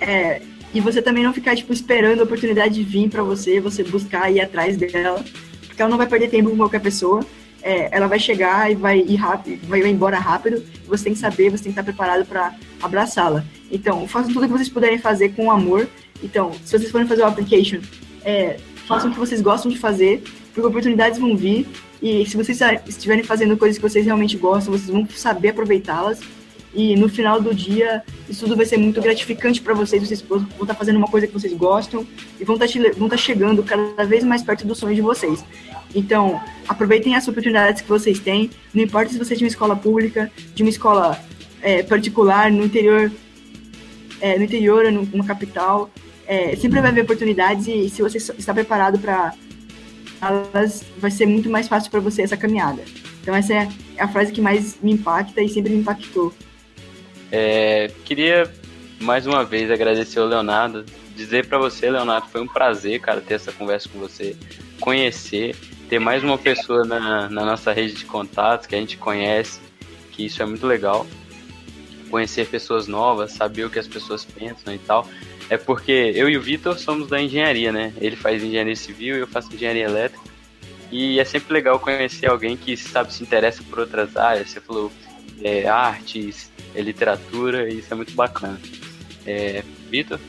É, 0.01 0.41
e 0.73 0.81
você 0.81 1.01
também 1.01 1.23
não 1.23 1.31
ficar, 1.31 1.55
tipo, 1.55 1.71
esperando 1.71 2.19
a 2.19 2.23
oportunidade 2.23 2.83
vir 2.83 3.09
para 3.09 3.23
você, 3.23 3.61
você 3.61 3.85
buscar 3.85 4.29
ir 4.29 4.41
atrás 4.41 4.75
dela, 4.75 5.23
porque 5.65 5.81
ela 5.81 5.89
não 5.89 5.97
vai 5.97 6.07
perder 6.07 6.29
tempo 6.29 6.49
com 6.49 6.57
qualquer 6.57 6.81
pessoa. 6.81 7.25
É, 7.63 7.95
ela 7.95 8.07
vai 8.07 8.19
chegar 8.19 8.69
e 8.69 8.75
vai 8.75 8.99
ir 8.99 9.15
rápido, 9.15 9.65
vai 9.65 9.79
embora 9.87 10.19
rápido. 10.19 10.61
Você 10.87 11.05
tem 11.05 11.13
que 11.13 11.19
saber, 11.19 11.49
você 11.49 11.63
tem 11.63 11.71
que 11.71 11.79
estar 11.79 11.83
preparado 11.83 12.25
para 12.25 12.53
abraçá-la. 12.81 13.45
Então, 13.71 14.07
façam 14.07 14.33
tudo 14.33 14.47
que 14.47 14.51
vocês 14.51 14.69
puderem 14.69 14.97
fazer 14.97 15.29
com 15.29 15.49
amor. 15.49 15.87
Então, 16.21 16.51
se 16.65 16.77
vocês 16.77 16.91
forem 16.91 17.07
fazer 17.07 17.21
o 17.21 17.25
application, 17.25 17.79
é, 18.23 18.57
façam 18.85 19.09
o 19.09 19.13
que 19.13 19.19
vocês 19.19 19.41
gostam 19.41 19.71
de 19.71 19.77
fazer, 19.77 20.23
porque 20.53 20.67
oportunidades 20.67 21.17
vão 21.19 21.35
vir. 21.35 21.65
E 22.01 22.25
se 22.25 22.35
vocês 22.35 22.59
estiverem 22.87 23.23
fazendo 23.23 23.55
coisas 23.55 23.77
que 23.77 23.81
vocês 23.81 24.05
realmente 24.05 24.35
gostam, 24.35 24.73
vocês 24.73 24.89
vão 24.89 25.07
saber 25.07 25.49
aproveitá-las. 25.49 26.19
E 26.73 26.95
no 26.95 27.09
final 27.09 27.41
do 27.41 27.53
dia, 27.53 28.01
isso 28.29 28.45
tudo 28.45 28.55
vai 28.55 28.65
ser 28.65 28.77
muito 28.77 29.01
gratificante 29.01 29.61
para 29.61 29.73
vocês. 29.73 30.07
Vocês 30.07 30.21
vão 30.21 30.45
estar 30.61 30.73
fazendo 30.73 30.97
uma 30.97 31.07
coisa 31.07 31.27
que 31.27 31.33
vocês 31.33 31.53
gostam 31.53 32.05
e 32.39 32.45
vão 32.45 32.55
estar, 32.55 32.67
vão 32.95 33.07
estar 33.07 33.17
chegando 33.17 33.61
cada 33.61 34.05
vez 34.05 34.23
mais 34.23 34.41
perto 34.41 34.65
do 34.65 34.73
sonho 34.73 34.95
de 34.95 35.01
vocês. 35.01 35.43
Então, 35.93 36.41
aproveitem 36.67 37.15
as 37.15 37.27
oportunidades 37.27 37.81
que 37.81 37.89
vocês 37.89 38.19
têm. 38.19 38.49
Não 38.73 38.83
importa 38.83 39.11
se 39.11 39.17
você 39.17 39.33
é 39.33 39.37
de 39.37 39.43
uma 39.43 39.49
escola 39.49 39.75
pública, 39.75 40.31
de 40.55 40.63
uma 40.63 40.69
escola 40.69 41.19
é, 41.61 41.83
particular, 41.83 42.49
no 42.49 42.63
interior 42.63 43.11
é, 44.21 44.37
no 44.37 44.43
interior 44.43 44.89
numa 44.91 45.25
capital, 45.25 45.89
é, 46.27 46.55
sempre 46.55 46.79
vai 46.79 46.91
haver 46.91 47.03
oportunidades 47.03 47.67
e 47.67 47.89
se 47.89 48.01
você 48.01 48.17
está 48.17 48.53
preparado 48.53 48.99
para 48.99 49.33
elas, 50.21 50.83
vai 50.97 51.11
ser 51.11 51.25
muito 51.25 51.49
mais 51.49 51.67
fácil 51.67 51.89
para 51.89 51.99
você 51.99 52.21
essa 52.21 52.37
caminhada. 52.37 52.83
Então 53.21 53.35
essa 53.35 53.53
é 53.53 53.67
a 53.97 54.07
frase 54.07 54.31
que 54.31 54.39
mais 54.39 54.79
me 54.81 54.93
impacta 54.93 55.41
e 55.41 55.49
sempre 55.49 55.73
me 55.73 55.79
impactou. 55.79 56.33
É, 57.31 57.91
queria 58.05 58.49
mais 58.99 59.25
uma 59.25 59.43
vez 59.43 59.71
agradecer 59.71 60.19
ao 60.19 60.27
Leonardo, 60.27 60.85
dizer 61.15 61.47
para 61.47 61.57
você, 61.57 61.89
Leonardo, 61.89 62.27
foi 62.27 62.41
um 62.41 62.47
prazer, 62.47 62.99
cara, 63.01 63.19
ter 63.19 63.33
essa 63.33 63.51
conversa 63.51 63.89
com 63.89 63.99
você, 63.99 64.35
conhecer, 64.79 65.55
ter 65.89 65.99
mais 65.99 66.23
uma 66.23 66.37
pessoa 66.37 66.85
na, 66.85 67.27
na 67.29 67.45
nossa 67.45 67.73
rede 67.73 67.93
de 67.93 68.05
contatos 68.05 68.67
que 68.67 68.75
a 68.75 68.79
gente 68.79 68.97
conhece, 68.97 69.59
que 70.11 70.25
isso 70.25 70.41
é 70.41 70.45
muito 70.45 70.67
legal 70.67 71.05
conhecer 72.11 72.45
pessoas 72.47 72.87
novas, 72.87 73.31
saber 73.31 73.63
o 73.63 73.69
que 73.69 73.79
as 73.79 73.87
pessoas 73.87 74.25
pensam 74.25 74.73
e 74.73 74.77
tal. 74.77 75.07
É 75.49 75.57
porque 75.57 76.11
eu 76.13 76.29
e 76.29 76.37
o 76.37 76.41
Vitor 76.41 76.77
somos 76.77 77.07
da 77.07 77.21
engenharia, 77.21 77.71
né? 77.71 77.93
Ele 77.99 78.15
faz 78.15 78.43
engenharia 78.43 78.75
civil 78.75 79.15
e 79.15 79.19
eu 79.19 79.27
faço 79.27 79.53
engenharia 79.53 79.85
elétrica. 79.85 80.23
E 80.91 81.19
é 81.19 81.25
sempre 81.25 81.53
legal 81.53 81.79
conhecer 81.79 82.27
alguém 82.27 82.57
que, 82.57 82.75
sabe, 82.75 83.13
se 83.13 83.23
interessa 83.23 83.63
por 83.63 83.79
outras 83.79 84.15
áreas. 84.17 84.49
Você 84.49 84.59
falou 84.59 84.91
é, 85.41 85.67
artes, 85.67 86.51
é, 86.75 86.81
literatura, 86.81 87.71
e 87.71 87.79
isso 87.79 87.93
é 87.93 87.95
muito 87.95 88.13
bacana. 88.13 88.59
É, 89.25 89.63
Vitor? 89.89 90.19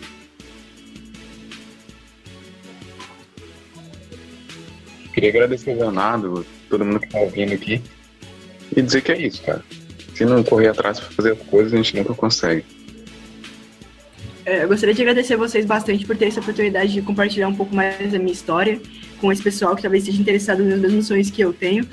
Queria 5.12 5.30
agradecer 5.30 5.72
ao 5.72 5.76
Leonardo, 5.76 6.46
todo 6.70 6.84
mundo 6.84 7.00
que 7.00 7.06
está 7.06 7.18
ouvindo 7.18 7.52
aqui, 7.52 7.82
e 8.74 8.80
dizer 8.80 9.02
que 9.02 9.12
é 9.12 9.20
isso, 9.20 9.42
cara 9.42 9.62
se 10.14 10.24
não 10.24 10.42
correr 10.42 10.68
atrás 10.68 11.00
para 11.00 11.10
fazer 11.10 11.36
coisas, 11.36 11.72
a 11.72 11.76
gente 11.76 11.96
nunca 11.96 12.14
consegue. 12.14 12.64
É, 14.44 14.64
eu 14.64 14.68
gostaria 14.68 14.94
de 14.94 15.02
agradecer 15.02 15.36
vocês 15.36 15.64
bastante 15.64 16.04
por 16.04 16.16
ter 16.16 16.26
essa 16.26 16.40
oportunidade 16.40 16.92
de 16.92 17.02
compartilhar 17.02 17.48
um 17.48 17.54
pouco 17.54 17.74
mais 17.74 18.10
da 18.10 18.18
minha 18.18 18.32
história 18.32 18.80
com 19.20 19.30
esse 19.30 19.42
pessoal 19.42 19.76
que 19.76 19.82
talvez 19.82 20.02
esteja 20.02 20.20
interessado 20.20 20.64
nas 20.64 20.80
mesmas 20.80 21.06
sonhos 21.06 21.30
que 21.30 21.40
eu 21.40 21.52
tenho. 21.52 21.86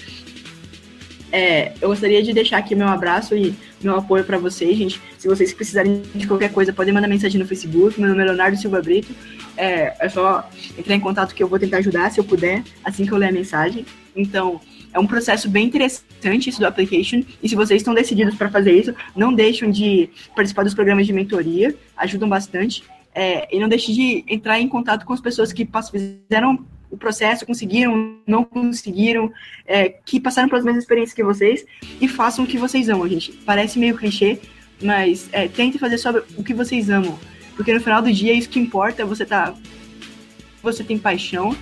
É, 1.31 1.73
eu 1.79 1.89
gostaria 1.89 2.23
de 2.23 2.33
deixar 2.33 2.57
aqui 2.57 2.73
meu 2.73 2.87
abraço 2.87 3.35
e 3.35 3.53
meu 3.81 3.95
apoio 3.95 4.23
para 4.23 4.39
vocês, 4.39 4.75
gente. 4.75 4.99
Se 5.17 5.27
vocês 5.27 5.53
precisarem 5.53 6.01
de 6.15 6.25
qualquer 6.25 6.51
coisa, 6.51 6.73
podem 6.73 6.91
mandar 6.91 7.07
mensagem 7.07 7.39
no 7.39 7.47
Facebook. 7.47 7.99
Meu 7.99 8.09
nome 8.09 8.23
é 8.23 8.25
Leonardo 8.25 8.57
Silva 8.57 8.81
Brito. 8.81 9.13
É, 9.55 9.93
é 9.99 10.09
só 10.09 10.49
entrar 10.75 10.95
em 10.95 10.99
contato 10.99 11.35
que 11.35 11.43
eu 11.43 11.47
vou 11.47 11.59
tentar 11.59 11.77
ajudar, 11.77 12.11
se 12.11 12.19
eu 12.19 12.23
puder, 12.23 12.63
assim 12.83 13.05
que 13.05 13.11
eu 13.11 13.17
ler 13.17 13.27
a 13.27 13.31
mensagem. 13.31 13.85
Então, 14.15 14.59
é 14.93 14.99
um 14.99 15.07
processo 15.07 15.49
bem 15.49 15.67
interessante 15.67 16.49
isso 16.49 16.59
do 16.59 16.65
application. 16.65 17.23
E 17.41 17.49
se 17.49 17.55
vocês 17.55 17.81
estão 17.81 17.93
decididos 17.93 18.35
para 18.35 18.49
fazer 18.49 18.73
isso, 18.73 18.95
não 19.15 19.33
deixem 19.33 19.71
de 19.71 20.09
participar 20.35 20.63
dos 20.63 20.73
programas 20.73 21.05
de 21.05 21.13
mentoria, 21.13 21.75
ajudam 21.97 22.27
bastante. 22.27 22.83
É, 23.13 23.53
e 23.55 23.59
não 23.59 23.67
deixe 23.67 23.93
de 23.93 24.23
entrar 24.27 24.59
em 24.59 24.67
contato 24.67 25.05
com 25.05 25.13
as 25.13 25.21
pessoas 25.21 25.51
que 25.51 25.67
fizeram 25.91 26.65
o 26.89 26.97
processo, 26.97 27.45
conseguiram, 27.45 28.17
não 28.25 28.43
conseguiram, 28.43 29.31
é, 29.65 29.89
que 29.89 30.19
passaram 30.19 30.49
pelas 30.49 30.65
mesmas 30.65 30.83
experiências 30.83 31.13
que 31.13 31.23
vocês 31.23 31.65
e 32.01 32.07
façam 32.07 32.45
o 32.45 32.47
que 32.47 32.57
vocês 32.57 32.89
amam, 32.89 33.07
gente. 33.07 33.31
Parece 33.45 33.77
meio 33.77 33.95
clichê, 33.95 34.39
mas 34.81 35.29
é, 35.31 35.47
tente 35.47 35.77
fazer 35.77 35.97
sobre 35.97 36.23
o 36.35 36.43
que 36.43 36.53
vocês 36.53 36.89
amam. 36.89 37.17
Porque 37.55 37.73
no 37.73 37.81
final 37.81 38.01
do 38.01 38.11
dia, 38.11 38.33
isso 38.33 38.49
que 38.49 38.59
importa, 38.59 39.05
você 39.05 39.25
tá. 39.25 39.53
Você 40.63 40.83
tem 40.83 40.97
paixão. 40.97 41.55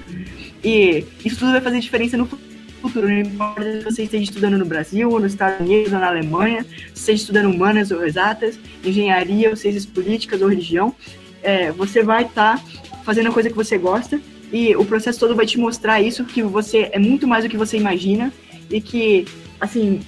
E 0.63 1.03
isso 1.25 1.39
tudo 1.39 1.51
vai 1.51 1.61
fazer 1.61 1.79
diferença 1.79 2.15
no 2.15 2.25
futuro. 2.25 2.56
Não 2.83 3.19
importa 3.19 3.63
se 3.63 3.83
você 3.83 4.03
esteja 4.03 4.23
estudando 4.23 4.57
no 4.57 4.65
Brasil, 4.65 5.09
ou 5.09 5.19
nos 5.19 5.33
Estados 5.33 5.59
Unidos, 5.59 5.93
ou 5.93 5.99
na 5.99 6.07
Alemanha, 6.07 6.65
se 6.93 6.99
esteja 6.99 7.21
estudando 7.23 7.49
humanas 7.53 7.91
ou 7.91 8.05
exatas, 8.05 8.59
engenharia, 8.83 9.49
ou 9.49 9.55
ciências 9.55 9.85
políticas 9.85 10.41
ou 10.41 10.47
religião. 10.47 10.95
É, 11.41 11.71
você 11.71 12.03
vai 12.03 12.23
estar 12.23 12.57
tá 12.57 12.63
fazendo 13.03 13.29
a 13.29 13.31
coisa 13.31 13.49
que 13.49 13.55
você 13.55 13.77
gosta 13.77 14.19
e 14.51 14.75
o 14.75 14.85
processo 14.85 15.19
todo 15.19 15.35
vai 15.35 15.45
te 15.45 15.59
mostrar 15.59 16.01
isso, 16.01 16.23
que 16.23 16.41
você 16.41 16.89
é 16.91 16.99
muito 16.99 17.27
mais 17.27 17.43
do 17.43 17.49
que 17.49 17.57
você 17.57 17.77
imagina 17.77 18.31
e 18.69 18.79
que, 18.79 19.25
assim, 19.59 19.99